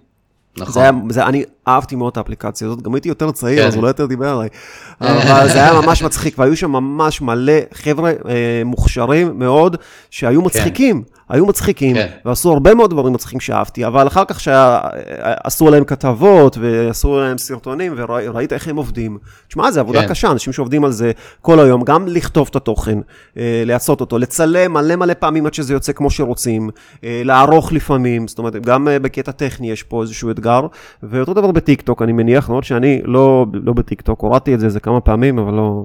נכון. 0.57 0.73
זה 0.73 0.79
היה, 0.79 0.91
זה, 1.09 1.25
אני 1.25 1.43
אהבתי 1.67 1.95
מאוד 1.95 2.11
את 2.11 2.17
האפליקציה 2.17 2.67
הזאת, 2.67 2.81
גם 2.81 2.95
הייתי 2.95 3.09
יותר 3.09 3.31
צעיר, 3.31 3.61
כן. 3.61 3.67
אז 3.67 3.75
הוא 3.75 3.83
לא 3.83 3.87
יותר 3.87 4.05
דיבר 4.05 4.29
עליי. 4.29 4.49
אבל 5.01 5.47
זה 5.47 5.63
היה 5.63 5.81
ממש 5.81 6.03
מצחיק, 6.03 6.39
והיו 6.39 6.57
שם 6.57 6.71
ממש 6.71 7.21
מלא 7.21 7.53
חבר'ה 7.73 8.09
אה, 8.09 8.61
מוכשרים 8.65 9.39
מאוד, 9.39 9.77
שהיו 10.09 10.41
כן. 10.41 10.45
מצחיקים. 10.45 11.03
כן. 11.03 11.14
היו 11.29 11.45
מצחיקים, 11.45 11.95
כן. 11.95 12.07
ועשו 12.25 12.51
הרבה 12.51 12.73
מאוד 12.73 12.89
דברים 12.89 13.13
מצחיקים 13.13 13.39
שאהבתי, 13.39 13.85
אבל 13.85 14.07
אחר 14.07 14.25
כך 14.27 14.39
שעשו 14.39 15.67
עליהם 15.67 15.83
כתבות, 15.83 16.57
ועשו 16.61 17.17
עליהם 17.17 17.37
סרטונים, 17.37 17.93
וראית 17.97 18.53
איך 18.53 18.67
הם 18.67 18.75
עובדים. 18.75 19.17
תשמע, 19.47 19.71
זו 19.71 19.79
עבודה 19.79 20.01
כן. 20.01 20.07
קשה, 20.07 20.31
אנשים 20.31 20.53
שעובדים 20.53 20.85
על 20.85 20.91
זה 20.91 21.11
כל 21.41 21.59
היום, 21.59 21.83
גם 21.83 22.07
לכתוב 22.07 22.47
את 22.51 22.55
התוכן, 22.55 22.99
אה, 23.37 23.63
לעשות 23.65 24.01
אותו, 24.01 24.17
לצלם 24.17 24.73
מלא 24.73 24.95
מלא 24.95 25.13
פעמים 25.19 25.45
עד 25.45 25.53
שזה 25.53 25.73
יוצא 25.73 25.93
כמו 25.93 26.09
שרוצים, 26.09 26.69
אה, 27.03 27.21
לערוך 27.25 27.73
לפעמים, 27.73 28.27
זאת 28.27 28.39
אומרת, 28.39 28.55
גם 28.55 28.87
אה, 28.87 28.99
בקטע 28.99 29.31
טכני 29.31 29.71
יש 29.71 29.83
פה 29.83 30.01
איזשהו 30.01 30.31
אתגר, 30.31 30.67
ואותו 31.03 31.33
דבר 31.33 31.51
בטיקטוק, 31.51 32.01
אני 32.01 32.11
מניח, 32.11 32.49
למרות 32.49 32.63
שאני 32.63 33.01
לא, 33.03 33.45
לא 33.53 33.73
בטיקטוק, 33.73 34.21
הורדתי 34.21 34.53
את 34.53 34.59
זה 34.59 34.65
איזה 34.65 34.79
כמה 34.79 35.01
פעמים, 35.01 35.39
אבל 35.39 35.53
לא... 35.53 35.83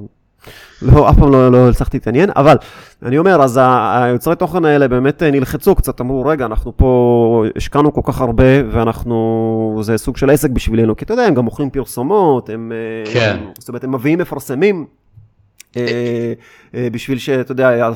לא, 0.82 1.10
אף 1.10 1.16
פעם 1.18 1.32
לא, 1.32 1.52
לא 1.52 1.68
הצלחתי 1.68 1.96
להתעניין, 1.96 2.30
אבל 2.36 2.56
אני 3.02 3.18
אומר, 3.18 3.42
אז 3.42 3.60
היוצרי 3.92 4.36
תוכן 4.36 4.64
האלה 4.64 4.88
באמת 4.88 5.22
נלחצו 5.22 5.74
קצת, 5.74 6.00
אמרו, 6.00 6.26
רגע, 6.26 6.46
אנחנו 6.46 6.76
פה 6.76 7.44
השקענו 7.56 7.92
כל 7.92 8.00
כך 8.04 8.20
הרבה, 8.20 8.70
ואנחנו, 8.70 9.78
זה 9.82 9.98
סוג 9.98 10.16
של 10.16 10.30
עסק 10.30 10.50
בשבילנו, 10.50 10.96
כי 10.96 11.04
אתה 11.04 11.14
יודע, 11.14 11.22
הם 11.22 11.34
גם 11.34 11.44
מוכרים 11.44 11.70
פרסומות, 11.70 12.50
הם, 12.50 12.72
כן. 13.12 13.36
הם, 13.40 13.46
זאת 13.58 13.68
אומרת, 13.68 13.84
הם 13.84 13.94
מביאים 13.94 14.18
מפרסמים. 14.18 14.86
אה, 15.76 16.32
אה, 16.74 16.88
בשביל 16.92 17.18
שאתה 17.18 17.52
יודע, 17.52 17.90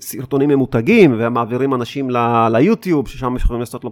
סרטונים 0.00 0.48
ממותגים 0.48 1.14
ומעבירים 1.18 1.74
אנשים 1.74 2.10
ליוטיוב, 2.50 3.08
ששם 3.08 3.36
יכולים 3.36 3.60
לעשות 3.60 3.84
לו 3.84 3.90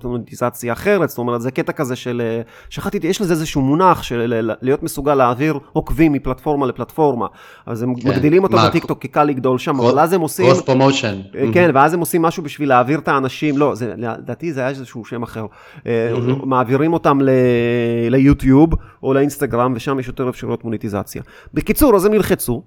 אחרת, 0.73 1.09
זאת 1.09 1.19
אומרת, 1.19 1.41
זה 1.41 1.51
קטע 1.51 1.73
כזה 1.73 1.97
של, 1.97 2.23
אה, 2.25 2.43
שכחתי, 2.71 2.99
יש 3.03 3.21
לזה 3.21 3.33
איזשהו 3.33 3.63
מונח 3.63 4.03
של 4.03 4.43
להיות 4.63 4.83
מסוגל 4.83 5.15
להעביר 5.15 5.59
עוקבים 5.73 6.13
מפלטפורמה 6.13 6.67
לפלטפורמה, 6.67 7.27
אז 7.67 7.83
הם 7.83 7.95
כן. 7.95 8.09
מגדילים 8.09 8.43
אותו 8.43 8.57
בטיקטוק 8.69 9.01
כי 9.01 9.09
קל 9.09 9.25
לגדול 9.25 9.59
שם, 9.59 9.81
אבל 9.81 9.99
אז 9.99 10.13
הם 10.13 10.21
עושים... 10.21 10.47
cross 10.47 10.61
promotion. 10.61 11.21
כן, 11.55 11.71
ואז 11.75 11.95
הם 11.95 12.01
עושים 12.01 12.23
משהו 12.23 12.43
בשביל 12.43 12.69
להעביר 12.69 12.99
את 12.99 13.09
האנשים, 13.09 13.59
לא, 13.59 13.75
לדעתי 13.97 14.53
זה 14.53 14.61
היה 14.61 14.69
איזשהו 14.69 15.05
שם 15.05 15.23
אחר, 15.23 15.47
מעבירים 16.45 16.93
אותם 16.93 17.19
ליוטיוב 18.11 18.75
או 19.03 19.15
לאינסטגרם, 19.15 19.73
ושם 19.77 20.01
יש 20.01 20.09
יותר 20.09 20.29
אפשרויות 20.29 20.65
מוניטיזציה. 20.65 21.23
בקיצור, 21.55 21.97
אז 21.97 22.05
הם 22.05 22.13
נלחצו. 22.13 22.63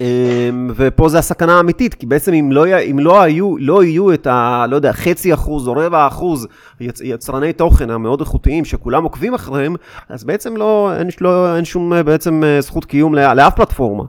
אמ, 0.00 0.70
ופה 0.76 1.08
זה 1.08 1.18
הסכנה 1.18 1.56
האמיתית, 1.56 1.94
כי 1.94 2.06
בעצם 2.06 2.32
אם 2.32 2.52
לא, 2.52 2.78
אם 2.90 2.98
לא 2.98 3.20
היו, 3.20 3.56
לא 3.58 3.84
יהיו 3.84 4.12
את 4.12 4.26
ה... 4.26 4.64
לא 4.68 4.76
יודע, 4.76 4.92
חצי 4.92 5.34
אחוז 5.34 5.68
או 5.68 5.72
רבע 5.72 6.06
אחוז 6.06 6.46
יצ, 6.80 7.00
יצרני 7.00 7.52
תוכן 7.52 7.90
המאוד 7.90 8.20
איכותיים 8.20 8.64
שכולם 8.64 9.04
עוקבים 9.04 9.34
אחריהם, 9.34 9.76
אז 10.08 10.24
בעצם 10.24 10.56
לא, 10.56 10.92
אין, 10.98 11.08
לא, 11.20 11.56
אין 11.56 11.64
שום 11.64 11.92
בעצם 12.04 12.44
אה, 12.44 12.60
זכות 12.60 12.84
קיום 12.84 13.14
לאף 13.14 13.56
פלטפורמה. 13.56 14.04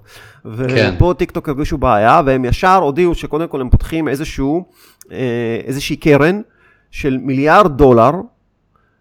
כן. 0.67 0.93
ופה 0.95 1.13
טיק 1.17 1.31
טוק 1.31 1.49
הרגישו 1.49 1.77
בעיה, 1.77 2.21
והם 2.25 2.45
ישר 2.45 2.75
הודיעו 2.75 3.15
שקודם 3.15 3.47
כל 3.47 3.61
הם 3.61 3.69
פותחים 3.69 4.07
איזשהו, 4.07 4.65
אה, 5.11 5.61
איזושהי 5.65 5.95
קרן 5.95 6.41
של 6.91 7.17
מיליארד 7.21 7.77
דולר, 7.77 8.11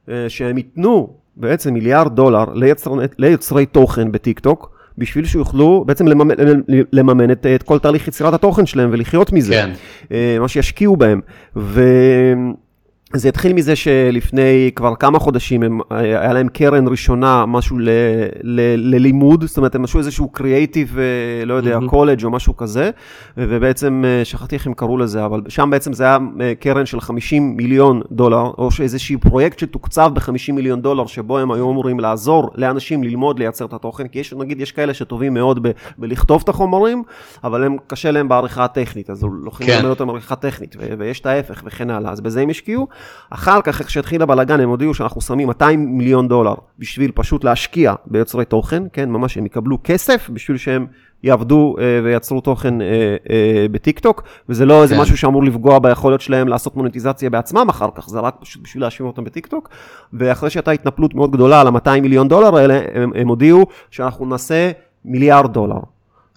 אה, 0.09 0.25
שהם 0.29 0.57
ייתנו 0.57 1.14
בעצם 1.37 1.75
מיליארד 1.75 2.16
דולר 2.16 2.45
ליצרני, 2.55 3.05
ליצרי 3.18 3.66
תוכן 3.66 4.12
בטיק 4.12 4.41
טוק. 4.41 4.80
בשביל 5.01 5.26
שיוכלו 5.26 5.84
בעצם 5.86 6.07
לממן, 6.07 6.34
לממן 6.92 7.30
את, 7.30 7.46
את 7.46 7.62
כל 7.62 7.78
תהליך 7.78 8.09
יצירת 8.09 8.34
התוכן 8.34 8.66
שלהם 8.66 8.88
ולחיות 8.92 9.32
מזה, 9.32 9.55
כן. 9.55 9.70
אה, 10.12 10.36
מה 10.40 10.48
שישקיעו 10.48 10.96
בהם. 10.96 11.20
ו... 11.57 11.82
זה 13.14 13.28
התחיל 13.28 13.52
מזה 13.52 13.76
שלפני 13.76 14.70
כבר 14.74 14.94
כמה 14.94 15.18
חודשים 15.18 15.62
הם, 15.62 15.80
היה 15.90 16.32
להם 16.32 16.48
קרן 16.48 16.88
ראשונה, 16.88 17.46
משהו 17.46 17.78
ל, 17.78 17.88
ל, 18.42 18.61
ללימוד, 18.94 19.44
זאת 19.44 19.56
אומרת 19.56 19.74
הם 19.74 19.84
עשו 19.84 19.98
איזשהו 19.98 20.28
קריאייטיב, 20.28 20.98
אה, 20.98 21.44
לא 21.44 21.54
יודע, 21.54 21.78
קולג' 21.86 22.20
אמ-המ. 22.20 22.24
או 22.24 22.30
משהו 22.30 22.56
כזה, 22.56 22.90
ובעצם, 23.36 24.04
אה, 24.06 24.24
שכחתי 24.24 24.56
איך 24.56 24.66
הם 24.66 24.74
קראו 24.74 24.98
לזה, 24.98 25.24
אבל 25.24 25.40
שם 25.48 25.70
בעצם 25.70 25.92
זה 25.92 26.04
היה 26.04 26.18
אה, 26.40 26.52
קרן 26.61 26.86
של 26.86 27.00
50 27.00 27.56
מיליון 27.56 28.02
דולר, 28.12 28.50
או 28.58 28.68
איזשהו 28.82 29.20
פרויקט 29.20 29.58
שתוקצב 29.58 30.11
ב-50 30.14 30.52
מיליון 30.52 30.82
דולר, 30.82 31.06
שבו 31.06 31.38
הם 31.38 31.52
היו 31.52 31.70
אמורים 31.70 32.00
לעזור 32.00 32.50
לאנשים 32.54 33.04
ללמוד 33.04 33.38
לייצר 33.38 33.64
את 33.64 33.72
התוכן, 33.72 34.08
כי 34.08 34.18
יש, 34.18 34.32
נגיד, 34.32 34.61
יש 34.61 34.72
כאלה 34.72 34.94
שטובים 34.94 35.34
מאוד 35.34 35.68
ב, 35.68 35.70
בלכתוב 35.98 36.42
את 36.44 36.48
החומרים, 36.48 37.02
אבל 37.44 37.64
הם, 37.64 37.76
קשה 37.86 38.11
להם 38.11 38.28
בעריכה 38.28 38.64
הטכנית, 38.64 39.11
אז 39.11 39.24
לוקחים 39.42 39.66
כן. 39.66 39.76
ללמד 39.76 39.90
אותם 39.90 40.11
עריכה 40.11 40.36
טכנית, 40.36 40.76
ויש 40.98 41.20
את 41.20 41.26
ההפך 41.26 41.62
וכן 41.66 41.90
הלאה, 41.90 42.12
אז 42.12 42.20
בזה 42.20 42.40
הם 42.40 42.50
השקיעו. 42.50 42.86
אחר 43.30 43.61
כך, 43.62 43.80
איך 43.80 43.90
שהתחיל 43.90 44.22
הבלאגן, 44.22 44.61
הם 44.61 44.68
הודיעו 44.68 44.94
שאנחנו 44.94 45.20
שמים 45.20 45.48
200 45.48 45.98
מיליון 45.98 46.28
דולר 46.28 46.55
בשביל 46.78 47.11
פשוט 47.14 47.44
להשקיע 47.44 47.94
ביוצרי 48.07 48.44
תוכן, 48.44 48.82
כן, 48.92 49.11
ממש 49.11 49.36
הם 49.36 49.46
יקבלו 49.46 49.78
כסף 49.84 50.30
בשביל 50.32 50.57
שהם 50.57 50.86
יעבדו 51.22 51.76
אה, 51.78 52.01
וייצרו 52.05 52.40
תוכן 52.40 52.80
אה, 52.80 52.86
אה, 53.30 53.66
בטיק 53.70 53.98
טוק, 53.98 54.22
וזה 54.48 54.66
לא 54.66 54.74
כן. 54.74 54.82
איזה 54.82 54.98
משהו 54.98 55.16
שאמור 55.16 55.44
לפגוע 55.44 55.78
ביכולת 55.78 56.20
שלהם 56.20 56.48
לעשות 56.48 56.76
מוניטיזציה 56.76 57.30
בעצמם 57.30 57.66
אחר 57.70 57.88
כך, 57.94 58.09
זה 58.09 58.20
רק 58.20 58.36
פשוט 58.40 58.62
בשביל 58.62 58.82
להשאיר 58.82 59.09
אותם 59.09 59.24
בטיק 59.24 59.46
טוק, 59.46 59.68
ואחרי 60.12 60.51
שהייתה 60.51 60.70
התנפלות 60.70 61.14
מאוד 61.14 61.30
גדולה 61.32 61.61
על 61.61 61.66
ה-200 61.66 62.01
מיליון 62.01 62.28
דולר 62.28 62.57
האלה, 62.57 62.80
הם, 62.94 63.12
הם 63.14 63.28
הודיעו 63.28 63.66
שאנחנו 63.90 64.26
נעשה 64.26 64.70
מיליארד 65.05 65.53
דולר. 65.53 65.80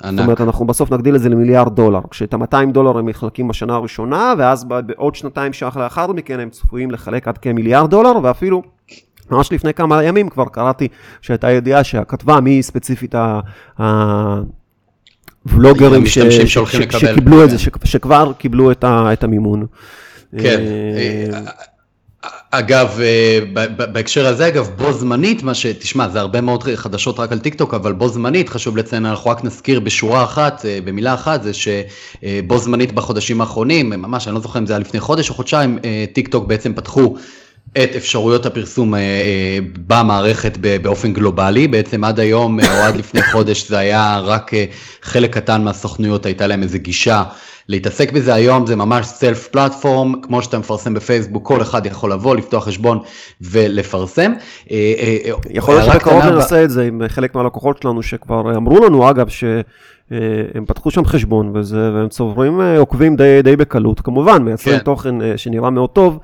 ענק. 0.03 0.17
זאת 0.17 0.25
אומרת, 0.25 0.41
אנחנו 0.41 0.67
בסוף 0.67 0.91
נגדיל 0.91 1.15
את 1.15 1.21
זה 1.21 1.29
למיליארד 1.29 1.75
דולר. 1.75 1.99
כשאת 2.09 2.33
ה-200 2.33 2.71
דולר 2.71 2.97
הם 2.97 3.05
מחלקים 3.05 3.47
בשנה 3.47 3.73
הראשונה, 3.73 4.33
ואז 4.37 4.63
בעוד 4.63 5.15
שנתיים 5.15 5.53
שלוש 5.53 5.77
לאחר 5.77 6.11
מכן 6.11 6.39
הם 6.39 6.49
צפויים 6.49 6.91
לחלק 6.91 7.27
עד 7.27 7.37
כמיליארד 7.37 7.89
דולר, 7.89 8.11
ואפילו 8.23 8.63
ממש 9.31 9.51
לפני 9.51 9.73
כמה 9.73 10.03
ימים 10.03 10.29
כבר 10.29 10.45
קראתי 10.45 10.87
שהייתה 11.21 11.51
ידיעה 11.51 11.83
שהכתבה 11.83 12.39
מי 12.39 12.63
ספציפית 12.63 13.15
הוולוגרים 15.45 16.05
ש... 16.05 16.19
שקיבלו 16.19 17.43
את 17.43 17.49
זה, 17.49 17.57
כן. 17.57 17.85
שכבר 17.85 18.31
קיבלו 18.37 18.71
את 18.83 19.23
המימון. 19.23 19.65
כן. 20.39 20.61
אה, 22.23 22.29
אגב, 22.51 22.99
אה, 23.01 23.39
בהקשר 23.75 24.27
הזה, 24.27 24.47
אגב, 24.47 24.69
בו 24.77 24.93
זמנית, 24.93 25.43
מה 25.43 25.53
ש... 25.53 25.65
תשמע, 25.65 26.09
זה 26.09 26.19
הרבה 26.19 26.41
מאוד 26.41 26.63
חדשות 26.75 27.19
רק 27.19 27.31
על 27.31 27.39
טיקטוק, 27.39 27.73
אבל 27.73 27.93
בו 27.93 28.09
זמנית, 28.09 28.49
חשוב 28.49 28.77
לציין, 28.77 29.05
אנחנו 29.05 29.29
רק 29.29 29.43
נזכיר 29.43 29.79
בשורה 29.79 30.23
אחת, 30.23 30.65
אה, 30.65 30.79
במילה 30.85 31.13
אחת, 31.13 31.43
זה 31.43 31.51
שבו 31.53 32.57
זמנית 32.57 32.91
בחודשים 32.91 33.41
האחרונים, 33.41 33.89
ממש, 33.89 34.27
אני 34.27 34.35
לא 34.35 34.41
זוכר 34.41 34.59
אם 34.59 34.65
זה 34.65 34.73
היה 34.73 34.79
לפני 34.79 34.99
חודש 34.99 35.29
או 35.29 35.35
חודשיים, 35.35 35.79
טיקטוק 36.13 36.47
בעצם 36.47 36.73
פתחו 36.73 37.15
את 37.83 37.95
אפשרויות 37.95 38.45
הפרסום 38.45 38.93
במערכת 39.87 40.57
באופן 40.81 41.13
גלובלי, 41.13 41.67
בעצם 41.67 42.03
עד 42.03 42.19
היום 42.19 42.59
או 42.59 42.65
עד 42.65 42.95
לפני 42.95 43.21
חודש 43.23 43.69
זה 43.69 43.77
היה 43.77 44.19
רק 44.19 44.51
חלק 45.01 45.33
קטן 45.33 45.63
מהסוכנויות 45.63 46.25
הייתה 46.25 46.47
להם 46.47 46.63
איזה 46.63 46.77
גישה 46.77 47.23
להתעסק 47.69 48.11
בזה 48.11 48.33
היום 48.33 48.65
זה 48.65 48.75
ממש 48.75 49.05
סלף 49.05 49.47
פלטפורם, 49.47 50.21
כמו 50.21 50.41
שאתה 50.41 50.59
מפרסם 50.59 50.93
בפייסבוק, 50.93 51.47
כל 51.47 51.61
אחד 51.61 51.85
יכול 51.85 52.11
לבוא, 52.11 52.35
לפתוח 52.35 52.65
חשבון 52.65 52.99
ולפרסם. 53.41 54.33
אה, 54.71 54.93
אה, 54.99 55.31
יכול 55.49 55.75
להיות 55.75 55.91
שבקרוב 55.93 56.23
ננסה 56.23 56.63
את 56.63 56.69
זה 56.69 56.87
עם 56.87 57.01
חלק 57.07 57.35
מהלקוחות 57.35 57.81
שלנו 57.81 58.03
שכבר 58.03 58.55
אמרו 58.55 58.85
לנו 58.85 59.09
אגב 59.09 59.27
שהם 59.27 60.65
פתחו 60.67 60.91
שם 60.91 61.05
חשבון 61.05 61.51
וזה, 61.55 61.91
והם 61.93 62.09
צוברים 62.09 62.61
אה, 62.61 62.77
עוקבים 62.77 63.15
די, 63.15 63.41
די 63.43 63.55
בקלות, 63.55 64.01
כמובן 64.01 64.43
מייצרים 64.43 64.77
כן. 64.77 64.83
תוכן 64.83 65.37
שנראה 65.37 65.69
מאוד 65.69 65.89
טוב. 65.89 66.19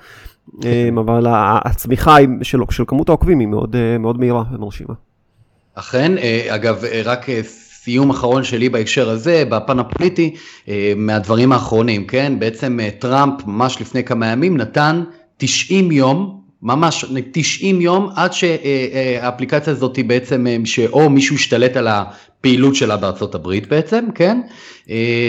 אבל 0.99 1.25
הצמיחה 1.65 2.15
של, 2.41 2.59
של 2.71 2.83
כמות 2.87 3.09
העוקבים 3.09 3.39
היא 3.39 3.47
מאוד, 3.47 3.75
מאוד 3.99 4.19
מהירה 4.19 4.43
ומרשימה. 4.53 4.93
אכן, 5.75 6.11
אגב, 6.49 6.83
רק 7.05 7.25
סיום 7.83 8.09
אחרון 8.09 8.43
שלי 8.43 8.69
בהקשר 8.69 9.09
הזה, 9.09 9.43
בפן 9.49 9.79
הפוליטי, 9.79 10.35
אה, 10.67 10.93
מהדברים 10.95 11.51
האחרונים, 11.51 12.07
כן? 12.07 12.39
בעצם 12.39 12.79
אה, 12.79 12.89
טראמפ 12.99 13.33
ממש 13.45 13.81
לפני 13.81 14.03
כמה 14.03 14.27
ימים 14.27 14.57
נתן 14.57 15.03
90 15.37 15.91
יום, 15.91 16.38
ממש 16.63 17.05
90 17.31 17.81
יום 17.81 18.09
עד 18.15 18.33
שהאפליקציה 18.33 19.73
הזאת 19.73 19.95
היא 19.95 20.05
בעצם, 20.05 20.47
אה, 20.47 20.57
שאו 20.65 21.09
מישהו 21.09 21.35
השתלט 21.35 21.77
על 21.77 21.87
הפעילות 21.87 22.75
שלה 22.75 22.97
בארצות 22.97 23.35
הברית 23.35 23.67
בעצם, 23.67 24.05
כן? 24.15 24.41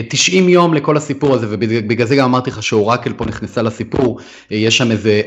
90 0.09 0.49
יום 0.49 0.75
לכל 0.75 0.97
הסיפור 0.97 1.35
הזה, 1.35 1.47
ובגלל 1.51 2.07
זה 2.07 2.17
גם 2.17 2.25
אמרתי 2.25 2.51
לך 2.51 2.63
שאורקל 2.63 3.13
פה 3.13 3.25
נכנסה 3.25 3.63
לסיפור, 3.63 4.19
יש 4.51 4.79
שם 4.79 4.91
איזה, 4.91 5.23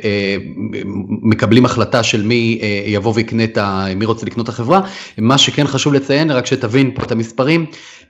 מקבלים 1.09 1.65
החלטה 1.65 2.03
של 2.03 2.23
מי 2.23 2.59
יבוא 2.85 3.13
ויקנה 3.15 3.43
את 3.43 3.57
ה... 3.57 3.85
מי 3.95 4.05
רוצה 4.05 4.25
לקנות 4.25 4.43
את 4.43 4.49
החברה, 4.49 4.81
מה 5.17 5.37
שכן 5.37 5.67
חשוב 5.67 5.93
לציין, 5.93 6.31
רק 6.31 6.45
שתבין 6.45 6.91
פה 6.95 7.03
את 7.03 7.11
המספרים, 7.11 7.65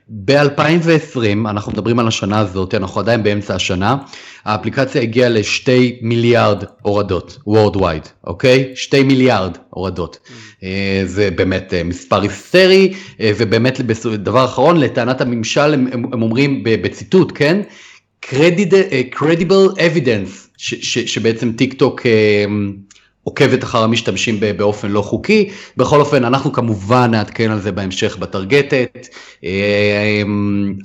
ב-2020, 0.08 1.48
אנחנו 1.50 1.72
מדברים 1.72 1.98
על 1.98 2.08
השנה 2.08 2.38
הזאת, 2.38 2.74
אנחנו 2.74 3.00
עדיין 3.00 3.22
באמצע 3.22 3.54
השנה, 3.54 3.96
האפליקציה 4.44 5.02
הגיעה 5.02 5.28
לשתי 5.28 5.98
מיליארד 6.02 6.64
הורדות, 6.82 7.38
Worldwide, 7.48 8.08
אוקיי? 8.24 8.72
שתי 8.74 9.02
מיליארד 9.02 9.58
הורדות. 9.70 10.18
Mm. 10.26 10.60
זה 11.04 11.30
באמת 11.30 11.72
מספר 11.84 12.22
היסטרי, 12.22 12.94
ובאמת 13.20 13.80
דבר 14.16 14.44
אחרון, 14.44 14.80
לטענת 14.80 15.20
הממשל 15.20 15.74
הם, 15.74 15.86
הם 16.12 16.22
אומרים 16.22 16.62
בציטוט, 16.64 17.32
כן? 17.34 17.60
credible 19.14 19.76
evidence, 19.76 20.48
ש, 20.56 20.74
ש, 20.74 20.98
שבעצם 20.98 21.52
טיק 21.52 21.74
טוק 21.74 22.00
עוקבת 23.24 23.64
אחר 23.64 23.82
המשתמשים 23.82 24.40
באופן 24.56 24.88
לא 24.90 25.02
חוקי. 25.02 25.50
בכל 25.76 26.00
אופן, 26.00 26.24
אנחנו 26.24 26.52
כמובן 26.52 27.10
נעדכן 27.10 27.50
על 27.50 27.60
זה 27.60 27.72
בהמשך 27.72 28.16
בטרגטת. 28.16 29.08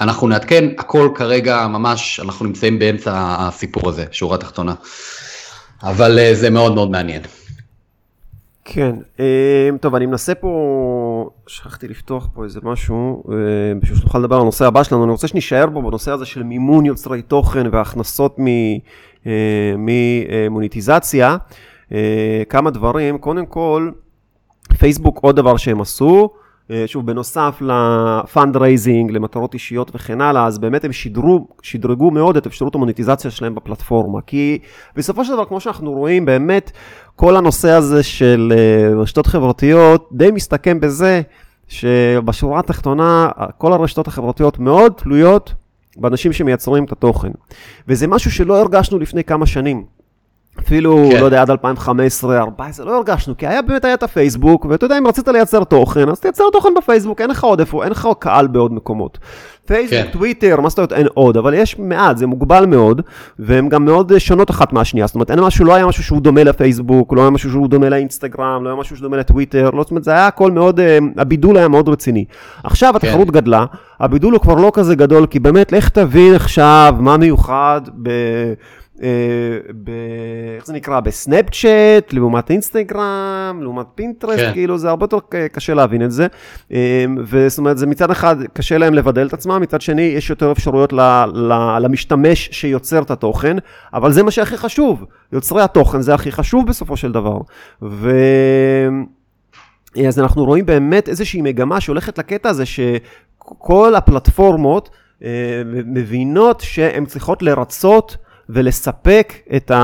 אנחנו 0.02 0.28
נעדכן, 0.28 0.70
הכל 0.78 1.10
כרגע 1.16 1.68
ממש, 1.68 2.20
אנחנו 2.20 2.46
נמצאים 2.46 2.80
באמצע 2.80 3.12
הסיפור 3.16 3.90
הזה, 3.90 4.06
שורה 4.12 4.38
תחתונה. 4.38 4.74
אבל 5.84 6.20
זה 6.34 6.50
מאוד 6.50 6.76
מאוד 6.76 6.92
מעניין. 6.92 7.22
כן, 8.66 8.96
טוב, 9.82 9.96
אני 9.96 10.06
מנסה 10.06 10.36
פה, 10.36 11.30
שכחתי 11.48 11.88
לפתוח 11.88 12.28
פה 12.34 12.44
איזה 12.44 12.60
משהו, 12.64 13.24
בשביל 13.82 14.00
שנוכל 14.00 14.20
לדבר 14.20 14.36
על 14.36 14.42
הנושא 14.42 14.66
הבא 14.66 14.84
שלנו, 14.84 15.04
אני 15.04 15.12
רוצה 15.12 15.28
שנישאר 15.28 15.66
בו 15.66 15.82
בנושא 15.82 16.12
הזה 16.12 16.26
של 16.26 16.44
מימון 16.44 16.86
יוצרי 16.86 17.22
תוכן 17.22 17.68
והכנסות 17.72 18.36
ממוניטיזציה. 19.78 21.30
אה, 21.32 21.38
כמה 22.50 22.70
דברים. 22.70 23.18
קודם 23.18 23.46
כל, 23.46 23.92
פייסבוק 24.78 25.20
עוד 25.22 25.36
דבר 25.36 25.58
שהם 25.58 25.82
עשו, 25.82 26.30
אה, 26.72 26.84
שוב, 26.88 27.06
בנוסף 27.06 27.62
ל 27.62 28.58
fundraising, 28.58 29.12
למטרות 29.12 29.54
אישיות 29.54 29.92
וכן 29.96 30.22
הלאה, 30.22 30.46
אז 30.46 30.58
באמת 30.58 30.86
הם 30.86 30.92
שידרו, 30.92 31.48
שדרגו 31.62 32.12
מאוד 32.12 32.38
את 32.38 32.48
אפשרות 32.48 32.76
המוניטיזציה 32.76 33.32
שלהם 33.32 33.56
בפלטפורמה. 33.56 34.22
כי 34.22 34.60
בסופו 34.96 35.26
של 35.26 35.34
דבר, 35.34 35.46
כמו 35.46 35.60
שאנחנו 35.60 35.92
רואים, 35.92 36.26
באמת 36.26 36.72
כל 37.16 37.36
הנושא 37.36 37.70
הזה 37.70 38.04
של 38.04 38.54
אה, 38.56 39.02
רשתות 39.02 39.28
חברתיות 39.28 40.10
די 40.12 40.32
מסתכם 40.32 40.80
בזה 40.80 41.22
שבשורה 41.68 42.60
התחתונה, 42.60 43.30
כל 43.58 43.74
הרשתות 43.74 44.08
החברתיות 44.08 44.60
מאוד 44.60 44.94
תלויות 44.98 45.54
באנשים 45.98 46.34
שמייצרים 46.34 46.84
את 46.84 46.92
התוכן. 46.92 47.32
וזה 47.88 48.08
משהו 48.08 48.32
שלא 48.32 48.62
הרגשנו 48.62 49.00
לפני 49.00 49.24
כמה 49.24 49.46
שנים. 49.46 49.99
אפילו, 50.60 51.10
כן. 51.12 51.20
לא 51.20 51.26
יודע, 51.26 51.42
עד 51.42 51.50
2015, 51.50 52.32
2014, 52.32 52.86
לא 52.86 52.98
הרגשנו, 52.98 53.38
כי 53.38 53.48
היה 53.48 53.62
באמת 53.62 53.86
היה 53.86 53.94
את 53.94 54.04
הפייסבוק, 54.04 54.66
ואתה 54.66 54.86
יודע, 54.86 54.98
אם 54.98 55.08
רצית 55.08 55.28
לייצר 55.28 55.64
תוכן, 55.64 56.10
אז 56.10 56.20
תייצר 56.20 56.44
תוכן 56.54 56.70
בפייסבוק, 56.78 57.22
אין 57.22 57.30
לך 57.30 57.44
עוד 57.44 57.60
איפה, 57.60 57.84
אין 57.84 57.92
לך 57.92 58.08
קהל 58.20 58.48
בעוד 58.48 58.74
מקומות. 58.74 59.18
פייסבוק, 59.66 60.00
כן. 60.00 60.12
טוויטר, 60.12 60.62
מה 60.62 60.70
זאת 60.70 60.78
אומרת, 60.78 60.94
אין 60.94 61.08
עוד, 61.14 61.38
אבל 61.38 61.54
יש 61.54 61.80
מעט, 61.80 62.18
זה 62.18 62.28
מוגבל 62.28 62.66
מאוד, 62.66 63.02
והן 63.40 63.70
גם 63.70 63.86
מאוד 63.86 64.18
שונות 64.18 64.50
אחת 64.50 64.74
מהשנייה, 64.74 65.08
זאת 65.08 65.16
אומרת, 65.16 65.32
אין 65.32 65.40
משהו, 65.40 65.66
לא 65.66 65.76
היה 65.76 65.86
משהו 65.86 66.04
שהוא 66.04 66.22
דומה 66.22 66.44
לפייסבוק, 66.44 67.14
לא 67.14 67.22
היה 67.22 67.30
משהו 67.30 67.52
שהוא 67.52 67.68
דומה 67.68 67.90
לאינסטגרם, 67.90 68.64
לא 68.64 68.70
היה 68.70 68.80
משהו 68.80 68.98
שדומה 68.98 69.18
לטוויטר, 69.18 69.70
לא, 69.74 69.82
זאת 69.84 69.92
אומרת, 69.92 70.04
זה 70.04 70.12
היה 70.12 70.28
הכל 70.28 70.52
מאוד, 70.52 70.80
אה, 70.80 70.98
הבידול 71.18 71.58
היה 71.58 71.68
מאוד 71.68 71.90
רציני. 71.90 72.26
עכשיו 72.64 72.96
התחרות 72.96 73.28
כן. 73.28 73.34
גדלה, 73.34 73.66
הבידול 74.00 74.34
הוא 74.34 74.42
כבר 74.42 74.56
לא 74.56 74.72
כזה 74.74 74.96
גדול, 74.96 75.26
כי 75.26 75.40
באמת, 75.40 75.72
לך 75.72 75.90
תבין 75.90 76.36
עכשיו 76.36 76.96
מה 77.00 77.18
מיוחד 77.18 77.82
ב... 78.04 78.10
אה, 79.04 79.08
ב... 79.84 79.92
איך 80.56 80.66
זה 80.66 80.74
נקרא? 80.74 81.00
בסנאפצ'אט, 81.00 82.14
לעומת 82.14 82.52
אינסטגרם, 82.52 83.60
לעומת 83.62 83.86
פינטרסט, 83.96 84.40
כן. 84.40 84.54
כאילו 84.54 84.78
זה 84.78 84.90
הרבה 84.90 85.04
יותר 85.04 85.18
קשה 85.52 85.74
להבין 85.74 86.02
את 86.04 86.12
זה. 86.12 86.28
אה, 86.74 87.06
וזאת 87.26 87.60
אומרת, 87.60 87.78
זה 87.78 87.88
מצד 87.88 88.12
אחד 88.12 88.36
קשה 88.54 88.78
להם 88.78 88.94
לבדל 88.94 89.28
את 89.28 89.34
עצמם, 89.34 89.62
מצד 89.62 89.82
שני 89.82 90.02
יש 90.02 90.30
יותר 90.30 90.52
אפשרויות 90.52 90.94
ל... 90.94 91.00
ל... 91.34 91.78
למשתמש 91.80 92.50
שיוצר 92.52 93.02
את 93.02 93.12
התוכן, 93.12 93.58
אבל 93.94 94.12
זה 94.12 94.24
מה 94.24 94.32
שהכי 94.32 94.58
חשוב, 94.58 95.06
יוצרי 95.34 95.62
התוכן 95.62 96.02
זה 96.02 96.14
הכי 96.14 96.32
חשוב 96.32 96.68
בסופו 96.68 96.98
של 96.98 97.12
דבר. 97.12 97.38
ו... 97.82 98.12
אז 100.08 100.20
אנחנו 100.20 100.46
רואים 100.46 100.66
באמת 100.66 101.10
איזושהי 101.10 101.42
מגמה 101.42 101.82
שהולכת 101.82 102.18
לקטע 102.18 102.50
הזה 102.50 102.64
שכל 102.66 103.96
הפלטפורמות 103.96 104.90
אה, 105.24 105.62
מבינות 105.66 106.62
שהן 106.62 107.06
צריכות 107.06 107.42
לרצות 107.42 108.18
ולספק 108.50 109.34
את, 109.56 109.72
ה... 109.72 109.76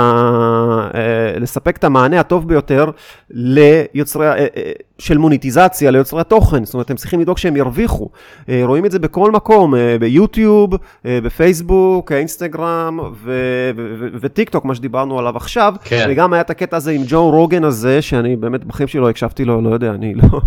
אה, 0.96 1.40
לספק 1.40 1.78
את 1.78 1.84
המענה 1.84 2.20
הטוב 2.20 2.48
ביותר 2.48 2.92
ליוצרי, 3.30 4.28
אה, 4.28 4.34
אה, 4.34 4.72
של 5.00 5.18
מוניטיזציה 5.18 5.92
ליוצרי 5.92 6.22
התוכן, 6.22 6.66
זאת 6.66 6.74
אומרת, 6.74 6.90
הם 6.90 6.98
צריכים 6.98 7.20
לדאוג 7.20 7.38
שהם 7.38 7.56
ירוויחו. 7.56 8.10
רואים 8.64 8.86
את 8.86 8.92
זה 8.92 9.00
בכל 9.00 9.32
מקום, 9.32 9.74
ביוטיוב, 10.00 10.74
בפייסבוק, 11.06 12.12
אינסטגרם 12.12 13.00
וטיק 14.22 14.50
טוק, 14.50 14.66
מה 14.66 14.76
שדיברנו 14.76 15.20
עליו 15.20 15.38
עכשיו. 15.38 15.74
כן. 15.84 16.08
וגם 16.10 16.34
היה 16.34 16.42
את 16.42 16.50
הקטע 16.50 16.78
הזה 16.78 16.92
עם 16.92 17.02
ג'ו 17.08 17.30
רוגן 17.30 17.64
הזה, 17.64 18.02
שאני 18.02 18.36
באמת 18.36 18.64
בחיים 18.64 18.88
שלי 18.88 19.02
לא 19.02 19.10
הקשבתי 19.10 19.46
לו, 19.46 19.62
לא 19.62 19.70
יודע, 19.70 19.92
אני 19.92 20.14
לא... 20.14 20.42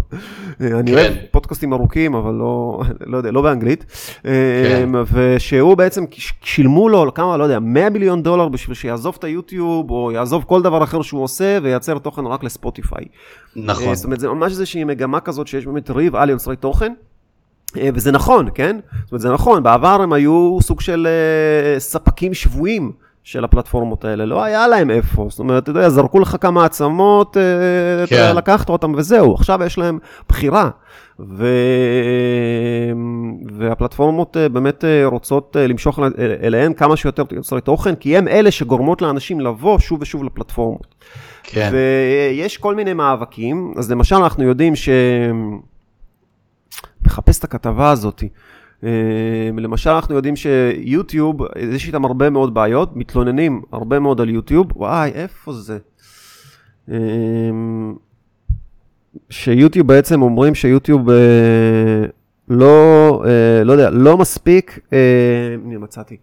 אני 0.61 0.93
כן. 0.93 0.99
אוהב 0.99 1.13
פודקאסטים 1.31 1.73
ארוכים, 1.73 2.15
אבל 2.15 2.35
לא, 2.35 2.83
לא 3.07 3.17
יודע, 3.17 3.31
לא 3.31 3.43
באנגלית. 3.43 3.85
כן. 4.23 4.89
ושהוא 5.13 5.75
בעצם, 5.75 6.05
שילמו 6.43 6.89
לו 6.89 7.15
כמה, 7.15 7.37
לא 7.37 7.45
יודע, 7.45 7.59
100 7.59 7.91
מיליון. 7.91 8.23
דולר 8.23 8.49
בשביל 8.49 8.75
שיעזוב 8.75 9.17
את 9.19 9.25
היוטיוב, 9.25 9.91
או 9.91 10.13
יעזוב 10.13 10.45
כל 10.47 10.63
דבר 10.63 10.85
אחר 10.85 11.03
שהוא 11.03 11.23
עושה, 11.23 11.59
וייצר 11.63 11.99
תוכן 11.99 12.27
רק 12.27 12.45
לספוטיפיי. 12.45 13.05
נכון. 13.57 13.95
זאת 13.95 14.05
אומרת, 14.05 14.21
זה 14.21 14.29
ממש 14.29 14.53
איזושהי 14.53 14.85
מגמה 14.85 15.21
כזאת 15.21 15.47
שיש 15.47 15.67
באמת 15.67 15.91
ריב 15.91 16.17
על 16.17 16.31
יוצרי 16.31 16.57
תוכן. 16.57 16.93
אה, 17.77 17.89
וזה 17.95 18.13
נכון, 18.13 18.49
כן? 18.55 18.79
זאת 19.05 19.13
אומרת, 19.13 19.21
זה 19.21 19.33
נכון, 19.33 19.63
בעבר 19.63 20.03
הם 20.03 20.13
היו 20.13 20.59
סוג 20.61 20.81
של 20.81 21.09
uh, 21.77 21.81
ספקים 21.81 22.35
שבויים 22.35 22.93
של 23.29 23.45
הפלטפורמות 23.45 24.05
האלה, 24.05 24.25
לא 24.25 24.43
היה 24.43 24.69
להם 24.69 24.91
איפה, 24.91 25.27
זאת 25.31 25.39
אומרת, 25.39 25.63
אתה 25.63 25.71
יודע, 25.71 25.89
זרקו 25.89 26.21
לך 26.21 26.37
כמה 26.41 26.65
עצמות, 26.65 27.37
uh, 27.37 28.09
כן. 28.09 28.37
לקחת 28.37 28.69
אותם 28.69 28.93
וזהו, 28.97 29.35
עכשיו 29.35 29.61
יש 29.65 29.79
להם 29.79 29.99
בחירה. 30.29 30.71
ו... 31.21 31.47
והפלטפורמות 33.53 34.37
אה, 34.37 34.49
באמת 34.49 34.85
אה, 34.85 35.07
רוצות 35.07 35.57
אה, 35.61 35.67
למשוך 35.67 35.99
אליהן 36.43 36.73
כמה 36.73 36.97
שיותר 36.97 37.23
יוצרי 37.31 37.61
תוכן, 37.61 37.95
כי 37.95 38.17
הם 38.17 38.29
אלה 38.29 38.51
שגורמות 38.51 39.03
לאנשים 39.03 39.41
לבוא 39.41 39.79
שוב 39.79 40.03
ושוב 40.03 40.25
לפלטפורמות. 40.25 40.95
כן. 41.43 41.71
ויש 41.73 42.57
כל 42.57 42.75
מיני 42.75 42.93
מאבקים, 42.93 43.75
אז 43.79 43.91
למשל 43.91 44.17
אנחנו 44.17 44.45
יודעים 44.45 44.77
ש... 44.77 44.89
מחפש 47.07 47.39
את 47.39 47.45
הכתבה 47.45 47.91
הזאת. 47.91 48.23
למשל 49.59 49.91
אנחנו 49.91 50.15
יודעים 50.15 50.35
שיוטיוב, 50.37 51.41
יש 51.75 51.87
איתם 51.87 52.05
הרבה 52.05 52.31
מאוד 52.31 52.55
בעיות, 52.55 52.97
מתלוננים 52.97 53.63
הרבה 53.73 53.99
מאוד 53.99 54.21
על 54.21 54.29
יוטיוב, 54.29 54.67
וואי, 54.77 55.11
איפה 55.11 55.53
זה? 55.53 55.79
שיוטיוב 59.31 59.87
בעצם 59.87 60.23
אומרים 60.23 60.55
שיוטיוב 60.55 61.11
אה, 61.11 61.17
לא, 62.49 63.23
אה, 63.27 63.65
לא 63.65 63.73
יודע, 63.73 63.91
לא 63.91 64.19
מספיק, 64.19 64.79
אה, 64.93 64.99
הנה 65.65 65.79
מצאתי, 65.79 66.17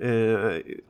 אה, 0.00 0.08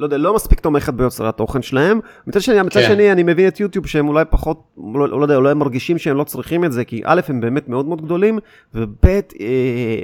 לא 0.01 0.05
יודע, 0.05 0.17
לא 0.17 0.35
מספיק 0.35 0.61
תומכת 0.61 0.95
ביוצרי 0.95 1.29
התוכן 1.29 1.63
שלהם. 1.63 2.01
מצד 2.27 2.41
שני, 2.41 2.63
מצד 2.63 2.81
כן. 2.81 2.87
שני, 2.87 3.13
אני 3.13 3.23
מבין 3.23 3.49
את 3.49 3.61
יוטיוב 3.61 3.87
שהם 3.87 4.09
אולי 4.09 4.25
פחות, 4.31 4.63
לא, 4.95 5.09
לא 5.09 5.23
יודע, 5.23 5.37
אולי 5.37 5.51
הם 5.51 5.59
מרגישים 5.59 5.99
שהם 5.99 6.17
לא 6.17 6.25
צריכים 6.25 6.65
את 6.65 6.73
זה, 6.73 6.85
כי 6.85 7.03
א', 7.05 7.21
הם 7.29 7.41
באמת 7.41 7.69
מאוד 7.69 7.87
מאוד 7.87 8.03
גדולים, 8.03 8.39
וב', 8.75 9.07
אה, 9.07 10.03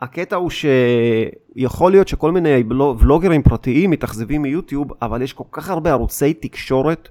הקטע 0.00 0.36
הוא 0.36 0.50
שיכול 0.50 1.92
להיות 1.92 2.08
שכל 2.08 2.32
מיני 2.32 2.62
ולוגרים 2.98 3.42
פרטיים 3.42 3.90
מתאכזבים 3.90 4.42
מיוטיוב, 4.42 4.88
אבל 5.02 5.22
יש 5.22 5.32
כל 5.32 5.44
כך 5.52 5.70
הרבה 5.70 5.90
ערוצי 5.90 6.34
תקשורת. 6.34 7.08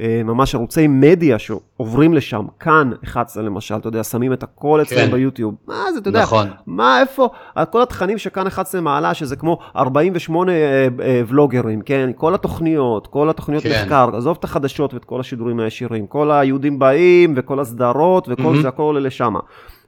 אה, 0.00 0.20
ממש 0.24 0.54
ערוצי 0.54 0.86
מדיה 0.86 1.38
שעוברים 1.38 2.14
לשם, 2.14 2.46
כאן 2.60 2.90
11 3.04 3.42
למשל, 3.42 3.74
אתה 3.74 3.88
יודע, 3.88 4.04
שמים 4.04 4.32
את 4.32 4.42
הכל 4.42 4.82
אצלם 4.82 5.06
כן. 5.06 5.10
ביוטיוב. 5.10 5.54
מה 5.66 5.92
זה, 5.92 5.98
אתה 5.98 6.08
יודע, 6.08 6.22
נכון. 6.22 6.48
מה, 6.66 7.00
איפה, 7.00 7.28
כל 7.70 7.82
התכנים 7.82 8.18
שכאן 8.18 8.46
11 8.46 8.80
מעלה, 8.80 9.14
שזה 9.14 9.36
כמו 9.36 9.58
48 9.76 10.52
אה, 10.52 10.88
אה, 11.02 11.22
ולוגרים, 11.28 11.80
כן, 11.80 12.10
כל 12.16 12.34
התוכניות, 12.34 13.06
כל 13.06 13.30
התוכניות 13.30 13.62
כן. 13.62 13.82
מחקר, 13.82 14.10
עזוב 14.16 14.36
את 14.40 14.44
החדשות 14.44 14.94
ואת 14.94 15.04
כל 15.04 15.20
השידורים 15.20 15.60
הישירים, 15.60 16.06
כל 16.06 16.30
היהודים 16.30 16.78
באים 16.78 17.34
וכל 17.36 17.60
הסדרות 17.60 18.28
וכל 18.28 18.42
מהמם. 18.42 18.62
זה, 18.62 18.68
הכל 18.68 18.82
עולה 18.82 19.00
לשם. 19.00 19.34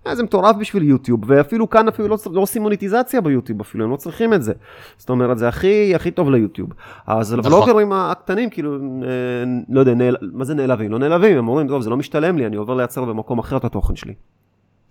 אה, 0.06 0.14
זה 0.14 0.22
מטורף 0.22 0.56
בשביל 0.56 0.82
יוטיוב, 0.82 1.20
ואפילו 1.26 1.70
כאן 1.70 1.88
אפילו 1.88 2.08
לא, 2.08 2.16
לא 2.32 2.40
עושים 2.40 2.62
מוניטיזציה 2.62 3.20
ביוטיוב 3.20 3.60
אפילו, 3.60 3.84
הם 3.84 3.90
לא 3.90 3.96
צריכים 3.96 4.34
את 4.34 4.42
זה. 4.42 4.52
זאת 4.96 5.10
אומרת, 5.10 5.38
זה 5.38 5.48
הכי, 5.48 5.94
הכי 5.94 6.10
טוב 6.10 6.30
ליוטיוב. 6.30 6.70
אז 7.06 7.34
נכון. 7.34 7.52
הוולוגרים 7.52 7.92
הקטנים, 7.92 8.50
כאילו, 8.50 8.74
אה, 8.74 8.78
לא 9.68 9.80
יודע, 9.80 9.94
נעל, 9.94 10.16
מה 10.32 10.44
זה 10.44 10.54
נעלבים? 10.54 10.90
לא 10.90 10.98
נעלבים, 10.98 11.38
הם 11.38 11.48
אומרים, 11.48 11.68
טוב, 11.68 11.82
זה 11.82 11.90
לא 11.90 11.96
משתלם 11.96 12.38
לי, 12.38 12.46
אני 12.46 12.56
עובר 12.56 12.74
לייצר 12.74 13.04
במקום 13.04 13.38
אחר 13.38 13.56
את 13.56 13.64
התוכן 13.64 13.96
שלי. 13.96 14.14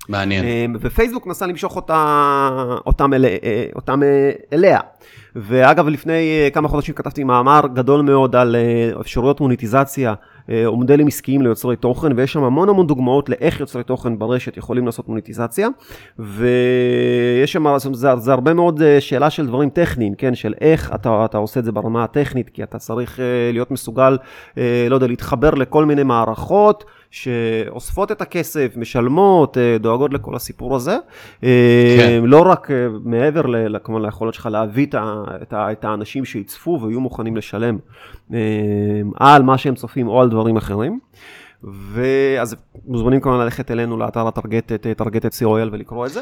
מעניין. 0.09 0.45
אמ, 0.45 0.75
ופייסבוק 0.81 1.27
נסה 1.27 1.45
למשוך 1.45 1.75
אותה, 1.75 2.49
אותם, 2.85 3.13
אל, 3.13 3.25
אה, 3.25 3.65
אותם 3.75 4.03
אה, 4.03 4.31
אליה. 4.53 4.79
ואגב, 5.35 5.87
לפני 5.87 6.41
אה, 6.43 6.49
כמה 6.49 6.67
חודשים 6.67 6.95
כתבתי 6.95 7.23
מאמר 7.23 7.61
גדול 7.73 8.01
מאוד 8.01 8.35
על 8.35 8.55
אה, 8.55 9.01
אפשרויות 9.01 9.41
מוניטיזציה 9.41 10.09
אה, 10.09 10.15
או 10.65 10.77
מודלים 10.77 11.07
עסקיים 11.07 11.41
ליוצרי 11.41 11.75
תוכן, 11.75 12.11
ויש 12.15 12.33
שם 12.33 12.43
המון 12.43 12.69
המון 12.69 12.87
דוגמאות 12.87 13.29
לאיך 13.29 13.59
יוצרי 13.59 13.83
תוכן 13.83 14.19
ברשת 14.19 14.57
יכולים 14.57 14.85
לעשות 14.85 15.09
מוניטיזציה. 15.09 15.67
ויש 16.19 17.51
שם, 17.51 17.77
זה, 17.93 18.15
זה 18.15 18.33
הרבה 18.33 18.53
מאוד 18.53 18.81
אה, 18.81 19.01
שאלה 19.01 19.29
של 19.29 19.47
דברים 19.47 19.69
טכניים, 19.69 20.15
כן, 20.15 20.35
של 20.35 20.53
איך 20.61 20.91
אתה, 20.95 21.25
אתה 21.25 21.37
עושה 21.37 21.59
את 21.59 21.65
זה 21.65 21.71
ברמה 21.71 22.03
הטכנית, 22.03 22.49
כי 22.49 22.63
אתה 22.63 22.79
צריך 22.79 23.19
אה, 23.19 23.25
להיות 23.53 23.71
מסוגל, 23.71 24.17
אה, 24.57 24.87
לא 24.89 24.95
יודע, 24.95 25.07
להתחבר 25.07 25.49
לכל 25.49 25.85
מיני 25.85 26.03
מערכות. 26.03 26.83
שאוספות 27.11 28.11
את 28.11 28.21
הכסף, 28.21 28.73
משלמות, 28.77 29.57
אה, 29.57 29.77
דואגות 29.79 30.13
לכל 30.13 30.35
הסיפור 30.35 30.75
הזה. 30.75 30.97
אה, 31.43 31.95
כן. 31.99 32.21
לא 32.25 32.41
רק 32.51 32.71
אה, 32.71 32.87
מעבר 33.03 33.41
ל- 33.41 33.79
כמובן 33.83 34.05
ליכולת 34.05 34.33
שלך 34.33 34.45
להביא 34.51 34.85
את 34.85 34.95
ה- 34.95 35.23
את 35.41 35.53
ה- 35.53 35.71
את 35.71 35.85
האנשים 35.85 36.25
שיצפו 36.25 36.79
ויהיו 36.81 36.99
מוכנים 37.01 37.35
לשלם 37.37 37.77
על 39.15 39.43
מה 39.43 39.57
שהם 39.57 39.75
צופים 39.75 40.07
או 40.07 40.21
על 40.21 40.29
דברים 40.29 40.57
אחרים. 40.57 40.99
ואז 41.63 42.55
מוזמנים 42.85 43.19
כמובן 43.21 43.39
ללכת 43.39 43.71
אלינו 43.71 43.97
לאתר 43.97 44.27
הטרגטת, 44.27 44.87
טרגטת 44.97 45.33
co.il 45.33 45.69
ולקרוא 45.71 46.05
את 46.05 46.11
זה. 46.11 46.21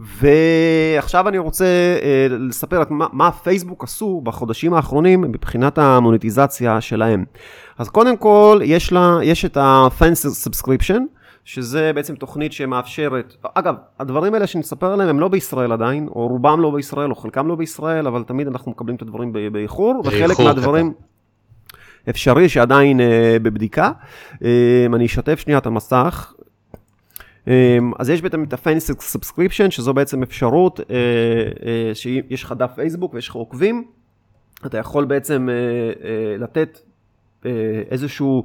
ועכשיו 0.00 1.28
אני 1.28 1.38
רוצה 1.38 1.64
אה, 2.02 2.26
לספר 2.30 2.82
את 2.82 2.90
מה, 2.90 3.06
מה 3.12 3.32
פייסבוק 3.32 3.84
עשו 3.84 4.20
בחודשים 4.20 4.74
האחרונים 4.74 5.20
מבחינת 5.20 5.78
המוניטיזציה 5.78 6.80
שלהם. 6.80 7.24
אז 7.78 7.88
קודם 7.88 8.16
כל, 8.16 8.60
יש, 8.64 8.92
לה, 8.92 9.18
יש 9.22 9.44
את 9.44 9.56
ה-Fans 9.56 10.48
Subscription, 10.48 11.00
שזה 11.44 11.92
בעצם 11.94 12.14
תוכנית 12.14 12.52
שמאפשרת, 12.52 13.34
אגב, 13.54 13.74
הדברים 13.98 14.34
האלה 14.34 14.46
שנספר 14.46 14.92
עליהם 14.92 15.08
הם 15.08 15.20
לא 15.20 15.28
בישראל 15.28 15.72
עדיין, 15.72 16.08
או 16.08 16.28
רובם 16.28 16.60
לא 16.60 16.70
בישראל, 16.70 17.10
או 17.10 17.14
חלקם 17.14 17.46
לא 17.46 17.54
בישראל, 17.54 18.06
אבל 18.06 18.22
תמיד 18.24 18.46
אנחנו 18.46 18.70
מקבלים 18.70 18.96
את 18.96 19.02
הדברים 19.02 19.32
באיחור, 19.52 20.02
וחלק 20.04 20.38
מהדברים... 20.40 20.92
אפשרי 22.10 22.48
שעדיין 22.48 23.00
אה, 23.00 23.36
בבדיקה. 23.42 23.92
אה, 24.44 24.86
אני 24.94 25.06
אשתף 25.06 25.40
שנייה 25.40 25.58
את 25.58 25.66
המסך. 25.66 26.34
אה, 27.48 27.78
אז 27.98 28.10
יש 28.10 28.22
בעצם 28.22 28.44
את 28.44 28.52
ה-Fancy 28.52 28.94
Subscription, 28.94 29.70
שזו 29.70 29.94
בעצם 29.94 30.22
אפשרות 30.22 30.80
אה, 30.80 30.96
אה, 31.66 31.94
שיש 31.94 32.42
לך 32.42 32.54
דף 32.58 32.70
פייסבוק 32.74 33.14
ויש 33.14 33.28
לך 33.28 33.34
עוקבים. 33.34 33.84
אתה 34.66 34.78
יכול 34.78 35.04
בעצם 35.04 35.48
לתת 36.38 36.78
איזשהו 37.90 38.44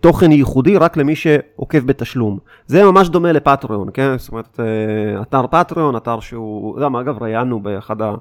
תוכן 0.00 0.32
ייחודי 0.32 0.76
רק 0.76 0.96
למי 0.96 1.16
שעוקב 1.16 1.78
בתשלום. 1.78 2.38
זה 2.66 2.84
ממש 2.84 3.08
דומה 3.08 3.32
לפטריון, 3.32 3.88
כן? 3.94 4.18
זאת 4.18 4.32
אומרת, 4.32 4.60
אתר 5.22 5.46
פטריון, 5.46 5.96
אתר 5.96 6.20
שהוא, 6.20 6.80
גם 6.80 6.96
אגב 6.96 7.22
ראיינו 7.22 7.60
באחד 7.60 8.02
ה... 8.02 8.14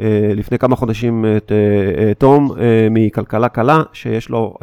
אה, 0.00 0.32
לפני 0.34 0.58
כמה 0.58 0.76
חודשים 0.76 1.24
את 1.36 1.52
אה, 1.52 1.56
אה, 2.02 2.14
תום 2.14 2.50
מכלכלה 2.90 3.48
קלה, 3.48 3.82
שיש 3.92 4.28
לו 4.28 4.54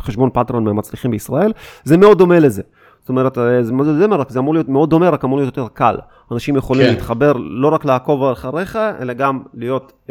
חשבון 0.00 0.30
פטריון 0.32 0.64
מהמצליחים 0.64 1.10
בישראל, 1.10 1.52
זה 1.84 1.96
מאוד 1.96 2.18
דומה 2.18 2.38
לזה. 2.38 2.62
זאת 3.00 3.08
אומרת, 3.08 3.34
זה, 3.34 3.62
זה, 3.62 3.72
זה, 3.84 4.06
זה 4.28 4.38
אמור 4.38 4.54
להיות 4.54 4.68
מאוד 4.68 4.90
דומה, 4.90 5.10
רק 5.10 5.24
אמור 5.24 5.38
להיות 5.38 5.56
יותר 5.56 5.72
קל. 5.74 5.96
אנשים 6.32 6.56
יכולים 6.56 6.86
כן. 6.86 6.90
להתחבר 6.92 7.32
לא 7.36 7.68
רק 7.68 7.84
לעקוב 7.84 8.24
אחריך, 8.24 8.78
אלא 9.00 9.12
גם 9.12 9.42
להיות 9.54 9.92
uh, 10.06 10.10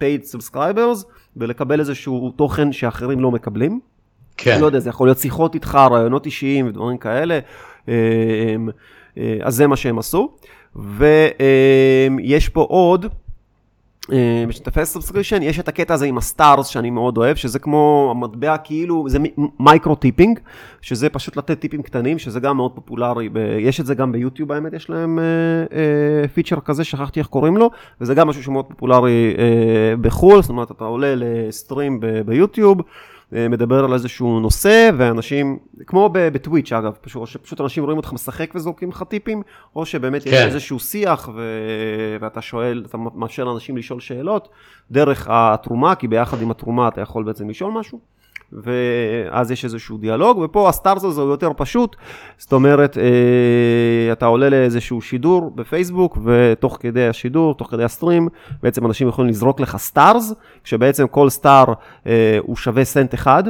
paid 0.00 0.36
subscribers 0.36 1.04
ולקבל 1.36 1.80
איזשהו 1.80 2.30
תוכן 2.36 2.72
שאחרים 2.72 3.20
לא 3.20 3.30
מקבלים. 3.30 3.80
כן. 4.36 4.60
לא 4.60 4.66
יודע, 4.66 4.78
זה 4.78 4.90
יכול 4.90 5.06
להיות 5.06 5.18
שיחות 5.18 5.54
איתך, 5.54 5.78
רעיונות 5.90 6.26
אישיים 6.26 6.66
ודברים 6.66 6.98
כאלה. 6.98 7.38
אז 9.42 9.54
זה 9.54 9.66
מה 9.66 9.76
שהם 9.76 9.98
עשו. 9.98 10.30
ויש 10.76 12.48
פה 12.52 12.62
עוד, 12.62 13.06
אה, 14.12 14.44
משתפי 14.48 14.84
subscription, 14.84 15.42
יש 15.42 15.58
את 15.60 15.68
הקטע 15.68 15.94
הזה 15.94 16.06
עם 16.06 16.18
ה 16.18 16.26
Stars 16.26 16.66
שאני 16.66 16.90
מאוד 16.90 17.18
אוהב, 17.18 17.36
שזה 17.36 17.58
כמו 17.58 18.08
המטבע 18.10 18.56
כאילו, 18.56 19.08
זה 19.08 19.18
micro 19.60 19.94
tipping, 19.94 20.38
שזה 20.80 21.08
פשוט 21.08 21.36
לתת 21.36 21.60
טיפים 21.60 21.82
קטנים, 21.82 22.18
שזה 22.18 22.40
גם 22.40 22.56
מאוד 22.56 22.72
פופולרי, 22.74 23.28
יש 23.58 23.80
את 23.80 23.86
זה 23.86 23.94
גם 23.94 24.12
ביוטיוב 24.12 24.52
האמת, 24.52 24.72
יש 24.72 24.90
להם 24.90 25.18
פיצ'ר 26.34 26.60
כזה, 26.60 26.84
שכחתי 26.84 27.20
איך 27.20 27.26
קוראים 27.26 27.56
לו, 27.56 27.70
וזה 28.00 28.14
גם 28.14 28.28
משהו 28.28 28.42
שמאוד 28.42 28.64
פופולרי 28.64 29.34
אה, 29.38 29.96
בחו"ל, 30.00 30.42
זאת 30.42 30.50
אומרת, 30.50 30.70
אתה 30.70 30.84
עולה 30.84 31.14
ל 31.16 31.28
stream 31.28 32.00
ביוטיוב. 32.26 32.78
אה, 33.34 33.48
מדבר 33.48 33.84
על 33.84 33.92
איזשהו 33.92 34.40
נושא, 34.40 34.90
ואנשים, 34.96 35.58
כמו 35.86 36.10
בטוויץ' 36.12 36.72
אגב, 36.72 36.96
פשוט, 37.00 37.26
שפשוט 37.28 37.60
אנשים 37.60 37.84
רואים 37.84 37.96
אותך 37.96 38.12
משחק 38.12 38.52
וזורקים 38.54 38.88
לך 38.88 39.02
טיפים, 39.08 39.42
או 39.76 39.86
שבאמת 39.86 40.26
יש 40.26 40.32
כן. 40.32 40.46
איזשהו 40.46 40.78
שיח, 40.78 41.28
ו... 41.34 41.42
ואתה 42.20 42.42
שואל, 42.42 42.84
אתה 42.86 42.98
מאפשר 42.98 43.44
לאנשים 43.44 43.76
לשאול 43.76 44.00
שאלות, 44.00 44.48
דרך 44.90 45.26
התרומה, 45.30 45.94
כי 45.94 46.08
ביחד 46.08 46.42
עם 46.42 46.50
התרומה 46.50 46.88
אתה 46.88 47.00
יכול 47.00 47.24
בעצם 47.24 47.50
לשאול 47.50 47.72
משהו. 47.72 48.00
ואז 48.52 49.50
יש 49.50 49.64
איזשהו 49.64 49.98
דיאלוג, 49.98 50.38
ופה 50.38 50.68
ה 50.68 50.74
Stars 50.74 51.04
הזה 51.04 51.20
הוא 51.20 51.30
יותר 51.30 51.50
פשוט, 51.56 51.96
זאת 52.38 52.52
אומרת, 52.52 52.98
אה, 52.98 54.12
אתה 54.12 54.26
עולה 54.26 54.48
לאיזשהו 54.48 55.00
שידור 55.00 55.50
בפייסבוק, 55.54 56.18
ותוך 56.24 56.76
כדי 56.80 57.08
השידור, 57.08 57.54
תוך 57.54 57.70
כדי 57.70 57.84
ה 57.84 57.90
stream, 57.90 58.28
בעצם 58.62 58.86
אנשים 58.86 59.08
יכולים 59.08 59.30
לזרוק 59.30 59.60
לך 59.60 59.76
Stars, 59.76 60.34
כשבעצם 60.64 61.06
כל 61.06 61.28
Star 61.28 61.64
אה, 62.06 62.38
הוא 62.42 62.56
שווה 62.56 62.84
סנט 62.84 63.14
אחד, 63.14 63.44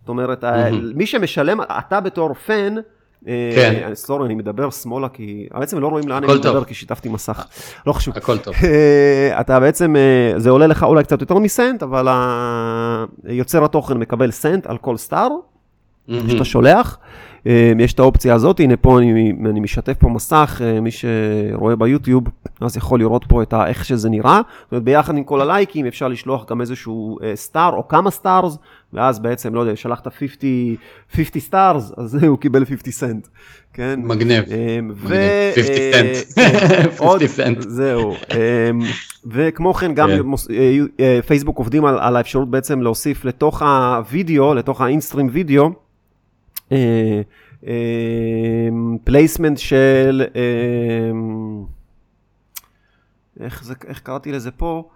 זאת 0.00 0.08
אומרת, 0.08 0.44
אה, 0.44 0.70
מי 0.94 1.06
שמשלם, 1.06 1.60
אתה 1.62 2.00
בתור 2.00 2.34
fan, 2.34 2.74
כן. 3.26 3.82
אה, 3.88 3.94
sorry, 3.94 4.26
אני 4.26 4.34
מדבר 4.34 4.70
שמאלה, 4.70 5.08
כי 5.08 5.46
בעצם 5.54 5.78
לא 5.78 5.88
רואים 5.88 6.08
לאן 6.08 6.24
אני 6.24 6.34
מדבר, 6.34 6.52
טוב. 6.52 6.64
כי 6.64 6.74
שיתפתי 6.74 7.08
מסך, 7.08 7.46
לא 7.86 7.92
חשוב. 7.92 8.16
הכל 8.16 8.38
טוב. 8.38 8.54
אה, 8.64 9.40
אתה 9.40 9.60
בעצם, 9.60 9.96
אה, 9.96 10.38
זה 10.38 10.50
עולה 10.50 10.66
לך 10.66 10.82
אולי 10.82 11.04
קצת 11.04 11.20
יותר 11.20 11.38
מסנט, 11.38 11.82
אבל 11.82 12.08
יוצר 13.24 13.64
התוכן 13.64 13.96
מקבל 13.96 14.30
סנט 14.30 14.66
על 14.66 14.78
כל 14.78 14.96
star 14.96 15.28
שאתה 16.28 16.44
שולח. 16.44 16.98
יש 17.78 17.92
את 17.92 17.98
האופציה 17.98 18.34
הזאת, 18.34 18.60
הנה 18.60 18.76
פה 18.76 18.98
אני, 18.98 19.32
אני 19.50 19.60
משתף 19.60 19.96
פה 19.98 20.08
מסך, 20.08 20.60
מי 20.82 20.90
שרואה 20.90 21.76
ביוטיוב, 21.76 22.24
אז 22.60 22.76
יכול 22.76 23.00
לראות 23.00 23.24
פה 23.28 23.42
את 23.42 23.52
ה, 23.52 23.66
איך 23.66 23.84
שזה 23.84 24.10
נראה. 24.10 24.40
זאת 24.62 24.72
אומרת, 24.72 24.84
ביחד 24.84 25.16
עם 25.16 25.24
כל 25.24 25.40
הלייקים 25.40 25.86
אפשר 25.86 26.08
לשלוח 26.08 26.50
גם 26.50 26.60
איזשהו 26.60 27.18
star 27.34 27.72
או 27.72 27.88
כמה 27.88 28.10
stars, 28.10 28.58
ואז 28.94 29.18
בעצם, 29.18 29.54
לא 29.54 29.60
יודע, 29.60 29.76
שלחת 29.76 30.08
50, 30.08 30.76
50 31.12 31.40
stars, 31.42 31.92
אז 31.96 32.14
הוא 32.24 32.38
קיבל 32.38 32.64
50 32.64 32.92
סנט. 32.92 33.28
כן? 33.72 34.00
מגניב. 34.04 34.44
אה, 34.50 34.78
ו... 34.94 35.04
מגניב. 35.04 35.54
50 35.54 35.72
אה, 35.74 36.14
סנט. 36.14 36.38
כן, 36.38 36.82
50 36.82 37.06
עוד- 37.08 37.26
סנט. 37.36 37.60
זהו. 37.60 38.12
אמ, 38.12 38.78
וכמו 39.26 39.74
כן, 39.74 39.94
גם 39.94 40.08
כן. 40.08 40.54
אה, 40.54 40.78
אה, 41.00 41.20
פייסבוק 41.26 41.58
עובדים 41.58 41.84
על, 41.84 41.98
על 41.98 42.16
האפשרות 42.16 42.50
בעצם 42.50 42.80
להוסיף 42.80 43.24
לתוך 43.24 43.62
הווידאו, 43.62 44.54
לתוך 44.54 44.80
ה 44.80 44.85
in-stream 44.85 45.28
video, 45.32 45.70
placement 49.04 49.58
של, 49.58 50.22
איך, 53.40 53.64
זה, 53.64 53.74
איך 53.88 54.00
קראתי 54.00 54.32
לזה 54.32 54.50
פה? 54.50 54.88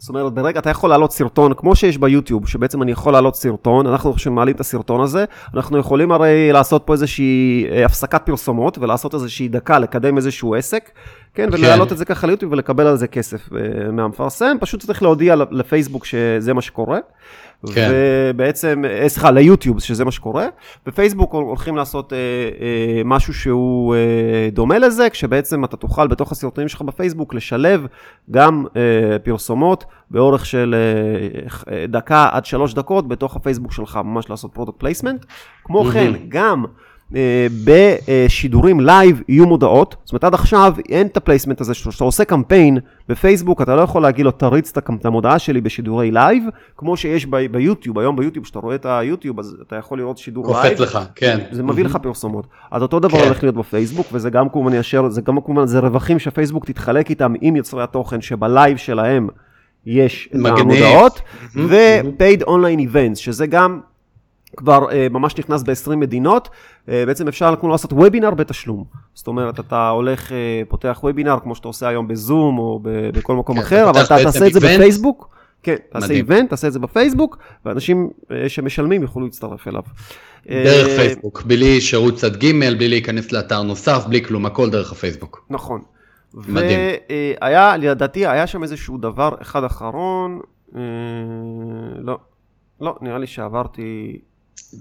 זאת 0.00 0.08
אומרת, 0.08 0.32
ברגע 0.32 0.60
אתה 0.60 0.70
יכול 0.70 0.90
להעלות 0.90 1.12
סרטון, 1.12 1.54
כמו 1.54 1.76
שיש 1.76 1.98
ביוטיוב, 1.98 2.48
שבעצם 2.48 2.82
אני 2.82 2.92
יכול 2.92 3.12
להעלות 3.12 3.36
סרטון, 3.36 3.86
אנחנו 3.86 4.10
עכשיו 4.10 4.32
מעלים 4.32 4.54
את 4.54 4.60
הסרטון 4.60 5.00
הזה, 5.00 5.24
אנחנו 5.54 5.78
יכולים 5.78 6.12
הרי 6.12 6.52
לעשות 6.52 6.82
פה 6.84 6.92
איזושהי 6.92 7.66
אה, 7.70 7.84
הפסקת 7.84 8.22
פרסומות, 8.26 8.78
ולעשות 8.78 9.14
איזושהי 9.14 9.48
דקה, 9.48 9.78
לקדם 9.78 10.16
איזשהו 10.16 10.54
עסק, 10.54 10.90
כן, 11.34 11.48
ולהעלות 11.52 11.92
את 11.92 11.98
זה 11.98 12.04
ככה 12.04 12.26
ליוטיוב 12.26 12.52
ולקבל 12.52 12.86
על 12.86 12.96
זה 12.96 13.06
כסף 13.06 13.52
אה, 13.52 13.90
מהמפרסם, 13.92 14.56
פשוט 14.60 14.80
צריך 14.80 15.02
להודיע 15.02 15.34
לפייסבוק 15.50 16.04
שזה 16.04 16.54
מה 16.54 16.62
שקורה. 16.62 16.98
כן. 17.66 17.90
ובעצם, 17.92 18.84
אה, 18.84 19.08
סליחה, 19.08 19.30
ליוטיוב, 19.30 19.80
שזה 19.80 20.04
מה 20.04 20.10
שקורה. 20.10 20.46
בפייסבוק 20.86 21.32
הולכים 21.32 21.76
לעשות 21.76 22.12
אה, 22.12 22.18
אה, 22.18 23.02
משהו 23.04 23.34
שהוא 23.34 23.94
אה, 23.94 24.48
דומה 24.52 24.78
לזה, 24.78 25.10
כשבעצם 25.10 25.64
אתה 25.64 25.76
תוכל 25.76 26.06
בתוך 26.06 26.32
הסרטונים 26.32 26.68
שלך 26.68 26.82
בפייסבוק 26.82 27.34
לשלב 27.34 27.86
גם 28.30 28.64
אה, 28.76 29.18
פרסומות 29.18 29.84
באורך 30.10 30.46
של 30.46 30.74
אה, 30.74 31.72
אה 31.72 31.86
דקה 31.86 32.28
עד 32.32 32.44
שלוש 32.44 32.74
דקות 32.74 33.08
בתוך 33.08 33.36
הפייסבוק 33.36 33.72
שלך, 33.72 34.00
ממש 34.04 34.30
לעשות 34.30 34.50
product 34.54 34.76
placement. 34.78 35.24
כמו. 35.64 35.84
כן, 35.84 36.12
גם... 36.28 36.64
בשידורים 37.64 38.80
לייב 38.80 39.22
יהיו 39.28 39.46
מודעות. 39.46 39.96
זאת 40.04 40.12
אומרת, 40.12 40.24
עד 40.24 40.34
עכשיו 40.34 40.74
אין 40.88 41.06
את 41.06 41.16
ה 41.16 41.20
placement 41.20 41.60
הזה, 41.60 41.74
שאתה 41.74 42.04
עושה 42.04 42.24
קמפיין 42.24 42.78
בפייסבוק, 43.08 43.62
אתה 43.62 43.76
לא 43.76 43.80
יכול 43.80 44.02
להגיד 44.02 44.24
לו, 44.24 44.30
תריץ 44.30 44.72
את 44.76 45.04
המודעה 45.04 45.38
שלי 45.38 45.60
בשידורי 45.60 46.10
לייב, 46.10 46.44
כמו 46.76 46.96
שיש 46.96 47.26
ביוטיוב. 47.26 47.98
היום 47.98 48.16
ביוטיוב, 48.16 48.44
כשאתה 48.44 48.58
רואה 48.58 48.74
את 48.74 48.86
היוטיוב, 48.86 49.38
אז 49.38 49.56
אתה 49.66 49.76
יכול 49.76 49.98
לראות 49.98 50.18
שידור 50.18 50.52
לייב. 50.52 50.68
קופץ 50.68 50.80
לך, 50.80 50.98
כן. 51.14 51.38
זה 51.50 51.62
מביא 51.62 51.84
לך 51.84 51.98
פרסומות. 52.02 52.46
אז 52.70 52.82
אותו 52.82 53.00
דבר 53.00 53.18
כן. 53.18 53.24
הולך 53.24 53.42
להיות 53.42 53.54
בפייסבוק, 53.54 54.06
וזה 54.12 54.30
גם 54.30 54.48
כמובן 54.48 54.74
ישר, 54.74 55.08
זה 55.08 55.20
גם 55.20 55.38
כמובן, 55.44 55.66
זה 55.66 55.78
רווחים 55.78 56.18
שפייסבוק 56.18 56.66
תתחלק 56.66 57.10
איתם 57.10 57.32
עם 57.40 57.56
יוצרי 57.56 57.82
התוכן 57.82 58.20
שבלייב 58.20 58.76
שלהם 58.76 59.28
יש 59.86 60.28
את 60.34 60.58
המודעות, 60.58 61.20
ו-paid 61.54 62.42
online 62.42 62.80
events, 62.92 63.14
שזה 63.14 63.46
גם 63.46 63.80
כבר 64.56 64.88
uh, 64.88 65.12
ממש 65.12 65.36
נכנס 65.38 65.62
ב-20 65.62 65.96
מדינות, 65.96 66.48
uh, 66.48 66.90
בעצם 67.06 67.28
אפשר 67.28 67.54
כמו 67.60 67.68
לעשות 67.68 67.92
וובינר 67.92 68.30
בתשלום. 68.30 68.84
זאת 69.14 69.26
אומרת, 69.26 69.60
אתה 69.60 69.88
הולך, 69.88 70.28
uh, 70.28 70.32
פותח 70.68 71.00
וובינר 71.02 71.38
כמו 71.42 71.54
שאתה 71.54 71.68
עושה 71.68 71.88
היום 71.88 72.08
בזום 72.08 72.58
או 72.58 72.80
ב- 72.82 73.10
בכל 73.10 73.36
מקום 73.36 73.56
כן, 73.56 73.62
אחר, 73.62 73.90
אבל 73.90 74.02
אתה 74.04 74.16
תעשה 74.22 74.46
את 74.46 74.52
זה 74.52 74.60
בפייסבוק. 74.60 75.28
כן, 75.62 75.76
תעשה 75.92 76.12
איבנט, 76.12 76.50
תעשה 76.50 76.66
את 76.66 76.72
זה 76.72 76.78
בפייסבוק, 76.78 77.38
ואנשים 77.64 78.10
uh, 78.22 78.26
שמשלמים 78.48 79.02
יוכלו 79.02 79.24
להצטרף 79.24 79.68
אליו. 79.68 79.82
דרך 80.46 80.86
uh, 80.86 80.90
פייסבוק, 80.90 81.42
בלי 81.42 81.80
שירות 81.80 82.14
צד 82.14 82.36
ג', 82.36 82.76
בלי 82.78 82.88
להיכנס 82.88 83.32
לאתר 83.32 83.62
נוסף, 83.62 84.04
בלי 84.08 84.24
כלום, 84.24 84.46
הכל 84.46 84.70
דרך 84.70 84.92
הפייסבוק. 84.92 85.46
נכון. 85.50 85.80
מדהים. 86.34 86.78
והיה, 87.40 87.76
לדעתי, 87.76 88.26
היה 88.26 88.46
שם 88.46 88.62
איזשהו 88.62 88.98
דבר 88.98 89.34
אחד 89.42 89.64
אחרון, 89.64 90.40
אה, 90.72 90.76
לא, 91.98 92.18
לא, 92.80 92.96
נראה 93.00 93.18
לי 93.18 93.26
שעברתי... 93.26 94.18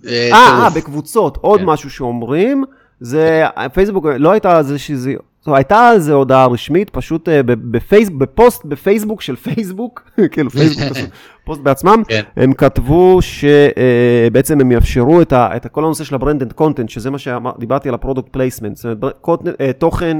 אה, 0.08 0.32
אה, 0.34 0.70
בקבוצות, 0.70 1.38
עוד 1.42 1.60
כן. 1.60 1.66
משהו 1.66 1.90
שאומרים, 1.90 2.64
זה, 3.00 3.44
פייסבוק, 3.74 4.06
לא 4.06 4.32
הייתה 4.32 4.64
זה 4.64 4.80
שזה, 4.80 5.14
זאת 5.42 5.56
הייתה 5.56 5.90
על 5.90 6.00
זה 6.00 6.14
הודעה 6.14 6.48
רשמית, 6.48 6.90
פשוט 6.90 7.30
אה, 7.30 7.44
בפייסבוק, 7.44 8.22
בפוסט 8.22 8.66
בפייסבוק 8.66 9.22
של 9.22 9.36
פייסבוק, 9.36 10.10
כאילו 10.32 10.50
פייסבוק, 10.50 10.98
פוסט 11.46 11.62
בעצמם, 11.62 12.04
כן. 12.08 12.22
הם 12.36 12.54
כתבו 12.54 13.20
שבעצם 13.22 14.62
הם 14.62 14.72
יאפשרו 14.72 15.22
את, 15.22 15.34
ה, 15.34 15.50
את 15.56 15.68
כל 15.68 15.84
הנושא 15.84 16.04
של 16.04 16.16
ה 16.16 16.20
branded 16.20 16.54
content, 16.54 16.90
שזה 16.90 17.10
מה 17.10 17.18
שדיברתי 17.18 17.90
על 17.90 17.96
ה 17.96 18.00
product 18.00 18.30
placement, 18.32 18.78
זאת 18.78 18.86
אומרת, 18.86 19.16
תוכן, 19.78 20.18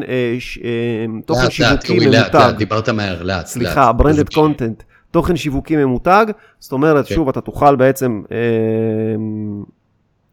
תוכן 1.26 1.50
שיווקי 1.50 2.00
ממותג. 2.00 2.54
דיברת 2.58 2.90
מהר, 2.90 3.24
לאט. 3.24 3.46
סליחה, 3.46 3.92
branded 3.92 4.30
content. 4.30 4.84
תוכן 5.12 5.36
שיווקי 5.36 5.76
ממותג, 5.76 6.26
זאת 6.60 6.72
אומרת, 6.72 7.08
כן. 7.08 7.16
שוב, 7.16 7.30
אתה 7.30 7.42
תוכל 7.42 7.76
בעצם, 7.76 8.22
אה, 8.32 8.38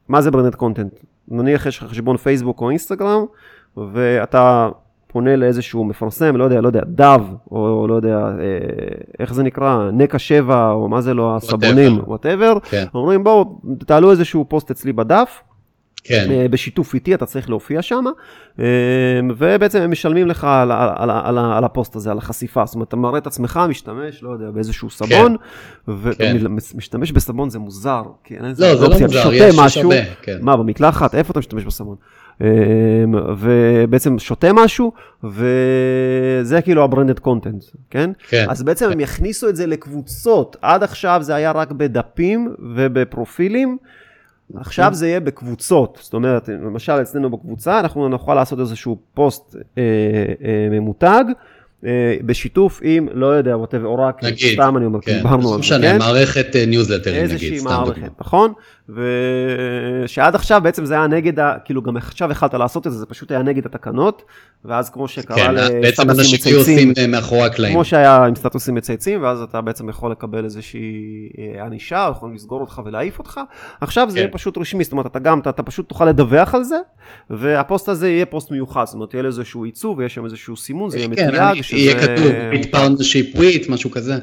מה 0.08 0.20
זה 0.20 0.30
branded 0.30 0.54
content? 0.54 0.92
נניח 1.28 1.66
יש 1.66 1.78
לך 1.78 1.84
חשבון 1.84 2.16
פייסבוק 2.16 2.60
או 2.60 2.70
אינסטגרם, 2.70 3.24
ואתה 3.76 4.68
פונה 5.06 5.36
לאיזשהו 5.36 5.84
מפרסם, 5.84 6.36
לא 6.36 6.44
יודע, 6.44 6.60
לא 6.60 6.66
יודע, 6.66 6.82
דאב, 6.86 7.22
או, 7.50 7.86
לא 7.88 7.94
יודע, 7.94 8.16
אה, 8.18 8.32
איך 9.18 9.34
זה 9.34 9.42
נקרא, 9.42 9.90
נקה 9.92 10.18
7, 10.18 10.70
או 10.70 10.88
מה 10.88 11.00
זה 11.00 11.14
לא, 11.14 11.36
הסבונים, 11.36 12.00
whatever, 12.06 12.58
כן. 12.60 12.84
אומרים 12.94 13.24
בואו, 13.24 13.60
תעלו 13.86 14.10
איזשהו 14.10 14.44
פוסט 14.48 14.70
אצלי 14.70 14.92
בדף, 14.92 15.42
כן. 16.04 16.30
אה, 16.30 16.48
בשיתוף 16.48 16.94
איתי, 16.94 17.14
אתה 17.14 17.26
צריך 17.26 17.50
להופיע 17.50 17.82
שם, 17.82 18.04
אה, 18.60 18.64
ובעצם 19.36 19.82
הם 19.82 19.90
משלמים 19.90 20.26
לך 20.26 20.44
על, 20.44 20.72
על, 20.72 21.10
על, 21.10 21.38
על 21.38 21.64
הפוסט 21.64 21.96
הזה, 21.96 22.10
על 22.10 22.18
החשיפה. 22.18 22.66
זאת 22.66 22.74
אומרת, 22.74 22.88
אתה 22.88 22.96
מראה 22.96 23.18
את 23.18 23.26
עצמך, 23.26 23.60
משתמש, 23.68 24.22
לא 24.22 24.30
יודע, 24.30 24.50
באיזשהו 24.50 24.88
כן. 24.88 24.94
סבון, 24.94 25.36
כן. 26.18 26.36
ומשתמש 26.40 27.10
כן. 27.10 27.14
בסבון 27.14 27.50
זה 27.50 27.58
מוזר, 27.58 28.02
כי 28.24 28.36
אין 28.36 28.44
איזה 28.44 28.66
לא, 28.66 28.76
זה 28.76 28.88
לא 28.88 28.98
מוזר, 29.00 29.32
יש, 29.32 29.54
משהו, 29.58 29.82
הרבה, 29.92 30.04
כן. 30.22 30.38
מה, 30.40 30.56
במקלחת? 30.56 31.14
איפה 31.14 31.30
אתה 31.30 31.38
משתמש 31.38 31.64
בסבון? 31.64 31.96
אה, 32.42 32.48
ובעצם 33.38 34.18
שותה 34.18 34.52
משהו, 34.52 34.92
וזה 35.24 36.62
כאילו 36.62 36.84
ה 36.84 36.88
branded 36.88 37.18
content, 37.18 37.64
כן? 37.90 38.10
כן. 38.28 38.46
אז 38.48 38.62
בעצם 38.62 38.86
כן. 38.86 38.92
הם 38.92 39.00
יכניסו 39.00 39.48
את 39.48 39.56
זה 39.56 39.66
לקבוצות. 39.66 40.56
עד 40.62 40.82
עכשיו 40.82 41.18
זה 41.22 41.34
היה 41.34 41.52
רק 41.52 41.72
בדפים 41.72 42.54
ובפרופילים. 42.76 43.78
עכשיו 44.54 44.94
זה 44.94 45.08
יהיה 45.08 45.20
בקבוצות, 45.20 45.98
זאת 46.02 46.14
אומרת, 46.14 46.48
למשל 46.48 46.92
אצלנו 46.92 47.30
בקבוצה, 47.30 47.80
אנחנו 47.80 48.08
נוכל 48.08 48.34
לעשות 48.34 48.60
איזשהו 48.60 48.98
פוסט 49.14 49.56
אה, 49.78 49.82
אה, 50.44 50.68
ממותג, 50.70 51.24
בשיתוף 52.26 52.80
עם, 52.82 53.08
לא 53.12 53.26
יודע, 53.26 53.54
או 53.54 53.98
רק, 53.98 54.20
סתם 54.52 54.76
אני 54.76 54.86
אומר, 54.86 55.00
כן, 55.00 55.16
דיברנו 55.16 55.54
על 55.54 55.62
זה, 55.62 55.78
כן? 55.82 55.98
מערכת 55.98 56.56
ניוזלטרים 56.66 57.16
נגיד, 57.24 57.30
איזושהי 57.30 57.60
מערכת, 57.60 58.10
נכון? 58.20 58.52
ושעד 58.88 60.34
עכשיו 60.34 60.60
בעצם 60.64 60.84
זה 60.84 60.94
היה 60.94 61.06
נגד. 61.06 61.32
כאילו 61.64 61.82
גם 61.82 61.96
עכשיו 61.96 62.30
יכלת 62.30 62.54
לעשות 62.54 62.86
את 62.86 62.92
זה, 62.92 62.98
זה 62.98 63.06
פשוט 63.06 63.30
היה 63.30 63.42
נגד 63.42 63.66
התקנות, 63.66 64.22
ואז 64.64 64.90
כמו 64.90 65.08
שקרה 65.08 65.36
כן, 65.36 65.54
לסטטוסים 65.54 66.34
מצייצים, 66.34 66.92
אה, 66.98 67.06
מאחורי 67.06 67.42
הקלעים. 67.42 67.74
כמו 67.74 67.84
שהיה 67.84 68.24
עם 68.24 68.34
סטטוסים 68.34 68.74
מצייצים, 68.74 69.22
ואז 69.22 69.42
אתה 69.42 69.60
בעצם 69.60 69.88
יכול 69.88 70.10
לקבל 70.10 70.44
איזושהי 70.44 71.28
אה, 71.38 71.64
ענישה, 71.64 72.06
או 72.06 72.10
יכולים 72.10 72.34
לסגור 72.34 72.60
אותך 72.60 72.82
ולהעיף 72.84 73.18
אותך, 73.18 73.40
עכשיו 73.80 74.10
זה 74.10 74.18
יהיה 74.18 74.28
כן. 74.28 74.34
פשוט 74.34 74.58
רשמי, 74.58 74.84
זאת 74.84 74.92
אומרת, 74.92 75.06
אתה 75.06 75.18
גם, 75.18 75.40
אתה, 75.40 75.62
פשוט 75.62 75.88
תוכל 75.88 76.04
לדווח 76.04 76.54
על 76.54 76.64
זה, 76.64 76.78
והפוסט 77.30 77.88
הזה 77.88 78.08
יהיה 78.08 78.26
פוסט 78.26 78.50
מיוחד, 78.50 78.84
זאת 78.84 78.94
אומרת, 78.94 79.14
יהיה 79.14 79.22
לו 79.22 79.28
איזשהו 79.28 79.64
עיצוב, 79.64 79.98
ויש 79.98 80.14
שם 80.14 80.24
איזשהו 80.24 80.56
סימון, 80.56 80.90
זה 80.90 80.98
יהיה 80.98 81.08
כן, 81.08 81.12
מתויג. 81.12 81.62
יהיה 81.76 82.00
כתוב, 82.00 82.32
partnership 82.72 83.36
with, 83.36 83.70
משהו 83.70 83.90
כזה. 83.90 84.14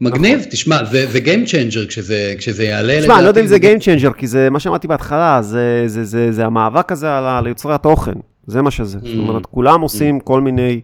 מגניב, 0.00 0.38
נכון. 0.38 0.50
תשמע, 0.50 0.84
זה, 0.84 1.06
זה 1.06 1.18
Game 1.18 1.48
Changer 1.48 1.86
כשזה, 1.88 2.34
כשזה 2.38 2.64
יעלה. 2.64 3.00
תשמע, 3.00 3.16
אני 3.16 3.24
לא 3.24 3.28
יודע 3.28 3.40
אם 3.40 3.46
זה 3.46 3.56
Game 3.56 3.80
Changer, 3.80 4.12
כי 4.12 4.26
זה 4.26 4.50
מה 4.50 4.60
שאמרתי 4.60 4.88
בהתחלה, 4.88 5.42
זה, 5.42 5.84
זה, 5.86 6.04
זה, 6.04 6.32
זה 6.32 6.46
המאבק 6.46 6.92
הזה 6.92 7.18
על, 7.18 7.24
על 7.24 7.46
יוצרי 7.46 7.74
התוכן, 7.74 8.12
זה 8.46 8.62
מה 8.62 8.70
שזה. 8.70 8.98
Mm. 8.98 9.06
זאת 9.06 9.28
אומרת, 9.28 9.46
כולם 9.46 9.80
עושים 9.80 10.18
mm. 10.18 10.22
כל 10.24 10.40
מיני 10.40 10.80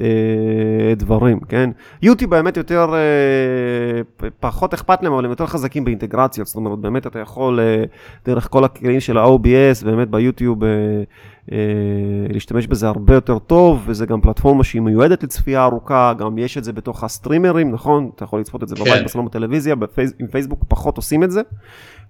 אה, 0.00 0.94
דברים, 0.96 1.40
כן? 1.40 1.70
יוטיוב 2.02 2.30
באמת 2.30 2.56
יותר, 2.56 2.94
אה, 2.94 4.28
פחות 4.40 4.74
אכפת 4.74 5.02
להם, 5.02 5.12
אבל 5.12 5.24
הם 5.24 5.30
יותר 5.30 5.46
חזקים 5.46 5.84
באינטגרציות, 5.84 6.46
זאת 6.46 6.56
אומרת, 6.56 6.78
באמת 6.78 7.06
אתה 7.06 7.18
יכול 7.18 7.60
אה, 7.60 7.84
דרך 8.26 8.48
כל 8.50 8.64
הכלים 8.64 9.00
של 9.00 9.18
ה-OBS, 9.18 9.84
באמת 9.84 10.08
ביוטיוב, 10.08 10.64
אה, 10.64 10.70
להשתמש 12.28 12.66
בזה 12.66 12.88
הרבה 12.88 13.14
יותר 13.14 13.38
טוב, 13.38 13.82
וזה 13.86 14.06
גם 14.06 14.20
פלטפורמה 14.20 14.64
שהיא 14.64 14.82
מיועדת 14.82 15.22
לצפייה 15.22 15.64
ארוכה, 15.64 16.12
גם 16.18 16.38
יש 16.38 16.58
את 16.58 16.64
זה 16.64 16.72
בתוך 16.72 17.04
הסטרימרים, 17.04 17.70
נכון? 17.72 18.10
אתה 18.14 18.24
יכול 18.24 18.40
לצפות 18.40 18.62
את 18.62 18.68
זה 18.68 18.74
בבית, 18.74 18.92
כן. 18.92 19.04
בסלון 19.04 19.24
בטלוויזיה, 19.24 19.74
בפייס, 19.74 20.12
עם 20.18 20.26
פייסבוק 20.26 20.64
פחות 20.68 20.96
עושים 20.96 21.24
את 21.24 21.30
זה. 21.30 21.40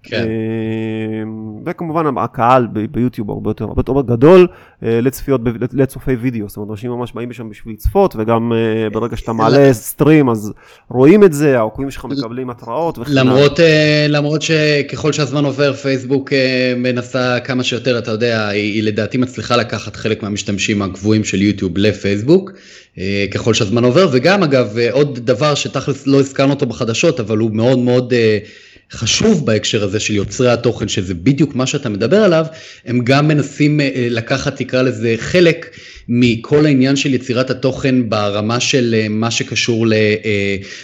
כן. 0.03 0.17
אה, 0.17 1.23
וכמובן 1.67 2.19
הקהל 2.19 2.67
ביוטיוב 2.91 3.31
הרבה 3.31 3.51
יותר, 3.51 3.65
הרבה 3.65 3.81
יותר 3.81 4.15
גדול 4.15 4.47
אה, 4.83 5.01
לצפיות, 5.01 5.41
לצופי 5.73 6.15
וידאו, 6.15 6.49
זאת 6.49 6.57
אומרת, 6.57 6.71
אנשים 6.71 6.91
ממש 6.91 7.13
באים 7.13 7.31
לשם 7.31 7.51
בשביל 7.51 7.75
לצפות, 7.75 8.15
וגם 8.19 8.53
אה, 8.53 8.91
ברגע 8.91 9.17
שאתה 9.17 9.33
מעלה 9.33 9.73
סטרים 9.73 10.29
אז 10.29 10.53
רואים 10.89 11.25
את 11.25 11.33
זה, 11.33 11.59
העוקבים 11.59 11.91
שלך 11.91 12.05
מקבלים 12.05 12.51
התראות 12.51 12.99
וכן 12.99 13.13
למרות, 13.13 13.61
למרות 14.09 14.43
שככל 14.43 15.13
שהזמן 15.13 15.45
עובר, 15.45 15.73
פייסבוק 15.73 16.33
מנסה 16.77 17.41
כמה 17.41 17.65
שיותר, 17.65 17.99
אתה 17.99 18.11
יודע, 18.11 18.49
היא, 18.49 18.73
היא 18.75 18.83
לדעתי 18.83 19.19
מצליחה 19.19 19.57
לקחת 19.57 19.97
חלק 19.97 20.23
מהמשתמשים 20.23 20.83
הקבועים 20.83 21.25
של 21.25 21.43
יוטיוב 21.43 21.79
לפייסבוק. 21.79 22.53
ככל 23.35 23.55
שהזמן 23.55 23.85
עובר, 23.85 24.09
וגם 24.13 24.43
אגב, 24.43 24.77
עוד 24.91 25.19
דבר 25.19 25.55
שתכלס 25.55 26.07
לא 26.07 26.21
הזכרנו 26.21 26.53
אותו 26.53 26.67
בחדשות, 26.67 27.21
אבל 27.21 27.39
הוא 27.39 27.51
מאוד 27.51 27.79
מאוד 27.79 28.13
חשוב 28.93 29.47
בהקשר 29.47 29.85
הזה 29.85 30.01
של 30.01 30.15
יוצרי 30.15 30.51
התוכן, 30.51 30.89
שזה 30.89 31.15
בדיוק 31.15 31.55
מה 31.55 31.67
שאתה 31.67 31.89
מדבר 31.89 32.17
עליו, 32.17 32.47
הם 32.87 33.01
גם 33.05 33.29
מנסים 33.29 33.81
אה, 33.81 34.07
לקחת, 34.11 34.57
תקרא 34.57 34.83
לזה, 34.83 35.15
חלק 35.19 35.77
מכל 36.09 36.67
העניין 36.67 36.97
של 36.97 37.15
יצירת 37.15 37.51
התוכן 37.51 38.09
ברמה 38.09 38.61
של 38.61 38.95
אה, 38.99 39.07
מה 39.09 39.31
שקשור 39.31 39.87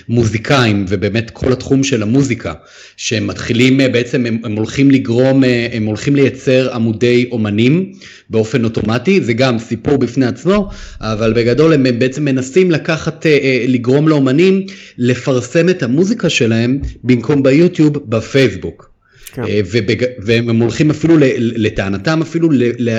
למוזיקאים, 0.08 0.84
ובאמת 0.88 1.30
כל 1.30 1.52
התחום 1.52 1.84
של 1.84 2.02
המוזיקה, 2.02 2.54
שהם 2.96 3.26
מתחילים 3.26 3.80
אה, 3.80 3.88
בעצם, 3.88 4.26
הם, 4.26 4.38
הם 4.44 4.56
הולכים 4.56 4.90
לגרום, 4.90 5.42
הם 5.72 5.84
הולכים 5.84 6.16
לייצר 6.16 6.74
עמודי 6.74 7.28
אומנים 7.32 7.92
באופן 8.30 8.64
אוטומטי, 8.64 9.20
זה 9.20 9.32
גם 9.32 9.58
סיפור 9.58 9.96
בפני 9.96 10.26
עצמו, 10.26 10.70
אבל 11.00 11.32
בגדול 11.32 11.72
הם 11.72 11.86
בעצם 11.98 12.24
מנסים 12.24 12.70
לקחת, 12.70 13.26
לגרום 13.68 14.08
לאומנים 14.08 14.66
לפרסם 14.98 15.68
את 15.68 15.82
המוזיקה 15.82 16.30
שלהם 16.30 16.78
במקום 17.04 17.42
ביוטיוב 17.42 17.98
בפייסבוק. 18.10 18.97
כן. 19.32 19.42
ובג... 19.72 20.04
והם 20.18 20.62
הולכים 20.62 20.90
אפילו 20.90 21.16
לטענתם 21.38 22.20
אפילו 22.22 22.48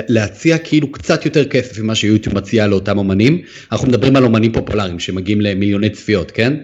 להציע 0.08 0.58
כאילו 0.58 0.92
קצת 0.92 1.24
יותר 1.24 1.44
כסף 1.44 1.78
ממה 1.78 1.94
שיוטיוב 1.94 2.36
מציע 2.36 2.66
לאותם 2.66 2.98
אומנים. 2.98 3.42
אנחנו 3.72 3.88
מדברים 3.88 4.16
על 4.16 4.24
אומנים 4.24 4.52
פופולריים 4.52 4.98
שמגיעים 4.98 5.40
למיליוני 5.40 5.90
צפיות, 5.90 6.30
כן? 6.30 6.56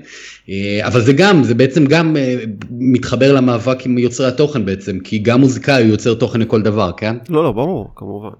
אבל 0.82 1.00
זה 1.00 1.12
גם, 1.12 1.44
זה 1.44 1.54
בעצם 1.54 1.86
גם 1.86 2.16
מתחבר 2.70 3.32
למאבק 3.32 3.86
עם 3.86 3.98
יוצרי 3.98 4.26
התוכן 4.26 4.64
בעצם, 4.64 4.98
כי 4.98 5.18
גם 5.18 5.40
מוזיקאי 5.40 5.82
הוא 5.82 5.90
יוצר 5.90 6.14
תוכן 6.14 6.40
לכל 6.40 6.62
דבר, 6.62 6.90
כן? 6.96 7.16
לא, 7.28 7.44
לא, 7.44 7.52
ברור, 7.52 7.90
כמובן. 7.96 8.30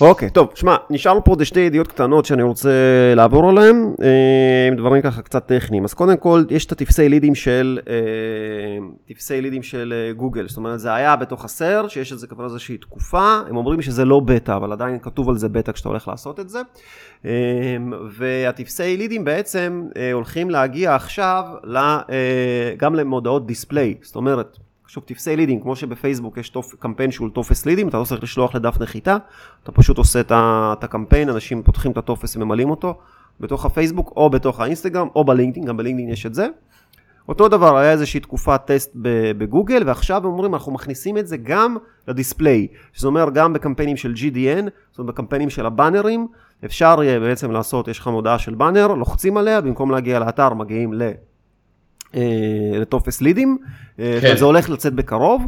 אוקיי, 0.00 0.30
טוב, 0.30 0.50
שמע, 0.54 0.76
נשארנו 0.90 1.24
פה 1.24 1.30
עוד 1.30 1.44
שתי 1.44 1.60
ידיעות 1.60 1.88
קטנות 1.88 2.24
שאני 2.24 2.42
רוצה 2.42 2.70
לעבור 3.16 3.48
עליהן, 3.48 3.94
אה, 4.02 4.68
עם 4.68 4.76
דברים 4.76 5.02
ככה 5.02 5.22
קצת 5.22 5.46
טכניים. 5.46 5.84
אז 5.84 5.94
קודם 5.94 6.16
כל, 6.16 6.44
יש 6.50 6.66
את 6.66 6.72
הטפסי 6.72 7.08
לידים 7.08 7.34
של, 7.34 7.78
אה, 7.88 7.94
טפסי 9.08 9.40
לידים 9.40 9.62
של 9.62 9.94
אה, 9.96 10.12
גוגל, 10.12 10.48
זאת 10.48 10.56
אומרת, 10.56 10.80
זה 10.80 10.94
היה 10.94 11.16
בתוך 11.16 11.44
הסר, 11.44 11.88
שיש 11.88 12.12
את 12.12 12.18
זה 12.18 12.26
כבר 12.26 12.44
איזושהי 12.44 12.78
תקופה, 12.78 13.40
הם 13.48 13.56
אומרים 13.56 13.82
שזה 13.82 14.04
לא 14.04 14.20
בטא, 14.20 14.56
אבל 14.56 14.72
עדיין 14.72 14.98
כתוב 14.98 15.28
על 15.28 15.38
זה 15.38 15.48
בטא 15.48 15.72
כשאתה 15.72 15.88
הולך 15.88 16.08
לעשות 16.08 16.40
את 16.40 16.48
זה. 16.48 16.60
והטפסי 18.10 18.96
לידים 18.96 19.24
בעצם 19.24 19.84
הולכים 20.12 20.50
להגיע 20.50 20.94
עכשיו 20.94 21.44
גם 22.76 22.94
למודעות 22.94 23.46
display, 23.46 23.94
זאת 24.02 24.16
אומרת, 24.16 24.58
שוב, 24.92 25.04
טפסי 25.04 25.36
לידים, 25.36 25.60
כמו 25.60 25.76
שבפייסבוק 25.76 26.36
יש 26.36 26.48
תופ, 26.48 26.74
קמפיין 26.74 27.10
שהוא 27.10 27.28
טופס 27.32 27.66
לידים, 27.66 27.88
אתה 27.88 27.98
לא 27.98 28.04
צריך 28.04 28.22
לשלוח 28.22 28.54
לדף 28.54 28.80
נחיתה, 28.80 29.16
אתה 29.62 29.72
פשוט 29.72 29.98
עושה 29.98 30.20
את 30.20 30.84
הקמפיין, 30.84 31.28
אנשים 31.28 31.62
פותחים 31.62 31.92
את 31.92 31.96
הטופס 31.96 32.36
וממלאים 32.36 32.70
אותו 32.70 32.98
בתוך 33.40 33.64
הפייסבוק 33.64 34.12
או 34.16 34.30
בתוך 34.30 34.60
האינסטגרם 34.60 35.08
או 35.14 35.24
בלינקדאין, 35.24 35.66
גם 35.66 35.76
בלינקדאין 35.76 36.08
יש 36.08 36.26
את 36.26 36.34
זה. 36.34 36.46
אותו 37.28 37.48
דבר, 37.48 37.76
היה 37.76 37.92
איזושהי 37.92 38.20
תקופת 38.20 38.60
טסט 38.66 38.90
בגוגל, 39.38 39.82
ועכשיו 39.86 40.24
אומרים, 40.24 40.54
אנחנו 40.54 40.72
מכניסים 40.72 41.18
את 41.18 41.26
זה 41.26 41.36
גם 41.36 41.76
ל 42.08 42.14
display, 42.14 42.66
שזה 42.92 43.06
אומר 43.06 43.30
גם 43.30 43.52
בקמפיינים 43.52 43.96
של 43.96 44.14
GDN, 44.16 44.70
זאת 44.90 44.98
אומרת 44.98 45.14
בקמפיינים 45.14 45.50
של 45.50 45.66
הבאנרים, 45.66 46.26
אפשר 46.64 47.02
יהיה 47.02 47.20
בעצם 47.20 47.50
לעשות, 47.50 47.88
יש 47.88 47.98
לך 47.98 48.08
מודעה 48.08 48.38
של 48.38 48.54
באנר, 48.54 48.86
לוחצים 48.86 49.36
עליה, 49.36 49.60
במקום 49.60 49.90
להגיע 49.90 50.18
לאתר 50.18 50.54
מגיעים. 50.54 50.92
אה, 52.14 52.78
לטופס 52.80 53.20
לידים, 53.20 53.58
כן. 54.20 54.36
זה 54.36 54.44
הולך 54.44 54.70
לצאת 54.70 54.94
בקרוב. 54.94 55.46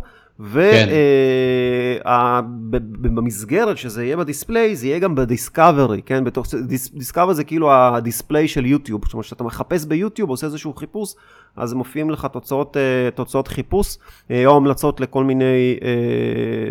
ובמסגרת 3.00 3.64
כן. 3.64 3.70
אה, 3.70 3.76
שזה 3.76 4.04
יהיה 4.04 4.16
בדיספליי, 4.16 4.76
זה 4.76 4.86
יהיה 4.86 4.98
גם 4.98 5.14
בדיסקאברי, 5.14 6.02
כן? 6.02 6.24
בתוך, 6.24 6.46
דיסקאברי 6.94 7.34
זה 7.34 7.44
כאילו 7.44 7.72
הדיספליי 7.72 8.48
של 8.48 8.66
יוטיוב, 8.66 9.04
זאת 9.04 9.12
אומרת, 9.12 9.26
כשאתה 9.26 9.44
מחפש 9.44 9.84
ביוטיוב, 9.84 10.30
עושה 10.30 10.46
איזשהו 10.46 10.74
חיפוש, 10.74 11.14
אז 11.56 11.74
מופיעים 11.74 12.10
לך 12.10 12.26
תוצאות, 12.32 12.76
תוצאות 13.14 13.48
חיפוש, 13.48 13.96
או 14.30 14.56
המלצות 14.56 15.00
לכל 15.00 15.24
מיני, 15.24 15.76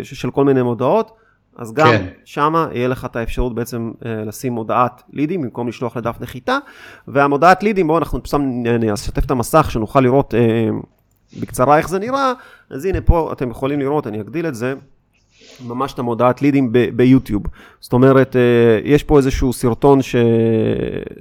של 0.02 0.30
כל 0.30 0.44
מיני 0.44 0.62
מודעות. 0.62 1.10
אז 1.56 1.72
גם 1.72 1.86
כן. 1.86 2.06
שמה 2.24 2.68
יהיה 2.72 2.88
לך 2.88 3.04
את 3.04 3.16
האפשרות 3.16 3.54
בעצם 3.54 3.92
אה, 4.06 4.24
לשים 4.24 4.52
מודעת 4.52 5.02
לידים 5.12 5.42
במקום 5.42 5.68
לשלוח 5.68 5.96
לדף 5.96 6.16
נחיתה. 6.20 6.58
והמודעת 7.08 7.62
לידים, 7.62 7.86
בואו 7.86 7.98
אנחנו 7.98 8.22
פשוט 8.22 8.40
נשתף 8.80 9.24
את 9.24 9.30
המסך 9.30 9.70
שנוכל 9.70 10.00
לראות 10.00 10.34
אה, 10.34 10.68
בקצרה 11.40 11.78
איך 11.78 11.88
זה 11.88 11.98
נראה. 11.98 12.32
אז 12.70 12.84
הנה 12.84 13.00
פה 13.00 13.32
אתם 13.32 13.50
יכולים 13.50 13.80
לראות, 13.80 14.06
אני 14.06 14.20
אגדיל 14.20 14.46
את 14.46 14.54
זה. 14.54 14.74
ממש 15.66 15.92
את 15.92 15.98
המודעת 15.98 16.42
לידים 16.42 16.72
ביוטיוב. 16.96 17.42
זאת 17.80 17.92
אומרת, 17.92 18.36
אה, 18.36 18.40
יש 18.84 19.02
פה 19.02 19.16
איזשהו 19.16 19.52
סרטון 19.52 20.02
ש... 20.02 20.16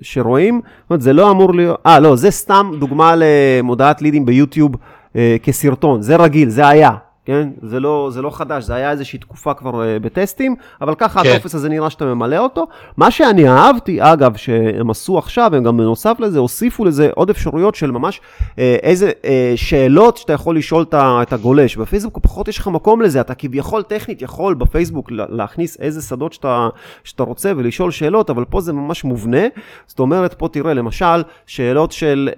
שרואים, 0.02 0.62
זאת 0.82 0.90
אומרת, 0.90 1.02
זה 1.02 1.14
לא 1.14 1.32
אמור 1.32 1.54
להיות, 1.54 1.80
אה, 1.86 2.00
לא, 2.00 2.16
זה 2.16 2.32
סתם 2.32 2.72
דוגמה 2.80 3.14
למודעת 3.18 4.02
לידים 4.02 4.26
ביוטיוב 4.26 4.76
אה, 5.16 5.36
כסרטון, 5.44 6.02
זה 6.02 6.16
רגיל, 6.16 6.50
זה 6.50 6.68
היה. 6.68 6.92
כן? 7.26 7.50
זה 7.62 7.80
לא, 7.80 8.10
זה 8.12 8.22
לא 8.22 8.30
חדש, 8.30 8.64
זה 8.64 8.76
היה 8.76 8.92
איזושהי 8.92 9.20
תקופה 9.20 9.54
כבר 9.54 9.72
uh, 9.72 10.04
בטסטים, 10.04 10.56
אבל 10.82 10.96
ככה 10.96 11.24
כן. 11.24 11.30
הטופס 11.30 11.56
הזה 11.56 11.70
נראה 11.70 11.90
שאתה 11.90 12.06
ממלא 12.06 12.38
אותו. 12.38 12.68
מה 12.98 13.12
שאני 13.12 13.50
אהבתי, 13.50 13.98
אגב, 14.02 14.36
שהם 14.36 14.90
עשו 14.90 15.18
עכשיו, 15.18 15.56
הם 15.56 15.64
גם 15.64 15.78
בנוסף 15.78 16.20
לזה 16.20 16.40
הוסיפו 16.40 16.86
לזה 16.86 17.10
עוד 17.16 17.30
אפשרויות 17.30 17.76
של 17.76 17.92
ממש 17.92 18.22
uh, 18.34 18.56
איזה 18.60 19.12
uh, 19.22 19.26
שאלות 19.56 20.18
שאתה 20.18 20.34
יכול 20.34 20.58
לשאול 20.58 20.86
את 20.94 21.34
הגולש. 21.34 21.78
בפייסבוק 21.78 22.20
פחות 22.20 22.48
יש 22.48 22.58
לך 22.58 22.68
מקום 22.68 23.02
לזה, 23.02 23.22
אתה 23.22 23.36
כביכול 23.36 23.84
טכנית 23.84 24.22
יכול 24.22 24.54
בפייסבוק 24.54 25.12
להכניס 25.12 25.78
איזה 25.80 26.02
שדות 26.02 26.34
שאתה, 26.34 26.70
שאתה 27.04 27.24
רוצה 27.24 27.52
ולשאול 27.58 27.92
שאלות, 27.92 28.30
אבל 28.30 28.46
פה 28.46 28.62
זה 28.62 28.74
ממש 28.74 29.04
מובנה. 29.04 29.48
זאת 29.88 30.00
אומרת, 30.00 30.34
פה 30.34 30.48
תראה, 30.48 30.74
למשל, 30.74 31.24
שאלות 31.46 31.92
של, 31.92 32.30
uh, 32.32 32.38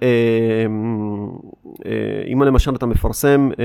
uh, 1.65 1.87
אם 2.33 2.43
למשל 2.43 2.75
אתה 2.75 2.85
מפרסם 2.85 3.49
uh, 3.51 3.55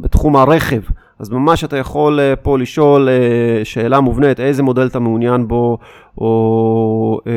בתחום 0.00 0.36
הר... 0.36 0.53
רכב, 0.54 0.80
אז 1.18 1.30
ממש 1.30 1.64
אתה 1.64 1.76
יכול 1.76 2.20
uh, 2.20 2.36
פה 2.36 2.58
לשאול 2.58 3.08
uh, 3.08 3.64
שאלה 3.64 4.00
מובנית, 4.00 4.40
איזה 4.40 4.62
מודל 4.62 4.86
אתה 4.86 4.98
מעוניין 4.98 5.48
בו, 5.48 5.78
או 6.18 7.20
uh, 7.24 7.28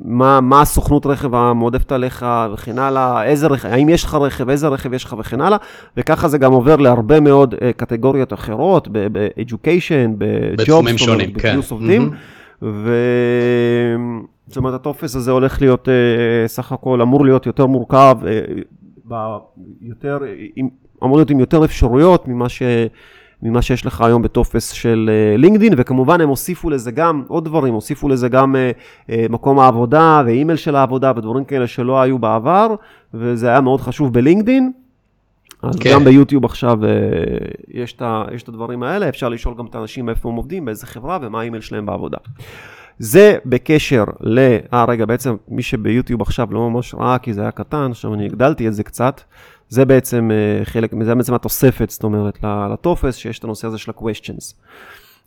מה, 0.00 0.40
מה 0.40 0.60
הסוכנות 0.60 1.06
רכב 1.06 1.34
המועדפת 1.34 1.92
עליך 1.92 2.26
וכן 2.52 2.78
הלאה, 2.78 3.24
איזה 3.24 3.46
רכב, 3.46 3.68
האם 3.68 3.88
יש 3.88 4.04
לך 4.04 4.14
רכב, 4.14 4.48
איזה 4.48 4.68
רכב 4.68 4.92
יש 4.92 5.04
לך 5.04 5.16
וכן 5.18 5.40
הלאה, 5.40 5.58
וככה 5.96 6.28
זה 6.28 6.38
גם 6.38 6.52
עובר 6.52 6.76
להרבה 6.76 7.20
מאוד 7.20 7.54
קטגוריות 7.76 8.32
אחרות, 8.32 8.88
ב-education, 8.92 10.08
ב-jobs, 10.18 11.40
כן. 11.40 11.58
עובדים, 11.70 12.10
mm-hmm. 12.10 12.64
ו... 12.64 12.94
זאת 14.46 14.56
אומרת, 14.56 14.74
הטופס 14.74 15.16
הזה 15.16 15.30
הולך 15.30 15.60
להיות, 15.60 15.88
סך 16.46 16.72
הכל 16.72 17.02
אמור 17.02 17.24
להיות 17.24 17.46
יותר 17.46 17.66
מורכב, 17.66 18.16
uh, 18.22 19.14
יותר, 19.80 20.18
עם, 20.56 20.68
אמור 21.04 21.16
להיות 21.16 21.30
עם 21.30 21.40
יותר 21.40 21.64
אפשרויות 21.64 22.28
ממה, 22.28 22.48
ש, 22.48 22.62
ממה 23.42 23.62
שיש 23.62 23.86
לך 23.86 24.00
היום 24.00 24.22
בטופס 24.22 24.70
של 24.70 25.10
לינקדין, 25.38 25.72
uh, 25.72 25.76
וכמובן 25.78 26.20
הם 26.20 26.28
הוסיפו 26.28 26.70
לזה 26.70 26.90
גם 26.90 27.22
עוד 27.28 27.44
דברים, 27.44 27.74
הוסיפו 27.74 28.08
לזה 28.08 28.28
גם 28.28 28.54
uh, 28.54 29.10
uh, 29.10 29.14
מקום 29.30 29.58
העבודה 29.58 30.22
ואימייל 30.26 30.56
של 30.56 30.76
העבודה 30.76 31.12
ודברים 31.16 31.44
כאלה 31.44 31.66
שלא 31.66 32.02
היו 32.02 32.18
בעבר, 32.18 32.74
וזה 33.14 33.48
היה 33.48 33.60
מאוד 33.60 33.80
חשוב 33.80 34.12
בלינקדין. 34.12 34.72
אז 35.62 35.76
כן. 35.76 35.90
גם 35.92 36.04
ביוטיוב 36.04 36.44
עכשיו 36.44 36.78
יש, 37.68 37.92
את 37.92 38.02
יש 38.32 38.42
את 38.42 38.48
הדברים 38.48 38.82
האלה, 38.82 39.08
אפשר 39.08 39.28
לשאול 39.28 39.54
גם 39.58 39.66
את 39.66 39.74
האנשים 39.74 40.08
איפה 40.08 40.28
הם 40.28 40.34
עובדים, 40.34 40.64
באיזה 40.64 40.86
חברה 40.86 41.18
ומה 41.22 41.40
האימייל 41.40 41.62
שלהם 41.62 41.86
בעבודה. 41.86 42.18
זה 42.98 43.38
בקשר 43.46 44.04
ל... 44.20 44.38
אה, 44.72 44.84
רגע, 44.84 45.06
בעצם 45.06 45.36
מי 45.48 45.62
שביוטיוב 45.62 46.22
עכשיו 46.22 46.48
לא 46.50 46.70
ממש 46.70 46.94
ראה, 46.94 47.18
כי 47.18 47.32
זה 47.32 47.40
היה 47.40 47.50
קטן, 47.50 47.90
עכשיו 47.90 48.14
אני 48.14 48.26
הגדלתי 48.26 48.68
את 48.68 48.74
זה 48.74 48.82
קצת. 48.82 49.20
זה 49.74 49.84
בעצם 49.84 50.30
אה, 50.30 50.64
חלק, 50.64 50.94
זה 51.02 51.14
בעצם 51.14 51.34
התוספת, 51.34 51.90
זאת 51.90 52.04
אומרת, 52.04 52.38
לטופס, 52.72 53.16
שיש 53.16 53.38
את 53.38 53.44
הנושא 53.44 53.66
הזה 53.66 53.78
של 53.78 53.90
ה-questions. 53.90 54.54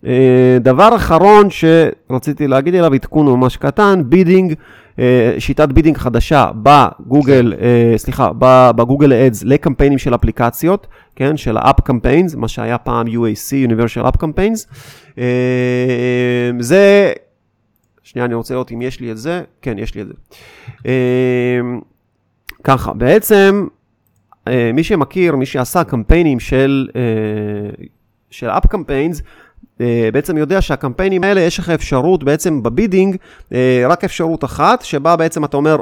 אה, 0.05 0.57
דבר 0.61 0.95
אחרון 0.95 1.47
שרציתי 1.49 2.47
להגיד 2.47 2.75
עליו, 2.75 2.93
עדכון 2.93 3.25
ממש 3.25 3.57
קטן, 3.57 4.01
bidding, 4.05 4.53
אה, 4.99 5.35
שיטת 5.39 5.69
bidding 5.69 5.97
חדשה 5.97 6.49
בגוגל, 6.63 7.53
סליחה, 7.97 8.31
בגוגל 8.75 9.13
אדס 9.13 9.43
לקמפיינים 9.43 9.97
של 9.97 10.15
אפליקציות, 10.15 10.87
כן, 11.15 11.37
של 11.37 11.57
ה- 11.57 11.67
app 11.67 11.81
campaigns, 11.89 12.37
מה 12.37 12.47
שהיה 12.47 12.77
פעם 12.77 13.07
UAC, 13.07 13.69
Universal 13.69 14.07
App 14.07 14.17
Campaigns. 14.23 14.73
זה, 16.59 17.13
שנייה, 18.03 18.25
אני 18.25 18.33
רוצה 18.33 18.53
לראות 18.53 18.71
אם 18.71 18.81
יש 18.81 18.99
לי 18.99 19.11
את 19.11 19.17
זה, 19.17 19.41
כן, 19.61 19.79
יש 19.79 19.95
לי 19.95 20.01
את 20.01 20.07
זה. 20.07 20.13
ככה, 22.63 22.93
בעצם 22.93 23.67
מי 24.73 24.83
שמכיר, 24.83 25.35
מי 25.35 25.45
שעשה 25.45 25.83
קמפיינים 25.83 26.39
של, 26.39 26.87
אה, 26.95 27.01
של 28.29 28.49
app 28.49 28.65
campaigns, 28.67 29.21
אה, 29.81 30.09
בעצם 30.13 30.37
יודע 30.37 30.61
שהקמפיינים 30.61 31.23
האלה, 31.23 31.41
יש 31.41 31.59
לך 31.59 31.69
אפשרות 31.69 32.23
בעצם 32.23 32.63
ב 32.63 32.69
bidding, 32.69 33.17
רק 33.89 34.03
אפשרות 34.03 34.43
אחת, 34.43 34.81
שבה 34.81 35.15
בעצם 35.15 35.45
אתה 35.45 35.57
אומר, 35.57 35.77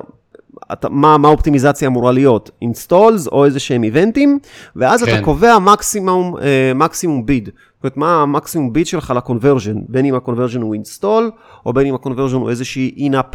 אתה, 0.73 0.89
מה, 0.89 1.17
מה 1.17 1.27
האופטימיזציה 1.27 1.87
אמורה 1.87 2.11
להיות, 2.11 2.51
installs 2.61 3.27
או 3.27 3.45
איזה 3.45 3.59
שהם 3.59 3.83
איבנטים, 3.83 4.39
ואז 4.75 5.03
כן. 5.03 5.15
אתה 5.15 5.25
קובע 5.25 5.59
מקסימום, 5.59 6.35
מקסימום 6.75 7.25
bid. 7.26 7.45
זאת 7.45 7.83
אומרת, 7.83 7.97
מה 7.97 8.21
המקסימום 8.21 8.73
bid 8.73 8.88
שלך 8.87 9.13
ל 9.15 9.20
conversion, 9.20 9.76
בין 9.87 10.05
אם 10.05 10.15
ה 10.15 10.20
conversion 10.20 10.61
הוא 10.61 10.73
install, 10.73 11.31
או 11.65 11.73
בין 11.73 11.87
אם 11.87 11.95
ה 11.95 11.99
conversion 11.99 12.35
הוא 12.35 12.49
איזושהי 12.49 12.95
in-app, 12.97 13.26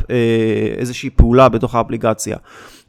איזושהי 0.78 1.11
פעולה 1.11 1.48
בתוך 1.48 1.74
האפליקציה. 1.74 2.36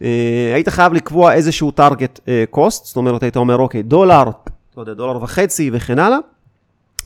אה, 0.01 0.51
היית 0.55 0.69
חייב 0.69 0.93
לקבוע 0.93 1.33
איזשהו 1.33 1.71
target 1.79 2.19
אה, 2.27 2.43
cost, 2.55 2.83
זאת 2.83 2.95
אומרת, 2.95 3.23
היית 3.23 3.35
אומר, 3.35 3.57
אוקיי, 3.57 3.83
דולר, 3.83 4.23
לא 4.77 4.81
יודע, 4.81 4.93
דולר 4.93 5.23
וחצי 5.23 5.69
וכן 5.73 5.99
הלאה, 5.99 6.17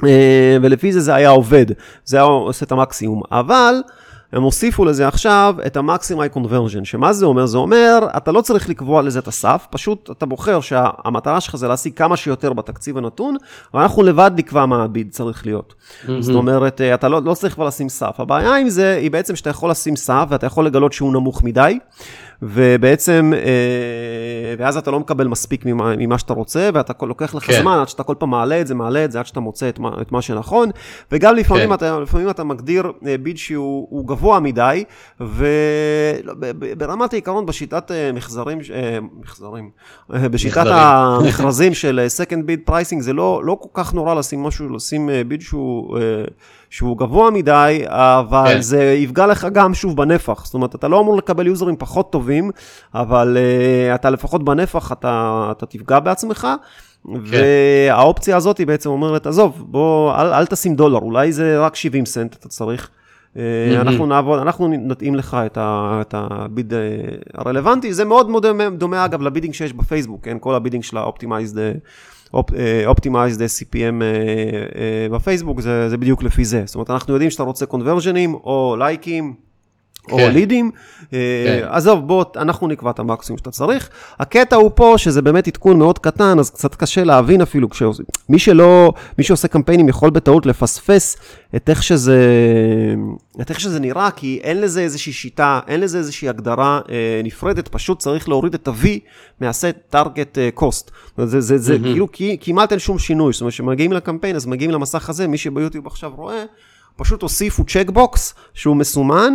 אה, 0.04 0.58
ולפי 0.62 0.92
זה 0.92 1.00
זה 1.00 1.16
היה 1.16 1.30
עובד, 1.30 1.66
זה 2.06 2.18
היה 2.18 2.26
עושה 2.26 2.66
את 2.66 2.72
המקסימום. 2.72 3.22
אבל 3.32 3.76
הם 4.36 4.44
הוסיפו 4.44 4.86
לזה 4.86 5.08
עכשיו 5.08 5.56
את 5.66 5.78
ה-Maximum 5.78 6.38
Conversion, 6.38 6.84
שמה 6.84 7.14
זה 7.14 7.26
אומר? 7.26 7.46
זה 7.46 7.58
אומר, 7.58 8.00
אתה 8.18 8.32
לא 8.32 8.42
צריך 8.42 8.70
לקבוע 8.70 9.02
לזה 9.02 9.20
את 9.20 9.28
הסף, 9.28 9.68
פשוט 9.70 10.10
אתה 10.12 10.26
בוחר 10.26 10.62
שהמטרה 10.62 11.42
שלך 11.42 11.56
זה 11.56 11.68
להשיג 11.68 11.94
כמה 11.94 12.18
שיותר 12.18 12.54
בתקציב 12.54 12.98
הנתון, 12.98 13.36
ואנחנו 13.74 14.04
לבד 14.04 14.32
נקבע 14.36 14.66
מה 14.66 14.84
הביד 14.84 15.08
צריך 15.12 15.46
להיות. 15.46 15.74
Mm-hmm. 15.74 16.12
זאת 16.20 16.36
אומרת, 16.36 16.82
אתה 16.82 17.08
לא, 17.08 17.22
לא 17.22 17.34
צריך 17.34 17.54
כבר 17.54 17.66
לשים 17.66 17.90
סף. 17.90 18.20
הבעיה 18.20 18.56
עם 18.56 18.70
זה 18.70 18.96
היא 19.02 19.12
בעצם 19.12 19.36
שאתה 19.36 19.50
יכול 19.50 19.72
לשים 19.72 19.96
סף 19.96 20.26
ואתה 20.30 20.46
יכול 20.46 20.66
לגלות 20.66 20.94
שהוא 20.94 21.14
נמוך 21.14 21.44
מדי, 21.44 21.80
ובעצם, 22.42 23.32
אה, 23.36 24.56
ואז 24.58 24.78
אתה 24.78 24.92
לא 24.92 25.00
מקבל 25.00 25.28
מספיק 25.28 25.66
ממה, 25.66 25.94
ממה 25.98 26.18
שאתה 26.18 26.34
רוצה, 26.34 26.70
ואתה 26.74 27.06
לוקח 27.06 27.36
לך 27.36 27.44
כן. 27.44 27.62
זמן 27.62 27.78
עד 27.82 27.90
שאתה 27.90 28.04
כל 28.04 28.16
פעם 28.20 28.30
מעלה 28.30 28.62
את 28.62 28.68
זה, 28.68 28.76
מעלה 28.76 29.06
את 29.06 29.12
זה, 29.12 29.20
עד 29.20 29.26
שאתה 29.26 29.40
מוצא 29.40 29.70
את 29.70 29.80
מה, 29.80 29.92
את 30.02 30.12
מה 30.12 30.22
שנכון, 30.22 30.70
וגם 31.12 31.36
לפעמים, 31.36 31.68
כן. 31.68 31.74
אתה, 31.74 32.00
לפעמים 32.00 32.30
אתה 32.30 32.44
מגדיר 32.44 32.92
אה, 33.08 33.18
ביד 33.18 33.38
שהוא 33.38 33.88
הוא 33.90 34.08
גבוה 34.08 34.40
מדי, 34.40 34.84
וברמת 35.20 37.14
העיקרון 37.14 37.46
בשיטת 37.46 37.92
אה, 37.92 38.12
מחזרים, 38.12 38.60
מחזרים, 39.22 39.70
בשיטת. 40.10 40.66
המכרזים 40.68 41.74
של 41.74 42.08
second 42.18 42.42
bid 42.50 42.70
pricing, 42.70 43.00
זה 43.00 43.14
לא, 43.14 43.42
לא 43.44 43.58
כל 43.62 43.70
כך 43.74 43.94
נורא 43.94 44.14
לשים 44.14 44.44
משהו, 44.44 44.76
לשים 44.76 45.10
ביד 45.28 45.42
שהוא, 45.42 45.98
שהוא 46.70 46.98
גבוה 46.98 47.32
מדי, 47.32 47.84
אבל 47.88 48.48
כן. 48.48 48.62
זה 48.62 48.84
יפגע 48.84 49.28
לך 49.28 49.48
גם 49.54 49.74
שוב 49.74 49.98
בנפח. 49.98 50.46
זאת 50.46 50.54
אומרת, 50.54 50.76
אתה 50.76 50.88
לא 50.88 51.00
אמור 51.00 51.18
לקבל 51.18 51.48
יוזרים 51.48 51.76
פחות 51.80 52.12
טובים, 52.12 52.52
אבל 52.94 53.38
uh, 53.38 53.96
אתה 53.96 54.10
לפחות 54.10 54.44
בנפח, 54.44 54.92
אתה, 54.92 55.48
אתה 55.52 55.66
תפגע 55.66 56.00
בעצמך. 56.00 56.48
והאופציה 57.26 58.38
הזאת 58.38 58.58
היא 58.58 58.68
בעצם 58.68 58.90
אומרת, 58.90 59.28
עזוב, 59.28 59.64
בוא, 59.68 60.16
אל, 60.16 60.34
אל 60.34 60.46
תשים 60.46 60.76
דולר, 60.76 61.00
אולי 61.00 61.32
זה 61.32 61.60
רק 61.60 61.76
70 61.76 62.06
סנט 62.06 62.36
אתה 62.36 62.48
צריך. 62.48 62.90
אה, 63.38 63.82
אנחנו 63.82 64.06
נעבוד, 64.06 64.40
אנחנו 64.40 64.68
נתאים 64.68 65.16
לך 65.16 65.38
את, 65.46 65.58
ה, 65.58 65.98
את 66.02 66.14
הביד 66.18 66.74
אה, 66.74 66.80
הרלוונטי, 67.34 67.94
זה 67.94 68.06
מאוד 68.06 68.30
מאוד 68.30 68.46
דומה, 68.46 68.70
דומה 68.70 69.06
אגב 69.06 69.22
ל 69.22 69.26
bidding 69.26 69.54
שיש 69.54 69.74
בפייסבוק, 69.74 70.26
כן? 70.26 70.38
כל 70.40 70.56
ה 70.56 70.59
bidding 70.59 70.84
של 70.84 70.98
ה- 70.98 71.58
Optimized 72.88 73.40
Optimized 73.40 73.86
CPM 73.86 74.02
אה, 74.02 74.08
אה, 74.76 75.08
בפייסבוק, 75.12 75.62
זה, 75.62 75.98
בדיוק 75.98 76.24
לפי 76.24 76.46
זה. 76.46 76.64
זאת 76.66 76.76
אומרת, 76.76 76.90
אנחנו 76.90 77.14
יודעים 77.14 77.30
שאתה 77.32 77.44
רוצה 77.44 77.66
קונברז'נים 77.66 78.34
או 78.34 78.76
לייקים. 78.80 79.45
או 80.12 80.18
כן. 80.18 80.32
לידים, 80.34 80.72
כן. 80.72 81.18
אה, 81.18 81.76
עזוב, 81.78 82.08
בוא, 82.08 82.24
אנחנו 82.36 82.68
נקבע 82.68 82.92
את 82.92 83.00
המקסימום 83.00 83.38
שאתה 83.38 83.52
צריך. 83.52 83.90
הקטע 84.20 84.56
הוא 84.56 84.72
פה 84.76 84.94
שזה 84.98 85.22
באמת 85.22 85.48
עדכון 85.48 85.80
מאוד 85.80 86.00
קטן, 86.00 86.40
אז 86.40 86.50
קצת 86.50 86.76
קשה 86.76 87.04
להבין 87.04 87.42
אפילו. 87.42 87.68
מי 88.30 88.40
שלא, 88.40 88.94
מי 89.18 89.24
שעושה 89.24 89.48
קמפיינים 89.48 89.90
יכול 89.90 90.10
בטעות 90.10 90.46
לפספס 90.46 91.18
את 91.56 91.70
איך 91.70 91.84
שזה, 91.84 92.20
את 93.42 93.50
איך 93.50 93.60
שזה 93.60 93.80
נראה, 93.80 94.12
כי 94.12 94.40
אין 94.44 94.62
לזה 94.62 94.82
איזושהי 94.82 95.14
שיטה, 95.14 95.60
אין 95.68 95.80
לזה 95.80 95.98
איזושהי 95.98 96.30
הגדרה 96.30 96.80
אה, 96.90 97.22
נפרדת, 97.24 97.68
פשוט 97.68 98.00
צריך 98.00 98.30
להוריד 98.30 98.54
את 98.54 98.68
ה-V 98.68 98.88
מה 99.42 99.63
set 99.63 99.96
target 99.96 100.38
אה, 100.38 100.50
cost. 100.60 100.92
זה, 101.26 101.42
זה, 101.42 101.58
זה 101.58 101.78
כאילו 101.84 102.12
כי- 102.12 102.38
כמעט 102.42 102.72
אין 102.72 102.80
שום 102.80 103.00
שינוי, 103.00 103.34
זאת 103.34 103.42
אומרת, 103.42 103.54
כשמגיעים 103.54 103.94
לקמפיין, 103.94 104.36
אז 104.36 104.46
מגיעים 104.46 104.72
למסך 104.72 105.10
הזה, 105.10 105.28
מי 105.28 105.38
שביוטיוב 105.38 105.88
עכשיו 105.88 106.12
רואה, 106.16 106.44
פשוט 106.98 107.22
הוסיפו 107.22 107.64
checkbox 107.64 108.34
שהוא 108.54 108.76
מסומן, 108.76 109.34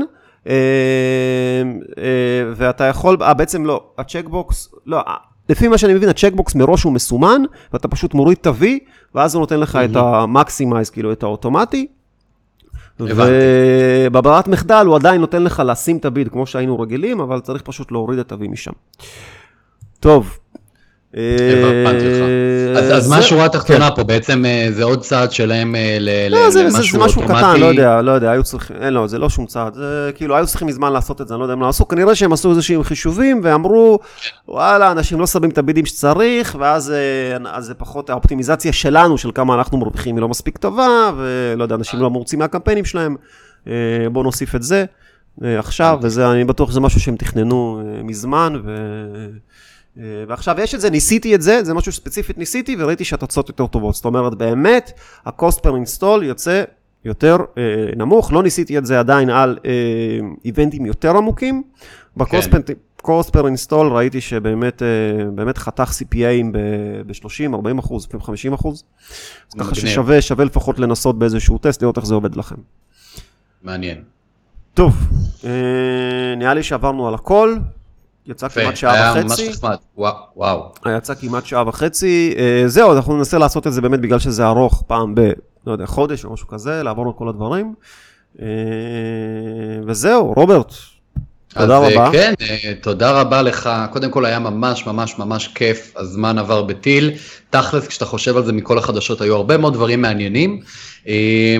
ואתה 2.56 2.84
יכול, 2.84 3.16
אה, 3.22 3.34
בעצם 3.34 3.66
לא, 3.66 3.84
ה 3.98 4.06
checkbox, 4.06 4.74
לא, 4.86 4.96
אה, 4.96 5.14
לפי 5.48 5.68
מה 5.68 5.78
שאני 5.78 5.94
מבין, 5.94 6.08
ה 6.08 6.14
checkbox 6.14 6.54
מראש 6.54 6.82
הוא 6.82 6.92
מסומן, 6.92 7.42
ואתה 7.72 7.88
פשוט 7.88 8.14
מוריד 8.14 8.38
את 8.40 8.46
ה-V, 8.46 8.64
ואז 9.14 9.34
הוא 9.34 9.40
נותן 9.40 9.60
לך 9.60 9.78
את 9.84 9.96
ה-maximize, 9.96 10.92
כאילו 10.92 11.12
את 11.12 11.22
האוטומטי. 11.22 11.86
ובברירת 13.00 14.48
מחדל 14.48 14.86
הוא 14.86 14.96
עדיין 14.96 15.20
נותן 15.20 15.42
לך 15.42 15.62
לשים 15.66 15.96
את 15.96 16.04
הביד 16.04 16.28
כמו 16.28 16.46
שהיינו 16.46 16.80
רגילים, 16.80 17.20
אבל 17.20 17.40
צריך 17.40 17.62
פשוט 17.62 17.92
להוריד 17.92 18.18
את 18.18 18.32
ה-V 18.32 18.48
משם. 18.48 18.72
טוב. 20.00 20.38
אה, 21.16 22.96
אז, 22.96 23.08
מה 23.08 23.16
השורה 23.16 23.44
התחתונה 23.44 23.90
כן. 23.90 23.96
פה? 23.96 24.02
בעצם 24.04 24.44
אה, 24.44 24.68
זה 24.70 24.84
עוד 24.84 25.00
צעד 25.00 25.32
שלהם 25.32 25.74
אה, 25.74 25.96
לא, 26.00 26.46
ל- 26.46 26.50
זה, 26.50 26.50
זה, 26.50 26.62
למשהו 26.62 26.98
זה 26.98 27.04
משהו 27.04 27.22
אוטומטי? 27.22 27.42
קטן, 27.42 27.60
לא 27.60 27.66
יודע, 27.66 28.02
לא 28.02 28.10
יודע, 28.10 28.30
היו 28.30 28.42
צריכים, 28.42 28.76
אין, 28.80 28.92
לא, 28.92 29.06
זה 29.06 29.18
לא 29.18 29.28
שום 29.28 29.46
צעד, 29.46 29.74
זה 29.74 30.10
כאילו, 30.14 30.36
היו 30.36 30.46
צריכים 30.46 30.68
מזמן 30.68 30.92
לעשות 30.92 31.20
את 31.20 31.28
זה, 31.28 31.34
אני 31.34 31.38
לא 31.38 31.44
יודע 31.44 31.54
אם 31.54 31.60
לא 31.60 31.68
עשו, 31.68 31.88
כנראה 31.88 32.14
שהם 32.14 32.32
עשו 32.32 32.50
איזשהם 32.50 32.82
חישובים 32.82 33.40
ואמרו, 33.44 33.98
וואלה, 34.48 34.92
אנשים 34.92 35.20
לא 35.20 35.26
שמים 35.26 35.50
את 35.50 35.58
הבידים 35.58 35.86
שצריך, 35.86 36.56
ואז 36.60 36.92
אז 37.46 37.64
זה 37.64 37.74
פחות, 37.74 38.10
האופטימיזציה 38.10 38.72
שלנו, 38.72 39.18
של 39.18 39.30
כמה 39.34 39.54
אנחנו 39.54 39.78
מרוויחים, 39.78 40.16
היא 40.16 40.22
לא 40.22 40.28
מספיק 40.28 40.58
טובה, 40.58 41.10
ולא 41.16 41.62
יודע, 41.62 41.74
אנשים 41.74 42.00
לא 42.00 42.10
מרוצים 42.10 42.38
מהקמפיינים 42.38 42.84
שלהם, 42.84 43.16
בואו 44.12 44.24
נוסיף 44.24 44.54
את 44.54 44.62
זה 44.62 44.84
עכשיו, 45.42 45.98
וזה, 46.02 46.30
אני 46.30 46.44
בטוח 46.44 46.70
שזה 46.70 46.80
משהו 46.80 47.00
שהם 47.00 47.16
תכננו 47.16 47.82
מזמן, 48.04 48.54
ו... 48.64 48.70
אה, 50.00 50.24
ועכשיו 50.28 50.60
יש 50.60 50.74
את 50.74 50.80
זה, 50.80 50.90
ניסיתי 50.90 51.34
את 51.34 51.42
זה, 51.42 51.64
זה 51.64 51.74
משהו 51.74 51.92
שספציפית 51.92 52.38
ניסיתי 52.38 52.76
וראיתי 52.78 53.04
שהתוצאות 53.04 53.48
יותר 53.48 53.66
טובות. 53.66 53.94
זאת 53.94 54.04
אומרת, 54.04 54.34
באמת, 54.34 54.92
ה-cost 55.26 55.58
per 55.58 55.70
install 55.84 56.22
יוצא 56.22 56.62
יותר 57.04 57.36
אה, 57.58 57.62
נמוך, 57.96 58.32
לא 58.32 58.42
ניסיתי 58.42 58.78
את 58.78 58.86
זה 58.86 58.98
עדיין 58.98 59.30
על 59.30 59.58
אה, 59.64 59.70
איבנטים 60.44 60.86
יותר 60.86 61.16
עמוקים. 61.16 61.62
ב-cost 62.16 62.50
כן. 62.50 62.56
per- 62.56 63.06
cost 63.06 63.30
per 63.30 63.42
install 63.42 63.74
ראיתי 63.90 64.20
שבאמת 64.20 64.82
אה, 64.82 64.88
באמת 65.34 65.58
חתך 65.58 65.90
CPAים 66.00 66.46
ב-30, 67.06 67.54
40 67.54 67.78
אחוז, 67.78 68.06
לפעמים 68.06 68.24
50 68.26 68.52
אחוז. 68.52 68.84
אז 69.48 69.60
ככה. 69.60 69.74
ששווה 69.74 70.22
שווה 70.22 70.44
לפחות 70.44 70.78
לנסות 70.78 71.18
באיזשהו 71.18 71.58
טסט, 71.58 71.82
לראות 71.82 71.96
איך 71.96 72.06
זה 72.06 72.14
עובד 72.14 72.36
לכם. 72.36 72.56
מעניין. 73.62 74.02
טוב, 74.74 74.96
אה, 75.44 76.34
נראה 76.36 76.54
לי 76.54 76.62
שעברנו 76.62 77.08
על 77.08 77.14
הכל, 77.14 77.56
יצא 78.26 78.48
כמעט 78.48 78.76
שעה 78.76 78.94
היה 78.94 79.12
וחצי. 79.12 79.48
ממש 79.48 79.56
נחמד. 79.56 79.76
וואו, 79.96 80.14
וואו. 80.36 80.72
יצא 80.96 81.14
כמעט 81.14 81.46
שעה 81.46 81.68
וחצי. 81.68 82.34
זהו, 82.66 82.92
אנחנו 82.92 83.16
ננסה 83.16 83.38
לעשות 83.38 83.66
את 83.66 83.72
זה 83.72 83.80
באמת 83.80 84.00
בגלל 84.00 84.18
שזה 84.18 84.46
ארוך, 84.46 84.84
פעם 84.86 85.14
ב, 85.14 85.20
לא 85.66 85.72
יודע, 85.72 85.86
חודש 85.86 86.24
או 86.24 86.32
משהו 86.32 86.48
כזה, 86.48 86.82
לעבור 86.82 87.06
על 87.06 87.12
כל 87.12 87.28
הדברים. 87.28 87.74
אה, 88.42 88.46
וזהו, 89.86 90.32
רוברט, 90.36 90.74
תודה 91.48 91.78
אז, 91.78 91.92
רבה. 91.92 92.06
אה, 92.06 92.12
כן, 92.12 92.34
אה, 92.40 92.72
תודה 92.82 93.20
רבה 93.20 93.42
לך. 93.42 93.70
קודם 93.90 94.10
כל 94.10 94.24
היה 94.24 94.38
ממש 94.38 94.86
ממש 94.86 95.18
ממש 95.18 95.48
כיף, 95.48 95.92
הזמן 95.96 96.38
עבר 96.38 96.62
בטיל. 96.62 97.12
תכלס, 97.50 97.86
כשאתה 97.86 98.04
חושב 98.04 98.36
על 98.36 98.44
זה 98.44 98.52
מכל 98.52 98.78
החדשות, 98.78 99.20
היו 99.20 99.36
הרבה 99.36 99.56
מאוד 99.56 99.74
דברים 99.74 100.02
מעניינים. 100.02 100.60
אה, 101.08 101.56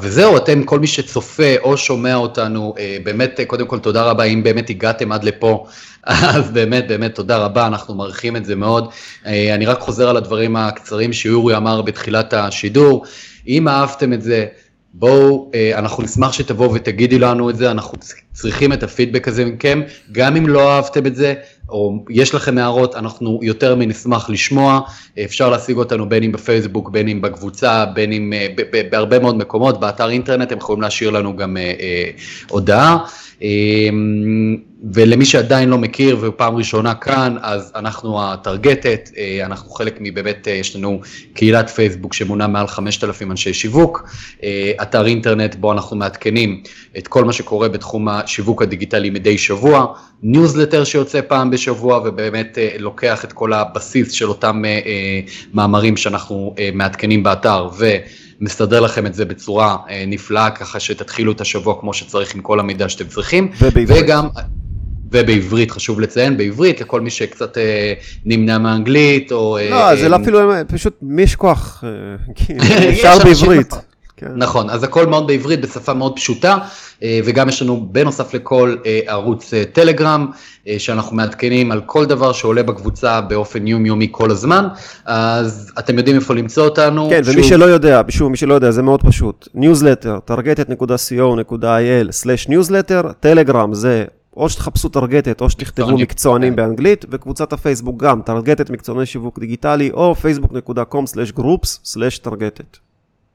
וזהו, 0.00 0.36
אתם, 0.36 0.62
כל 0.62 0.78
מי 0.78 0.86
שצופה 0.86 1.56
או 1.60 1.76
שומע 1.76 2.14
אותנו, 2.14 2.74
אה, 2.78 2.96
באמת, 3.04 3.40
קודם 3.46 3.66
כל 3.66 3.78
תודה 3.78 4.02
רבה, 4.02 4.24
אם 4.24 4.42
באמת 4.42 4.70
הגעתם 4.70 5.12
עד 5.12 5.24
לפה, 5.24 5.66
אז 6.06 6.50
באמת, 6.50 6.88
באמת, 6.88 7.14
תודה 7.14 7.36
רבה, 7.36 7.66
אנחנו 7.66 7.94
מעריכים 7.94 8.36
את 8.36 8.44
זה 8.44 8.56
מאוד. 8.56 8.88
אה, 9.26 9.54
אני 9.54 9.66
רק 9.66 9.80
חוזר 9.80 10.08
על 10.08 10.16
הדברים 10.16 10.56
הקצרים 10.56 11.12
שיורי 11.12 11.56
אמר 11.56 11.82
בתחילת 11.82 12.34
השידור. 12.34 13.04
אם 13.48 13.68
אהבתם 13.68 14.12
את 14.12 14.22
זה, 14.22 14.46
בואו, 14.94 15.50
אה, 15.54 15.78
אנחנו 15.78 16.02
נשמח 16.02 16.32
שתבואו 16.32 16.74
ותגידו 16.74 17.18
לנו 17.18 17.50
את 17.50 17.56
זה, 17.56 17.70
אנחנו 17.70 17.98
צריכים 18.32 18.72
את 18.72 18.82
הפידבק 18.82 19.28
הזה 19.28 19.44
מכם, 19.44 19.82
גם 20.12 20.36
אם 20.36 20.48
לא 20.48 20.72
אהבתם 20.72 21.06
את 21.06 21.16
זה, 21.16 21.34
או 21.68 22.04
יש 22.10 22.34
לכם 22.34 22.58
הערות, 22.58 22.94
אנחנו 22.94 23.40
יותר 23.42 23.74
מנשמח 23.74 24.30
לשמוע, 24.30 24.80
אפשר 25.24 25.50
להשיג 25.50 25.76
אותנו 25.76 26.08
בין 26.08 26.22
אם 26.22 26.32
בפייסבוק, 26.32 26.90
בין 26.90 27.08
אם 27.08 27.20
בקבוצה, 27.20 27.84
בין 27.86 28.12
אם 28.12 28.32
אה, 28.32 28.46
בהרבה 28.90 29.18
מאוד 29.18 29.36
מקומות, 29.36 29.80
באתר 29.80 30.10
אינטרנט 30.10 30.52
הם 30.52 30.58
יכולים 30.58 30.82
להשאיר 30.82 31.10
לנו 31.10 31.36
גם 31.36 31.56
אה, 31.56 31.62
אה, 31.62 32.10
הודעה. 32.48 32.98
אה, 33.42 33.88
ולמי 34.92 35.24
שעדיין 35.24 35.68
לא 35.68 35.78
מכיר 35.78 36.18
ופעם 36.20 36.56
ראשונה 36.56 36.94
כאן, 36.94 37.36
אז 37.42 37.72
אנחנו 37.74 38.22
ה 38.22 38.31
Targeted, 38.31 39.10
אה, 39.16 39.46
אנחנו 39.46 39.70
חלק 39.70 39.96
מבאמת, 40.00 40.48
אה, 40.48 40.52
יש 40.52 40.76
לנו 40.76 41.00
קהילת 41.34 41.70
פייסבוק 41.70 42.14
שמונה 42.14 42.46
מעל 42.46 42.66
5,000 42.66 43.30
אנשי 43.30 43.54
שיווק, 43.54 44.08
אה, 44.42 44.72
אתר 44.82 45.06
אינטרנט 45.06 45.54
בו 45.54 45.72
אנחנו 45.72 45.96
מעדכנים 45.96 46.62
את 46.98 47.08
כל 47.08 47.24
מה 47.24 47.32
שקורה 47.32 47.68
בתחום 47.68 48.08
השיווק 48.08 48.62
הדיגיטלי 48.62 49.10
מדי 49.10 49.38
שבוע, 49.38 49.86
ניוזלטר 50.22 50.84
שיוצא 50.84 51.20
פעם 51.28 51.50
בשבוע 51.50 52.00
ובאמת 52.04 52.58
לוקח 52.78 53.24
את 53.24 53.32
כל 53.32 53.52
הבסיס 53.52 54.12
של 54.12 54.28
אותם 54.28 54.62
מאמרים 55.54 55.96
שאנחנו 55.96 56.54
מעדכנים 56.74 57.22
באתר 57.22 57.68
ומסדר 58.40 58.80
לכם 58.80 59.06
את 59.06 59.14
זה 59.14 59.24
בצורה 59.24 59.76
אה, 59.90 60.04
נפלאה, 60.06 60.50
ככה 60.50 60.80
שתתחילו 60.80 61.32
את 61.32 61.40
השבוע 61.40 61.80
כמו 61.80 61.94
שצריך 61.94 62.34
עם 62.34 62.40
כל 62.40 62.60
המידע 62.60 62.88
שאתם 62.88 63.06
צריכים. 63.06 63.50
ובעברית. 63.60 64.04
וגם, 64.04 64.28
ובעברית 65.12 65.70
חשוב 65.70 66.00
לציין, 66.00 66.36
בעברית 66.36 66.80
לכל 66.80 67.00
מי 67.00 67.10
שקצת 67.10 67.58
אה, 67.58 67.92
נמנע 68.24 68.58
מאנגלית 68.58 69.32
או... 69.32 69.58
לא, 69.70 69.88
אה, 69.88 69.96
זה 69.96 70.08
לא 70.08 70.16
אה, 70.16 70.22
אפילו, 70.22 70.38
פשוט 70.68 70.96
מי 71.02 71.22
יש 71.22 71.36
כוח, 71.36 71.84
אה, 71.86 71.90
יש 72.54 72.70
אפשר 72.88 73.12
אנשים, 73.12 73.48
בעברית. 73.48 73.66
נכון. 73.66 73.80
כן. 74.16 74.32
נכון, 74.36 74.70
אז 74.70 74.84
הכל 74.84 75.06
מאוד 75.06 75.26
בעברית, 75.26 75.60
בשפה 75.60 75.94
מאוד 75.94 76.16
פשוטה, 76.16 76.58
אה, 77.02 77.20
וגם 77.24 77.48
יש 77.48 77.62
לנו 77.62 77.88
בנוסף 77.92 78.34
לכל 78.34 78.76
אה, 78.86 79.00
ערוץ 79.06 79.54
אה, 79.54 79.64
טלגרם, 79.72 80.26
אה, 80.68 80.74
שאנחנו 80.78 81.16
מעדכנים 81.16 81.72
על 81.72 81.80
כל 81.86 82.06
דבר 82.06 82.32
שעולה 82.32 82.62
בקבוצה 82.62 83.20
באופן 83.20 83.66
יומיומי 83.66 84.08
כל 84.10 84.30
הזמן, 84.30 84.66
אז 85.04 85.72
אתם 85.78 85.98
יודעים 85.98 86.16
איפה 86.16 86.34
למצוא 86.34 86.64
אותנו. 86.64 87.08
כן, 87.10 87.20
ומי 87.24 87.42
שוב, 87.42 87.50
שלא 87.50 87.64
יודע, 87.64 88.00
שוב, 88.08 88.30
מי 88.30 88.36
שלא 88.36 88.54
יודע, 88.54 88.70
זה 88.70 88.82
מאוד 88.82 89.02
פשוט. 89.02 89.48
ניוזלטר, 89.54 90.18
targeted.co.il/newsletter, 90.30 93.02
טלגרם 93.20 93.74
זה 93.74 94.04
או 94.36 94.48
שתחפשו 94.48 94.88
טרגטת 94.88 95.40
או 95.40 95.50
שתכתבו 95.50 95.84
מקצוענים. 95.84 96.02
מקצוענים 96.02 96.52
כן. 96.52 96.56
באנגלית, 96.56 97.04
וקבוצת 97.10 97.52
הפייסבוק 97.52 98.02
גם, 98.02 98.22
טרגטת 98.22 98.70
מקצועני 98.70 99.06
שיווק 99.06 99.38
דיגיטלי, 99.38 99.90
או 99.90 100.14
facebook.com/groups/targeted. 100.22 102.85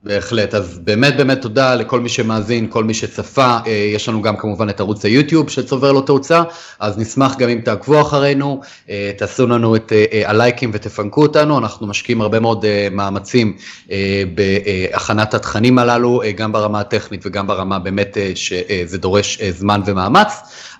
בהחלט, 0.04 0.54
אז 0.54 0.80
באמת 0.84 1.18
באמת 1.18 1.42
תודה 1.42 1.76
לכל 1.76 2.00
מי 2.00 2.10
שמאזין, 2.10 2.68
כל 2.70 2.84
מי 2.84 2.94
שצפה, 2.94 3.58
אה, 3.68 3.72
יש 3.72 4.10
לנו 4.10 4.22
גם 4.22 4.38
כמובן 4.38 4.70
את 4.70 4.80
ערוץ 4.80 5.06
היוטיוב 5.06 5.50
שצובר 5.50 5.92
לו 5.92 6.02
תאוצה, 6.02 6.42
אז 6.80 6.98
נשמח 6.98 7.38
גם 7.38 7.50
אם 7.50 7.62
תעקבו 7.64 8.02
אחרינו, 8.02 8.62
אה, 8.90 9.12
תעשו 9.18 9.48
לנו 9.48 9.76
את 9.76 9.94
אה, 9.94 10.22
הלייקים 10.26 10.72
ותפנקו 10.74 11.22
אותנו, 11.22 11.58
אנחנו 11.58 11.88
משקיעים 11.88 12.22
הרבה 12.22 12.40
מאוד 12.40 12.66
מאמצים 12.92 13.58
בהכנת 14.36 15.34
התכנים 15.34 15.80
הללו, 15.80 16.22
גם 16.36 16.52
ברמה 16.52 16.80
הטכנית 16.80 17.26
וגם 17.26 17.48
ברמה 17.48 17.80
באמת 17.80 18.18
שזה 18.36 18.98
דורש 18.98 19.42
זמן 19.42 19.82
ומאמץ, 19.86 20.32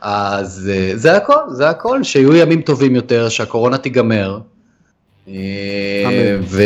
אז 0.02 0.72
זה 0.94 1.18
הכל, 1.18 1.42
זה 1.52 1.70
הכל, 1.70 2.04
שיהיו 2.04 2.36
ימים 2.36 2.62
טובים 2.62 2.96
יותר, 2.96 3.30
שהקורונה 3.30 3.78
תיגמר. 3.78 4.40
אמן. 5.28 5.36
ו... 6.44 6.64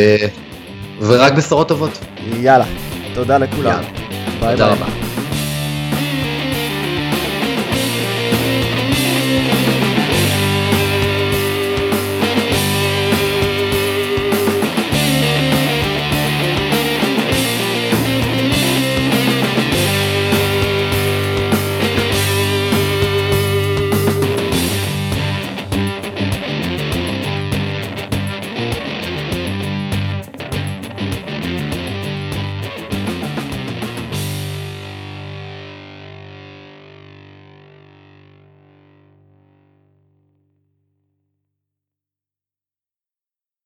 ורק 1.00 1.32
בשורות 1.32 1.68
טובות. 1.68 1.98
יאללה, 2.40 2.64
תודה 3.14 3.38
לכולם. 3.38 3.70
יאללה. 3.70 3.88
ביי 4.40 4.56
תודה 4.56 4.66
ביי. 4.66 4.74
רבה. 4.74 5.05